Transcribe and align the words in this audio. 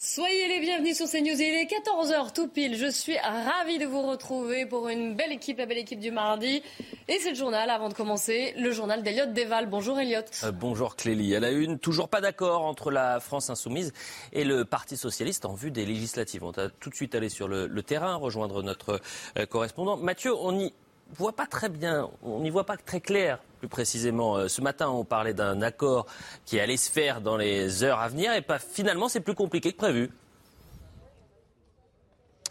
Soyez 0.00 0.46
les 0.46 0.60
bienvenus 0.60 0.96
sur 0.96 1.10
CNews. 1.10 1.40
Il 1.40 1.42
est 1.42 1.64
14h 1.64 2.32
tout 2.32 2.46
pile. 2.46 2.76
Je 2.76 2.88
suis 2.88 3.18
ravie 3.18 3.78
de 3.78 3.84
vous 3.84 4.02
retrouver 4.02 4.64
pour 4.64 4.88
une 4.88 5.16
belle 5.16 5.32
équipe, 5.32 5.58
la 5.58 5.66
belle 5.66 5.78
équipe 5.78 5.98
du 5.98 6.12
mardi. 6.12 6.62
Et 7.08 7.18
c'est 7.18 7.30
le 7.30 7.34
journal, 7.34 7.68
avant 7.68 7.88
de 7.88 7.94
commencer, 7.94 8.54
le 8.56 8.70
journal 8.70 9.02
d'Eliott 9.02 9.32
Deval. 9.32 9.66
Bonjour 9.68 9.98
Eliott. 9.98 10.30
Euh, 10.44 10.52
bonjour 10.52 10.94
Clélie. 10.94 11.34
À 11.34 11.40
la 11.40 11.50
une, 11.50 11.80
toujours 11.80 12.08
pas 12.08 12.20
d'accord 12.20 12.62
entre 12.62 12.92
la 12.92 13.18
France 13.18 13.50
insoumise 13.50 13.92
et 14.32 14.44
le 14.44 14.64
Parti 14.64 14.96
socialiste 14.96 15.44
en 15.44 15.54
vue 15.54 15.72
des 15.72 15.84
législatives. 15.84 16.44
On 16.44 16.52
va 16.52 16.68
tout 16.68 16.90
de 16.90 16.94
suite 16.94 17.16
aller 17.16 17.28
sur 17.28 17.48
le, 17.48 17.82
terrain, 17.82 18.14
rejoindre 18.14 18.62
notre 18.62 19.00
euh, 19.36 19.46
correspondant. 19.46 19.96
Mathieu, 19.96 20.32
on 20.32 20.56
y 20.60 20.72
voit 21.14 21.34
pas 21.34 21.46
très 21.46 21.68
bien, 21.68 22.08
on 22.22 22.40
n'y 22.40 22.50
voit 22.50 22.66
pas 22.66 22.76
très 22.76 23.00
clair 23.00 23.38
plus 23.58 23.68
précisément. 23.68 24.36
Euh, 24.36 24.48
ce 24.48 24.60
matin, 24.60 24.88
on 24.88 25.04
parlait 25.04 25.34
d'un 25.34 25.62
accord 25.62 26.06
qui 26.44 26.60
allait 26.60 26.76
se 26.76 26.90
faire 26.90 27.20
dans 27.20 27.36
les 27.36 27.82
heures 27.82 27.98
à 27.98 28.08
venir 28.08 28.32
et 28.32 28.40
pas, 28.40 28.58
finalement, 28.58 29.08
c'est 29.08 29.20
plus 29.20 29.34
compliqué 29.34 29.72
que 29.72 29.76
prévu. 29.76 30.10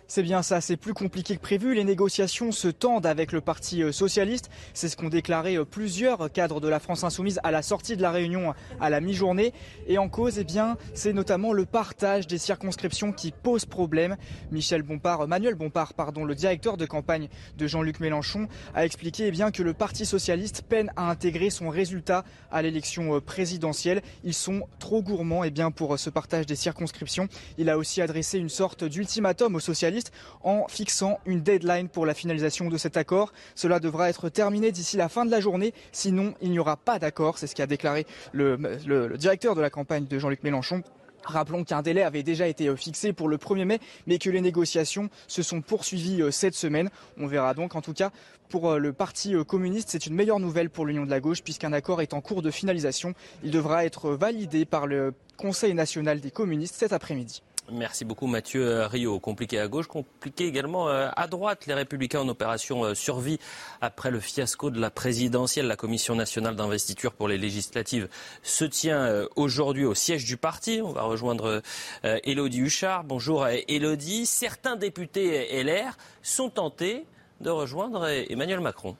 C'est 0.09 0.23
bien 0.23 0.41
ça, 0.41 0.61
c'est 0.61 0.77
plus 0.77 0.93
compliqué 0.93 1.35
que 1.35 1.41
prévu. 1.41 1.75
Les 1.75 1.83
négociations 1.83 2.53
se 2.53 2.69
tendent 2.69 3.05
avec 3.05 3.33
le 3.33 3.41
Parti 3.41 3.83
euh, 3.83 3.91
socialiste. 3.91 4.49
C'est 4.73 4.87
ce 4.87 4.95
qu'ont 4.95 5.09
déclaré 5.09 5.57
euh, 5.57 5.65
plusieurs 5.65 6.31
cadres 6.31 6.61
de 6.61 6.69
la 6.69 6.79
France 6.79 7.03
insoumise 7.03 7.41
à 7.43 7.51
la 7.51 7.61
sortie 7.61 7.97
de 7.97 8.01
la 8.01 8.11
réunion 8.11 8.53
à 8.79 8.89
la 8.89 9.01
mi-journée. 9.01 9.51
Et 9.85 9.97
en 9.97 10.07
cause, 10.07 10.39
eh 10.39 10.45
bien, 10.45 10.77
c'est 10.93 11.11
notamment 11.11 11.51
le 11.51 11.65
partage 11.65 12.25
des 12.25 12.37
circonscriptions 12.37 13.11
qui 13.11 13.33
pose 13.33 13.65
problème. 13.65 14.15
Michel 14.49 14.81
Bompard, 14.81 15.21
euh, 15.21 15.27
Manuel 15.27 15.55
Bompard, 15.55 15.93
pardon, 15.93 16.23
le 16.23 16.35
directeur 16.35 16.77
de 16.77 16.85
campagne 16.85 17.27
de 17.57 17.67
Jean-Luc 17.67 17.99
Mélenchon, 17.99 18.47
a 18.75 18.85
expliqué 18.85 19.27
eh 19.27 19.31
bien, 19.31 19.51
que 19.51 19.61
le 19.61 19.73
Parti 19.73 20.05
socialiste 20.05 20.61
peine 20.69 20.89
à 20.95 21.09
intégrer 21.11 21.49
son 21.49 21.67
résultat 21.67 22.23
à 22.49 22.61
l'élection 22.61 23.19
présidentielle. 23.19 24.01
Ils 24.23 24.33
sont 24.33 24.69
trop 24.79 25.03
gourmands 25.03 25.43
eh 25.43 25.51
bien, 25.51 25.69
pour 25.69 25.99
ce 25.99 26.09
partage 26.09 26.45
des 26.45 26.55
circonscriptions. 26.55 27.27
Il 27.57 27.69
a 27.69 27.77
aussi 27.77 28.01
adressé 28.01 28.37
une 28.37 28.47
sorte 28.47 28.85
d'ultimatum 28.85 29.53
aux 29.55 29.59
socialistes 29.59 29.96
en 30.43 30.67
fixant 30.67 31.19
une 31.25 31.41
deadline 31.41 31.89
pour 31.89 32.05
la 32.05 32.13
finalisation 32.13 32.69
de 32.69 32.77
cet 32.77 32.97
accord. 32.97 33.33
Cela 33.55 33.79
devra 33.79 34.09
être 34.09 34.29
terminé 34.29 34.71
d'ici 34.71 34.97
la 34.97 35.09
fin 35.09 35.25
de 35.25 35.31
la 35.31 35.39
journée, 35.39 35.73
sinon 35.91 36.33
il 36.41 36.51
n'y 36.51 36.59
aura 36.59 36.77
pas 36.77 36.99
d'accord. 36.99 37.37
C'est 37.37 37.47
ce 37.47 37.55
qu'a 37.55 37.67
déclaré 37.67 38.05
le, 38.31 38.57
le 38.85 39.17
directeur 39.17 39.55
de 39.55 39.61
la 39.61 39.69
campagne 39.69 40.05
de 40.05 40.19
Jean-Luc 40.19 40.43
Mélenchon. 40.43 40.83
Rappelons 41.27 41.65
qu'un 41.65 41.81
délai 41.81 42.03
avait 42.03 42.23
déjà 42.23 42.47
été 42.47 42.67
euh, 42.67 42.77
fixé 42.77 43.11
pour 43.11 43.27
le 43.27 43.37
1er 43.37 43.65
mai, 43.65 43.79
mais 44.05 44.17
que 44.17 44.29
les 44.29 44.39
négociations 44.39 45.09
se 45.27 45.43
sont 45.43 45.61
poursuivies 45.61 46.21
euh, 46.21 46.31
cette 46.31 46.55
semaine. 46.55 46.89
On 47.17 47.27
verra 47.27 47.53
donc, 47.53 47.75
en 47.75 47.81
tout 47.81 47.93
cas, 47.93 48.11
pour 48.47 48.71
euh, 48.71 48.77
le 48.77 48.93
Parti 48.93 49.35
communiste, 49.45 49.89
c'est 49.91 50.05
une 50.05 50.15
meilleure 50.15 50.39
nouvelle 50.39 50.69
pour 50.69 50.85
l'Union 50.85 51.05
de 51.05 51.09
la 51.09 51.19
gauche, 51.19 51.43
puisqu'un 51.43 51.73
accord 51.73 52.01
est 52.01 52.13
en 52.13 52.21
cours 52.21 52.41
de 52.41 52.49
finalisation. 52.49 53.13
Il 53.43 53.51
devra 53.51 53.83
être 53.85 54.11
validé 54.11 54.63
par 54.63 54.87
le 54.87 55.13
Conseil 55.35 55.73
national 55.73 56.21
des 56.21 56.31
communistes 56.31 56.75
cet 56.75 56.93
après-midi. 56.93 57.43
Merci 57.71 58.05
beaucoup 58.05 58.27
Mathieu 58.27 58.65
euh, 58.65 58.87
Rio. 58.87 59.19
Compliqué 59.19 59.59
à 59.59 59.67
gauche, 59.67 59.87
compliqué 59.87 60.45
également 60.45 60.87
euh, 60.87 61.09
à 61.17 61.27
droite. 61.27 61.65
Les 61.65 61.73
Républicains 61.73 62.21
en 62.21 62.29
opération 62.29 62.85
euh, 62.85 62.93
survie 62.93 63.39
après 63.81 64.09
le 64.09 64.21
fiasco 64.21 64.69
de 64.69 64.79
la 64.79 64.89
présidentielle. 64.89 65.67
La 65.67 65.75
Commission 65.75 66.15
nationale 66.15 66.55
d'investiture 66.55 67.11
pour 67.11 67.27
les 67.27 67.37
législatives 67.37 68.07
se 68.41 68.63
tient 68.63 69.27
aujourd'hui 69.35 69.83
au 69.83 69.93
siège 69.93 70.23
du 70.23 70.37
parti. 70.37 70.81
On 70.81 70.91
va 70.91 71.03
rejoindre 71.03 71.61
Elodie 72.03 72.59
Huchard. 72.59 73.03
Bonjour 73.03 73.47
Elodie. 73.47 74.25
Certains 74.25 74.75
députés 74.75 75.63
LR 75.63 75.97
sont 76.21 76.49
tentés 76.49 77.05
de 77.41 77.49
rejoindre 77.49 78.07
Emmanuel 78.07 78.61
Macron. 78.61 78.95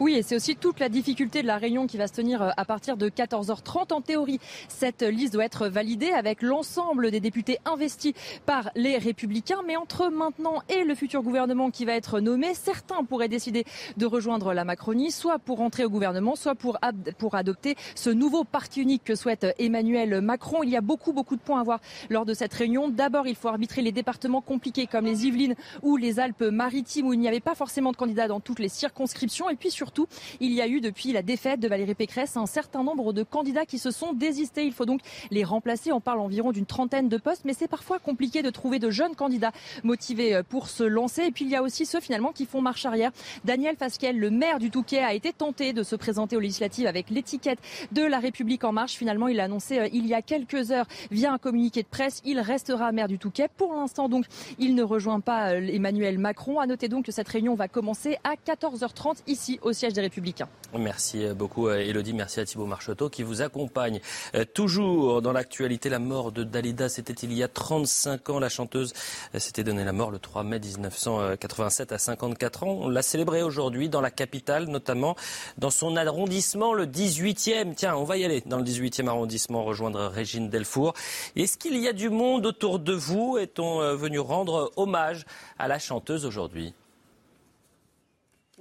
Oui, 0.00 0.14
et 0.14 0.22
c'est 0.22 0.36
aussi 0.36 0.54
toute 0.54 0.78
la 0.78 0.88
difficulté 0.88 1.42
de 1.42 1.48
la 1.48 1.56
réunion 1.56 1.88
qui 1.88 1.96
va 1.96 2.06
se 2.06 2.12
tenir 2.12 2.40
euh, 2.40 2.50
à 2.56 2.64
partir 2.64 2.96
de 2.96 3.08
14h30. 3.08 3.92
En 3.92 4.00
théorie, 4.00 4.38
cette 4.68 5.02
liste 5.02 5.32
doit 5.32 5.44
être 5.44 5.66
validée 5.66 6.10
avec 6.10 6.40
l'ensemble 6.40 7.10
des 7.10 7.18
députés 7.18 7.58
investis 7.64 8.12
par 8.46 8.70
les 8.76 8.96
Républicains. 8.96 9.62
Mais 9.66 9.76
entre 9.76 10.08
maintenant 10.08 10.62
et 10.68 10.84
le 10.84 10.94
futur 10.94 11.24
gouvernement 11.24 11.72
qui 11.72 11.84
va 11.84 11.94
être 11.94 12.20
nommé, 12.20 12.54
certains 12.54 13.02
pourraient 13.02 13.28
décider 13.28 13.64
de 13.96 14.06
rejoindre 14.06 14.54
la 14.54 14.64
Macronie, 14.64 15.10
soit 15.10 15.40
pour 15.40 15.60
entrer 15.62 15.84
au 15.84 15.90
gouvernement, 15.90 16.36
soit 16.36 16.54
pour, 16.54 16.78
pour 17.18 17.34
adopter 17.34 17.74
ce 17.96 18.10
nouveau 18.10 18.44
parti 18.44 18.80
unique 18.80 19.02
que 19.02 19.16
souhaite 19.16 19.48
Emmanuel 19.58 20.20
Macron. 20.20 20.62
Il 20.62 20.70
y 20.70 20.76
a 20.76 20.80
beaucoup, 20.80 21.12
beaucoup 21.12 21.34
de 21.34 21.40
points 21.40 21.60
à 21.60 21.64
voir 21.64 21.80
lors 22.08 22.24
de 22.24 22.34
cette 22.34 22.54
réunion. 22.54 22.88
D'abord, 22.88 23.26
il 23.26 23.34
faut 23.34 23.48
arbitrer 23.48 23.82
les 23.82 23.92
départements 23.92 24.42
compliqués 24.42 24.86
comme 24.86 25.06
les 25.06 25.26
Yvelines 25.26 25.56
ou 25.82 25.96
les 25.96 26.20
Alpes-Maritimes 26.20 27.08
où 27.08 27.14
il 27.14 27.18
n'y 27.18 27.26
avait 27.26 27.40
pas 27.40 27.56
forcément 27.56 27.90
de 27.90 27.96
candidats 27.96 28.28
dans 28.28 28.38
toutes 28.38 28.60
les 28.60 28.68
circonscriptions. 28.68 29.48
Surtout, 29.88 30.06
il 30.40 30.52
y 30.52 30.60
a 30.60 30.68
eu 30.68 30.82
depuis 30.82 31.12
la 31.12 31.22
défaite 31.22 31.60
de 31.60 31.66
Valérie 31.66 31.94
Pécresse 31.94 32.36
un 32.36 32.44
certain 32.44 32.84
nombre 32.84 33.14
de 33.14 33.22
candidats 33.22 33.64
qui 33.64 33.78
se 33.78 33.90
sont 33.90 34.12
désistés. 34.12 34.66
Il 34.66 34.74
faut 34.74 34.84
donc 34.84 35.00
les 35.30 35.44
remplacer. 35.44 35.92
On 35.92 36.00
parle 36.00 36.20
environ 36.20 36.52
d'une 36.52 36.66
trentaine 36.66 37.08
de 37.08 37.16
postes, 37.16 37.46
mais 37.46 37.54
c'est 37.54 37.68
parfois 37.68 37.98
compliqué 37.98 38.42
de 38.42 38.50
trouver 38.50 38.80
de 38.80 38.90
jeunes 38.90 39.16
candidats 39.16 39.52
motivés 39.84 40.34
euh, 40.34 40.42
pour 40.42 40.68
se 40.68 40.82
lancer. 40.84 41.22
Et 41.22 41.30
puis 41.30 41.46
il 41.46 41.50
y 41.50 41.56
a 41.56 41.62
aussi 41.62 41.86
ceux 41.86 42.00
finalement 42.00 42.32
qui 42.32 42.44
font 42.44 42.60
marche 42.60 42.84
arrière. 42.84 43.12
Daniel 43.46 43.76
Fasquel, 43.76 44.18
le 44.18 44.28
maire 44.28 44.58
du 44.58 44.70
Touquet, 44.70 44.98
a 44.98 45.14
été 45.14 45.32
tenté 45.32 45.72
de 45.72 45.82
se 45.82 45.96
présenter 45.96 46.36
aux 46.36 46.40
législatives 46.40 46.86
avec 46.86 47.08
l'étiquette 47.08 47.60
de 47.92 48.02
la 48.02 48.18
République 48.18 48.64
en 48.64 48.72
marche. 48.72 48.92
Finalement, 48.92 49.28
il 49.28 49.40
a 49.40 49.44
annoncé 49.44 49.78
euh, 49.78 49.88
il 49.94 50.06
y 50.06 50.12
a 50.12 50.20
quelques 50.20 50.70
heures 50.70 50.86
via 51.10 51.32
un 51.32 51.38
communiqué 51.38 51.82
de 51.82 51.88
presse, 51.88 52.20
il 52.26 52.40
restera 52.40 52.92
maire 52.92 53.08
du 53.08 53.18
Touquet. 53.18 53.48
Pour 53.56 53.72
l'instant, 53.72 54.10
donc, 54.10 54.26
il 54.58 54.74
ne 54.74 54.82
rejoint 54.82 55.20
pas 55.20 55.52
euh, 55.54 55.66
Emmanuel 55.66 56.18
Macron. 56.18 56.60
À 56.60 56.66
noter 56.66 56.88
donc 56.88 57.06
que 57.06 57.12
cette 57.12 57.28
réunion 57.28 57.54
va 57.54 57.68
commencer 57.68 58.18
à 58.22 58.34
14h30 58.34 59.22
ici 59.26 59.58
au 59.62 59.72
siège 59.78 59.92
des 59.94 60.00
Républicains. 60.00 60.48
Merci 60.76 61.24
beaucoup 61.34 61.70
Elodie, 61.70 62.12
merci 62.12 62.40
à 62.40 62.44
Thibault 62.44 62.66
Marcheteau 62.66 63.08
qui 63.08 63.22
vous 63.22 63.40
accompagne. 63.42 64.00
Euh, 64.34 64.44
toujours 64.44 65.22
dans 65.22 65.32
l'actualité, 65.32 65.88
la 65.88 65.98
mort 65.98 66.32
de 66.32 66.44
Dalida, 66.44 66.88
c'était 66.88 67.14
il 67.14 67.32
y 67.32 67.42
a 67.42 67.48
35 67.48 68.30
ans. 68.30 68.38
La 68.38 68.48
chanteuse 68.48 68.92
euh, 69.34 69.38
s'était 69.38 69.64
donné 69.64 69.84
la 69.84 69.92
mort 69.92 70.10
le 70.10 70.18
3 70.18 70.42
mai 70.42 70.58
1987 70.58 71.92
à 71.92 71.98
54 71.98 72.64
ans. 72.64 72.78
On 72.82 72.88
l'a 72.88 73.02
célébrée 73.02 73.42
aujourd'hui 73.42 73.88
dans 73.88 74.00
la 74.00 74.10
capitale, 74.10 74.66
notamment 74.66 75.16
dans 75.56 75.70
son 75.70 75.96
arrondissement, 75.96 76.74
le 76.74 76.86
18e. 76.86 77.74
Tiens, 77.74 77.96
on 77.96 78.04
va 78.04 78.16
y 78.16 78.24
aller 78.24 78.42
dans 78.44 78.58
le 78.58 78.64
18e 78.64 79.08
arrondissement, 79.08 79.64
rejoindre 79.64 80.06
Régine 80.06 80.48
Delfour. 80.48 80.94
Est-ce 81.36 81.56
qu'il 81.56 81.76
y 81.76 81.88
a 81.88 81.92
du 81.92 82.10
monde 82.10 82.46
autour 82.46 82.78
de 82.78 82.92
vous? 82.92 83.38
Est-on 83.38 83.80
euh, 83.80 83.94
venu 83.94 84.18
rendre 84.18 84.72
hommage 84.76 85.24
à 85.58 85.68
la 85.68 85.78
chanteuse 85.78 86.24
aujourd'hui? 86.26 86.74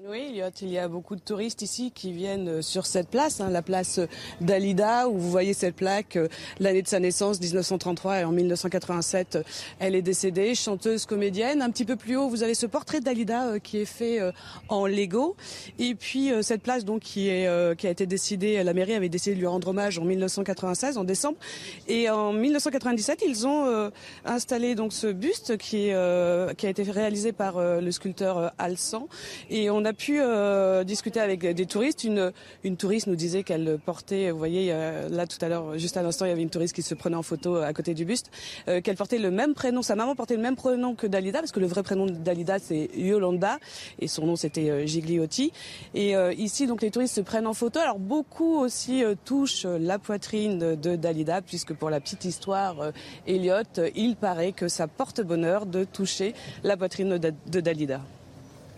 Oui, 0.06 0.40
il 0.62 0.70
y 0.70 0.78
a 0.78 0.88
beaucoup 0.88 1.16
de 1.16 1.22
touristes 1.22 1.64
ici 1.64 1.92
qui 1.92 2.12
viennent 2.12 2.48
euh, 2.50 2.62
sur 2.62 2.86
cette 2.86 3.10
place, 3.10 3.42
hein, 3.42 3.50
la 3.50 3.64
place 3.64 4.00
d'Alida, 4.42 5.10
où 5.10 5.18
vous 5.18 5.32
voyez 5.32 5.54
cette 5.54 5.76
plaque, 5.76 6.18
euh, 6.18 6.28
l'année 6.60 6.84
de 6.84 6.88
sa 6.88 7.00
naissance, 7.00 7.42
1933, 7.42 8.20
et 8.20 8.24
en 8.24 8.32
1987, 8.32 9.40
elle 9.80 9.96
est 9.96 10.04
décédée, 10.04 10.54
chanteuse, 10.54 11.08
comédienne. 11.08 11.64
Un 11.64 11.72
petit 11.72 11.84
peu 11.84 11.96
plus 11.96 12.16
haut, 12.16 12.30
vous 12.30 12.44
avez 12.44 12.54
ce 12.54 12.68
portrait 12.68 13.00
d'Alida 13.00 13.48
euh, 13.48 13.60
qui 13.60 13.80
est 13.80 13.86
fait 13.86 14.20
en 14.70 14.86
Lego. 14.86 15.36
Et 15.80 15.96
puis 15.96 16.32
cette 16.42 16.62
place 16.62 16.86
donc 16.86 17.02
qui, 17.02 17.30
est, 17.30 17.76
qui 17.78 17.88
a 17.88 17.90
été 17.90 18.06
décidée, 18.06 18.64
la 18.64 18.74
mairie 18.74 18.94
avait 18.94 19.10
décidé 19.10 19.36
de 19.36 19.40
lui 19.40 19.48
rendre 19.48 19.70
hommage 19.70 19.98
en 19.98 20.04
1996, 20.04 20.98
en 20.98 21.04
décembre. 21.04 21.38
Et 21.88 22.10
en 22.10 22.34
1997, 22.34 23.24
ils 23.28 23.48
ont 23.48 23.92
installé 24.26 24.76
donc 24.76 24.94
ce 24.94 25.08
buste 25.08 25.58
qui, 25.58 25.90
qui 25.90 25.92
a 26.68 26.70
été 26.70 26.84
réalisé 26.84 27.32
par 27.32 27.60
le 27.60 27.92
sculpteur 27.92 28.54
Alsan. 28.58 29.08
Et 29.50 29.70
on 29.70 29.86
a 29.88 29.94
pu 29.94 30.20
euh, 30.20 30.84
discuter 30.84 31.20
avec 31.20 31.46
des 31.46 31.66
touristes. 31.66 32.04
Une, 32.04 32.78
touriste 32.78 33.08
nous 33.08 33.16
disait 33.16 33.44
qu'elle 33.44 33.80
portait, 33.84 34.30
vous 34.32 34.38
voyez, 34.38 34.70
euh, 34.72 35.10
là 35.10 35.26
tout 35.26 35.38
à 35.42 35.48
l'heure, 35.48 35.78
juste 35.78 35.98
à 35.98 36.04
l'instant, 36.04 36.26
il 36.26 36.30
y 36.30 36.32
avait 36.32 36.42
une 36.42 36.50
touriste 36.50 36.76
qui 36.76 36.82
se 36.82 36.94
prenait 36.94 37.16
en 37.16 37.24
photo 37.24 37.56
à 37.56 37.74
côté 37.74 37.94
du 37.94 38.06
buste, 38.06 38.30
euh, 38.68 38.82
qu'elle 38.82 38.98
portait 38.98 39.18
le 39.18 39.32
même 39.32 39.54
prénom, 39.54 39.82
sa 39.82 39.96
maman 39.96 40.16
portait 40.16 40.36
le 40.36 40.42
même 40.42 40.56
prénom 40.56 40.94
que 40.94 41.08
Dalida, 41.08 41.40
parce 41.40 41.52
que 41.52 41.60
le 41.60 41.68
vrai 41.68 41.84
prénom 41.84 42.06
de 42.06 42.12
Dalida 42.12 42.60
c'est 42.60 42.90
Yolanda, 42.96 43.60
et 44.00 44.08
son 44.08 44.26
nom 44.26 44.36
c'était 44.36 44.86
Gigliotti. 44.86 45.52
Et 45.96 46.14
ici, 46.38 46.68
donc 46.68 46.82
les 46.82 46.92
touristes 46.92 47.16
se 47.16 47.22
prennent 47.22 47.48
en 47.48 47.54
photo. 47.54 47.80
Alors 47.80 48.00
beaucoup 48.00 48.60
aussi 48.60 49.04
touchent 49.26 49.66
la 49.66 50.00
poitrine 50.00 50.76
de 50.76 50.96
Dalida, 50.96 51.42
puisque 51.42 51.74
pour 51.74 51.90
la 51.90 52.00
petite 52.00 52.26
histoire, 52.26 52.92
Elliot, 53.26 53.64
il 53.96 54.16
paraît 54.16 54.52
que 54.52 54.68
ça 54.68 54.88
porte 54.88 55.22
bonheur 55.22 55.66
de 55.66 55.84
toucher 55.86 56.34
la 56.64 56.76
poitrine 56.78 57.18
de 57.18 57.60
Dalida. 57.60 58.02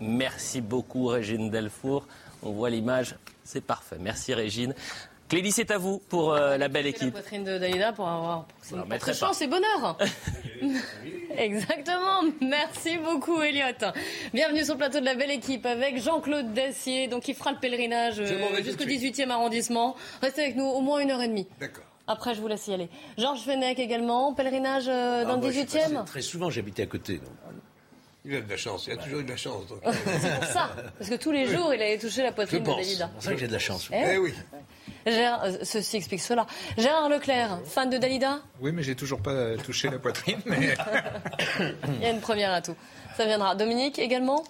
Merci 0.00 0.60
beaucoup 0.60 1.06
Régine 1.06 1.50
Delfour. 1.50 2.06
On 2.42 2.52
voit 2.52 2.70
l'image, 2.70 3.16
c'est 3.44 3.60
parfait. 3.60 3.96
Merci 4.00 4.32
Régine. 4.34 4.74
Clélie, 5.28 5.52
c'est 5.52 5.70
à 5.70 5.78
vous 5.78 6.00
pour 6.08 6.32
euh, 6.32 6.56
la 6.56 6.66
belle 6.66 6.88
équipe. 6.88 7.14
La 7.14 7.20
poitrine 7.20 7.44
de 7.44 7.56
Dalida 7.56 7.92
pour 7.92 8.08
avoir 8.08 8.46
pour 8.68 9.14
chance 9.14 9.40
et 9.42 9.46
bonheur. 9.46 9.96
Exactement. 11.36 12.22
Merci 12.40 12.98
beaucoup, 12.98 13.40
Elliot. 13.40 13.92
Bienvenue 14.34 14.64
sur 14.64 14.74
le 14.74 14.78
plateau 14.78 14.98
de 14.98 15.04
la 15.04 15.14
belle 15.14 15.30
équipe 15.30 15.66
avec 15.66 16.02
Jean-Claude 16.02 16.52
Dacier, 16.52 17.06
donc 17.06 17.22
qui 17.22 17.34
fera 17.34 17.52
le 17.52 17.58
pèlerinage 17.58 18.18
euh, 18.18 18.62
jusqu'au 18.64 18.84
18e 18.84 19.30
arrondissement. 19.30 19.94
Restez 20.20 20.42
avec 20.42 20.56
nous 20.56 20.64
au 20.64 20.80
moins 20.80 20.98
une 20.98 21.12
heure 21.12 21.22
et 21.22 21.28
demie. 21.28 21.46
D'accord. 21.60 21.84
Après, 22.08 22.34
je 22.34 22.40
vous 22.40 22.48
laisse 22.48 22.66
y 22.66 22.74
aller. 22.74 22.88
Georges 23.18 23.42
Fenech 23.42 23.78
également, 23.78 24.34
pèlerinage 24.34 24.88
euh, 24.88 25.24
dans 25.24 25.40
ah, 25.40 25.46
le 25.46 25.52
18e 25.52 26.04
Très 26.06 26.22
souvent, 26.22 26.50
j'habitais 26.50 26.82
à 26.82 26.86
côté. 26.86 27.18
Donc. 27.18 27.28
Il 28.24 28.36
a 28.36 28.40
de 28.42 28.50
la 28.50 28.56
chance, 28.56 28.86
il 28.86 28.92
a 28.92 28.96
toujours 28.96 29.20
eu 29.20 29.24
de 29.24 29.30
la 29.30 29.36
chance. 29.36 29.64
c'est 29.68 30.38
pour 30.38 30.44
ça, 30.44 30.70
parce 30.98 31.08
que 31.08 31.14
tous 31.14 31.32
les 31.32 31.46
jours, 31.46 31.72
il 31.72 31.80
allait 31.80 31.98
toucher 31.98 32.22
la 32.22 32.32
poitrine 32.32 32.62
de 32.62 32.66
Dalida. 32.66 33.06
C'est 33.06 33.14
pour 33.14 33.22
ça 33.22 33.32
que 33.32 33.38
j'ai 33.38 33.48
de 33.48 33.52
la 33.52 33.58
chance. 33.58 33.88
Eh, 33.92 34.18
oui. 34.18 34.34
Gérard, 35.06 35.44
euh, 35.44 35.56
ceci 35.62 35.96
explique 35.96 36.20
cela. 36.20 36.46
Gérard 36.76 37.08
Leclerc, 37.08 37.60
fan 37.64 37.88
de 37.88 37.96
Dalida 37.96 38.40
Oui, 38.60 38.72
mais 38.72 38.82
j'ai 38.82 38.94
toujours 38.94 39.20
pas 39.22 39.56
touché 39.56 39.88
la 39.88 39.98
poitrine. 39.98 40.40
il 40.46 42.02
y 42.02 42.04
a 42.04 42.10
une 42.10 42.20
première 42.20 42.52
à 42.52 42.60
tout. 42.60 42.76
Ça 43.16 43.24
viendra. 43.24 43.54
Dominique 43.54 43.98
également 43.98 44.44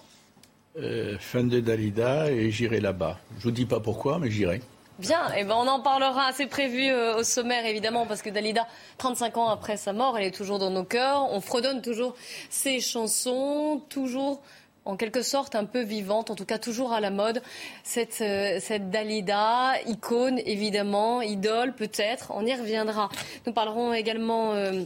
euh, 0.77 1.17
Fan 1.19 1.49
de 1.49 1.59
Dalida 1.59 2.31
et 2.31 2.49
j'irai 2.51 2.79
là-bas. 2.79 3.19
Je 3.39 3.43
vous 3.43 3.51
dis 3.51 3.65
pas 3.65 3.79
pourquoi, 3.79 4.19
mais 4.19 4.31
j'irai. 4.31 4.61
Bien, 5.01 5.31
eh 5.35 5.45
ben 5.45 5.55
on 5.55 5.67
en 5.67 5.79
parlera. 5.79 6.31
C'est 6.31 6.45
prévu 6.45 6.91
euh, 6.91 7.15
au 7.15 7.23
sommaire 7.23 7.65
évidemment 7.65 8.05
parce 8.05 8.21
que 8.21 8.29
Dalida, 8.29 8.67
35 8.99 9.37
ans 9.37 9.47
après 9.47 9.75
sa 9.75 9.93
mort, 9.93 10.15
elle 10.15 10.25
est 10.25 10.35
toujours 10.35 10.59
dans 10.59 10.69
nos 10.69 10.83
cœurs. 10.83 11.27
On 11.33 11.41
fredonne 11.41 11.81
toujours 11.81 12.13
ses 12.51 12.79
chansons, 12.81 13.81
toujours 13.89 14.43
en 14.85 14.97
quelque 14.97 15.23
sorte 15.23 15.55
un 15.55 15.65
peu 15.65 15.81
vivante, 15.81 16.29
en 16.29 16.35
tout 16.35 16.45
cas 16.45 16.59
toujours 16.59 16.93
à 16.93 16.99
la 16.99 17.09
mode. 17.09 17.41
Cette, 17.83 18.21
euh, 18.21 18.59
cette 18.61 18.91
Dalida, 18.91 19.73
icône 19.87 20.37
évidemment, 20.45 21.23
idole 21.23 21.73
peut-être, 21.73 22.31
on 22.35 22.45
y 22.45 22.53
reviendra. 22.53 23.09
Nous 23.47 23.53
parlerons 23.53 23.93
également. 23.95 24.53
Euh, 24.53 24.83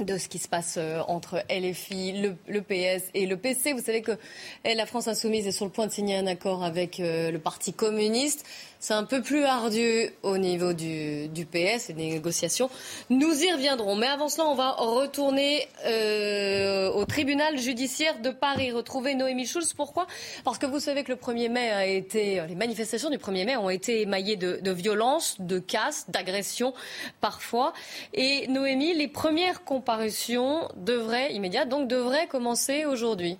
de 0.00 0.16
ce 0.16 0.28
qui 0.28 0.38
se 0.38 0.48
passe 0.48 0.78
entre 1.08 1.44
LFI, 1.50 2.22
le, 2.22 2.34
le, 2.48 2.62
PS 2.62 3.10
et 3.12 3.26
le 3.26 3.36
PC. 3.36 3.74
Vous 3.74 3.82
savez 3.82 4.00
que 4.00 4.12
la 4.64 4.86
France 4.86 5.08
insoumise 5.08 5.46
est 5.46 5.52
sur 5.52 5.66
le 5.66 5.70
point 5.70 5.86
de 5.86 5.92
signer 5.92 6.16
un 6.16 6.26
accord 6.26 6.64
avec 6.64 6.96
le 6.98 7.36
Parti 7.36 7.74
communiste. 7.74 8.46
C'est 8.82 8.94
un 8.94 9.04
peu 9.04 9.20
plus 9.20 9.44
ardu 9.44 10.08
au 10.22 10.38
niveau 10.38 10.72
du, 10.72 11.28
PS 11.52 11.90
et 11.90 11.92
des 11.92 12.12
négociations. 12.12 12.70
Nous 13.10 13.44
y 13.44 13.52
reviendrons. 13.52 13.94
Mais 13.94 14.06
avant 14.06 14.30
cela, 14.30 14.46
on 14.46 14.54
va 14.54 14.70
retourner 14.70 15.68
euh, 15.84 16.90
au 16.92 17.04
tribunal 17.04 17.58
judiciaire 17.58 18.22
de 18.22 18.30
Paris, 18.30 18.72
retrouver 18.72 19.14
Noémie 19.14 19.44
Schulz. 19.44 19.74
Pourquoi? 19.74 20.06
Parce 20.44 20.56
que 20.56 20.64
vous 20.64 20.80
savez 20.80 21.04
que 21.04 21.12
le 21.12 21.18
1er 21.18 21.50
mai 21.50 21.70
a 21.70 21.86
été, 21.86 22.42
les 22.48 22.54
manifestations 22.54 23.10
du 23.10 23.18
1er 23.18 23.44
mai 23.44 23.56
ont 23.58 23.68
été 23.68 24.00
émaillées 24.00 24.36
de, 24.36 24.70
violences, 24.70 25.36
de 25.40 25.58
casse, 25.58 26.06
d'agressions 26.08 26.72
parfois. 27.20 27.74
Et 28.14 28.46
Noémie, 28.48 28.94
les 28.94 29.08
premières 29.08 29.62
comparutions 29.62 30.68
devraient, 30.76 31.34
immédiates, 31.34 31.68
donc 31.68 31.86
devraient 31.86 32.28
commencer 32.28 32.86
aujourd'hui. 32.86 33.36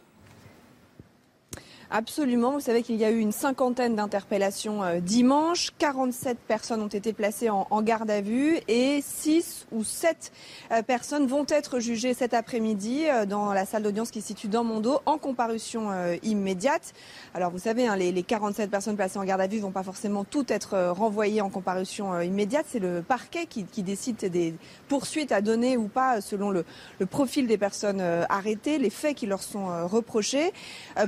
Absolument. 1.92 2.52
Vous 2.52 2.60
savez 2.60 2.84
qu'il 2.84 2.94
y 2.94 3.04
a 3.04 3.10
eu 3.10 3.18
une 3.18 3.32
cinquantaine 3.32 3.96
d'interpellations 3.96 4.84
euh, 4.84 5.00
dimanche. 5.00 5.70
47 5.78 6.38
personnes 6.38 6.82
ont 6.82 6.86
été 6.86 7.12
placées 7.12 7.50
en, 7.50 7.66
garde 7.82 8.08
à 8.12 8.20
vue 8.20 8.60
et 8.68 9.00
6 9.02 9.66
ou 9.72 9.82
7 9.82 10.30
euh, 10.70 10.82
personnes 10.82 11.26
vont 11.26 11.44
être 11.48 11.80
jugées 11.80 12.14
cet 12.14 12.32
après-midi 12.32 13.06
euh, 13.08 13.26
dans 13.26 13.52
la 13.52 13.66
salle 13.66 13.82
d'audience 13.82 14.12
qui 14.12 14.20
se 14.20 14.28
situe 14.28 14.46
dans 14.46 14.62
Mondo 14.62 15.00
en 15.04 15.18
comparution 15.18 15.90
immédiate. 16.22 16.92
Alors 17.34 17.50
vous 17.50 17.58
savez, 17.58 17.88
hein, 17.88 17.96
les, 17.96 18.22
47 18.22 18.70
personnes 18.70 18.94
placées 18.94 19.18
en 19.18 19.24
garde 19.24 19.40
à 19.40 19.48
vue 19.48 19.58
vont 19.58 19.72
pas 19.72 19.82
forcément 19.82 20.22
toutes 20.22 20.52
être 20.52 20.90
renvoyées 20.90 21.40
en 21.40 21.50
comparution 21.50 22.20
immédiate. 22.20 22.66
C'est 22.68 22.78
le 22.78 23.02
parquet 23.02 23.46
qui, 23.46 23.64
décide 23.82 24.16
des 24.16 24.54
poursuites 24.86 25.32
à 25.32 25.40
donner 25.40 25.76
ou 25.76 25.88
pas 25.88 26.20
selon 26.20 26.50
le 26.50 26.64
profil 27.06 27.48
des 27.48 27.58
personnes 27.58 28.00
arrêtées, 28.28 28.78
les 28.78 28.90
faits 28.90 29.16
qui 29.16 29.26
leur 29.26 29.42
sont 29.42 29.88
reprochés. 29.88 30.52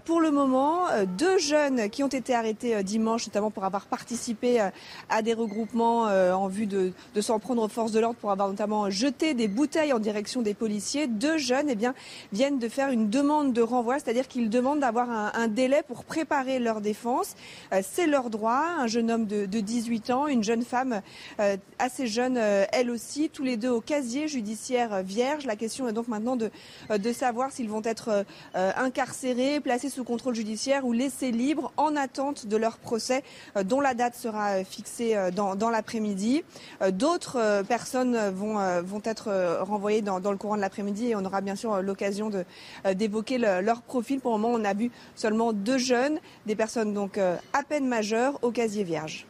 Pour 0.04 0.20
le 0.20 0.32
moment, 0.32 0.71
euh, 0.90 1.06
deux 1.06 1.38
jeunes 1.38 1.88
qui 1.90 2.02
ont 2.02 2.08
été 2.08 2.34
arrêtés 2.34 2.76
euh, 2.76 2.82
dimanche, 2.82 3.26
notamment 3.26 3.50
pour 3.50 3.64
avoir 3.64 3.86
participé 3.86 4.60
euh, 4.60 4.70
à 5.08 5.22
des 5.22 5.34
regroupements 5.34 6.02
en 6.02 6.48
vue 6.48 6.66
de, 6.66 6.92
s'en 7.20 7.38
prendre 7.38 7.62
aux 7.62 7.68
forces 7.68 7.92
de 7.92 8.00
l'ordre, 8.00 8.18
pour 8.18 8.30
avoir 8.30 8.48
notamment 8.48 8.90
jeté 8.90 9.34
des 9.34 9.48
bouteilles 9.48 9.92
en 9.92 9.98
direction 9.98 10.42
des 10.42 10.54
policiers. 10.54 11.06
Deux 11.06 11.38
jeunes 11.38 11.68
eh 11.68 11.74
bien, 11.74 11.94
viennent 12.32 12.58
de 12.58 12.68
faire 12.68 12.90
une 12.90 13.10
demande 13.10 13.52
de 13.52 13.62
renvoi, 13.62 13.98
c'est-à-dire 13.98 14.28
qu'ils 14.28 14.50
demandent 14.50 14.80
d'avoir 14.80 15.10
un, 15.10 15.48
délai 15.48 15.82
pour 15.86 16.04
préparer 16.04 16.58
leur 16.58 16.80
défense. 16.80 17.34
C'est 17.82 18.06
leur 18.06 18.30
droit. 18.30 18.64
Un 18.78 18.86
jeune 18.86 19.10
homme 19.10 19.26
de, 19.26 19.46
18 19.46 20.10
ans, 20.10 20.26
une 20.26 20.42
jeune 20.42 20.62
femme 20.62 21.02
assez 21.78 22.06
jeune, 22.06 22.36
elle 22.36 22.90
aussi, 22.90 23.28
tous 23.28 23.42
les 23.42 23.56
deux 23.56 23.70
au 23.70 23.80
casier 23.80 24.28
judiciaire 24.28 25.02
vierge. 25.02 25.46
La 25.46 25.56
question 25.56 25.88
est 25.88 25.92
donc 25.92 26.08
maintenant 26.08 26.36
de, 26.36 26.50
de 26.96 27.12
savoir 27.12 27.52
s'ils 27.52 27.68
vont 27.68 27.82
être 27.84 28.24
incarcérés, 28.54 29.60
placés 29.60 29.88
sous 29.88 30.04
contrôle 30.04 30.34
judiciaire 30.34 30.61
ou 30.84 30.92
laissés 30.92 31.32
libres 31.32 31.72
en 31.76 31.96
attente 31.96 32.46
de 32.46 32.56
leur 32.56 32.78
procès 32.78 33.22
euh, 33.56 33.64
dont 33.64 33.80
la 33.80 33.94
date 33.94 34.14
sera 34.14 34.50
euh, 34.50 34.64
fixée 34.64 35.16
euh, 35.16 35.30
dans, 35.30 35.70
l'après-midi. 35.70 36.42
D'autres 36.90 37.62
personnes 37.66 38.16
vont, 38.30 38.58
vont 38.82 39.00
être 39.04 39.58
renvoyées 39.60 40.02
dans, 40.02 40.18
le 40.18 40.36
courant 40.36 40.56
de 40.56 40.60
l'après-midi 40.60 41.08
et 41.08 41.16
on 41.16 41.24
aura 41.24 41.40
bien 41.40 41.56
sûr 41.56 41.80
l'occasion 41.80 42.30
d'évoquer 42.94 43.38
leur 43.38 43.80
profil. 43.82 44.20
Pour 44.20 44.32
le 44.34 44.38
moment, 44.38 44.54
on 44.54 44.64
a 44.64 44.74
vu 44.74 44.90
seulement 45.14 45.52
deux 45.52 45.78
jeunes, 45.78 46.18
des 46.46 46.56
personnes 46.56 46.92
donc 46.92 47.18
à 47.18 47.62
peine 47.66 47.86
majeures 47.86 48.38
au 48.42 48.50
casier 48.50 48.84
vierge. 48.84 49.26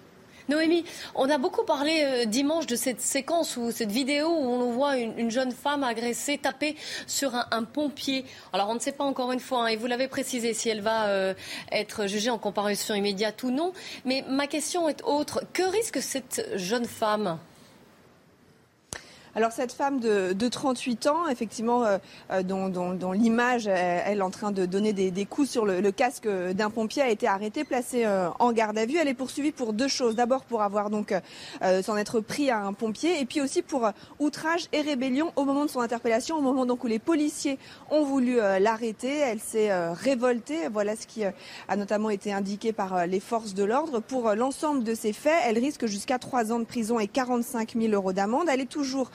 Noémie, 0.49 0.85
on 1.15 1.29
a 1.31 1.39
beaucoup 1.39 1.65
parlé 1.65 2.03
euh, 2.05 2.25
dimanche 2.25 2.67
de 2.67 2.77
cette 2.77 3.01
séquence 3.01 3.57
ou 3.57 3.71
cette 3.71 3.93
vidéo 3.93 4.29
où 4.29 4.45
on 4.45 4.73
voit 4.73 4.97
une, 4.97 5.31
jeune 5.31 5.53
femme 5.53 5.85
agressée, 5.85 6.39
tapée 6.39 6.77
sur 7.07 7.35
un, 7.35 7.63
pompier. 7.65 8.25
Alors 8.53 8.69
on 8.69 8.75
ne 8.75 8.81
sait 8.81 8.93
pas 8.93 9.05
encore 9.05 9.33
une 9.33 9.41
fois, 9.41 9.65
hein, 9.65 9.67
et 9.69 9.77
vous 9.77 9.87
l'avez 9.87 10.09
précisé, 10.09 10.53
si 10.55 10.69
elle 10.69 10.81
va 10.81 11.07
euh, 11.07 11.35
être 11.71 12.07
jugée 12.07 12.31
en 12.31 12.39
comparution 12.39 12.95
immédiate 12.95 13.43
ou 13.43 13.51
non. 13.51 13.73
Mais 14.05 14.25
ma 14.29 14.47
question 14.47 14.89
est 14.89 15.03
autre. 15.05 15.43
Que 15.53 15.63
risque 15.63 16.03
cette 16.03 16.51
jeune 16.57 16.87
femme? 16.87 17.39
Alors 19.35 19.51
cette 19.51 19.73
femme 19.73 19.99
de, 19.99 20.35
de 20.35 20.49
38 20.49 21.07
ans, 21.07 21.27
effectivement, 21.29 21.85
euh, 21.85 21.97
euh 22.31 22.43
dont, 22.43 22.69
dont, 22.69 22.93
dont 22.93 23.13
l'image, 23.13 23.67
elle, 23.67 24.19
est 24.19 24.23
en 24.23 24.31
train 24.31 24.51
de 24.51 24.67
donner 24.67 24.93
des, 24.93 25.11
des 25.11 25.25
coups 25.25 25.49
sur 25.49 25.65
le, 25.65 25.81
le 25.81 25.91
casque 25.91 26.29
d'un 26.29 26.69
pompier, 26.69 27.01
a 27.01 27.09
été 27.09 27.27
arrêtée, 27.27 27.65
placée 27.65 28.05
euh, 28.05 28.29
en 28.41 28.53
garde 28.53 28.77
à 28.77 28.85
vue. 28.85 28.99
Elle 28.99 29.09
est 29.09 29.15
poursuivie 29.15 29.53
pour 29.53 29.73
deux 29.73 29.89
choses. 29.89 30.17
D'abord 30.17 30.45
pour 30.45 30.61
avoir 30.61 30.91
donc 30.91 31.15
euh, 31.63 31.83
s'en 31.83 31.97
être 31.97 32.21
pris 32.21 32.51
à 32.51 32.61
un 32.61 32.75
pompier, 32.75 33.21
et 33.21 33.25
puis 33.25 33.41
aussi 33.41 33.63
pour 33.63 33.89
outrage 34.19 34.69
et 34.73 34.83
rébellion 34.83 35.33
au 35.37 35.45
moment 35.45 35.65
de 35.65 35.71
son 35.71 35.81
interpellation, 35.81 36.37
au 36.37 36.43
moment 36.43 36.67
donc 36.67 36.85
où 36.85 36.87
les 36.87 36.99
policiers 36.99 37.59
ont 37.91 38.05
voulu 38.05 38.37
l'arrêter. 38.37 39.17
Elle 39.17 39.41
s'est 39.41 39.73
révoltée. 39.93 40.69
Voilà 40.71 40.95
ce 40.95 41.07
qui 41.07 41.25
a 41.25 41.77
notamment 41.77 42.11
été 42.11 42.33
indiqué 42.33 42.73
par 42.73 43.07
les 43.07 43.21
forces 43.21 43.55
de 43.55 43.65
l'ordre. 43.65 44.01
Pour 44.01 44.35
l'ensemble 44.35 44.85
de 44.85 44.95
ces 44.95 45.13
faits, 45.13 45.41
elle 45.47 45.59
risque 45.59 45.87
jusqu'à 45.87 46.19
trois 46.19 46.53
ans 46.53 46.59
de 46.59 46.65
prison 46.65 46.99
et 46.99 47.09
45 47.09 47.75
000 47.79 47.93
euros 47.95 48.13
d'amende. 48.13 48.49
Elle 48.51 48.61
est 48.61 48.67
toujours 48.67 49.11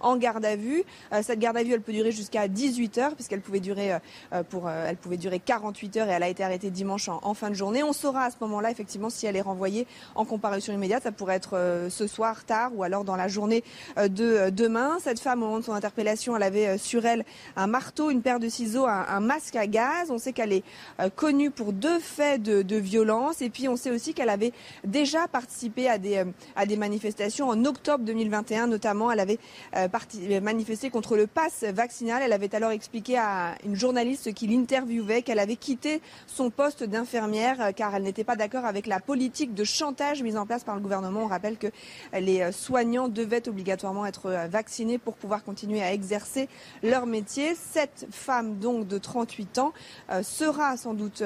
en 0.00 0.16
garde 0.16 0.44
à 0.44 0.56
vue. 0.56 0.84
Euh, 1.12 1.22
cette 1.22 1.38
garde 1.38 1.56
à 1.56 1.62
vue, 1.62 1.72
elle 1.72 1.80
peut 1.80 1.92
durer 1.92 2.12
jusqu'à 2.12 2.48
18 2.48 2.98
heures, 2.98 3.14
puisqu'elle 3.14 3.40
pouvait 3.40 3.60
durer 3.60 3.92
euh, 3.92 3.98
euh, 4.32 4.42
pour, 4.42 4.68
elle 4.70 4.96
pouvait 4.96 5.16
durer 5.16 5.38
48 5.38 5.96
heures 5.98 6.08
et 6.08 6.12
elle 6.12 6.22
a 6.22 6.28
été 6.28 6.44
arrêtée 6.44 6.70
dimanche 6.70 7.08
en, 7.08 7.34
fin 7.34 7.50
de 7.50 7.54
journée. 7.54 7.82
On 7.82 7.92
saura 7.92 8.24
à 8.24 8.30
ce 8.30 8.36
moment-là 8.40 8.70
effectivement 8.70 9.10
si 9.10 9.26
elle 9.26 9.36
est 9.36 9.42
renvoyée 9.42 9.86
en 10.14 10.24
comparution 10.24 10.72
immédiate. 10.72 11.02
Ça 11.02 11.12
pourrait 11.12 11.36
être 11.36 11.88
ce 11.88 12.06
soir 12.06 12.44
tard 12.44 12.72
ou 12.74 12.82
alors 12.82 13.04
dans 13.04 13.16
la 13.16 13.28
journée 13.28 13.62
de 13.96 14.50
demain. 14.50 14.98
Cette 15.00 15.20
femme, 15.20 15.42
au 15.42 15.46
moment 15.46 15.58
de 15.60 15.64
son 15.64 15.72
interpellation, 15.72 16.36
elle 16.36 16.42
avait 16.42 16.78
sur 16.78 17.06
elle 17.06 17.24
un 17.56 17.66
marteau, 17.66 18.10
une 18.10 18.22
paire 18.22 18.40
de 18.40 18.48
ciseaux, 18.48 18.86
un, 18.86 19.20
masque 19.20 19.56
à 19.56 19.66
gaz. 19.66 20.10
On 20.10 20.18
sait 20.18 20.32
qu'elle 20.32 20.52
est 20.52 20.64
connue 21.14 21.50
pour 21.50 21.72
deux 21.72 21.98
faits 22.00 22.42
de, 22.42 22.62
de, 22.62 22.76
violence 22.76 23.42
et 23.42 23.50
puis 23.50 23.68
on 23.68 23.76
sait 23.76 23.90
aussi 23.90 24.14
qu'elle 24.14 24.28
avait 24.28 24.52
déjà 24.84 25.28
participé 25.28 25.88
à 25.88 25.98
des, 25.98 26.24
à 26.56 26.66
des 26.66 26.76
manifestations 26.76 27.48
en 27.48 27.64
octobre 27.64 28.04
2021 28.04 28.66
notamment. 28.66 29.10
Elle 29.10 29.20
avait 29.20 29.38
manifesté 30.40 30.90
contre 30.90 31.16
le 31.16 31.26
pass 31.26 31.64
vaccinal. 31.64 32.22
Elle 32.22 32.32
avait 32.32 32.54
alors 32.54 32.70
expliqué 32.70 33.18
à 33.18 33.54
une 33.64 33.74
journaliste 33.74 34.32
qui 34.34 34.46
l'interviewait 34.46 35.22
qu'elle 35.22 35.38
avait 35.38 35.56
quitté 35.56 36.00
son 36.26 36.50
poste 36.50 36.84
d'infirmière 36.84 37.60
euh, 37.60 37.72
car 37.72 37.94
elle 37.94 38.02
n'était 38.02 38.24
pas 38.24 38.36
d'accord 38.36 38.64
avec 38.64 38.86
la 38.86 39.00
politique 39.00 39.54
de 39.54 39.64
chantage 39.64 40.22
mise 40.22 40.36
en 40.36 40.46
place 40.46 40.64
par 40.64 40.74
le 40.74 40.80
gouvernement. 40.80 41.22
On 41.22 41.26
rappelle 41.26 41.56
que 41.56 41.68
les 42.12 42.40
euh, 42.40 42.52
soignants 42.52 43.08
devaient 43.08 43.48
obligatoirement 43.48 44.06
être 44.06 44.26
euh, 44.26 44.46
vaccinés 44.46 44.98
pour 44.98 45.14
pouvoir 45.14 45.44
continuer 45.44 45.82
à 45.82 45.92
exercer 45.92 46.48
leur 46.82 47.06
métier. 47.06 47.54
Cette 47.54 48.06
femme 48.10 48.58
donc 48.58 48.86
de 48.86 48.98
38 48.98 49.58
ans 49.58 49.72
sera 50.22 50.76
sans 50.76 50.94
doute 50.94 51.22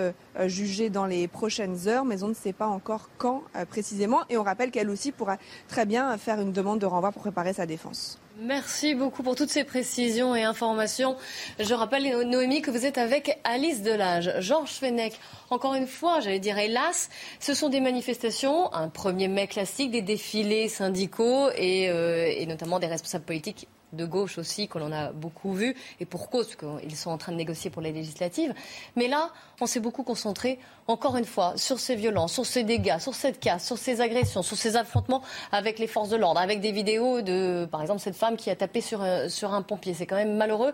jugée 0.46 0.90
dans 0.90 1.06
les 1.06 1.28
prochaines 1.28 1.88
heures, 1.88 2.04
mais 2.04 2.22
on 2.22 2.28
ne 2.28 2.34
sait 2.34 2.52
pas 2.52 2.66
encore 2.66 3.08
quand 3.18 3.42
précisément. 3.70 4.20
Et 4.28 4.36
on 4.36 4.42
rappelle 4.42 4.70
qu'elle 4.70 4.90
aussi 4.90 5.12
pourra 5.12 5.36
très 5.68 5.86
bien 5.86 6.16
faire 6.18 6.40
une 6.40 6.52
demande 6.52 6.80
de 6.80 6.86
renvoi 6.86 7.12
pour 7.12 7.22
préparer 7.22 7.52
sa 7.52 7.66
défense. 7.66 8.18
Merci 8.44 8.96
beaucoup 8.96 9.22
pour 9.22 9.36
toutes 9.36 9.50
ces 9.50 9.62
précisions 9.62 10.34
et 10.34 10.42
informations. 10.42 11.16
Je 11.60 11.74
rappelle, 11.74 12.28
Noémie, 12.28 12.60
que 12.60 12.72
vous 12.72 12.84
êtes 12.84 12.98
avec 12.98 13.38
Alice 13.44 13.82
Delage. 13.82 14.32
Georges 14.40 14.72
Fenech, 14.72 15.12
encore 15.50 15.74
une 15.74 15.86
fois, 15.86 16.18
j'allais 16.18 16.40
dire 16.40 16.58
hélas, 16.58 17.08
ce 17.38 17.54
sont 17.54 17.68
des 17.68 17.78
manifestations, 17.78 18.72
un 18.74 18.88
1er 18.88 19.28
mai 19.28 19.46
classique, 19.46 19.92
des 19.92 20.02
défilés 20.02 20.68
syndicaux 20.68 21.50
et, 21.56 21.88
euh, 21.88 22.26
et 22.36 22.44
notamment 22.46 22.80
des 22.80 22.88
responsables 22.88 23.24
politiques 23.24 23.68
de 23.92 24.04
gauche 24.04 24.38
aussi, 24.38 24.68
que 24.68 24.78
l'on 24.78 24.92
a 24.92 25.12
beaucoup 25.12 25.52
vu, 25.52 25.76
et 26.00 26.06
pour 26.06 26.30
cause, 26.30 26.56
qu'ils 26.56 26.96
sont 26.96 27.10
en 27.10 27.18
train 27.18 27.32
de 27.32 27.36
négocier 27.36 27.70
pour 27.70 27.82
les 27.82 27.92
législatives. 27.92 28.54
Mais 28.96 29.08
là, 29.08 29.30
on 29.60 29.66
s'est 29.66 29.80
beaucoup 29.80 30.02
concentré, 30.02 30.58
encore 30.86 31.16
une 31.16 31.24
fois, 31.24 31.54
sur 31.56 31.78
ces 31.78 31.94
violences, 31.94 32.32
sur 32.32 32.46
ces 32.46 32.64
dégâts, 32.64 32.98
sur 32.98 33.14
cette 33.14 33.40
casse, 33.40 33.66
sur 33.66 33.78
ces 33.78 34.00
agressions, 34.00 34.42
sur 34.42 34.56
ces 34.56 34.76
affrontements 34.76 35.22
avec 35.50 35.78
les 35.78 35.86
forces 35.86 36.08
de 36.08 36.16
l'ordre, 36.16 36.40
avec 36.40 36.60
des 36.60 36.72
vidéos 36.72 37.22
de, 37.22 37.66
par 37.70 37.82
exemple, 37.82 38.00
cette 38.00 38.16
femme 38.16 38.36
qui 38.36 38.50
a 38.50 38.56
tapé 38.56 38.80
sur 38.80 39.02
un, 39.02 39.28
sur 39.28 39.52
un 39.52 39.62
pompier. 39.62 39.94
C'est 39.94 40.06
quand 40.06 40.16
même 40.16 40.36
malheureux. 40.36 40.72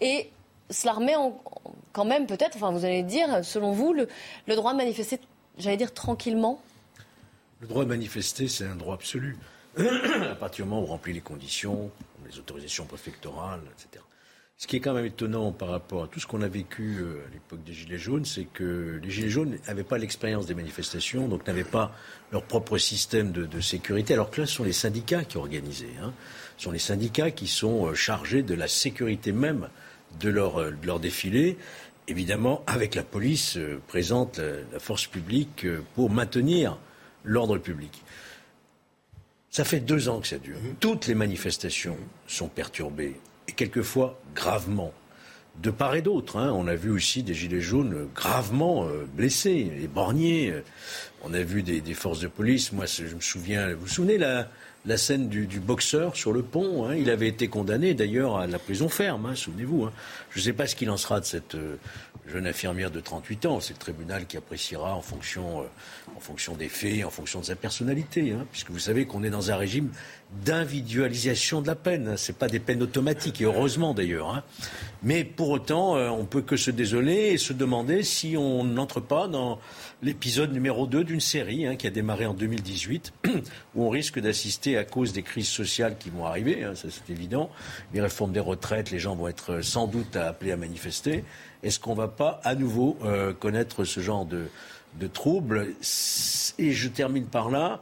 Et 0.00 0.30
cela 0.70 0.94
remet 0.94 1.16
en, 1.16 1.40
quand 1.92 2.04
même, 2.04 2.26
peut-être, 2.26 2.56
enfin, 2.56 2.70
vous 2.70 2.84
allez 2.84 3.02
dire, 3.02 3.44
selon 3.44 3.72
vous, 3.72 3.92
le, 3.92 4.08
le 4.46 4.54
droit 4.54 4.72
de 4.72 4.78
manifester, 4.78 5.20
j'allais 5.58 5.76
dire, 5.76 5.92
tranquillement? 5.92 6.62
Le 7.60 7.66
droit 7.66 7.84
de 7.84 7.88
manifester, 7.88 8.48
c'est 8.48 8.64
un 8.64 8.76
droit 8.76 8.94
absolu. 8.94 9.36
à 9.78 10.34
partir 10.34 10.64
du 10.64 10.70
moment 10.70 10.82
où 10.82 10.84
on 10.84 10.92
remplit 10.92 11.12
les 11.12 11.20
conditions, 11.20 11.90
les 12.30 12.38
autorisations 12.38 12.86
préfectorales, 12.86 13.62
etc. 13.72 14.04
Ce 14.60 14.66
qui 14.66 14.76
est 14.76 14.80
quand 14.80 14.92
même 14.92 15.06
étonnant 15.06 15.52
par 15.52 15.68
rapport 15.68 16.04
à 16.04 16.06
tout 16.06 16.20
ce 16.20 16.26
qu'on 16.26 16.42
a 16.42 16.48
vécu 16.48 16.98
euh, 17.00 17.24
à 17.26 17.32
l'époque 17.32 17.64
des 17.64 17.72
Gilets 17.72 17.96
jaunes, 17.96 18.26
c'est 18.26 18.44
que 18.44 19.00
les 19.02 19.10
Gilets 19.10 19.30
jaunes 19.30 19.58
n'avaient 19.66 19.84
pas 19.84 19.96
l'expérience 19.96 20.44
des 20.44 20.54
manifestations, 20.54 21.28
donc 21.28 21.46
n'avaient 21.46 21.64
pas 21.64 21.94
leur 22.30 22.42
propre 22.42 22.76
système 22.76 23.32
de, 23.32 23.60
sécurité, 23.62 24.12
alors 24.12 24.30
que 24.30 24.42
là, 24.42 24.46
ce 24.46 24.56
sont 24.56 24.64
les 24.64 24.74
syndicats 24.74 25.24
qui 25.24 25.38
organisaient. 25.38 25.96
Hein. 26.02 26.12
Ce 26.58 26.64
sont 26.64 26.72
les 26.72 26.78
syndicats 26.78 27.30
qui 27.30 27.46
sont 27.46 27.86
euh, 27.86 27.94
chargés 27.94 28.42
de 28.42 28.52
la 28.54 28.68
sécurité 28.68 29.32
même 29.32 29.70
de 30.20 30.28
leur, 30.28 30.60
euh, 30.60 30.72
de 30.72 30.86
leur 30.86 31.00
défilé, 31.00 31.56
évidemment 32.06 32.62
avec 32.66 32.94
la 32.94 33.02
police 33.02 33.58
présente, 33.86 34.40
la 34.72 34.78
force 34.80 35.06
publique, 35.06 35.64
pour 35.94 36.10
maintenir 36.10 36.76
l'ordre 37.24 37.56
public. 37.56 38.02
Ça 39.50 39.64
fait 39.64 39.80
deux 39.80 40.08
ans 40.08 40.20
que 40.20 40.28
ça 40.28 40.38
dure. 40.38 40.58
Mhm. 40.62 40.76
Toutes 40.78 41.06
les 41.06 41.14
manifestations 41.14 41.96
sont 42.26 42.48
perturbées, 42.48 43.16
et 43.48 43.52
quelquefois 43.52 44.20
gravement. 44.34 44.92
De 45.60 45.70
part 45.70 45.96
et 45.96 46.02
d'autre. 46.02 46.36
Hein. 46.38 46.52
On 46.54 46.68
a 46.68 46.76
vu 46.76 46.90
aussi 46.90 47.22
des 47.22 47.34
gilets 47.34 47.60
jaunes 47.60 48.08
gravement 48.14 48.86
euh, 48.86 49.04
blessés, 49.12 49.70
les 49.78 49.88
borniers. 49.88 50.54
On 51.22 51.34
a 51.34 51.42
vu 51.42 51.62
des, 51.62 51.82
forces 51.94 52.20
de 52.20 52.28
police. 52.28 52.72
Moi, 52.72 52.86
je 52.86 53.14
me 53.14 53.20
souviens. 53.20 53.74
Vous 53.74 53.80
vous 53.80 53.88
souvenez 53.88 54.16
la, 54.16 54.48
la 54.86 54.96
scène 54.96 55.28
du, 55.28 55.46
boxeur 55.60 56.16
sur 56.16 56.32
le 56.32 56.42
pont. 56.42 56.86
Hein. 56.86 56.94
Il 56.94 57.10
avait 57.10 57.28
été 57.28 57.48
condamné 57.48 57.94
d'ailleurs 57.94 58.38
à 58.38 58.46
la 58.46 58.58
prison 58.58 58.88
ferme, 58.88 59.26
hein, 59.26 59.34
souvenez-vous. 59.34 59.84
Hein. 59.84 59.92
Je 60.30 60.38
ne 60.38 60.44
sais 60.44 60.52
pas 60.52 60.66
ce 60.66 60.74
qu'il 60.74 60.90
en 60.90 60.96
sera 60.96 61.20
de 61.20 61.26
cette 61.26 61.54
euh, 61.54 61.76
jeune 62.26 62.46
infirmière 62.46 62.90
de 62.90 63.00
38 63.00 63.46
ans. 63.46 63.60
C'est 63.60 63.74
le 63.74 63.78
tribunal 63.78 64.26
qui 64.26 64.36
appréciera 64.36 64.94
en 64.94 65.02
fonction, 65.02 65.60
euh, 65.60 65.64
en 66.16 66.20
fonction 66.20 66.54
des 66.54 66.68
faits, 66.68 67.04
en 67.04 67.10
fonction 67.10 67.40
de 67.40 67.44
sa 67.44 67.56
personnalité. 67.56 68.34
puisque 68.50 68.70
vous 68.70 68.78
savez 68.78 69.04
qu'on 69.04 69.22
est 69.22 69.30
dans 69.30 69.50
un 69.50 69.56
régime 69.56 69.90
d'individualisation 70.44 71.60
de 71.60 71.66
la 71.66 71.74
peine. 71.74 72.16
Ce 72.16 72.32
pas 72.32 72.48
des 72.48 72.60
peines 72.60 72.82
automatiques, 72.82 73.40
et 73.40 73.44
heureusement 73.44 73.92
d'ailleurs. 73.92 74.42
Mais 75.02 75.24
pour 75.24 75.50
autant, 75.50 75.96
euh, 75.96 76.08
on 76.08 76.24
peut 76.24 76.42
que 76.42 76.56
se 76.56 76.70
désoler 76.70 77.32
et 77.32 77.38
se 77.38 77.52
demander 77.52 78.02
si 78.02 78.36
on 78.38 78.64
n'entre 78.64 79.00
pas 79.00 79.28
dans 79.28 79.58
l'épisode 80.02 80.52
numéro 80.52 80.86
2 80.86 81.04
d'une 81.04 81.20
série 81.20 81.66
hein, 81.66 81.76
qui 81.76 81.86
a 81.86 81.90
démarré 81.90 82.26
en 82.26 82.34
2018, 82.34 83.12
où 83.74 83.84
on 83.84 83.88
risque 83.88 84.18
d'assister 84.18 84.76
à 84.76 84.84
cause 84.84 85.12
des 85.12 85.22
crises 85.22 85.48
sociales 85.48 85.96
qui 85.98 86.10
vont 86.10 86.24
arriver, 86.24 86.64
hein, 86.64 86.74
ça 86.74 86.88
c'est 86.90 87.12
évident, 87.12 87.50
les 87.92 88.00
réformes 88.00 88.32
des 88.32 88.40
retraites, 88.40 88.90
les 88.90 88.98
gens 88.98 89.14
vont 89.14 89.28
être 89.28 89.54
euh, 89.54 89.62
sans 89.62 89.86
doute 89.86 90.16
appelés 90.16 90.52
à 90.52 90.56
manifester. 90.56 91.24
Est-ce 91.62 91.78
qu'on 91.78 91.92
ne 91.92 91.98
va 91.98 92.08
pas 92.08 92.40
à 92.44 92.54
nouveau 92.54 92.96
euh, 93.04 93.32
connaître 93.32 93.84
ce 93.84 94.00
genre 94.00 94.24
de, 94.24 94.46
de 94.98 95.06
troubles? 95.06 95.74
Et 96.58 96.72
je 96.72 96.88
termine 96.88 97.26
par 97.26 97.50
là 97.50 97.80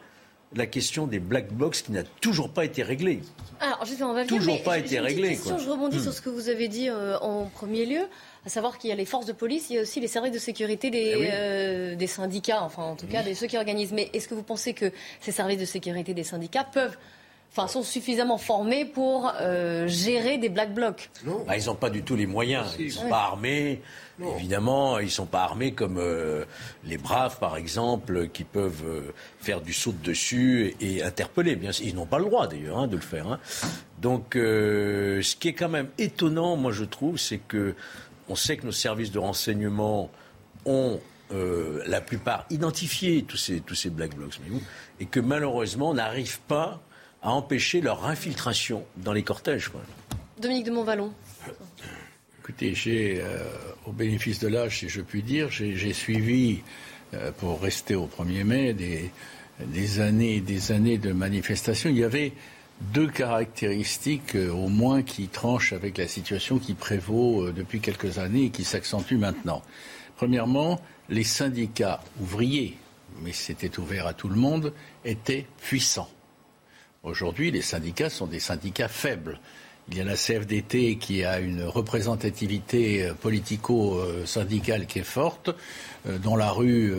la 0.55 0.67
question 0.67 1.07
des 1.07 1.19
black 1.19 1.53
box 1.53 1.83
qui 1.83 1.93
n'a 1.93 2.03
toujours 2.03 2.51
pas 2.51 2.65
été 2.65 2.83
réglée. 2.83 3.21
Alors, 3.61 3.85
justement, 3.85 4.11
on 4.11 4.15
va 4.15 4.25
toujours 4.25 4.63
pas 4.63 4.79
été 4.79 4.99
réglée. 4.99 5.37
Je 5.37 5.69
rebondis 5.69 5.99
hmm. 5.99 6.03
sur 6.03 6.13
ce 6.13 6.23
que 6.23 6.31
vous 6.31 6.49
avez 6.49 6.69
dit 6.69 6.89
euh, 6.89 7.19
en 7.19 7.45
premier 7.45 7.85
lieu 7.87 8.07
à 8.49 8.51
savoir 8.51 8.79
qu'il 8.79 8.89
y 8.89 8.93
a 8.95 8.97
les 8.97 9.05
forces 9.05 9.27
de 9.27 9.35
police, 9.35 9.69
il 9.69 9.77
y 9.77 9.79
a 9.79 9.83
aussi 9.83 10.01
les 10.01 10.09
services 10.09 10.33
de 10.33 10.39
sécurité 10.39 10.89
des, 10.89 11.15
eh 11.19 11.29
euh, 11.31 11.97
des 11.97 12.07
syndicats, 12.07 12.63
enfin 12.63 12.83
en 12.83 12.97
tout 12.97 13.07
cas 13.07 13.23
de 13.23 13.35
ceux 13.35 13.47
qui 13.47 13.59
organisent. 13.59 13.93
Mais 13.93 14.09
est-ce 14.15 14.27
que 14.27 14.33
vous 14.33 14.43
pensez 14.43 14.73
que 14.73 14.91
ces 15.21 15.33
services 15.33 15.59
de 15.59 15.67
sécurité 15.67 16.15
des 16.15 16.25
syndicats 16.25 16.65
peuvent 16.65 16.97
Enfin, 17.51 17.67
sont 17.67 17.83
suffisamment 17.83 18.37
formés 18.37 18.85
pour 18.85 19.33
euh, 19.41 19.89
gérer 19.89 20.37
des 20.37 20.51
black 20.51 20.75
blocs? 20.75 21.09
Non. 21.25 21.45
Bah, 21.47 21.57
ils 21.57 21.65
n'ont 21.65 21.75
pas 21.75 21.89
du 21.89 22.03
tout 22.03 22.15
les 22.15 22.27
moyens. 22.27 22.77
Ils 22.79 22.87
ne 22.87 22.91
sont 22.91 23.09
pas 23.09 23.23
armés. 23.23 23.81
Évidemment, 24.37 24.99
ils 24.99 25.07
ne 25.07 25.11
sont 25.11 25.27
pas 25.27 25.45
armés 25.45 25.73
comme 25.73 25.97
euh, 25.97 26.45
les 26.85 26.99
braves, 26.99 27.39
par 27.39 27.57
exemple, 27.57 28.29
qui 28.29 28.45
peuvent 28.45 29.13
faire 29.41 29.63
du 29.63 29.73
saut 29.73 29.93
de 29.93 30.11
dessus 30.11 30.77
et, 30.79 31.03
interpeller. 31.03 31.57
Bien, 31.57 31.71
ils 31.83 31.95
n'ont 31.95 32.07
pas 32.07 32.19
le 32.19 32.27
droit, 32.27 32.49
d'ailleurs, 32.49 32.81
hein, 32.81 32.87
de 32.87 32.97
le 32.97 33.03
faire. 33.03 33.27
Hein. 33.27 33.41
Donc, 34.03 34.33
ce 34.35 35.37
qui 35.37 35.49
est 35.49 35.55
quand 35.55 35.71
même 35.71 35.89
étonnant, 35.97 36.57
moi, 36.57 36.71
je 36.71 36.85
trouve, 36.85 37.17
c'est 37.17 37.39
que 37.39 37.75
on 38.29 38.35
sait 38.35 38.57
que 38.57 38.67
nos 38.67 38.73
services 38.73 39.11
de 39.11 39.19
renseignement 39.19 40.11
ont 40.65 41.01
euh, 41.33 41.83
la 41.87 42.01
plupart 42.01 42.47
identifié 42.51 43.23
tous 43.23 43.37
ces, 43.37 43.61
tous 43.61 43.75
ces 43.75 43.91
black 43.91 44.15
blocs, 44.15 44.39
et 45.01 45.07
que 45.07 45.21
malheureusement 45.21 45.95
n'arrivent 45.95 46.41
pas 46.41 46.81
à 47.23 47.31
empêcher 47.31 47.81
leur 47.81 48.07
infiltration 48.07 48.85
dans 48.97 49.13
les 49.13 49.23
cortèges. 49.23 49.71
Dominique 50.41 50.67
de 50.67 50.71
Montvalon. 50.71 51.13
Écoutez, 52.41 52.75
j'ai, 52.75 53.21
euh, 53.21 53.45
au 53.87 53.93
bénéfice 53.93 54.39
de 54.39 54.49
l'âge, 54.49 54.79
si 54.79 54.89
je 54.89 55.03
puis 55.03 55.23
dire, 55.23 55.51
j'ai 55.51 55.93
suivi, 55.93 56.61
euh, 57.15 57.31
pour 57.33 57.61
rester 57.61 57.95
au 57.95 58.07
1er 58.07 58.45
mai, 58.45 58.73
des, 58.73 59.11
des 59.67 60.01
années 60.01 60.37
et 60.37 60.41
des 60.41 60.73
années 60.73 60.99
de 60.99 61.13
manifestations. 61.13 61.91
Il 61.91 61.99
y 61.99 62.05
avait 62.05 62.33
deux 62.81 63.09
caractéristiques 63.09 64.37
euh, 64.37 64.51
au 64.51 64.69
moins 64.69 65.03
qui 65.03 65.29
tranchent 65.29 65.73
avec 65.73 65.99
la 65.99 66.07
situation 66.07 66.59
qui 66.59 66.75
prévaut 66.75 67.47
euh, 67.47 67.53
depuis 67.53 67.81
quelques 67.81 68.19
années 68.19 68.45
et 68.45 68.51
qui 68.51 68.65
s'accentue 68.65 69.17
maintenant. 69.17 69.63
Premièrement, 70.17 70.81
les 71.09 71.25
syndicats 71.25 72.01
ouvriers, 72.21 72.77
mais 73.23 73.33
c'était 73.33 73.79
ouvert 73.79 74.07
à 74.07 74.15
tout 74.15 74.29
le 74.29 74.37
monde, 74.37 74.73
étaient 75.05 75.47
puissants. 75.61 76.11
Aujourd'hui, 77.03 77.51
les 77.51 77.63
syndicats 77.63 78.11
sont 78.11 78.27
des 78.27 78.41
syndicats 78.41 78.89
faibles. 78.89 79.41
Il 79.91 79.97
y 79.97 80.01
a 80.01 80.05
la 80.05 80.17
CFDT 80.17 80.97
qui 80.97 81.25
a 81.25 81.41
une 81.41 81.65
représentativité 81.65 83.07
euh, 83.07 83.15
politico-syndicale 83.15 84.87
qui 84.87 85.01
est 85.01 85.05
forte. 85.05 85.51
Dans 86.23 86.37
la 86.37 86.51
rue, 86.51 86.95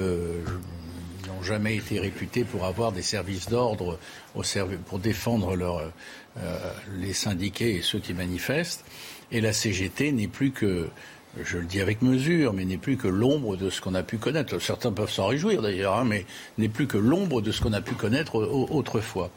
jamais 1.43 1.75
été 1.75 1.99
réputés 1.99 2.43
pour 2.43 2.65
avoir 2.65 2.91
des 2.91 3.01
services 3.01 3.49
d'ordre 3.49 3.99
pour 4.85 4.99
défendre 4.99 5.55
euh, 5.57 6.71
les 6.97 7.13
syndiqués 7.13 7.75
et 7.75 7.81
ceux 7.81 7.99
qui 7.99 8.13
manifestent. 8.13 8.85
Et 9.31 9.41
la 9.41 9.53
CGT 9.53 10.11
n'est 10.11 10.27
plus 10.27 10.51
que, 10.51 10.87
je 11.41 11.57
le 11.57 11.65
dis 11.65 11.81
avec 11.81 12.01
mesure, 12.01 12.53
mais 12.53 12.65
n'est 12.65 12.77
plus 12.77 12.97
que 12.97 13.07
l'ombre 13.07 13.57
de 13.57 13.69
ce 13.69 13.81
qu'on 13.81 13.95
a 13.95 14.03
pu 14.03 14.17
connaître. 14.17 14.59
Certains 14.59 14.91
peuvent 14.91 15.11
s'en 15.11 15.27
réjouir 15.27 15.61
d'ailleurs, 15.61 15.95
hein, 15.95 16.05
mais 16.05 16.25
n'est 16.57 16.69
plus 16.69 16.87
que 16.87 16.97
l'ombre 16.97 17.41
de 17.41 17.51
ce 17.51 17.61
qu'on 17.61 17.73
a 17.73 17.81
pu 17.81 17.95
connaître 17.95 18.35
autrefois. 18.35 19.29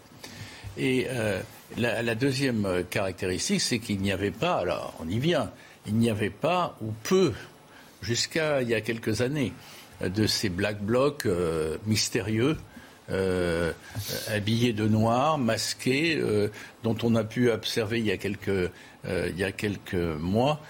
Et 0.79 1.07
euh, 1.11 1.41
la, 1.77 2.15
deuxième 2.15 2.85
caractéristique, 2.89 3.61
c'est 3.61 3.79
qu'il 3.79 4.01
n'y 4.01 4.13
avait 4.13 4.31
pas, 4.31 4.55
alors 4.55 4.95
on 5.01 5.09
y 5.09 5.19
vient, 5.19 5.51
il 5.87 5.95
n'y 5.97 6.11
avait 6.11 6.31
pas 6.31 6.77
ou 6.81 6.93
peu, 7.03 7.33
jusqu'à 8.01 8.63
il 8.63 8.69
y 8.69 8.75
a 8.75 8.81
quelques 8.81 9.21
années, 9.21 9.53
de 10.09 10.27
ces 10.27 10.49
black 10.49 10.81
blocs 10.81 11.27
euh, 11.27 11.77
mystérieux. 11.87 12.57
Euh, 13.11 13.73
habillés 14.29 14.73
de 14.73 14.87
noir, 14.87 15.37
masqués, 15.37 16.17
euh, 16.17 16.49
dont 16.85 16.97
on 17.03 17.15
a 17.17 17.25
pu 17.25 17.51
observer 17.51 17.99
il 17.99 18.07
y 18.07 18.13
a 18.13 18.17
quelques, 18.17 19.95
mois 20.21 20.61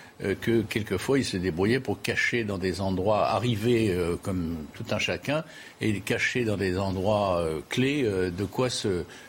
que 0.41 0.63
quelquefois 0.63 1.19
ils 1.19 1.25
se 1.25 1.37
débrouillaient 1.37 1.79
pour 1.79 2.01
cacher 2.01 2.43
dans 2.45 2.57
des 2.57 2.81
endroits 2.81 3.29
arrivés 3.29 3.95
comme 4.23 4.57
tout 4.73 4.87
un 4.91 4.99
chacun 4.99 5.45
et 5.81 6.01
cacher 6.01 6.45
dans 6.45 6.57
des 6.57 6.79
endroits 6.79 7.45
clés 7.69 8.03
de 8.05 8.45
quoi 8.45 8.69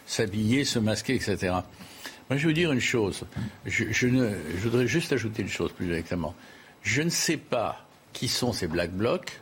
s'habiller, 0.06 0.64
se, 0.64 0.80
masquer, 0.80 1.16
etc. 1.16 1.56
Moi, 2.30 2.38
je 2.38 2.48
veux 2.48 2.54
dire 2.54 2.72
une 2.72 2.80
chose. 2.80 3.26
Je, 3.66 4.08
voudrais 4.64 4.88
juste 4.88 5.12
ajouter 5.12 5.42
une 5.42 5.50
chose 5.50 5.72
plus 5.74 5.86
exactement. 5.88 6.34
Je 6.82 7.02
ne 7.02 7.10
sais 7.10 7.38
pas 7.38 7.86
qui 8.14 8.28
sont 8.28 8.54
ces 8.54 8.68
black 8.68 8.92
blocs. 8.92 9.40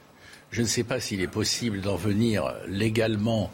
Je 0.51 0.61
ne 0.61 0.67
sais 0.67 0.83
pas 0.83 0.99
s'il 0.99 1.21
est 1.21 1.27
possible 1.27 1.79
d'en 1.79 1.95
venir 1.95 2.53
légalement 2.67 3.51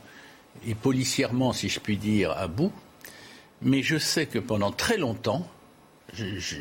et 0.66 0.74
policièrement, 0.74 1.54
si 1.54 1.70
je 1.70 1.80
puis 1.80 1.98
dire, 1.98 2.32
à 2.32 2.48
bout, 2.48 2.72
mais 3.62 3.84
je 3.84 3.98
sais 3.98 4.26
que 4.26 4.40
pendant 4.40 4.72
très 4.72 4.98
longtemps, 4.98 5.48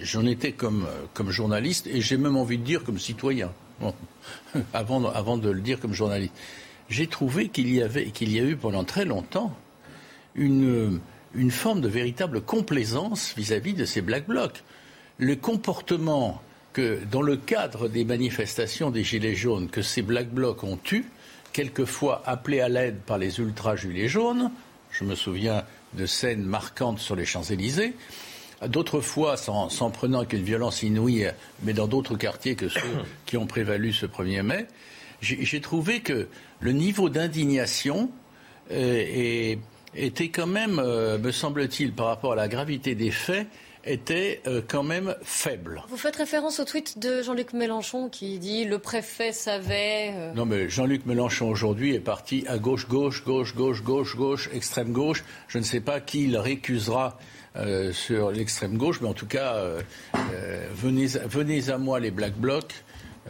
j'en 0.02 0.26
étais 0.26 0.52
comme, 0.52 0.86
journaliste 1.28 1.86
et 1.86 2.02
j'ai 2.02 2.18
même 2.18 2.36
envie 2.36 2.58
de 2.58 2.64
dire 2.64 2.84
comme 2.84 2.98
citoyen, 2.98 3.50
avant, 4.74 5.38
de 5.38 5.50
le 5.50 5.60
dire 5.60 5.80
comme 5.80 5.94
journaliste. 5.94 6.34
J'ai 6.90 7.06
trouvé 7.06 7.48
qu'il 7.48 7.72
y 7.72 7.80
avait, 7.80 8.06
y 8.20 8.38
a 8.38 8.42
eu 8.42 8.56
pendant 8.56 8.84
très 8.84 9.06
longtemps 9.06 9.56
une, 10.34 11.00
une 11.34 11.50
forme 11.50 11.80
de 11.80 11.88
véritable 11.88 12.42
complaisance 12.42 13.34
vis-à-vis 13.36 13.72
de 13.72 13.86
ces 13.86 14.02
Black 14.02 14.26
Blocs. 14.26 14.62
Le 15.18 15.34
comportement 15.34 16.42
que, 16.76 16.99
dans 17.11 17.23
le 17.23 17.38
cadre 17.38 17.88
des 17.88 18.04
manifestations 18.04 18.90
des 18.90 19.02
Gilets 19.02 19.35
jaunes, 19.35 19.71
que 19.71 19.80
ces 19.80 20.02
Black 20.02 20.28
Blocs 20.28 20.62
ont 20.62 20.78
eu, 20.92 21.06
quelquefois 21.54 22.23
appelés 22.26 22.61
à 22.61 22.68
l'aide 22.68 22.99
par 22.99 23.16
les 23.16 23.38
ultra-gilets 23.40 24.09
jaunes, 24.09 24.50
je 24.90 25.04
me 25.04 25.14
souviens 25.14 25.64
de 25.95 26.04
scènes 26.04 26.42
marquantes 26.45 26.99
sur 26.99 27.16
les 27.16 27.25
Champs-Élysées, 27.25 27.95
d'autres 28.66 29.00
fois 29.00 29.38
s'en 29.38 29.90
prenant 29.90 30.18
avec 30.18 30.35
une 30.35 30.42
violence 30.42 30.83
inouïe, 30.83 31.30
mais 31.62 31.73
dans 31.73 31.87
d'autres 31.87 32.14
quartiers 32.14 32.56
que 32.56 32.68
ceux 32.68 32.80
qui 33.25 33.38
ont 33.38 33.47
prévalu 33.47 33.95
ce 33.95 34.04
1er 34.04 34.42
mai, 34.42 34.66
j'ai 35.23 35.62
trouvé 35.62 36.00
que 36.00 36.28
le 36.61 36.73
niveau 36.73 37.09
d'indignation 37.09 38.11
euh, 38.71 39.56
était 39.95 40.28
quand 40.28 40.47
même, 40.47 40.78
euh, 40.78 41.16
me 41.16 41.33
semble-t-il, 41.33 41.95
par 41.95 42.09
rapport 42.09 42.33
à 42.35 42.37
la 42.37 42.49
gravité 42.49 42.95
des 42.95 43.11
faits, 43.11 43.47
était 43.86 44.42
euh, 44.46 44.60
quand 44.66 44.82
même 44.82 45.14
faible. 45.22 45.82
Vous 45.88 45.96
faites 45.96 46.16
référence 46.16 46.60
au 46.60 46.64
tweet 46.64 46.98
de 46.98 47.22
Jean-Luc 47.22 47.52
Mélenchon 47.52 48.08
qui 48.08 48.38
dit 48.38 48.64
le 48.64 48.78
préfet 48.78 49.32
savait. 49.32 50.32
Non, 50.34 50.44
mais 50.44 50.68
Jean-Luc 50.68 51.06
Mélenchon 51.06 51.48
aujourd'hui 51.48 51.94
est 51.94 52.00
parti 52.00 52.44
à 52.48 52.58
gauche, 52.58 52.88
gauche, 52.88 53.24
gauche, 53.24 53.54
gauche, 53.54 53.82
gauche, 53.82 54.16
gauche, 54.16 54.50
extrême 54.52 54.92
gauche. 54.92 55.24
Je 55.48 55.58
ne 55.58 55.64
sais 55.64 55.80
pas 55.80 56.00
qui 56.00 56.24
il 56.24 56.36
récusera 56.36 57.18
sur 57.92 58.32
l'extrême 58.32 58.76
gauche, 58.76 59.00
mais 59.00 59.08
en 59.08 59.14
tout 59.14 59.26
cas, 59.26 59.62
venez, 60.74 61.06
venez 61.06 61.70
à 61.70 61.78
moi 61.78 62.00
les 62.00 62.10
Black 62.10 62.34
Blocs. 62.34 62.74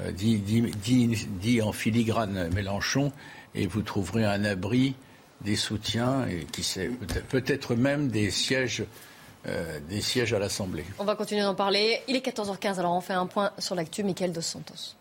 Euh, 0.00 0.12
dit, 0.12 1.62
en 1.62 1.72
filigrane 1.72 2.50
Mélenchon, 2.54 3.12
et 3.54 3.66
vous 3.66 3.82
trouverez 3.82 4.24
un 4.24 4.44
abri, 4.44 4.94
des 5.42 5.56
soutiens, 5.56 6.26
et 6.28 6.44
qui 6.52 6.62
sait, 6.62 6.90
peut-être 7.30 7.74
même 7.74 8.08
des 8.08 8.30
sièges, 8.30 8.84
euh, 9.48 9.78
des 9.88 10.00
sièges 10.00 10.32
à 10.32 10.38
l'Assemblée. 10.38 10.84
On 10.98 11.04
va 11.04 11.14
continuer 11.14 11.42
d'en 11.42 11.54
parler. 11.54 12.00
Il 12.08 12.16
est 12.16 12.26
14h15, 12.26 12.78
alors 12.78 12.94
on 12.94 13.00
fait 13.00 13.12
un 13.12 13.26
point 13.26 13.52
sur 13.58 13.74
l'actu. 13.74 14.02
Michael 14.02 14.32
Dos 14.32 14.40
Santos. 14.40 14.96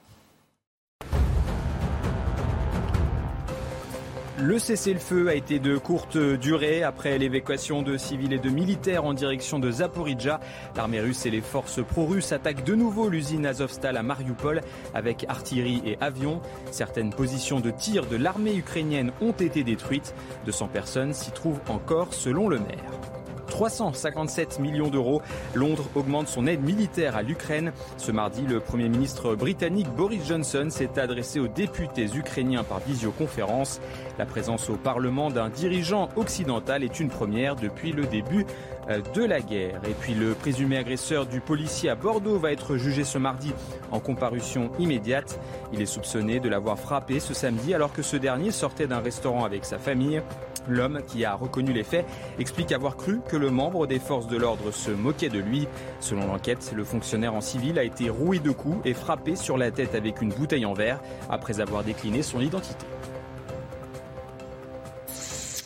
Le 4.37 4.59
cessez-le-feu 4.59 5.29
a 5.29 5.33
été 5.33 5.59
de 5.59 5.77
courte 5.77 6.17
durée 6.17 6.83
après 6.83 7.17
l'évacuation 7.17 7.81
de 7.81 7.95
civils 7.95 8.33
et 8.33 8.37
de 8.37 8.49
militaires 8.49 9.05
en 9.05 9.13
direction 9.13 9.59
de 9.59 9.71
Zaporizhia. 9.71 10.41
L'armée 10.75 10.99
russe 10.99 11.25
et 11.25 11.29
les 11.29 11.39
forces 11.39 11.81
pro-russes 11.81 12.33
attaquent 12.33 12.65
de 12.65 12.75
nouveau 12.75 13.07
l'usine 13.07 13.45
Azovstal 13.45 13.95
à 13.95 14.03
Mariupol 14.03 14.59
avec 14.93 15.25
artillerie 15.29 15.81
et 15.85 15.97
avions. 16.01 16.41
Certaines 16.69 17.11
positions 17.11 17.61
de 17.61 17.71
tir 17.71 18.07
de 18.07 18.17
l'armée 18.17 18.55
ukrainienne 18.55 19.13
ont 19.21 19.31
été 19.31 19.63
détruites. 19.63 20.13
200 20.45 20.67
personnes 20.67 21.13
s'y 21.13 21.31
trouvent 21.31 21.61
encore 21.69 22.13
selon 22.13 22.49
le 22.49 22.59
maire. 22.59 23.14
357 23.55 24.59
millions 24.59 24.89
d'euros. 24.89 25.21
Londres 25.53 25.85
augmente 25.95 26.27
son 26.27 26.45
aide 26.45 26.61
militaire 26.61 27.15
à 27.15 27.21
l'Ukraine. 27.21 27.71
Ce 27.95 28.11
mardi, 28.11 28.41
le 28.41 28.59
Premier 28.59 28.89
ministre 28.89 29.33
britannique 29.35 29.87
Boris 29.95 30.27
Johnson 30.27 30.67
s'est 30.69 30.99
adressé 30.99 31.39
aux 31.39 31.47
députés 31.47 32.13
ukrainiens 32.13 32.65
par 32.65 32.79
visioconférence. 32.79 33.79
La 34.19 34.25
présence 34.25 34.69
au 34.69 34.75
Parlement 34.75 35.29
d'un 35.29 35.47
dirigeant 35.47 36.09
occidental 36.17 36.83
est 36.83 36.99
une 36.99 37.07
première 37.07 37.55
depuis 37.55 37.93
le 37.93 38.05
début 38.05 38.45
euh, 38.89 38.99
de 39.13 39.23
la 39.23 39.39
guerre. 39.39 39.79
Et 39.87 39.93
puis 39.93 40.15
le 40.15 40.33
présumé 40.33 40.75
agresseur 40.75 41.25
du 41.25 41.39
policier 41.39 41.89
à 41.89 41.95
Bordeaux 41.95 42.37
va 42.37 42.51
être 42.51 42.75
jugé 42.75 43.05
ce 43.05 43.17
mardi 43.17 43.53
en 43.89 44.01
comparution 44.01 44.69
immédiate. 44.79 45.39
Il 45.71 45.81
est 45.81 45.85
soupçonné 45.85 46.41
de 46.41 46.49
l'avoir 46.49 46.77
frappé 46.77 47.21
ce 47.21 47.33
samedi 47.33 47.73
alors 47.73 47.93
que 47.93 48.01
ce 48.01 48.17
dernier 48.17 48.51
sortait 48.51 48.87
d'un 48.87 48.99
restaurant 48.99 49.45
avec 49.45 49.63
sa 49.63 49.79
famille. 49.79 50.21
L'homme, 50.67 51.01
qui 51.07 51.25
a 51.25 51.35
reconnu 51.35 51.73
les 51.73 51.83
faits, 51.83 52.05
explique 52.39 52.71
avoir 52.71 52.97
cru 52.97 53.19
que 53.27 53.37
le 53.37 53.49
membre 53.49 53.87
des 53.87 53.99
forces 53.99 54.27
de 54.27 54.37
l'ordre 54.37 54.71
se 54.71 54.91
moquait 54.91 55.29
de 55.29 55.39
lui. 55.39 55.67
Selon 55.99 56.27
l'enquête, 56.27 56.71
le 56.75 56.83
fonctionnaire 56.83 57.33
en 57.33 57.41
civil 57.41 57.79
a 57.79 57.83
été 57.83 58.09
roué 58.09 58.39
de 58.39 58.51
coups 58.51 58.79
et 58.85 58.93
frappé 58.93 59.35
sur 59.35 59.57
la 59.57 59.71
tête 59.71 59.95
avec 59.95 60.21
une 60.21 60.29
bouteille 60.29 60.65
en 60.65 60.73
verre 60.73 60.99
après 61.29 61.59
avoir 61.59 61.83
décliné 61.83 62.23
son 62.23 62.41
identité. 62.41 62.85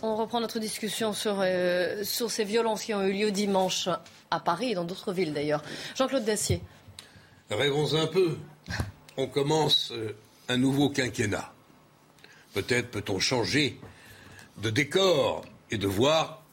On 0.02 0.16
reprend 0.16 0.40
notre 0.40 0.60
discussion 0.60 1.12
sur, 1.12 1.40
euh, 1.42 2.04
sur 2.04 2.32
ces 2.32 2.46
violences 2.46 2.84
qui 2.84 2.94
ont 2.94 3.04
eu 3.04 3.12
lieu 3.12 3.32
dimanche 3.32 3.90
à 4.32 4.40
Paris 4.40 4.72
et 4.72 4.76
dans 4.76 4.86
d'autres 4.86 5.12
villes 5.12 5.34
d'ailleurs. 5.34 5.62
Jean-Claude 5.96 6.24
Dacier. 6.24 6.62
Rêvons 7.50 7.96
un 7.96 8.08
peu. 8.08 8.38
On 9.18 9.28
commence 9.28 9.92
euh, 9.92 10.16
un 10.48 10.58
nouveau 10.58 10.90
quinquennat. 10.90 11.52
Peut-être 12.54 12.92
peut-on 12.92 13.20
changer 13.20 13.78
de 14.62 14.70
décor 14.70 15.46
et 15.72 15.78
de 15.78 15.88
voir 15.88 16.44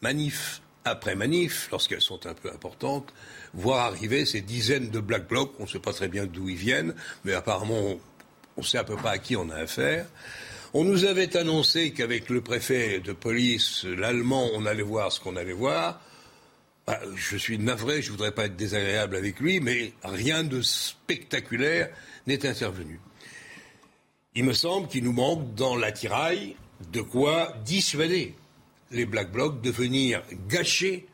manif 0.00 0.60
après 0.84 1.14
manif, 1.14 1.68
lorsqu'elles 1.70 2.02
sont 2.02 2.26
un 2.26 2.34
peu 2.34 2.50
importantes, 2.50 3.12
voir 3.54 3.86
arriver 3.86 4.26
ces 4.26 4.42
dizaines 4.42 4.90
de 4.90 5.00
black 5.00 5.26
blocs. 5.28 5.52
On 5.58 5.62
ne 5.62 5.68
sait 5.68 5.78
pas 5.78 5.92
très 5.92 6.08
bien 6.08 6.26
d'où 6.26 6.48
ils 6.48 6.56
viennent, 6.56 6.94
mais 7.24 7.32
apparemment 7.32 7.98
on 8.56 8.62
sait 8.62 8.78
à 8.78 8.84
peu 8.84 8.96
pas 8.96 9.12
à 9.12 9.18
qui 9.18 9.36
on 9.36 9.50
a 9.50 9.56
affaire. 9.56 10.06
On 10.74 10.84
nous 10.84 11.04
avait 11.04 11.36
annoncé 11.36 11.92
qu'avec 11.92 12.28
le 12.28 12.40
préfet 12.40 13.00
de 13.00 13.12
police, 13.12 13.84
l'allemand, 13.84 14.50
on 14.54 14.66
allait 14.66 14.82
voir 14.82 15.12
ce 15.12 15.20
qu'on 15.20 15.36
allait 15.36 15.52
voir. 15.52 16.00
Bah, 16.86 17.00
je 17.14 17.36
suis 17.36 17.58
navré, 17.58 18.02
je 18.02 18.08
ne 18.08 18.12
voudrais 18.12 18.32
pas 18.32 18.46
être 18.46 18.56
désagréable 18.56 19.16
avec 19.16 19.40
lui, 19.40 19.60
mais 19.60 19.92
rien 20.02 20.44
de 20.44 20.60
spectaculaire 20.60 21.88
n'est 22.26 22.46
intervenu. 22.46 23.00
Il 24.34 24.44
me 24.44 24.52
semble 24.52 24.88
qu'il 24.88 25.04
nous 25.04 25.12
manque 25.12 25.54
dans 25.54 25.76
l'attirail 25.76 26.56
de 26.92 27.00
quoi 27.00 27.54
dissuader 27.64 28.34
les 28.90 29.06
Black 29.06 29.32
Blocs 29.32 29.60
de 29.60 29.70
venir 29.70 30.22
gâcher, 30.48 31.06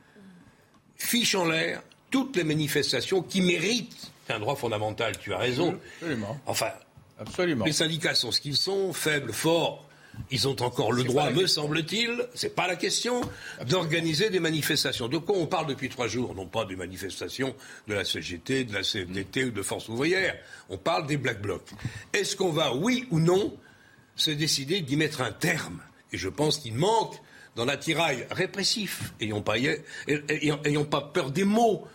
fiche 0.97 1.35
en 1.35 1.47
l'air, 1.47 1.83
toutes 2.11 2.37
les 2.37 2.45
manifestations 2.45 3.23
qui 3.23 3.41
méritent. 3.41 4.11
C'est 4.27 4.33
un 4.33 4.41
droit 4.41 4.57
fondamental, 4.57 5.17
tu 5.19 5.33
as 5.33 5.39
raison. 5.39 5.79
Absolument. 6.01 6.41
Enfin, 6.47 6.71
Absolument. 7.21 7.67
Les 7.67 7.73
syndicats 7.73 8.15
sont 8.15 8.33
ce 8.33 8.41
qu'ils 8.41 8.57
sont, 8.57 8.93
faibles, 8.93 9.33
forts. 9.33 9.87
Ils 10.31 10.49
ont 10.49 10.57
encore 10.61 10.93
le 10.93 11.05
droit, 11.05 11.31
me 11.31 11.47
semble-t-il, 11.47 12.27
c'est 12.35 12.55
pas 12.55 12.67
la 12.67 12.75
question, 12.75 13.21
d'organiser 13.69 14.29
des 14.29 14.41
manifestations. 14.41 15.07
De 15.07 15.19
quoi 15.19 15.37
on 15.39 15.47
parle 15.47 15.67
depuis 15.69 15.89
trois 15.89 16.09
jours? 16.09 16.35
Non 16.35 16.47
pas 16.47 16.65
des 16.65 16.75
manifestations 16.77 17.55
de 17.87 17.95
la 17.95 18.05
CGT, 18.05 18.65
de 18.65 18.75
la 18.75 18.83
CFDT 18.83 19.45
ou 19.45 19.51
de 19.51 19.63
Force 19.63 19.89
ouvrière. 19.89 20.35
On 20.69 20.79
parle 20.79 21.07
des 21.07 21.17
Black 21.17 21.41
Blocs. 21.41 21.69
Est-ce 22.13 22.35
qu'on 22.35 22.51
va, 22.51 22.75
oui 22.75 23.07
ou 23.11 23.21
non, 23.21 23.57
se 24.21 24.31
décider 24.31 24.81
d'y 24.81 24.97
mettre 24.97 25.21
un 25.21 25.33
terme 25.33 25.81
Et 26.13 26.19
je 26.19 26.29
pense 26.29 26.59
qu'il 26.59 26.75
manque 26.75 27.17
dans 27.57 27.65
l'attirail 27.65 28.27
répressif. 28.31 29.13
Ayons 29.21 29.43
pas, 29.43 29.57
ayons 30.09 30.85
pas 30.85 31.01
peur 31.01 31.31
des 31.31 31.45
mots. 31.45 31.87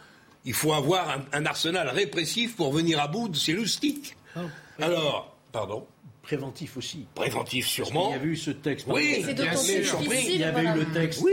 Il 0.44 0.54
faut 0.54 0.74
avoir 0.74 1.10
un, 1.10 1.26
un 1.34 1.46
arsenal 1.46 1.90
répressif 1.90 2.56
pour 2.56 2.72
venir 2.72 3.00
à 3.00 3.08
bout 3.08 3.30
de 3.30 3.36
ces 3.36 3.54
loustiques. 3.54 4.16
Oh. 4.36 4.42
Alors, 4.80 5.36
pardon 5.52 5.88
Préventif 6.22 6.76
aussi. 6.78 7.06
Préventif 7.14 7.68
sûrement. 7.68 8.10
il 8.10 8.14
y 8.14 8.16
avait 8.16 8.28
eu 8.28 8.36
ce 8.36 8.50
texte. 8.50 8.88
Oui, 8.90 9.24
c'est 9.24 9.36
difficile. 9.36 9.86
Il 10.28 10.40
y 10.40 10.44
avait 10.44 10.64
eu 10.64 10.74
le 10.74 10.86
texte 10.86 11.24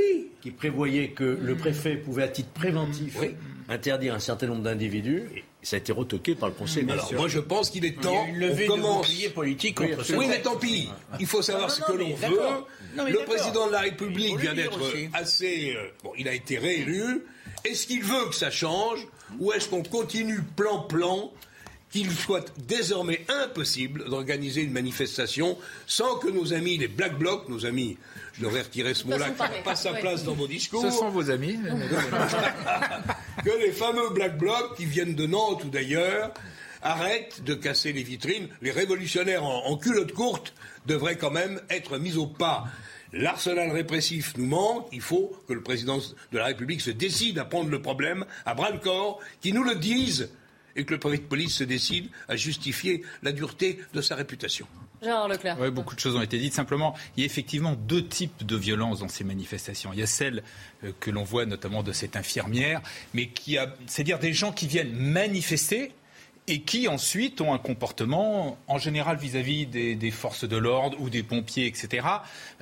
qui 0.42 0.50
prévoyait 0.50 1.10
que 1.12 1.24
le 1.24 1.56
préfet 1.56 1.96
pouvait 1.96 2.24
à 2.24 2.28
titre 2.28 2.50
préventif 2.50 3.16
interdire 3.68 4.14
un 4.14 4.18
certain 4.18 4.48
nombre 4.48 4.62
d'individus. 4.62 5.22
Ça 5.62 5.76
a 5.76 5.78
été 5.78 5.92
retoqué 5.92 6.34
par 6.34 6.48
le 6.48 6.54
Conseil 6.56 6.84
Alors, 6.90 7.12
moi, 7.14 7.28
je 7.28 7.38
pense 7.38 7.70
qu'il 7.70 7.84
est 7.84 8.00
temps. 8.00 8.26
Il 8.28 8.42
y 8.42 8.44
a 8.44 8.62
une 8.62 8.66
commence... 8.66 9.06
politique 9.34 9.76
contre 9.76 10.16
Oui, 10.16 10.26
mais 10.28 10.42
tant 10.42 10.56
pis. 10.56 10.88
Il 11.20 11.26
faut 11.26 11.42
savoir 11.42 11.70
ce 11.70 11.82
que 11.82 11.92
l'on 11.92 12.14
veut. 12.14 12.40
le 12.96 13.24
président 13.24 13.66
de 13.68 13.72
la 13.72 13.80
République 13.80 14.38
vient 14.38 14.54
d'être 14.54 14.80
assez. 15.12 15.74
Euh, 15.76 15.88
bon, 16.02 16.12
il 16.18 16.28
a 16.28 16.34
été 16.34 16.58
réélu. 16.58 17.24
Est-ce 17.64 17.86
qu'il 17.86 18.02
veut 18.02 18.28
que 18.28 18.34
ça 18.34 18.50
change 18.50 19.06
ou 19.38 19.52
est-ce 19.52 19.68
qu'on 19.68 19.84
continue 19.84 20.42
plan-plan 20.56 21.30
qu'il 21.92 22.10
soit 22.10 22.52
désormais 22.66 23.24
impossible 23.28 24.08
d'organiser 24.08 24.62
une 24.62 24.72
manifestation 24.72 25.58
sans 25.86 26.16
que 26.16 26.28
nos 26.28 26.54
amis, 26.54 26.78
les 26.78 26.88
Black 26.88 27.18
Blocs, 27.18 27.48
nos 27.48 27.66
amis, 27.66 27.98
je 28.32 28.42
devrais 28.42 28.62
retirer 28.62 28.94
ce 28.94 29.06
mot-là, 29.06 29.28
qui 29.30 29.62
pas 29.62 29.76
sa 29.76 29.92
place 29.92 30.24
dans 30.24 30.32
vos 30.32 30.48
discours. 30.48 30.82
Ce 30.82 30.90
sont 30.90 31.10
vos 31.10 31.30
amis. 31.30 31.58
que 33.44 33.58
les 33.60 33.72
fameux 33.72 34.08
Black 34.10 34.38
Blocs 34.38 34.76
qui 34.76 34.86
viennent 34.86 35.14
de 35.14 35.26
Nantes 35.26 35.64
ou 35.64 35.68
d'ailleurs 35.68 36.32
arrêtent 36.80 37.44
de 37.44 37.54
casser 37.54 37.92
les 37.92 38.02
vitrines. 38.02 38.48
Les 38.62 38.70
révolutionnaires 38.70 39.44
en, 39.44 39.66
en 39.66 39.76
culotte 39.76 40.12
courte 40.12 40.54
devraient 40.86 41.18
quand 41.18 41.30
même 41.30 41.60
être 41.68 41.98
mis 41.98 42.16
au 42.16 42.26
pas. 42.26 42.64
L'arsenal 43.12 43.70
répressif 43.70 44.32
nous 44.38 44.46
manque. 44.46 44.88
Il 44.92 45.02
faut 45.02 45.36
que 45.46 45.52
le 45.52 45.62
président 45.62 45.98
de 45.98 46.38
la 46.38 46.46
République 46.46 46.80
se 46.80 46.90
décide 46.90 47.38
à 47.38 47.44
prendre 47.44 47.68
le 47.68 47.82
problème 47.82 48.24
à 48.46 48.54
bras 48.54 48.70
le 48.70 48.78
corps, 48.78 49.20
qu'il 49.42 49.54
nous 49.54 49.62
le 49.62 49.74
dise 49.74 50.30
et 50.76 50.84
que 50.84 50.92
le 50.92 51.00
préfet 51.00 51.18
de 51.18 51.22
police 51.22 51.56
se 51.56 51.64
décide 51.64 52.08
à 52.28 52.36
justifier 52.36 53.02
la 53.22 53.32
dureté 53.32 53.78
de 53.94 54.00
sa 54.00 54.14
réputation. 54.14 54.66
Gérard 55.02 55.28
Leclerc. 55.28 55.56
Oui, 55.60 55.70
beaucoup 55.70 55.96
de 55.96 56.00
choses 56.00 56.14
ont 56.14 56.22
été 56.22 56.38
dites. 56.38 56.54
Simplement, 56.54 56.94
il 57.16 57.20
y 57.20 57.22
a 57.24 57.26
effectivement 57.26 57.74
deux 57.74 58.06
types 58.06 58.46
de 58.46 58.56
violences 58.56 59.00
dans 59.00 59.08
ces 59.08 59.24
manifestations. 59.24 59.90
Il 59.92 59.98
y 59.98 60.02
a 60.02 60.06
celle 60.06 60.44
euh, 60.84 60.92
que 61.00 61.10
l'on 61.10 61.24
voit 61.24 61.44
notamment 61.44 61.82
de 61.82 61.92
cette 61.92 62.14
infirmière, 62.14 62.80
mais 63.12 63.28
qui 63.28 63.58
a, 63.58 63.74
c'est-à-dire 63.86 64.20
des 64.20 64.32
gens 64.32 64.52
qui 64.52 64.68
viennent 64.68 64.92
manifester 64.92 65.92
et 66.48 66.62
qui 66.62 66.88
ensuite 66.88 67.40
ont 67.40 67.52
un 67.52 67.58
comportement, 67.58 68.58
en 68.66 68.78
général 68.78 69.16
vis-à-vis 69.16 69.66
des, 69.66 70.10
forces 70.10 70.44
de 70.44 70.56
l'ordre 70.56 71.00
ou 71.00 71.08
des 71.08 71.22
pompiers, 71.22 71.66
etc., 71.66 72.06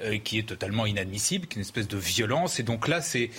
euh, 0.00 0.18
qui 0.18 0.38
est 0.38 0.48
totalement 0.48 0.86
inadmissible, 0.86 1.46
qui 1.46 1.54
est 1.54 1.60
une 1.60 1.66
espèce 1.66 1.88
de 1.88 1.96
violence. 1.96 2.60
Et 2.60 2.62
donc 2.62 2.88
là, 2.88 3.00
c'est 3.00 3.30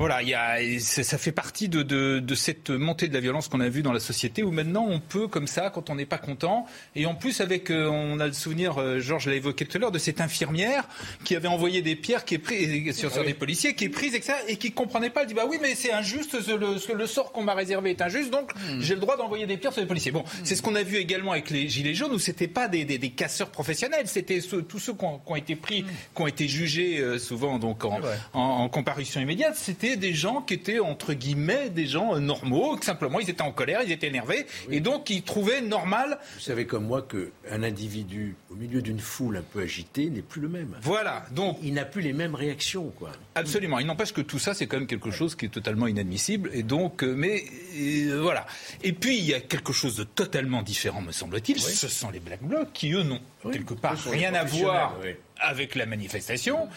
voilà, 0.00 0.22
y 0.22 0.32
a, 0.32 0.56
ça 0.80 1.18
fait 1.18 1.30
partie 1.30 1.68
de, 1.68 1.82
de, 1.82 2.20
de, 2.20 2.34
cette 2.34 2.70
montée 2.70 3.06
de 3.06 3.12
la 3.12 3.20
violence 3.20 3.48
qu'on 3.48 3.60
a 3.60 3.68
vue 3.68 3.82
dans 3.82 3.92
la 3.92 4.00
société 4.00 4.42
où 4.42 4.50
maintenant 4.50 4.86
on 4.88 4.98
peut, 4.98 5.28
comme 5.28 5.46
ça, 5.46 5.68
quand 5.68 5.90
on 5.90 5.94
n'est 5.94 6.06
pas 6.06 6.16
content, 6.16 6.64
et 6.96 7.04
en 7.04 7.14
plus 7.14 7.42
avec, 7.42 7.70
euh, 7.70 7.86
on 7.86 8.18
a 8.18 8.26
le 8.26 8.32
souvenir, 8.32 8.80
euh, 8.80 8.98
Georges 8.98 9.26
l'a 9.26 9.34
évoqué 9.34 9.66
tout 9.66 9.76
à 9.76 9.80
l'heure, 9.80 9.92
de 9.92 9.98
cette 9.98 10.22
infirmière 10.22 10.88
qui 11.22 11.36
avait 11.36 11.48
envoyé 11.48 11.82
des 11.82 11.96
pierres 11.96 12.24
qui 12.24 12.36
est 12.36 12.38
prise, 12.38 12.96
sur, 12.96 13.12
sur, 13.12 13.22
des 13.26 13.34
policiers, 13.34 13.74
qui 13.74 13.84
est 13.84 13.88
prise 13.90 14.18
et, 14.48 14.56
qui 14.56 14.72
comprenait 14.72 15.10
pas, 15.10 15.20
elle 15.20 15.26
dit 15.26 15.34
bah 15.34 15.44
oui 15.46 15.58
mais 15.60 15.74
c'est 15.74 15.92
injuste, 15.92 16.34
le, 16.48 16.94
le 16.94 17.06
sort 17.06 17.30
qu'on 17.32 17.44
m'a 17.44 17.52
réservé 17.52 17.90
est 17.90 18.00
injuste, 18.00 18.30
donc 18.30 18.54
hmm. 18.54 18.80
j'ai 18.80 18.94
le 18.94 19.00
droit 19.00 19.18
d'envoyer 19.18 19.46
des 19.46 19.58
pierres 19.58 19.74
sur 19.74 19.82
les 19.82 19.86
policiers. 19.86 20.12
Bon, 20.12 20.24
c'est 20.44 20.56
ce 20.56 20.62
qu'on 20.62 20.76
a 20.76 20.82
vu 20.82 20.96
également 20.96 21.32
avec 21.32 21.50
les 21.50 21.68
gilets 21.68 21.92
jaunes 21.92 22.12
où 22.12 22.18
c'était 22.18 22.48
pas 22.48 22.68
des, 22.68 22.86
des, 22.86 22.96
des, 22.96 23.10
casseurs 23.10 23.50
professionnels, 23.50 24.08
c'était 24.08 24.40
tous 24.40 24.78
ceux 24.78 24.94
qui 24.94 25.04
ont, 25.04 25.18
qui 25.18 25.30
ont, 25.30 25.36
été 25.36 25.56
pris, 25.56 25.82
hmm. 25.82 25.88
qui 26.16 26.22
ont 26.22 26.26
été 26.26 26.48
jugés 26.48 27.00
euh, 27.00 27.18
souvent 27.18 27.58
donc 27.58 27.84
en, 27.84 28.00
en, 28.32 28.40
en 28.40 28.68
comparution 28.70 29.20
immédiate, 29.20 29.56
c'était 29.56 29.89
des 29.96 30.14
gens 30.14 30.42
qui 30.42 30.54
étaient 30.54 30.78
entre 30.78 31.12
guillemets 31.12 31.70
des 31.70 31.86
gens 31.86 32.14
euh, 32.14 32.20
normaux, 32.20 32.76
que 32.76 32.84
simplement 32.84 33.20
ils 33.20 33.30
étaient 33.30 33.42
en 33.42 33.52
colère, 33.52 33.80
ils 33.84 33.92
étaient 33.92 34.08
énervés, 34.08 34.46
et 34.70 34.80
donc 34.80 35.10
ils 35.10 35.22
trouvaient 35.22 35.60
normal. 35.60 36.18
Vous 36.34 36.40
savez 36.40 36.66
comme 36.66 36.86
moi 36.86 37.06
qu'un 37.06 37.62
individu 37.62 38.36
au 38.50 38.54
milieu 38.54 38.82
d'une 38.82 39.00
foule 39.00 39.36
un 39.36 39.42
peu 39.42 39.60
agitée 39.60 40.10
n'est 40.10 40.22
plus 40.22 40.40
le 40.40 40.48
même. 40.48 40.76
Voilà, 40.82 41.24
donc 41.32 41.58
il 41.62 41.74
n'a 41.74 41.84
plus 41.84 42.02
les 42.02 42.12
mêmes 42.12 42.34
réactions, 42.34 42.92
quoi. 42.98 43.12
Absolument. 43.34 43.78
Il 43.78 43.86
n'empêche 43.86 44.12
que 44.12 44.20
tout 44.20 44.38
ça, 44.38 44.54
c'est 44.54 44.66
quand 44.66 44.78
même 44.78 44.86
quelque 44.86 45.10
chose 45.10 45.34
qui 45.34 45.46
est 45.46 45.50
totalement 45.50 45.86
inadmissible, 45.86 46.50
et 46.52 46.62
donc, 46.62 47.02
euh, 47.02 47.14
mais 47.16 47.44
euh, 47.76 48.20
voilà. 48.22 48.46
Et 48.82 48.92
puis 48.92 49.18
il 49.18 49.24
y 49.24 49.34
a 49.34 49.40
quelque 49.40 49.72
chose 49.72 49.96
de 49.96 50.04
totalement 50.04 50.62
différent, 50.62 51.00
me 51.00 51.12
semble-t-il. 51.12 51.60
Ce 51.60 51.88
sont 51.88 52.10
les 52.10 52.20
Black 52.20 52.42
Blocs 52.42 52.72
qui 52.72 52.92
eux 52.92 53.02
n'ont 53.02 53.20
quelque 53.52 53.74
part 53.74 53.96
rien 54.10 54.34
à 54.34 54.44
voir 54.44 54.96
avec 55.40 55.74
la 55.74 55.86
manifestation, 55.86 56.68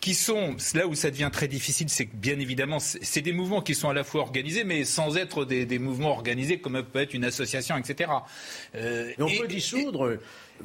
qui 0.00 0.14
sont 0.14 0.56
là 0.74 0.86
où 0.86 0.94
ça 0.94 1.10
devient 1.10 1.30
très 1.32 1.48
difficile, 1.48 1.88
c'est 1.88 2.06
que 2.06 2.16
bien 2.16 2.38
évidemment, 2.38 2.78
c'est 2.80 3.22
des 3.22 3.32
mouvements 3.32 3.62
qui 3.62 3.74
sont 3.74 3.88
à 3.88 3.94
la 3.94 4.04
fois 4.04 4.22
organisés, 4.22 4.64
mais 4.64 4.84
sans 4.84 5.16
être 5.16 5.44
des, 5.44 5.78
mouvements 5.78 6.10
organisés 6.10 6.58
comme 6.58 6.82
peut 6.82 7.00
être 7.00 7.14
une 7.14 7.24
association, 7.24 7.76
etc. 7.76 8.10
Euh, 8.74 9.12
on 9.18 9.26
peut 9.26 9.48
dissoudre. 9.48 10.18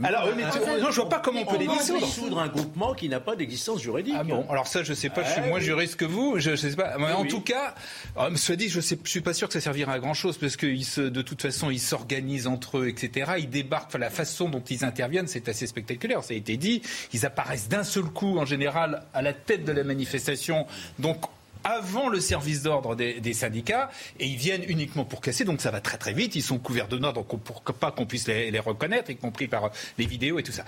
Alors, 0.03 0.29
mais 0.35 0.43
non, 0.79 0.89
je 0.89 0.95
vois 0.95 1.09
pas 1.09 1.19
comment 1.19 1.41
on 1.41 1.45
peut 1.45 1.57
les 1.57 1.67
dissoudre. 1.67 2.05
dissoudre 2.05 2.39
un 2.39 2.47
groupement 2.47 2.93
qui 2.93 3.09
n'a 3.09 3.19
pas 3.19 3.35
d'existence 3.35 3.81
juridique. 3.81 4.15
Ah 4.17 4.23
bon, 4.23 4.45
alors 4.49 4.67
ça, 4.67 4.83
je 4.83 4.93
sais 4.93 5.09
pas. 5.09 5.23
je 5.23 5.31
suis 5.31 5.41
moins 5.41 5.59
juriste 5.59 5.95
que 5.95 6.05
vous. 6.05 6.39
Je, 6.39 6.55
sais 6.55 6.75
pas. 6.75 6.97
Mais 6.97 7.11
en 7.11 7.25
tout 7.25 7.41
cas, 7.41 7.75
euh, 8.17 8.35
soit 8.35 8.55
dit, 8.55 8.69
je 8.69 8.81
sais, 8.81 8.97
je 9.03 9.09
suis 9.09 9.21
pas 9.21 9.33
sûr 9.33 9.47
que 9.47 9.53
ça 9.53 9.61
servira 9.61 9.93
à 9.93 9.99
grand 9.99 10.13
chose 10.13 10.37
parce 10.37 10.55
que 10.55 10.75
se, 10.81 11.01
de 11.01 11.21
toute 11.21 11.41
façon, 11.41 11.69
ils 11.69 11.79
s'organisent 11.79 12.47
entre 12.47 12.79
eux, 12.79 12.87
etc. 12.87 13.33
Ils 13.37 13.49
débarquent. 13.49 13.87
Enfin, 13.87 13.99
la 13.99 14.09
façon 14.09 14.49
dont 14.49 14.63
ils 14.69 14.83
interviennent, 14.83 15.27
c'est 15.27 15.47
assez 15.47 15.67
spectaculaire. 15.67 16.23
Ça 16.23 16.33
a 16.33 16.37
été 16.37 16.57
dit. 16.57 16.81
Ils 17.13 17.25
apparaissent 17.25 17.69
d'un 17.69 17.83
seul 17.83 18.05
coup, 18.05 18.39
en 18.39 18.45
général, 18.45 19.03
à 19.13 19.21
la 19.21 19.33
tête 19.33 19.65
de 19.65 19.71
la 19.71 19.83
manifestation. 19.83 20.65
Donc, 20.99 21.17
avant 21.63 22.09
le 22.09 22.19
service 22.19 22.63
d'ordre 22.63 22.95
des, 22.95 23.33
syndicats 23.33 23.89
et 24.19 24.27
ils 24.27 24.37
viennent 24.37 24.63
uniquement 24.67 25.05
pour 25.05 25.21
casser. 25.21 25.45
Donc 25.45 25.61
ça 25.61 25.71
va 25.71 25.81
très 25.81 25.97
très 25.97 26.13
vite. 26.13 26.35
Ils 26.35 26.43
sont 26.43 26.59
couverts 26.59 26.87
de 26.87 26.97
noix, 26.97 27.13
donc 27.13 27.27
pour 27.27 27.61
pas 27.61 27.91
qu'on 27.91 28.05
puisse 28.05 28.27
les, 28.27 28.59
reconnaître, 28.59 29.09
y 29.09 29.15
compris 29.15 29.47
par 29.47 29.71
les 29.97 30.05
vidéos 30.05 30.39
et 30.39 30.43
tout 30.43 30.51
ça. 30.51 30.65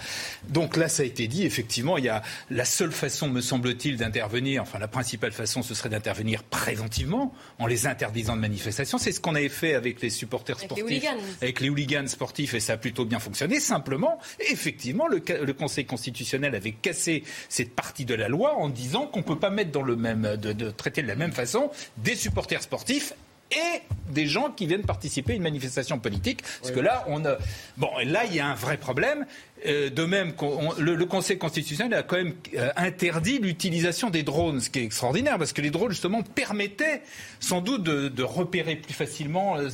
Donc 0.49 0.77
là, 0.77 0.87
ça 0.87 1.03
a 1.03 1.05
été 1.05 1.27
dit. 1.27 1.45
Effectivement, 1.45 1.97
il 1.97 2.05
y 2.05 2.09
a 2.09 2.21
la 2.49 2.65
seule 2.65 2.91
façon, 2.91 3.29
me 3.29 3.41
semble-t-il, 3.41 3.97
d'intervenir. 3.97 4.61
Enfin, 4.61 4.79
la 4.79 4.87
principale 4.87 5.31
façon, 5.31 5.61
ce 5.61 5.73
serait 5.73 5.89
d'intervenir 5.89 6.43
préventivement 6.43 7.33
en 7.59 7.67
les 7.67 7.87
interdisant 7.87 8.35
de 8.35 8.41
manifestation. 8.41 8.97
C'est 8.97 9.11
ce 9.11 9.19
qu'on 9.19 9.35
avait 9.35 9.49
fait 9.49 9.75
avec 9.75 10.01
les 10.01 10.09
supporters 10.09 10.59
sportifs, 10.59 11.05
avec 11.41 11.59
les 11.59 11.69
hooligans 11.69 12.07
sportifs, 12.07 12.53
et 12.53 12.59
ça 12.59 12.73
a 12.73 12.77
plutôt 12.77 13.05
bien 13.05 13.19
fonctionné. 13.19 13.59
Simplement, 13.59 14.19
effectivement, 14.39 15.07
le, 15.07 15.21
le 15.43 15.53
Conseil 15.53 15.85
constitutionnel 15.85 16.55
avait 16.55 16.71
cassé 16.71 17.23
cette 17.49 17.75
partie 17.75 18.05
de 18.05 18.15
la 18.15 18.27
loi 18.27 18.55
en 18.55 18.69
disant 18.69 19.07
qu'on 19.07 19.23
peut 19.23 19.39
pas 19.39 19.49
mettre 19.49 19.71
dans 19.71 19.81
le 19.81 19.95
même 19.95 20.37
de, 20.37 20.53
de 20.53 20.71
traiter 20.85 21.01
de 21.01 21.07
la 21.07 21.15
même 21.15 21.31
façon 21.31 21.71
des 21.97 22.15
supporters 22.15 22.61
sportifs 22.61 23.13
et 23.55 23.81
des 24.09 24.27
gens 24.27 24.51
qui 24.51 24.67
viennent 24.67 24.85
participer 24.85 25.33
à 25.33 25.35
une 25.35 25.43
manifestation 25.43 25.99
politique. 25.99 26.41
Parce 26.61 26.73
que 26.73 26.79
là, 26.79 27.03
on 27.07 27.25
a... 27.25 27.37
Bon, 27.77 27.89
là, 28.03 28.25
il 28.25 28.35
y 28.35 28.39
a 28.39 28.47
un 28.47 28.55
vrai 28.55 28.77
problème. 28.77 29.25
Euh, 29.65 29.89
de 29.89 30.05
même, 30.05 30.33
le, 30.77 31.05
Conseil 31.05 31.37
constitutionnel 31.37 31.97
a 31.97 32.03
quand 32.03 32.17
même 32.17 32.33
euh, 32.55 32.69
interdit 32.75 33.39
l'utilisation 33.39 34.09
des 34.09 34.21
drones, 34.21 34.59
ce 34.59 34.69
qui 34.69 34.79
est 34.79 34.83
extraordinaire, 34.83 35.37
parce 35.37 35.53
que 35.53 35.61
les 35.61 35.71
drones, 35.71 35.91
justement, 35.91 36.21
permettaient 36.21 37.01
sans 37.39 37.61
doute 37.61 37.83
de, 37.83 38.23
repérer 38.23 38.75
plus 38.75 38.93
facilement 38.93 39.57
euh, 39.57 39.69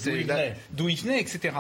d'où 0.72 0.90
ils 0.90 0.98
venaient, 0.98 1.20
etc. 1.20 1.56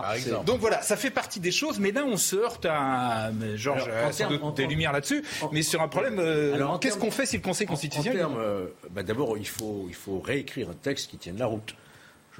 Donc 0.45 0.59
voilà, 0.59 0.81
ça 0.81 0.97
fait 0.97 1.09
partie 1.09 1.39
des 1.39 1.51
choses, 1.51 1.79
mais 1.79 1.91
là, 1.91 2.03
on 2.05 2.17
se 2.17 2.35
heurte 2.35 2.65
à... 2.69 3.31
Georges 3.55 3.89
a 3.89 4.51
des 4.55 4.67
lumières 4.67 4.91
là-dessus, 4.91 5.23
mais 5.51 5.61
sur 5.61 5.81
un 5.81 5.87
problème... 5.87 6.21
Qu'est-ce 6.79 6.97
qu'on 6.97 7.11
fait 7.11 7.25
si 7.25 7.37
le 7.37 7.41
Conseil 7.41 7.67
constitutionnel... 7.67 8.27
Bah, 8.91 9.03
d'abord, 9.03 9.37
il 9.37 9.47
faut, 9.47 9.85
il 9.87 9.95
faut 9.95 10.19
réécrire 10.19 10.69
un 10.69 10.73
texte 10.73 11.09
qui 11.09 11.17
tienne 11.17 11.37
la 11.37 11.45
route. 11.45 11.75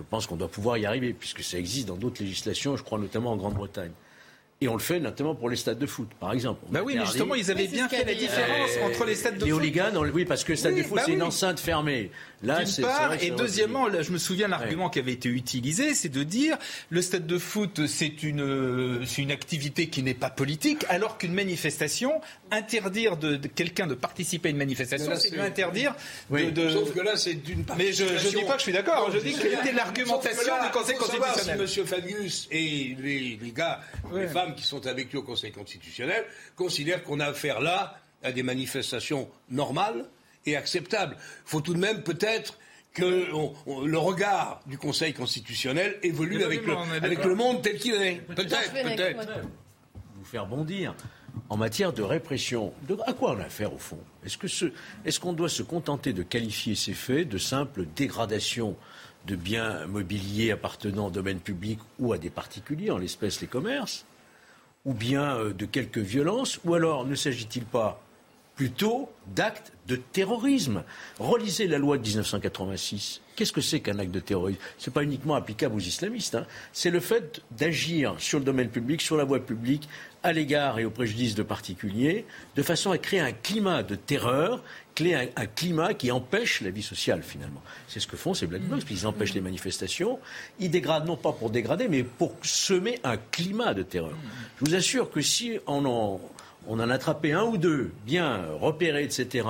Je 0.02 0.08
pense 0.10 0.26
qu'on 0.26 0.36
doit 0.36 0.48
pouvoir 0.48 0.78
y 0.78 0.86
arriver, 0.86 1.14
puisque 1.14 1.44
ça 1.44 1.58
existe 1.58 1.88
dans 1.88 1.96
d'autres 1.96 2.22
législations, 2.22 2.76
je 2.76 2.84
crois 2.84 2.98
notamment 2.98 3.32
en 3.32 3.38
Grande-Bretagne. 3.38 3.92
Et 4.63 4.67
on 4.67 4.74
le 4.74 4.80
fait 4.80 5.00
notamment 5.00 5.34
pour 5.34 5.50
les 5.50 5.56
stades 5.56 5.80
de 5.80 5.88
foot, 5.88 6.08
par 6.19 6.34
exemple. 6.34 6.60
bah 6.69 6.82
oui, 6.86 6.93
mais 6.95 7.04
justement, 7.06 7.34
ils 7.34 7.50
avaient 7.50 7.65
bien 7.65 7.89
fait 7.89 8.06
la 8.06 8.13
différence 8.13 8.69
entre 8.86 9.06
les 9.06 9.15
stades 9.15 9.34
de 9.34 9.39
foot. 9.39 9.47
Les 9.47 9.54
hooligans, 9.54 9.91
oui, 10.13 10.24
parce 10.24 10.43
que 10.43 10.52
le 10.52 10.56
stade 10.56 10.76
de 10.76 10.84
foot, 10.84 10.97
bah 10.97 11.04
c'est 11.04 11.13
une 11.13 11.24
enceinte 11.24 11.60
fermée. 11.60 12.12
Là, 12.43 12.63
c'est 12.65 12.84
part, 12.84 13.13
et 13.21 13.32
deuxièmement, 13.32 13.88
là, 13.88 14.04
je 14.04 14.12
me 14.12 14.19
souviens 14.19 14.47
l'argument 14.47 14.91
qui 14.91 15.00
avait 15.00 15.13
été 15.13 15.30
utilisé, 15.30 15.95
c'est 15.95 16.10
de 16.10 16.21
dire 16.21 16.58
le 16.91 17.02
stade 17.02 17.26
de 17.26 17.39
foot, 17.39 17.88
c'est 17.88 18.21
une, 18.21 19.04
c'est 19.06 19.24
une 19.24 19.32
activité 19.32 19.88
qui 19.88 20.04
n'est 20.04 20.13
pas 20.13 20.30
politique, 20.30 20.86
alors 20.89 21.17
qu'une 21.17 21.34
manifestation, 21.34 22.21
interdire 22.52 23.17
de, 23.17 23.38
quelqu'un 23.38 23.88
de 23.88 23.95
participer 23.95 24.50
à 24.50 24.52
une 24.52 24.58
manifestation, 24.58 25.12
c'est 25.15 25.32
lui 25.32 25.41
interdire 25.41 25.95
de, 26.30 26.69
Sauf 26.69 26.93
que 26.93 27.02
là, 27.02 27.17
c'est 27.17 27.34
d'une 27.34 27.63
Mais 27.78 27.93
je, 27.93 28.06
je 28.06 28.30
dis 28.30 28.43
pas 28.43 28.54
que 28.54 28.60
je 28.60 28.63
suis 28.63 28.74
d'accord. 28.74 29.10
Je 29.12 29.19
dis 29.19 29.34
quelle 29.34 29.54
était 29.54 29.71
l'argumentation 29.71 30.54
du 30.63 30.69
Conseil 30.71 30.97
constitutionnel. 30.97 31.67
Si 31.67 31.80
M. 31.80 31.86
Fabius 31.88 32.47
et 32.52 32.95
les, 33.00 33.39
les 33.41 33.52
gars, 33.52 33.82
les 34.13 34.28
femmes 34.28 34.51
qui 34.56 34.64
sont 34.64 34.88
avec 34.88 35.12
lui 35.12 35.18
au 35.18 35.24
Conseil 35.24 35.52
constitutionnel 35.52 36.26
considèrent 36.56 37.04
qu'on 37.04 37.20
a 37.20 37.28
affaire 37.28 37.60
là 37.60 37.98
à 38.24 38.32
des 38.32 38.44
manifestations 38.44 39.30
normales 39.50 40.06
et 40.46 40.56
acceptables. 40.56 41.16
Il 41.20 41.50
faut 41.50 41.62
tout 41.62 41.74
de 41.74 41.80
même 41.80 42.04
peut-être 42.04 42.58
que 42.94 43.28
le 43.34 43.98
regard 43.98 44.62
du 44.66 44.78
Conseil 44.78 45.14
constitutionnel 45.14 45.98
évolue 46.04 46.44
avec, 46.44 46.66
le, 46.66 46.76
avec 47.02 47.24
le, 47.24 47.36
monde 47.36 47.62
tel 47.62 47.78
qu'il 47.78 47.94
est. 47.94 48.22
Peut-être, 48.28 48.74
peut-être. 48.74 49.40
Vous 50.16 50.26
faire 50.26 50.46
bondir. 50.46 50.96
En 51.48 51.56
matière 51.56 51.94
de 51.94 52.02
répression, 52.02 52.74
de, 52.90 52.98
à 53.06 53.14
quoi 53.14 53.36
on 53.36 53.40
a 53.40 53.46
affaire 53.46 53.74
au 53.74 53.78
fond? 53.78 54.00
Est-ce 54.26 54.38
qu'on 54.38 54.72
est 55.06 55.20
qu'on 55.20 55.34
doit 55.34 55.50
se 55.50 55.64
contenter 55.64 56.12
de 56.12 56.24
qualifier 56.24 56.76
ces 56.76 56.94
faits 56.94 57.30
de 57.30 57.38
simple 57.38 57.86
dégradation 57.96 58.76
de 59.28 59.36
biens 59.36 59.86
mobiliers 59.88 60.52
appartenant 60.52 61.08
au 61.08 61.12
domaine 61.12 61.40
public 61.40 61.80
ou 62.00 62.12
à 62.12 62.18
des 62.18 62.30
particuliers, 62.30 62.92
en 62.92 62.98
l'espèce 62.98 63.40
les 63.40 63.48
commerces? 63.48 64.06
Ou 64.86 64.94
bien 64.94 65.36
euh, 65.38 65.54
de 65.54 65.65
quelques 65.65 65.98
violences, 65.98 66.60
ou 66.65 66.74
alors 66.74 67.06
ne 67.06 67.15
s'agit-il 67.15 67.65
pas 67.65 68.02
plutôt 68.56 69.10
d'actes 69.28 69.72
de 69.88 69.96
terrorisme? 69.96 70.84
Relisez 71.20 71.67
la 71.67 71.78
loi 71.78 71.98
de 71.98 72.08
1986. 72.08 73.22
Qu'est-ce 73.36 73.54
que 73.54 73.62
c'est 73.62 73.80
qu'un 73.80 73.98
acte 74.00 74.12
de 74.12 74.20
terrorisme? 74.20 74.60
Ce 74.78 74.89
n'est 74.89 74.94
pas 74.94 75.04
uniquement 75.04 75.36
applicable 75.36 75.76
aux 75.76 75.80
islamistes. 75.80 76.36
Hein. 76.36 76.46
C'est 76.74 76.91
le 76.91 77.00
fait 77.00 77.41
d'agir 77.52 78.15
sur 78.20 78.39
le 78.39 78.46
domaine 78.46 78.70
public, 78.70 79.02
sur 79.02 79.17
la 79.17 79.24
voie 79.24 79.39
publique, 79.39 79.88
à 80.23 80.34
l'égard 80.34 80.79
et 80.79 80.86
au 80.86 80.91
préjudice 80.91 81.36
de 81.36 81.43
particuliers, 81.43 82.25
de 82.55 82.62
façon 82.63 82.91
à 82.91 82.97
créer 82.97 83.19
un 83.19 83.31
climat 83.31 83.84
de 83.84 83.95
terreur, 83.95 84.63
un, 84.99 85.25
un 85.36 85.45
climat 85.45 85.93
qui 85.93 86.12
empêche 86.12 86.62
la 86.62 86.69
vie 86.69 86.84
sociale 86.84 87.23
finalement. 87.23 87.62
C'est 87.88 87.99
ce 87.99 88.07
que 88.07 88.17
font 88.17 88.34
ces 88.34 88.47
Black 88.47 88.62
Blocs, 88.62 88.84
ils 88.89 89.07
empêchent 89.07 89.34
les 89.34 89.41
manifestations. 89.41 90.19
Ils 90.60 90.69
dégradent 90.69 91.07
non 91.07 91.17
pas 91.17 91.31
pour 91.31 91.49
dégrader, 91.49 91.88
mais 91.88 92.03
pour 92.03 92.34
semer 92.43 92.99
un 93.03 93.17
climat 93.17 93.73
de 93.73 93.84
terreur. 93.84 94.15
Je 94.60 94.65
vous 94.65 94.75
assure 94.75 95.10
que 95.10 95.21
si 95.21 95.57
on 95.67 95.86
en, 95.86 96.21
on 96.67 96.79
en 96.79 96.89
attrapait 96.89 97.31
un 97.31 97.43
ou 97.43 97.57
deux, 97.57 97.91
bien 98.05 98.45
repérés, 98.60 99.03
etc., 99.03 99.47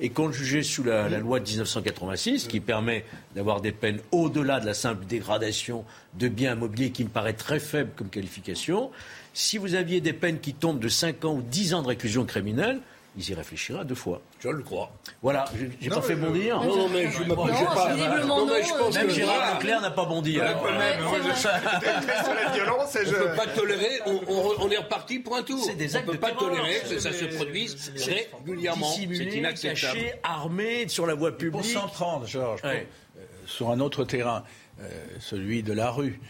et 0.00 0.10
qu'on 0.10 0.26
le 0.28 0.32
jugeait 0.32 0.62
sous 0.62 0.82
la, 0.82 1.08
la, 1.08 1.18
loi 1.18 1.40
de 1.40 1.48
1986, 1.48 2.48
qui 2.48 2.60
permet 2.60 3.04
d'avoir 3.34 3.60
des 3.60 3.72
peines 3.72 4.00
au-delà 4.10 4.60
de 4.60 4.66
la 4.66 4.74
simple 4.74 5.04
dégradation 5.04 5.84
de 6.14 6.28
biens 6.28 6.54
immobiliers, 6.54 6.90
qui 6.90 7.04
me 7.04 7.10
paraît 7.10 7.34
très 7.34 7.60
faible 7.60 7.90
comme 7.94 8.08
qualification, 8.08 8.90
si 9.34 9.58
vous 9.58 9.74
aviez 9.74 10.00
des 10.00 10.12
peines 10.12 10.40
qui 10.40 10.54
tombent 10.54 10.78
de 10.78 10.88
5 10.88 11.24
ans 11.24 11.34
ou 11.34 11.42
10 11.42 11.74
ans 11.74 11.82
de 11.82 11.88
réclusion 11.88 12.24
criminelle, 12.24 12.80
ils 13.16 13.30
y 13.30 13.34
réfléchiraient 13.34 13.84
deux 13.84 13.94
fois. 13.94 14.20
Je 14.40 14.48
le 14.48 14.62
crois. 14.62 14.90
Voilà, 15.22 15.44
j'ai 15.80 15.88
pas 15.88 16.02
fait 16.02 16.16
bondir. 16.16 16.60
Non, 16.60 16.76
non, 16.76 16.88
mais 16.88 17.10
je 17.10 17.22
ne 17.22 17.34
pas. 17.34 18.24
Non, 18.24 18.46
mais 18.46 18.62
je 18.62 18.74
pense 18.76 18.94
même 18.94 19.10
Gérard 19.10 19.54
Leclerc 19.54 19.80
n'a 19.80 19.90
pas 19.90 20.04
bondi. 20.04 20.36
Même, 20.36 20.46
la 20.46 20.54
violence, 22.52 22.92
je... 22.92 23.08
On 23.08 23.12
ne 23.12 23.26
peut 23.26 23.36
pas 23.36 23.46
tolérer, 23.46 24.00
on, 24.06 24.70
est 24.70 24.76
reparti 24.76 25.20
pour 25.20 25.36
un 25.36 25.42
tour. 25.42 25.62
C'est 25.64 25.76
des 25.76 25.94
actes 25.94 26.08
on 26.08 26.12
ne 26.12 26.16
peut 26.16 26.20
pas 26.20 26.32
tolérer 26.32 26.80
que 26.88 26.98
ça 26.98 27.12
se 27.12 27.24
produise 27.26 27.92
régulièrement. 28.44 28.92
C'est 28.92 29.04
inacceptable. 29.04 29.98
Caché, 29.98 30.14
armé, 30.22 30.88
sur 30.88 31.06
la 31.06 31.14
voie 31.14 31.36
publique. 31.36 31.52
Pour 31.52 31.64
s'en 31.64 31.88
prendre, 31.88 32.26
Georges. 32.26 32.62
sur 33.46 33.70
un 33.70 33.78
autre 33.78 34.04
terrain, 34.04 34.42
celui 35.20 35.62
de 35.62 35.72
la 35.72 35.90
rue. 35.90 36.20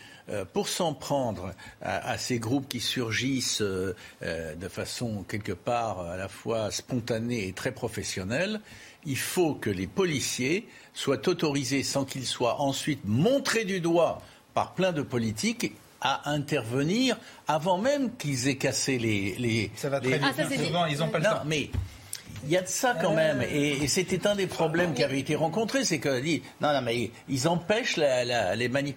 Pour 0.53 0.69
s'en 0.69 0.95
prendre 0.95 1.53
à, 1.83 2.17
ces 2.17 2.39
groupes 2.39 2.69
qui 2.69 2.81
surgissent 2.81 3.63
de 3.63 4.69
façon 4.69 5.25
quelque 5.29 5.53
part 5.53 6.01
à 6.01 6.17
la 6.17 6.29
fois 6.29 6.71
spontanée 6.71 7.49
et 7.49 7.53
très 7.53 7.73
professionnelle, 7.73 8.61
il 9.07 9.19
faut 9.19 9.55
que 9.55 9.71
les 9.71 9.87
policiers 9.87 10.67
soient 10.95 11.29
autorisés 11.29 11.83
sans 11.83 12.05
qu'ils 12.05 12.27
soient 12.27 12.61
ensuite 12.61 13.01
montrés 13.05 13.65
du 13.65 13.81
doigt 13.81 14.23
par 14.55 14.73
plein 14.73 14.93
de 14.93 15.03
politiques 15.03 15.73
à 16.01 16.31
intervenir 16.31 17.17
avant 17.49 17.79
même 17.79 18.15
qu'ils 18.17 18.47
aient 18.47 18.57
cassé 18.57 18.99
les. 18.99 19.35
les 19.39 19.71
ça 19.75 19.89
va 19.89 20.01
très 20.01 20.19
vite. 20.19 20.71
Ah, 20.75 20.87
ils 20.89 20.99
n'ont 20.99 21.09
pas 21.09 21.19
le 21.19 21.25
temps. 21.25 21.43
Mais 21.47 21.71
il 22.45 22.51
y 22.51 22.57
a 22.57 22.63
de 22.63 22.69
ça 22.69 22.95
quand 23.01 23.15
même. 23.15 23.43
Et, 23.43 23.87
c'était 23.89 24.27
un 24.27 24.35
des 24.35 24.47
problèmes 24.47 24.95
qui 24.95 25.03
avait 25.03 25.19
été 25.19 25.35
rencontré, 25.35 25.85
c'est 25.85 25.99
que 25.99 26.21
dit 26.21 26.43
non, 26.61 26.73
non, 26.73 26.83
mais 26.83 27.11
ils 27.29 27.49
empêchent 27.49 27.97
les 27.97 28.69
manifs. 28.69 28.97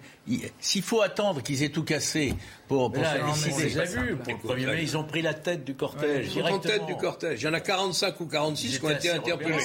S'il 0.60 0.82
faut 0.82 1.00
attendre 1.00 1.42
qu'ils 1.42 1.62
aient 1.62 1.70
tout 1.70 1.84
cassé 1.84 2.34
pour, 2.68 2.92
pour 2.92 3.02
là, 3.02 3.14
déjà 3.56 3.84
vu. 3.84 4.16
Pour 4.16 4.32
le 4.32 4.38
premier 4.38 4.66
mai, 4.66 4.82
ils 4.82 4.96
ont 4.96 5.04
pris 5.04 5.22
la 5.22 5.32
tête 5.32 5.64
du 5.64 5.74
cortège. 5.74 6.36
ils 6.36 6.42
ont 6.42 6.58
tête 6.58 6.84
du 6.86 6.96
cortège. 6.96 7.40
Il 7.40 7.44
y 7.46 7.48
en 7.48 7.54
a 7.54 7.60
45 7.60 8.20
ou 8.20 8.26
46 8.26 8.78
qui 8.78 8.84
ont 8.84 8.90
été 8.90 9.10
interpellés. 9.10 9.58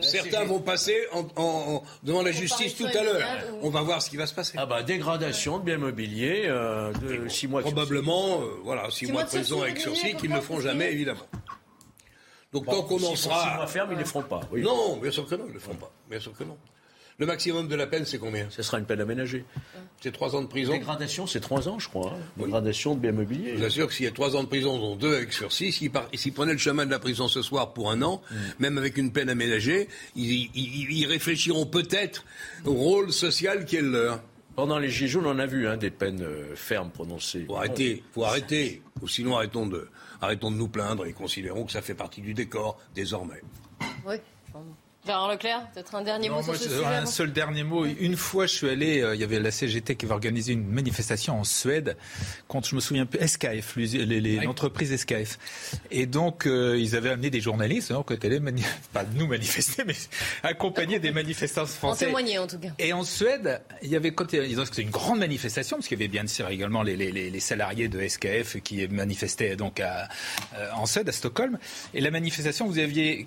certains 0.00 0.44
vont 0.44 0.60
passer 0.60 0.96
en, 1.12 1.82
devant 2.02 2.22
la 2.22 2.32
justice 2.32 2.76
tout 2.76 2.86
à 2.86 3.02
l'heure. 3.02 3.22
On 3.62 3.70
va 3.70 3.82
voir 3.82 4.00
ce 4.00 4.10
qui 4.10 4.16
va 4.16 4.26
se 4.26 4.34
passer. 4.34 4.54
Ah 4.56 4.66
bah 4.66 4.82
dégradation 4.82 5.58
de 5.58 5.64
biens 5.64 5.78
mobiliers, 5.78 6.44
euh, 6.46 6.92
de 6.92 7.28
6 7.28 7.48
mois. 7.48 7.62
Probablement, 7.62 8.40
euh, 8.40 8.46
voilà, 8.64 8.90
6 8.90 9.12
mois 9.12 9.24
de 9.24 9.28
prison 9.28 9.62
avec 9.62 9.78
sursis 9.78 10.14
qu'ils 10.14 10.30
ne 10.30 10.40
feront 10.40 10.60
jamais 10.60 10.92
évidemment. 10.92 11.26
Donc 12.52 12.66
tant 12.66 12.82
qu'on 12.82 13.02
en 13.02 13.16
sera. 13.16 13.56
Mois 13.56 13.66
ferme, 13.66 13.90
ils 13.90 13.94
ne 13.94 14.00
les 14.00 14.06
feront 14.06 14.22
pas. 14.22 14.40
Non, 14.56 14.96
bien 14.96 15.10
sûr 15.10 15.26
que 15.26 15.34
non, 15.34 15.44
ils 15.46 15.50
ne 15.50 15.54
le 15.54 15.60
feront 15.60 15.74
pas. 15.74 15.90
Bien 16.08 16.20
sûr 16.20 16.32
que 16.32 16.44
non. 16.44 16.56
Le 17.20 17.26
maximum 17.26 17.66
de 17.66 17.74
la 17.74 17.88
peine, 17.88 18.04
c'est 18.04 18.18
combien? 18.18 18.46
Ce 18.48 18.62
sera 18.62 18.78
une 18.78 18.84
peine 18.84 19.00
aménagée. 19.00 19.44
C'est 20.00 20.12
trois 20.12 20.36
ans 20.36 20.42
de 20.42 20.46
prison? 20.46 20.72
Dégradation, 20.72 21.26
c'est 21.26 21.40
trois 21.40 21.68
ans, 21.68 21.80
je 21.80 21.88
crois. 21.88 22.12
Hein. 22.14 22.20
Dégradation 22.36 22.94
de 22.94 23.00
bien 23.00 23.10
mobilier. 23.10 23.54
Bien 23.54 23.68
sûr 23.68 23.88
que 23.88 23.92
s'il 23.92 24.04
y 24.04 24.08
a 24.08 24.12
trois 24.12 24.36
ans 24.36 24.44
de 24.44 24.48
prison, 24.48 24.78
dont 24.78 24.94
deux 24.94 25.16
avec 25.16 25.32
sursis, 25.32 25.72
s'ils 25.72 25.90
prenaient 26.32 26.52
le 26.52 26.58
chemin 26.58 26.86
de 26.86 26.92
la 26.92 27.00
prison 27.00 27.26
ce 27.26 27.42
soir 27.42 27.72
pour 27.72 27.90
un 27.90 28.02
an, 28.02 28.22
mm. 28.30 28.36
même 28.60 28.78
avec 28.78 28.98
une 28.98 29.10
peine 29.10 29.30
aménagée, 29.30 29.88
ils, 30.14 31.06
réfléchiront 31.06 31.66
peut-être 31.66 32.24
au 32.64 32.74
rôle 32.74 33.12
social 33.12 33.64
qui 33.64 33.76
est 33.76 33.82
le 33.82 33.90
leur. 33.90 34.20
Pendant 34.54 34.78
les 34.78 34.88
Gilets 34.88 35.08
jaunes, 35.08 35.26
on 35.26 35.38
a 35.40 35.46
vu 35.46 35.66
hein, 35.66 35.76
des 35.76 35.90
peines 35.90 36.22
euh, 36.22 36.54
fermes 36.54 36.90
prononcées. 36.90 37.46
Faut 37.46 37.56
arrêter, 37.56 38.02
faut 38.12 38.24
arrêter. 38.24 38.82
Ou 39.02 39.08
sinon, 39.08 39.36
arrêtons 39.36 39.66
de, 39.66 39.88
arrêtons 40.20 40.50
de 40.50 40.56
nous 40.56 40.68
plaindre 40.68 41.06
et 41.06 41.12
considérons 41.12 41.64
que 41.64 41.72
ça 41.72 41.82
fait 41.82 41.94
partie 41.94 42.20
du 42.20 42.34
décor 42.34 42.78
désormais. 42.94 43.42
Gérard 45.06 45.30
Leclerc, 45.30 45.66
peut-être 45.72 45.94
un 45.94 46.02
dernier 46.02 46.28
mot 46.28 46.42
sur 46.42 46.54
ce 46.56 46.68
sujet 46.68 46.84
Un 46.84 47.06
seul 47.06 47.32
dernier 47.32 47.62
mot. 47.62 47.86
Une 47.86 48.16
fois, 48.16 48.46
je 48.46 48.54
suis 48.54 48.68
allé, 48.68 49.00
euh, 49.00 49.14
il 49.14 49.20
y 49.20 49.24
avait 49.24 49.40
la 49.40 49.50
CGT 49.50 49.96
qui 49.96 50.04
avait 50.04 50.12
organisé 50.12 50.52
une 50.52 50.66
manifestation 50.66 51.38
en 51.38 51.44
Suède 51.44 51.96
contre, 52.46 52.68
je 52.68 52.74
me 52.74 52.80
souviens 52.80 53.06
plus, 53.06 53.26
SKF, 53.26 53.76
l'entreprise 54.44 54.94
SKF. 54.94 55.38
Et 55.90 56.06
donc, 56.06 56.46
euh, 56.46 56.76
ils 56.78 56.96
avaient 56.96 57.10
amené 57.10 57.30
des 57.30 57.40
journalistes, 57.40 57.90
hein, 57.90 58.02
côté 58.04 58.28
les 58.28 58.40
pas 58.92 59.04
nous 59.14 59.26
manifester, 59.26 59.84
mais 59.86 59.94
accompagner 60.42 60.98
des 60.98 61.12
manifestants 61.12 61.66
français. 61.66 62.04
En 62.04 62.08
témoigner, 62.08 62.38
en 62.38 62.46
tout 62.46 62.58
cas. 62.58 62.70
Et 62.78 62.92
en 62.92 63.04
Suède, 63.04 63.62
il 63.82 63.88
y 63.88 63.96
avait, 63.96 64.12
quand 64.12 64.32
ils 64.32 64.60
ont 64.60 64.64
c'était 64.64 64.82
une 64.82 64.90
grande 64.90 65.20
manifestation, 65.20 65.76
parce 65.76 65.88
qu'il 65.88 65.98
y 65.98 66.02
avait 66.02 66.08
bien 66.08 66.26
sûr 66.26 66.48
également 66.48 66.82
les, 66.82 66.96
les, 66.96 67.40
salariés 67.40 67.88
de 67.88 68.06
SKF 68.06 68.60
qui 68.62 68.86
manifestaient 68.88 69.56
donc 69.56 69.80
à, 69.80 70.08
euh, 70.54 70.70
en 70.74 70.86
Suède, 70.86 71.08
à 71.08 71.12
Stockholm. 71.12 71.58
Et 71.94 72.00
la 72.00 72.10
manifestation, 72.10 72.66
vous 72.66 72.78
aviez 72.78 73.26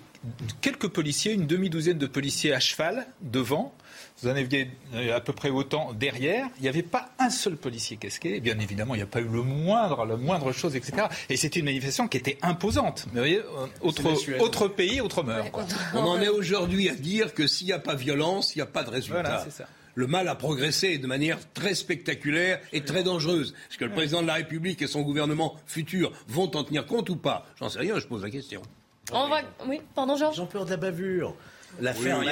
quelques 0.60 0.88
policiers, 0.88 1.32
une 1.32 1.46
demi-douzaine 1.46 1.98
de 1.98 2.06
policiers 2.06 2.52
à 2.52 2.60
cheval 2.60 3.06
devant. 3.20 3.74
Vous 4.20 4.28
en 4.28 4.36
aviez 4.36 4.70
euh, 4.94 5.16
à 5.16 5.20
peu 5.20 5.32
près 5.32 5.50
autant 5.50 5.92
derrière. 5.92 6.48
Il 6.58 6.62
n'y 6.62 6.68
avait 6.68 6.82
pas 6.82 7.10
un 7.18 7.30
seul 7.30 7.56
policier 7.56 7.96
casqué. 7.96 8.40
Bien 8.40 8.58
évidemment, 8.58 8.94
il 8.94 8.98
n'y 8.98 9.02
a 9.02 9.06
pas 9.06 9.20
eu 9.20 9.28
le 9.28 9.42
moindre, 9.42 10.04
la 10.04 10.16
moindre 10.16 10.52
chose, 10.52 10.76
etc. 10.76 11.06
Et 11.28 11.36
c'était 11.36 11.60
une 11.60 11.66
manifestation 11.66 12.08
qui 12.08 12.18
était 12.18 12.38
imposante. 12.42 13.06
Mais 13.12 13.12
vous 13.12 13.18
voyez, 13.18 13.38
euh, 13.38 13.66
autre, 13.80 14.02
autre 14.40 14.68
pays, 14.68 15.00
autre 15.00 15.22
mœurs. 15.22 15.46
On 15.94 16.00
en 16.00 16.20
est 16.20 16.28
aujourd'hui 16.28 16.88
à 16.88 16.94
dire 16.94 17.34
que 17.34 17.46
s'il 17.46 17.66
n'y 17.66 17.72
a 17.72 17.78
pas 17.78 17.94
violence, 17.94 18.54
il 18.54 18.58
n'y 18.58 18.62
a 18.62 18.66
pas 18.66 18.84
de 18.84 18.90
résultat. 18.90 19.46
le 19.94 20.06
mal 20.06 20.28
a 20.28 20.34
progressé 20.34 20.98
de 20.98 21.06
manière 21.06 21.38
très 21.52 21.74
spectaculaire 21.74 22.60
et 22.72 22.82
très 22.82 23.02
dangereuse. 23.02 23.54
Est-ce 23.70 23.78
que 23.78 23.84
le 23.84 23.92
président 23.92 24.22
de 24.22 24.26
la 24.26 24.34
République 24.34 24.82
et 24.82 24.86
son 24.86 25.02
gouvernement 25.02 25.56
futur 25.66 26.12
vont 26.28 26.50
en 26.56 26.64
tenir 26.64 26.86
compte 26.86 27.10
ou 27.10 27.16
pas? 27.16 27.46
J'en 27.58 27.68
sais 27.68 27.80
rien, 27.80 27.98
je 27.98 28.06
pose 28.06 28.22
la 28.22 28.30
question. 28.30 28.62
On 29.10 29.28
va... 29.28 29.40
Oui, 29.66 29.80
pardon 29.94 30.16
Georges 30.16 30.36
Ils 30.36 30.42
ont 30.42 30.46
peur 30.46 30.64
de 30.64 30.70
la 30.70 30.76
bavure. 30.76 31.34
L'affaire 31.80 32.18
oui, 32.20 32.26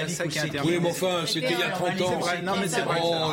Oui, 0.64 0.78
mais 0.82 0.90
enfin, 0.90 1.22
c'était 1.26 1.52
il 1.52 1.58
y 1.58 1.62
a 1.62 1.70
30 1.70 2.00
ans. 2.02 2.20
Non, 2.44 2.52
mais 2.60 2.68
c'est 2.68 2.82
vrai. 2.82 3.00
Oh, 3.02 3.32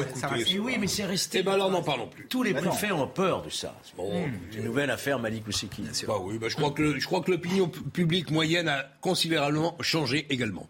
oui, 0.61 0.77
mais 0.79 0.87
c'est 0.87 1.05
resté. 1.05 1.39
Eh 1.39 1.43
ben 1.43 1.53
alors, 1.53 1.69
n'en 1.69 1.83
parlons 1.83 2.07
plus. 2.07 2.27
Tous 2.27 2.43
les 2.43 2.53
préfets 2.53 2.91
ont 2.91 3.07
peur 3.07 3.41
de 3.41 3.49
ça. 3.49 3.75
Bon, 3.97 4.09
hmm. 4.09 4.31
une 4.57 4.63
nouvelle 4.63 4.89
affaire 4.89 5.19
Malik 5.19 5.47
Ousseki. 5.47 5.83
Bah 6.07 6.15
oui, 6.21 6.37
bah 6.37 6.47
je 6.49 6.55
crois 6.55 6.71
que 6.71 6.97
je 6.97 7.05
crois 7.05 7.21
que 7.21 7.31
l'opinion 7.31 7.67
publique 7.67 8.31
moyenne 8.31 8.69
a 8.69 8.85
considérablement 9.01 9.75
changé 9.81 10.25
également. 10.29 10.67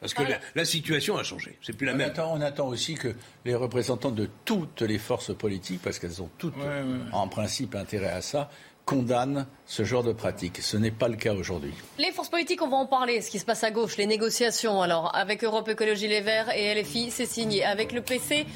Parce 0.00 0.14
que 0.14 0.22
la, 0.56 0.64
situation 0.64 1.16
a 1.16 1.22
changé. 1.22 1.56
C'est 1.62 1.76
plus 1.76 1.86
la 1.86 1.94
même. 1.94 2.12
on 2.18 2.40
attend 2.40 2.66
aussi 2.66 2.94
que 2.94 3.14
les 3.44 3.54
représentants 3.54 4.10
de 4.10 4.28
toutes 4.44 4.82
les 4.82 4.98
forces 4.98 5.32
politiques, 5.32 5.80
parce 5.82 6.00
qu'elles 6.00 6.20
ont 6.20 6.30
toutes 6.38 6.54
en 7.12 7.28
principe 7.28 7.76
intérêt 7.76 8.10
à 8.10 8.20
ça, 8.20 8.50
condamne 8.90 9.46
ce 9.66 9.84
genre 9.84 10.02
de 10.02 10.12
pratique. 10.12 10.60
Ce 10.60 10.76
n'est 10.76 10.90
pas 10.90 11.06
le 11.06 11.14
cas 11.14 11.32
aujourd'hui. 11.32 11.72
Les 11.96 12.10
forces 12.10 12.28
politiques, 12.28 12.60
on 12.60 12.68
va 12.68 12.76
en 12.76 12.86
parler. 12.86 13.20
Ce 13.20 13.30
qui 13.30 13.38
se 13.38 13.44
passe 13.44 13.62
à 13.62 13.70
gauche, 13.70 13.96
les 13.96 14.06
négociations. 14.06 14.82
Alors, 14.82 15.14
avec 15.14 15.44
Europe 15.44 15.68
Écologie 15.68 16.08
Les 16.08 16.20
Verts 16.20 16.50
et 16.56 16.74
LFI, 16.74 17.12
c'est 17.12 17.24
signé. 17.24 17.64
Avec 17.64 17.92
le 17.92 18.00
PC, 18.00 18.46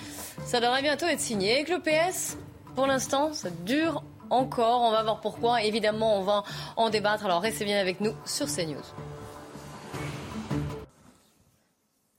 ça 0.45 0.59
devrait 0.59 0.83
bientôt 0.83 1.07
être 1.07 1.21
signé. 1.21 1.55
Avec 1.55 1.69
le 1.69 1.79
PS, 1.79 2.37
pour 2.75 2.89
l'instant, 2.89 3.33
ça 3.33 3.49
dure 3.65 4.03
encore. 4.29 4.81
On 4.83 4.91
va 4.91 5.05
voir 5.05 5.21
pourquoi. 5.21 5.63
Évidemment, 5.63 6.19
on 6.19 6.23
va 6.23 6.43
en 6.77 6.91
débattre. 6.91 7.27
Alors, 7.27 7.41
restez 7.41 7.65
bien 7.65 7.79
avec 7.79 8.01
nous 8.01 8.15
sur 8.25 8.47
CNews. 8.47 8.83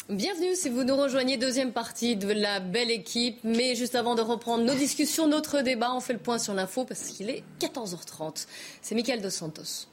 Bienvenue 0.10 0.54
si 0.54 0.70
vous 0.70 0.84
nous 0.84 0.96
rejoignez, 0.96 1.36
deuxième 1.36 1.72
partie 1.72 2.15
de 2.15 2.32
la 2.32 2.60
belle 2.60 2.91
équipe. 2.91 3.39
Mais 3.44 3.74
juste 3.74 3.96
avant 3.96 4.13
de 4.13 4.22
reprendre 4.22 4.63
nos 4.63 4.76
discussions, 4.76 5.28
notre 5.28 5.62
débat, 5.62 5.96
on 5.96 6.00
fait 6.00 6.13
le 6.13 6.20
point 6.20 6.38
sur 6.38 6.54
l'info 6.54 6.86
parce 6.86 7.10
qu'il 7.10 7.28
est 7.32 7.41
14h30. 7.60 8.46
C'est 8.84 8.94
Michael 8.94 9.24
Dos 9.24 9.32
Santos. 9.32 9.88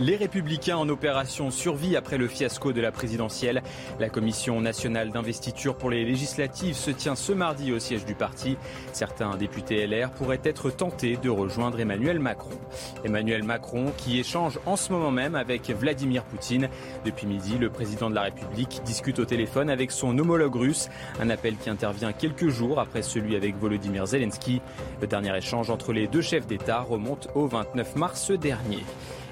Les 0.00 0.16
Républicains 0.16 0.78
en 0.78 0.88
opération 0.88 1.50
survie 1.50 1.94
après 1.94 2.16
le 2.16 2.26
fiasco 2.26 2.72
de 2.72 2.80
la 2.80 2.90
présidentielle. 2.90 3.62
La 3.98 4.08
commission 4.08 4.58
nationale 4.58 5.10
d'investiture 5.10 5.76
pour 5.76 5.90
les 5.90 6.06
législatives 6.06 6.74
se 6.74 6.90
tient 6.90 7.14
ce 7.14 7.34
mardi 7.34 7.70
au 7.70 7.78
siège 7.78 8.06
du 8.06 8.14
parti. 8.14 8.56
Certains 8.94 9.36
députés 9.36 9.86
LR 9.86 10.10
pourraient 10.10 10.40
être 10.42 10.70
tentés 10.70 11.18
de 11.18 11.28
rejoindre 11.28 11.80
Emmanuel 11.80 12.18
Macron. 12.18 12.58
Emmanuel 13.04 13.42
Macron 13.42 13.92
qui 13.94 14.18
échange 14.18 14.58
en 14.64 14.76
ce 14.76 14.90
moment 14.90 15.10
même 15.10 15.34
avec 15.34 15.68
Vladimir 15.68 16.24
Poutine. 16.24 16.70
Depuis 17.04 17.26
midi, 17.26 17.58
le 17.58 17.68
président 17.68 18.08
de 18.08 18.14
la 18.14 18.22
République 18.22 18.80
discute 18.86 19.18
au 19.18 19.26
téléphone 19.26 19.68
avec 19.68 19.90
son 19.90 20.18
homologue 20.18 20.56
russe. 20.56 20.88
Un 21.20 21.28
appel 21.28 21.58
qui 21.58 21.68
intervient 21.68 22.14
quelques 22.14 22.48
jours 22.48 22.80
après 22.80 23.02
celui 23.02 23.36
avec 23.36 23.54
Volodymyr 23.58 24.06
Zelensky. 24.06 24.62
Le 25.02 25.06
dernier 25.06 25.36
échange 25.36 25.68
entre 25.68 25.92
les 25.92 26.06
deux 26.06 26.22
chefs 26.22 26.46
d'État 26.46 26.80
remonte 26.80 27.28
au 27.34 27.46
29 27.46 27.96
mars 27.96 28.30
dernier. 28.30 28.82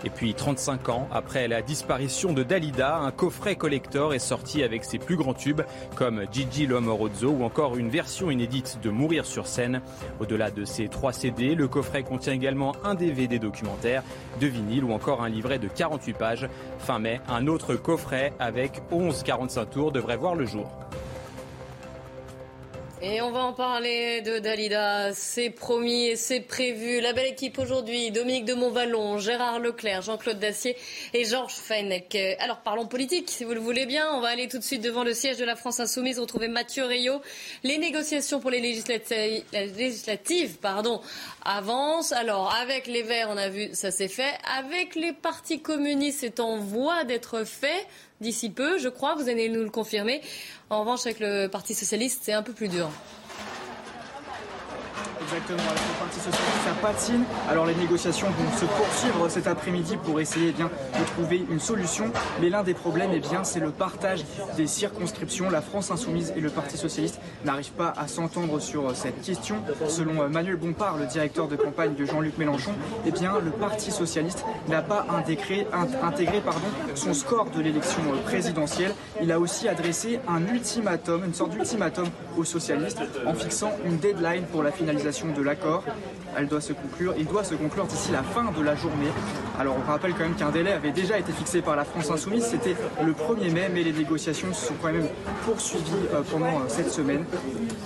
Et 0.04 0.10
puis 0.10 0.34
35 0.34 0.88
ans 0.90 1.08
après 1.10 1.48
la 1.48 1.62
disparition 1.62 2.32
de 2.32 2.42
Dalida, 2.42 2.98
un 2.98 3.10
coffret 3.10 3.56
collector 3.56 4.14
est 4.14 4.18
sorti 4.18 4.62
avec 4.62 4.84
ses 4.84 4.98
plus 4.98 5.16
grands 5.16 5.34
tubes 5.34 5.62
comme 5.96 6.24
Gigi 6.30 6.66
Lomorozzo 6.66 7.30
ou 7.30 7.44
encore 7.44 7.76
une 7.76 7.88
version 7.88 8.30
inédite 8.30 8.78
de 8.82 8.90
Mourir 8.90 9.26
sur 9.26 9.46
scène. 9.46 9.80
Au-delà 10.20 10.50
de 10.50 10.64
ces 10.64 10.88
trois 10.88 11.12
CD, 11.12 11.54
le 11.54 11.68
coffret 11.68 12.02
contient 12.02 12.32
également 12.32 12.76
un 12.84 12.94
DVD 12.94 13.38
documentaire, 13.38 14.02
de 14.40 14.46
vinyle 14.46 14.84
ou 14.84 14.92
encore 14.92 15.22
un 15.22 15.28
livret 15.28 15.58
de 15.58 15.68
48 15.68 16.12
pages. 16.14 16.48
Fin 16.78 16.98
mai, 16.98 17.20
un 17.28 17.46
autre 17.46 17.74
coffret 17.74 18.32
avec 18.38 18.82
11 18.90 19.22
45 19.22 19.70
tours 19.70 19.92
devrait 19.92 20.16
voir 20.16 20.34
le 20.34 20.46
jour. 20.46 20.70
Et 23.00 23.20
on 23.20 23.30
va 23.30 23.44
en 23.44 23.52
parler 23.52 24.22
de 24.22 24.40
Dalida. 24.40 25.14
C'est 25.14 25.50
promis 25.50 26.06
et 26.06 26.16
c'est 26.16 26.40
prévu. 26.40 27.00
La 27.00 27.12
belle 27.12 27.28
équipe 27.28 27.60
aujourd'hui, 27.60 28.10
Dominique 28.10 28.44
de 28.44 28.54
Montvalon, 28.54 29.18
Gérard 29.18 29.60
Leclerc, 29.60 30.02
Jean-Claude 30.02 30.40
Dacier 30.40 30.76
et 31.14 31.24
Georges 31.24 31.54
Fenech. 31.54 32.16
Alors 32.40 32.56
parlons 32.58 32.86
politique, 32.86 33.30
si 33.30 33.44
vous 33.44 33.54
le 33.54 33.60
voulez 33.60 33.86
bien. 33.86 34.12
On 34.14 34.20
va 34.20 34.30
aller 34.30 34.48
tout 34.48 34.58
de 34.58 34.64
suite 34.64 34.82
devant 34.82 35.04
le 35.04 35.14
siège 35.14 35.36
de 35.36 35.44
la 35.44 35.54
France 35.54 35.78
Insoumise, 35.78 36.18
retrouver 36.18 36.48
Mathieu 36.48 36.86
Rio. 36.86 37.22
Les 37.62 37.78
négociations 37.78 38.40
pour 38.40 38.50
les 38.50 38.60
législatives, 38.60 40.56
avancent. 41.44 42.10
Alors 42.10 42.52
avec 42.60 42.88
les 42.88 43.02
Verts, 43.02 43.28
on 43.30 43.36
a 43.36 43.48
vu, 43.48 43.68
ça 43.74 43.92
s'est 43.92 44.08
fait. 44.08 44.34
Avec 44.58 44.96
les 44.96 45.12
partis 45.12 45.60
communistes, 45.60 46.18
c'est 46.22 46.40
en 46.40 46.56
voie 46.56 47.04
d'être 47.04 47.44
fait 47.44 47.86
d'ici 48.20 48.50
peu, 48.50 48.78
je 48.78 48.88
crois. 48.88 49.14
Vous 49.14 49.28
allez 49.28 49.48
nous 49.48 49.62
le 49.62 49.70
confirmer. 49.70 50.20
En 50.70 50.80
revanche, 50.80 51.06
avec 51.06 51.20
le 51.20 51.48
Parti 51.48 51.74
socialiste, 51.74 52.20
c'est 52.22 52.32
un 52.32 52.42
peu 52.42 52.52
plus 52.52 52.68
dur. 52.68 52.90
Exactement, 55.30 55.68
avec 55.68 55.82
le 55.82 55.98
Parti 55.98 56.20
Socialiste, 56.20 56.64
ça 56.64 56.72
patine. 56.80 57.24
Alors 57.50 57.66
les 57.66 57.74
négociations 57.74 58.28
vont 58.28 58.56
se 58.56 58.64
poursuivre 58.64 59.28
cet 59.28 59.46
après-midi 59.46 59.98
pour 60.02 60.20
essayer 60.20 60.48
eh 60.48 60.52
bien, 60.52 60.70
de 60.98 61.04
trouver 61.04 61.44
une 61.50 61.60
solution. 61.60 62.10
Mais 62.40 62.48
l'un 62.48 62.62
des 62.62 62.72
problèmes, 62.72 63.10
eh 63.12 63.20
bien, 63.20 63.44
c'est 63.44 63.60
le 63.60 63.70
partage 63.70 64.24
des 64.56 64.66
circonscriptions. 64.66 65.50
La 65.50 65.60
France 65.60 65.90
Insoumise 65.90 66.32
et 66.34 66.40
le 66.40 66.48
Parti 66.48 66.78
Socialiste 66.78 67.20
n'arrivent 67.44 67.72
pas 67.72 67.92
à 67.98 68.08
s'entendre 68.08 68.58
sur 68.58 68.96
cette 68.96 69.20
question. 69.20 69.56
Selon 69.86 70.22
euh, 70.22 70.28
Manuel 70.28 70.56
Bompard, 70.56 70.96
le 70.96 71.04
directeur 71.04 71.46
de 71.46 71.56
campagne 71.56 71.94
de 71.94 72.06
Jean-Luc 72.06 72.38
Mélenchon, 72.38 72.72
eh 73.04 73.10
bien, 73.10 73.34
le 73.38 73.50
Parti 73.50 73.90
Socialiste 73.90 74.46
n'a 74.68 74.80
pas 74.80 75.06
intégré, 75.14 75.66
son 76.94 77.12
score 77.12 77.50
de 77.50 77.60
l'élection 77.60 78.00
euh, 78.14 78.22
présidentielle. 78.22 78.94
Il 79.20 79.30
a 79.30 79.38
aussi 79.38 79.68
adressé 79.68 80.20
un 80.26 80.46
ultimatum, 80.46 81.24
une 81.26 81.34
sorte 81.34 81.50
d'ultimatum 81.50 82.06
aux 82.38 82.44
socialistes 82.44 83.02
en 83.26 83.34
fixant 83.34 83.72
une 83.84 83.98
deadline 83.98 84.44
pour 84.44 84.62
la 84.62 84.72
finalisation 84.72 85.17
de 85.26 85.42
l'accord. 85.42 85.82
Elle 86.38 86.46
doit 86.46 86.60
se 86.60 86.72
conclure, 86.72 87.14
il 87.18 87.26
doit 87.26 87.42
se 87.42 87.56
conclure 87.56 87.84
d'ici 87.86 88.12
la 88.12 88.22
fin 88.22 88.52
de 88.52 88.62
la 88.62 88.76
journée. 88.76 89.08
Alors 89.58 89.76
on 89.76 89.90
rappelle 89.90 90.12
quand 90.12 90.20
même 90.20 90.36
qu'un 90.36 90.50
délai 90.50 90.70
avait 90.70 90.92
déjà 90.92 91.18
été 91.18 91.32
fixé 91.32 91.62
par 91.62 91.74
la 91.74 91.84
France 91.84 92.12
Insoumise, 92.12 92.44
c'était 92.44 92.76
le 93.04 93.12
1er 93.12 93.50
mai, 93.50 93.68
mais 93.74 93.82
les 93.82 93.92
négociations 93.92 94.54
se 94.54 94.66
sont 94.66 94.74
quand 94.80 94.92
même 94.92 95.08
poursuivies 95.44 95.82
euh, 96.14 96.22
pendant 96.30 96.46
euh, 96.46 96.68
cette 96.68 96.92
semaine. 96.92 97.24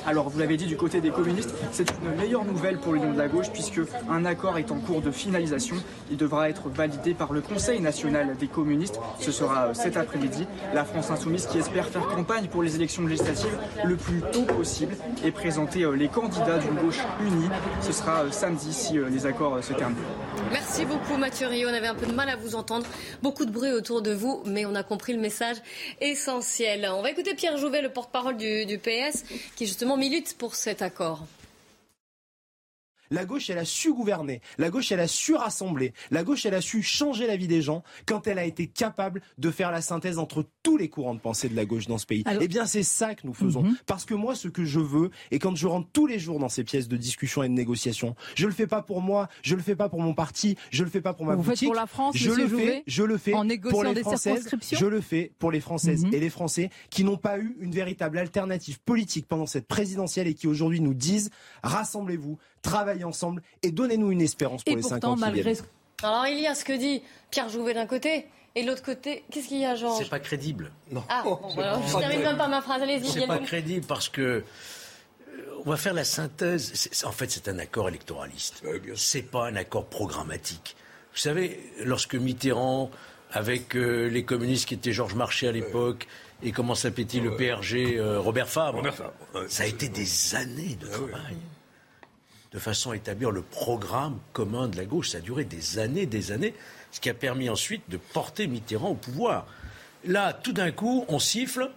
Alors 0.07 0.29
vous 0.29 0.39
l'avez 0.39 0.59
dit 0.59 0.67
du 0.67 0.77
côté 0.77 1.01
des 1.01 1.09
communistes, 1.09 1.55
c'est 1.71 1.91
une 1.91 2.15
meilleure 2.21 2.45
nouvelle 2.45 2.77
pour 2.77 2.93
l'Union 2.93 3.15
de 3.15 3.19
la 3.19 3.29
gauche 3.29 3.51
puisque 3.51 3.81
un 4.11 4.27
accord 4.27 4.59
est 4.59 4.71
en 4.71 4.81
cours 4.81 5.01
de 5.01 5.11
finalisation. 5.11 5.77
Il 6.11 6.19
devra 6.19 6.51
être 6.51 6.69
validé 6.69 7.15
par 7.15 7.33
le 7.33 7.41
Conseil 7.41 7.81
national 7.81 8.37
des 8.39 8.49
communistes. 8.49 9.01
Ce 9.19 9.33
sera 9.33 9.69
euh, 9.69 9.75
cet 9.75 9.97
après-midi. 9.97 10.47
La 10.75 10.85
France 10.85 11.11
Insoumise 11.11 11.47
qui 11.47 11.57
espère 11.57 11.87
faire 11.87 12.07
campagne 12.07 12.49
pour 12.49 12.63
les 12.63 12.77
élections 12.77 13.07
législatives 13.07 13.59
le 13.83 13.97
plus 13.97 14.21
tôt 14.31 14.43
possible 14.43 14.95
et 15.25 15.31
présenter 15.31 15.87
les 15.97 16.09
candidats 16.09 16.59
d'une 16.59 16.75
gauche 16.75 17.01
unie. 17.23 17.49
Ce 17.81 17.93
sera 17.93 18.31
se 19.63 19.73
terminent. 19.75 20.01
Merci 20.51 20.85
beaucoup 20.85 21.17
Mathieu 21.17 21.47
Rio. 21.47 21.69
On 21.69 21.75
avait 21.75 21.87
un 21.87 21.95
peu 21.95 22.07
de 22.07 22.13
mal 22.13 22.29
à 22.29 22.37
vous 22.37 22.55
entendre. 22.55 22.87
Beaucoup 23.23 23.45
de 23.45 23.51
bruit 23.53 23.71
autour 23.71 24.03
de 24.03 24.13
vous, 24.13 24.43
mais 24.47 24.67
on 24.67 24.75
a 24.75 24.83
compris 24.83 25.13
le 25.13 25.21
message 25.21 25.57
essentiel. 26.01 26.89
On 26.93 27.03
va 27.03 27.11
écouter 27.11 27.35
Pierre 27.35 27.57
Jouvet, 27.57 27.83
le 27.83 27.91
porte-parole 27.91 28.37
du, 28.37 28.67
du 28.67 28.79
PS, 28.79 29.25
qui 29.55 29.67
justement 29.67 29.97
milite 29.97 30.37
pour 30.39 30.55
cet 30.57 30.83
accord. 30.83 31.25
La 33.13 33.25
gauche, 33.25 33.49
elle 33.51 33.59
a 33.59 33.65
su 33.65 33.93
gouverner. 33.95 34.41
La 34.59 34.71
gauche, 34.71 34.91
elle 34.91 35.01
a 35.01 35.07
su 35.07 35.35
rassembler. 35.35 35.93
La 36.11 36.25
gauche, 36.25 36.45
elle 36.47 36.55
a 36.55 36.61
su 36.61 36.83
changer 36.83 37.27
la 37.27 37.37
vie 37.37 37.47
des 37.47 37.63
gens 37.63 37.85
quand 38.07 38.27
elle 38.27 38.39
a 38.39 38.45
été 38.45 38.67
capable 38.67 39.23
de 39.39 39.51
faire 39.51 39.71
la 39.71 39.81
synthèse 39.83 40.19
entre 40.19 40.45
tous 40.63 40.77
les 40.77 40.89
courants 40.89 41.15
de 41.15 41.21
pensée 41.21 41.49
de 41.49 41.55
la 41.55 41.65
gauche 41.65 41.87
dans 41.87 41.99
ce 41.99 42.07
pays. 42.07 42.25
Eh 42.41 42.49
bien, 42.49 42.67
c'est 42.67 42.83
ça 42.83 43.15
que 43.15 43.27
nous 43.27 43.35
faisons. 43.35 43.63
Mhm. 43.63 43.77
Parce 43.87 44.05
que 44.05 44.15
moi, 44.15 44.35
ce 44.35 44.49
que 44.49 44.65
je 44.65 44.81
veux, 44.81 45.11
et 45.31 45.39
quand 45.39 45.55
je 45.55 45.67
rentre 45.67 45.89
tous 45.93 46.07
les 46.07 46.19
jours 46.19 46.39
dans 46.39 46.49
ces 46.49 46.65
pièces 46.65 46.89
de 46.89 46.97
discussion 46.97 47.43
et 47.43 47.49
de 47.49 47.55
négociation, 47.55 48.17
je 48.35 48.47
le 48.47 48.53
fais 48.53 48.67
pas 48.67 48.83
pour 48.83 49.01
moi, 49.01 49.29
je 49.43 49.55
le 49.55 49.63
fais 49.63 49.77
pas 49.77 49.89
pour 49.89 50.01
mon 50.01 50.15
parti, 50.15 50.57
je 50.71 50.83
le 50.83 50.91
fais 50.91 51.01
pas 51.03 51.13
pour 51.13 51.27
ma 51.27 51.35
Vous 51.37 51.43
boutique. 51.43 51.69
pour 51.69 51.75
la 51.77 51.87
France, 51.87 52.17
je 52.17 52.31
le 52.31 52.49
fais, 52.49 52.83
je 52.87 53.03
le 53.03 53.19
fais 53.19 53.35
en 53.35 53.47
pour 53.71 53.85
les 53.85 53.95
des 53.95 54.01
Françaises. 54.01 54.49
Je 54.73 54.87
le 54.87 55.01
fais 55.01 55.33
pour 55.39 55.53
les 55.53 55.61
Françaises 55.61 56.05
Mhm. 56.05 56.15
et 56.15 56.21
les 56.21 56.31
Français 56.31 56.71
qui 56.91 57.05
n'ont 57.05 57.17
pas 57.19 57.39
eu 57.39 57.57
une 57.61 57.73
véritable 57.73 58.19
alternative 58.19 58.81
politique 58.81 59.27
pendant 59.29 59.47
cette 59.47 59.67
présidentielle 59.69 60.27
et 60.27 60.35
qui 60.35 60.47
aujourd'hui 60.47 60.81
nous 60.81 60.95
disent 60.95 61.31
rassemblez-vous, 61.63 62.39
travaillez 62.63 63.05
ensemble 63.05 63.43
et 63.63 63.71
donnez-nous 63.71 64.11
une 64.13 64.23
espérance 64.23 64.63
pour 64.65 64.73
Et 64.73 64.77
les 64.77 64.83
pourtant, 64.83 65.01
cinq 65.01 65.05
ans 65.05 65.15
qui 65.15 65.21
malgré 65.21 65.43
viennent. 65.43 65.57
ce... 65.57 66.07
Alors 66.07 66.27
il 66.27 66.41
y 66.41 66.47
a 66.47 66.55
ce 66.55 66.65
que 66.65 66.73
dit 66.73 67.03
Pierre 67.31 67.49
Jouvet 67.49 67.75
d'un 67.75 67.87
côté, 67.87 68.27
et 68.55 68.63
de 68.63 68.67
l'autre 68.69 68.83
côté, 68.83 69.25
qu'est-ce 69.31 69.49
qu'il 69.49 69.59
y 69.59 69.65
a, 69.65 69.75
Georges 69.75 70.03
C'est 70.03 70.11
pas 70.11 70.21
crédible. 70.21 70.73
Non. 70.91 71.03
Ah, 71.09 71.23
bon, 71.25 71.41
voilà, 71.55 71.81
je 71.87 71.97
termine 71.97 72.21
même 72.21 72.37
pas 72.37 72.49
ma 72.49 72.61
phrase. 72.61 72.83
Allez-y, 72.83 73.09
C'est 73.09 73.27
pas 73.27 73.39
crédible 73.39 73.87
parce 73.87 74.09
que 74.09 74.21
euh, 74.21 74.43
on 75.65 75.71
va 75.71 75.77
faire 75.77 75.95
la 75.95 76.05
synthèse. 76.05 76.91
En 77.05 77.13
fait, 77.13 77.31
c'est 77.31 77.49
un 77.49 77.59
accord 77.59 77.89
électoraliste. 77.89 78.63
C'est 78.95 79.23
pas 79.23 79.47
un 79.47 79.57
accord 79.57 79.87
programmatique. 79.87 80.77
Vous 81.13 81.19
savez, 81.19 81.61
lorsque 81.85 82.15
Mitterrand, 82.15 82.91
avec 83.31 83.75
euh, 83.75 84.09
les 84.09 84.25
communistes 84.25 84.67
qui 84.67 84.75
étaient 84.75 84.93
Georges 84.93 85.15
Marchais 85.15 85.49
à 85.49 85.53
l'époque, 85.53 86.07
et 86.43 86.53
comment 86.53 86.75
s'appelait-il 86.75 87.23
le 87.23 87.37
PRG, 87.37 87.97
euh, 87.97 88.21
Robert 88.21 88.49
Fabre, 88.49 88.83
ça 89.49 89.63
a 89.63 89.67
été 89.67 89.89
des 89.89 90.35
années 90.35 90.77
de 90.81 90.87
travail 90.89 91.37
de 92.53 92.59
façon 92.59 92.91
à 92.91 92.97
établir 92.97 93.31
le 93.31 93.43
programme 93.43 94.19
commun 94.33 94.69
de 94.69 94.77
la 94.77 94.85
gauche. 94.85 95.11
Ça 95.11 95.19
a 95.19 95.21
duré 95.21 95.45
des 95.45 95.79
années, 95.79 96.07
des 96.07 96.33
années, 96.33 96.55
ce 96.91 97.01
qui 97.01 97.09
a 97.09 97.15
permis 97.15 97.49
ensuite 97.49 97.83
de 97.89 97.97
porter 97.97 98.47
Mitterrand 98.47 98.91
au 98.91 98.95
pouvoir. 98.95 99.47
Là, 100.05 100.33
tout 100.33 100.53
d'un 100.53 100.71
coup, 100.71 101.05
on 101.09 101.19
siffle, 101.19 101.71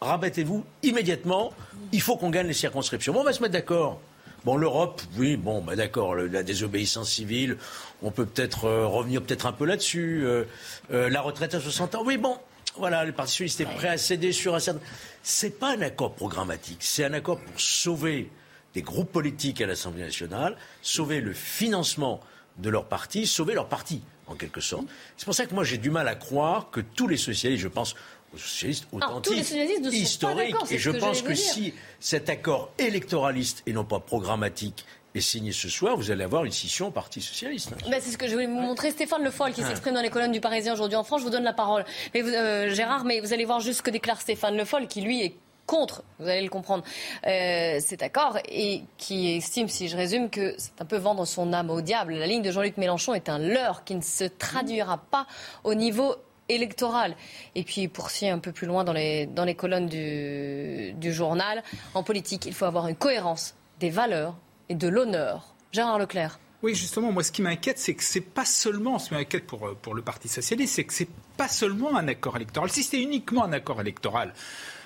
rabattez-vous 0.00 0.64
immédiatement, 0.82 1.52
il 1.92 2.00
faut 2.00 2.16
qu'on 2.16 2.30
gagne 2.30 2.46
les 2.46 2.52
circonscriptions. 2.52 3.12
Bon, 3.12 3.20
on 3.20 3.24
va 3.24 3.32
se 3.32 3.42
mettre 3.42 3.52
d'accord. 3.52 4.00
Bon, 4.44 4.56
l'Europe, 4.56 5.02
oui, 5.16 5.36
bon, 5.36 5.60
bah 5.60 5.74
d'accord, 5.74 6.14
la 6.14 6.42
désobéissance 6.44 7.10
civile, 7.10 7.56
on 8.02 8.12
peut 8.12 8.24
peut-être 8.24 8.66
euh, 8.66 8.86
revenir 8.86 9.20
peut-être 9.20 9.46
un 9.46 9.52
peu 9.52 9.64
là-dessus. 9.64 10.22
Euh, 10.24 10.44
euh, 10.92 11.10
la 11.10 11.20
retraite 11.20 11.54
à 11.54 11.60
60 11.60 11.96
ans, 11.96 12.02
oui, 12.06 12.16
bon, 12.16 12.38
voilà, 12.76 13.04
le 13.04 13.12
Parti 13.12 13.32
socialiste 13.32 13.60
est 13.60 13.64
prêt 13.66 13.88
à 13.88 13.98
céder 13.98 14.32
sur 14.32 14.54
un 14.54 14.60
certain... 14.60 14.80
C'est 15.24 15.58
pas 15.58 15.76
un 15.76 15.82
accord 15.82 16.14
programmatique, 16.14 16.78
c'est 16.80 17.04
un 17.04 17.12
accord 17.14 17.40
pour 17.40 17.60
sauver 17.60 18.30
des 18.78 18.82
groupes 18.82 19.10
politiques 19.10 19.60
à 19.60 19.66
l'Assemblée 19.66 20.04
nationale, 20.04 20.56
sauver 20.82 21.20
le 21.20 21.32
financement 21.32 22.20
de 22.58 22.70
leur 22.70 22.84
parti, 22.84 23.26
sauver 23.26 23.54
leur 23.54 23.68
parti, 23.68 24.02
en 24.28 24.36
quelque 24.36 24.60
sorte. 24.60 24.84
C'est 25.16 25.24
pour 25.24 25.34
ça 25.34 25.46
que 25.46 25.54
moi 25.54 25.64
j'ai 25.64 25.78
du 25.78 25.90
mal 25.90 26.06
à 26.06 26.14
croire 26.14 26.70
que 26.70 26.80
tous 26.80 27.08
les 27.08 27.16
socialistes, 27.16 27.62
je 27.64 27.68
pense 27.68 27.96
aux 28.32 28.38
socialistes 28.38 28.86
Alors, 28.94 29.20
tous 29.20 29.32
les 29.32 29.40
authentiques, 29.40 29.92
historiques, 29.92 30.54
et 30.70 30.78
je 30.78 30.90
pense 30.92 31.22
que 31.22 31.34
si 31.34 31.74
cet 31.98 32.28
accord 32.28 32.70
électoraliste 32.78 33.64
et 33.66 33.72
non 33.72 33.84
pas 33.84 33.98
programmatique 33.98 34.84
est 35.16 35.20
signé 35.20 35.50
ce 35.50 35.68
soir, 35.68 35.96
vous 35.96 36.12
allez 36.12 36.22
avoir 36.22 36.44
une 36.44 36.52
scission 36.52 36.88
au 36.88 36.90
Parti 36.92 37.20
socialiste. 37.20 37.72
Bah, 37.90 37.96
c'est 38.00 38.10
ce 38.12 38.18
que 38.18 38.28
je 38.28 38.34
voulais 38.34 38.46
vous 38.46 38.60
montrer. 38.60 38.92
Stéphane 38.92 39.24
Le 39.24 39.32
Foll 39.32 39.52
qui 39.54 39.62
Ah. 39.64 39.68
s'exprime 39.68 39.94
dans 39.94 40.02
les 40.02 40.10
colonnes 40.10 40.30
du 40.30 40.40
Parisien 40.40 40.74
aujourd'hui 40.74 40.96
en 40.96 41.02
France. 41.02 41.20
Je 41.22 41.24
vous 41.24 41.32
donne 41.32 41.42
la 41.42 41.54
parole. 41.54 41.84
Mais 42.14 42.20
vous, 42.20 42.28
euh, 42.28 42.72
Gérard, 42.72 43.04
mais 43.04 43.18
vous 43.20 43.32
allez 43.32 43.44
voir 43.46 43.58
juste 43.58 43.78
ce 43.78 43.82
que 43.82 43.90
déclare 43.90 44.20
Stéphane 44.20 44.56
Le 44.56 44.64
Foll 44.64 44.86
qui 44.86 45.00
lui 45.00 45.22
est 45.24 45.34
contre, 45.68 46.02
vous 46.18 46.26
allez 46.26 46.42
le 46.42 46.48
comprendre, 46.48 46.82
euh, 47.26 47.78
cet 47.78 48.02
accord 48.02 48.38
et 48.48 48.82
qui 48.96 49.36
estime, 49.36 49.68
si 49.68 49.86
je 49.86 49.96
résume, 49.96 50.30
que 50.30 50.54
c'est 50.56 50.80
un 50.80 50.86
peu 50.86 50.96
vendre 50.96 51.26
son 51.26 51.52
âme 51.52 51.70
au 51.70 51.82
diable. 51.82 52.14
La 52.14 52.26
ligne 52.26 52.42
de 52.42 52.50
Jean-Luc 52.50 52.78
Mélenchon 52.78 53.14
est 53.14 53.28
un 53.28 53.38
leurre 53.38 53.84
qui 53.84 53.94
ne 53.94 54.00
se 54.00 54.24
traduira 54.24 54.96
pas 54.96 55.26
au 55.62 55.74
niveau 55.74 56.16
électoral. 56.48 57.14
Et 57.54 57.62
puis 57.62 57.82
il 57.82 58.28
un 58.28 58.38
peu 58.38 58.52
plus 58.52 58.66
loin 58.66 58.82
dans 58.82 58.94
les, 58.94 59.54
colonnes 59.56 59.86
du, 59.86 60.94
du 60.94 61.12
journal. 61.12 61.62
En 61.94 62.02
politique, 62.02 62.46
il 62.46 62.54
faut 62.54 62.64
avoir 62.64 62.88
une 62.88 62.96
cohérence 62.96 63.54
des 63.78 63.90
valeurs 63.90 64.36
et 64.70 64.74
de 64.74 64.88
l'honneur. 64.88 65.54
Gérard 65.72 65.98
Leclerc. 65.98 66.40
Oui, 66.62 66.74
justement, 66.74 67.12
moi, 67.12 67.22
ce 67.22 67.30
qui 67.30 67.42
m'inquiète, 67.42 67.78
c'est 67.78 67.94
que 67.94 68.02
c'est 68.02 68.20
pas 68.22 68.46
seulement, 68.46 68.98
ce 68.98 69.08
qui 69.08 69.14
m'inquiète 69.14 69.46
pour, 69.46 69.68
euh, 69.68 69.78
pour 69.80 69.94
le 69.94 70.02
Parti 70.02 70.28
Socialiste, 70.28 70.74
c'est 70.74 70.84
que 70.84 70.92
c'est 70.92 71.08
pas 71.36 71.46
seulement 71.46 71.96
un 71.96 72.08
accord 72.08 72.34
électoral. 72.36 72.70
Si 72.70 72.82
c'était 72.82 73.02
uniquement 73.02 73.44
un 73.44 73.52
accord 73.52 73.80
électoral, 73.80 74.32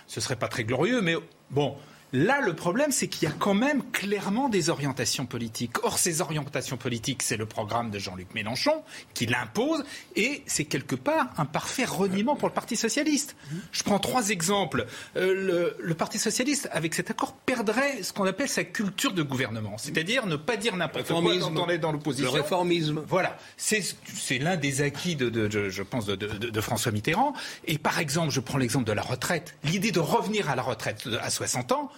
ce 0.06 0.20
serait 0.20 0.36
pas 0.36 0.48
très 0.48 0.64
glorieux, 0.64 1.00
mais 1.00 1.16
bon. 1.50 1.76
Là, 2.12 2.40
le 2.42 2.54
problème, 2.54 2.92
c'est 2.92 3.08
qu'il 3.08 3.26
y 3.28 3.32
a 3.32 3.34
quand 3.34 3.54
même 3.54 3.82
clairement 3.90 4.48
des 4.50 4.68
orientations 4.68 5.24
politiques. 5.24 5.82
Or, 5.82 5.98
ces 5.98 6.20
orientations 6.20 6.76
politiques, 6.76 7.22
c'est 7.22 7.38
le 7.38 7.46
programme 7.46 7.90
de 7.90 7.98
Jean-Luc 7.98 8.34
Mélenchon 8.34 8.82
qui 9.14 9.24
l'impose, 9.26 9.82
et 10.14 10.42
c'est 10.46 10.64
quelque 10.66 10.94
part 10.94 11.28
un 11.38 11.46
parfait 11.46 11.84
reniement 11.86 12.36
pour 12.36 12.48
le 12.48 12.54
Parti 12.54 12.76
socialiste. 12.76 13.34
Je 13.72 13.82
prends 13.82 13.98
trois 13.98 14.28
exemples. 14.28 14.86
Euh, 15.16 15.34
le, 15.34 15.76
le 15.80 15.94
Parti 15.94 16.18
socialiste, 16.18 16.68
avec 16.72 16.92
cet 16.94 17.10
accord, 17.10 17.32
perdrait 17.34 18.02
ce 18.02 18.12
qu'on 18.12 18.26
appelle 18.26 18.48
sa 18.48 18.64
culture 18.64 19.12
de 19.12 19.22
gouvernement, 19.22 19.78
c'est-à-dire 19.78 20.26
ne 20.26 20.36
pas 20.36 20.56
dire 20.58 20.76
n'importe 20.76 21.06
quoi 21.06 21.16
quand 21.40 21.62
on 21.62 21.68
est 21.70 21.78
dans 21.78 21.92
l'opposition. 21.92 22.30
Le 22.32 22.40
réformisme. 22.42 23.02
Voilà, 23.08 23.38
c'est 23.56 24.38
l'un 24.38 24.56
des 24.56 24.82
acquis 24.82 25.16
de, 25.16 25.30
de- 25.30 25.48
de- 25.48 25.68
je 25.70 25.82
pense 25.82 26.06
de 26.06 26.60
François 26.60 26.92
Mitterrand. 26.92 27.32
Et 27.66 27.78
par 27.78 27.98
exemple, 27.98 28.30
je 28.32 28.40
prends 28.40 28.58
l'exemple 28.58 28.84
de 28.86 28.92
la 28.92 29.02
retraite. 29.02 29.54
L'idée 29.64 29.92
de 29.92 30.00
revenir 30.00 30.50
à 30.50 30.56
la 30.56 30.62
retraite 30.62 31.08
à 31.22 31.30
60 31.30 31.72
ans. 31.72 31.90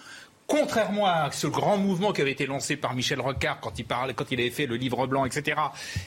Contrairement 0.47 1.07
à 1.07 1.31
ce 1.31 1.47
grand 1.47 1.77
mouvement 1.77 2.13
qui 2.13 2.21
avait 2.21 2.31
été 2.31 2.45
lancé 2.45 2.75
par 2.75 2.93
Michel 2.93 3.19
Rocard 3.19 3.59
quand 3.59 3.79
il 3.79 3.85
parlait, 3.85 4.15
avait 4.19 4.49
fait 4.49 4.67
le 4.67 4.75
livre 4.75 5.07
blanc, 5.07 5.25
etc., 5.25 5.59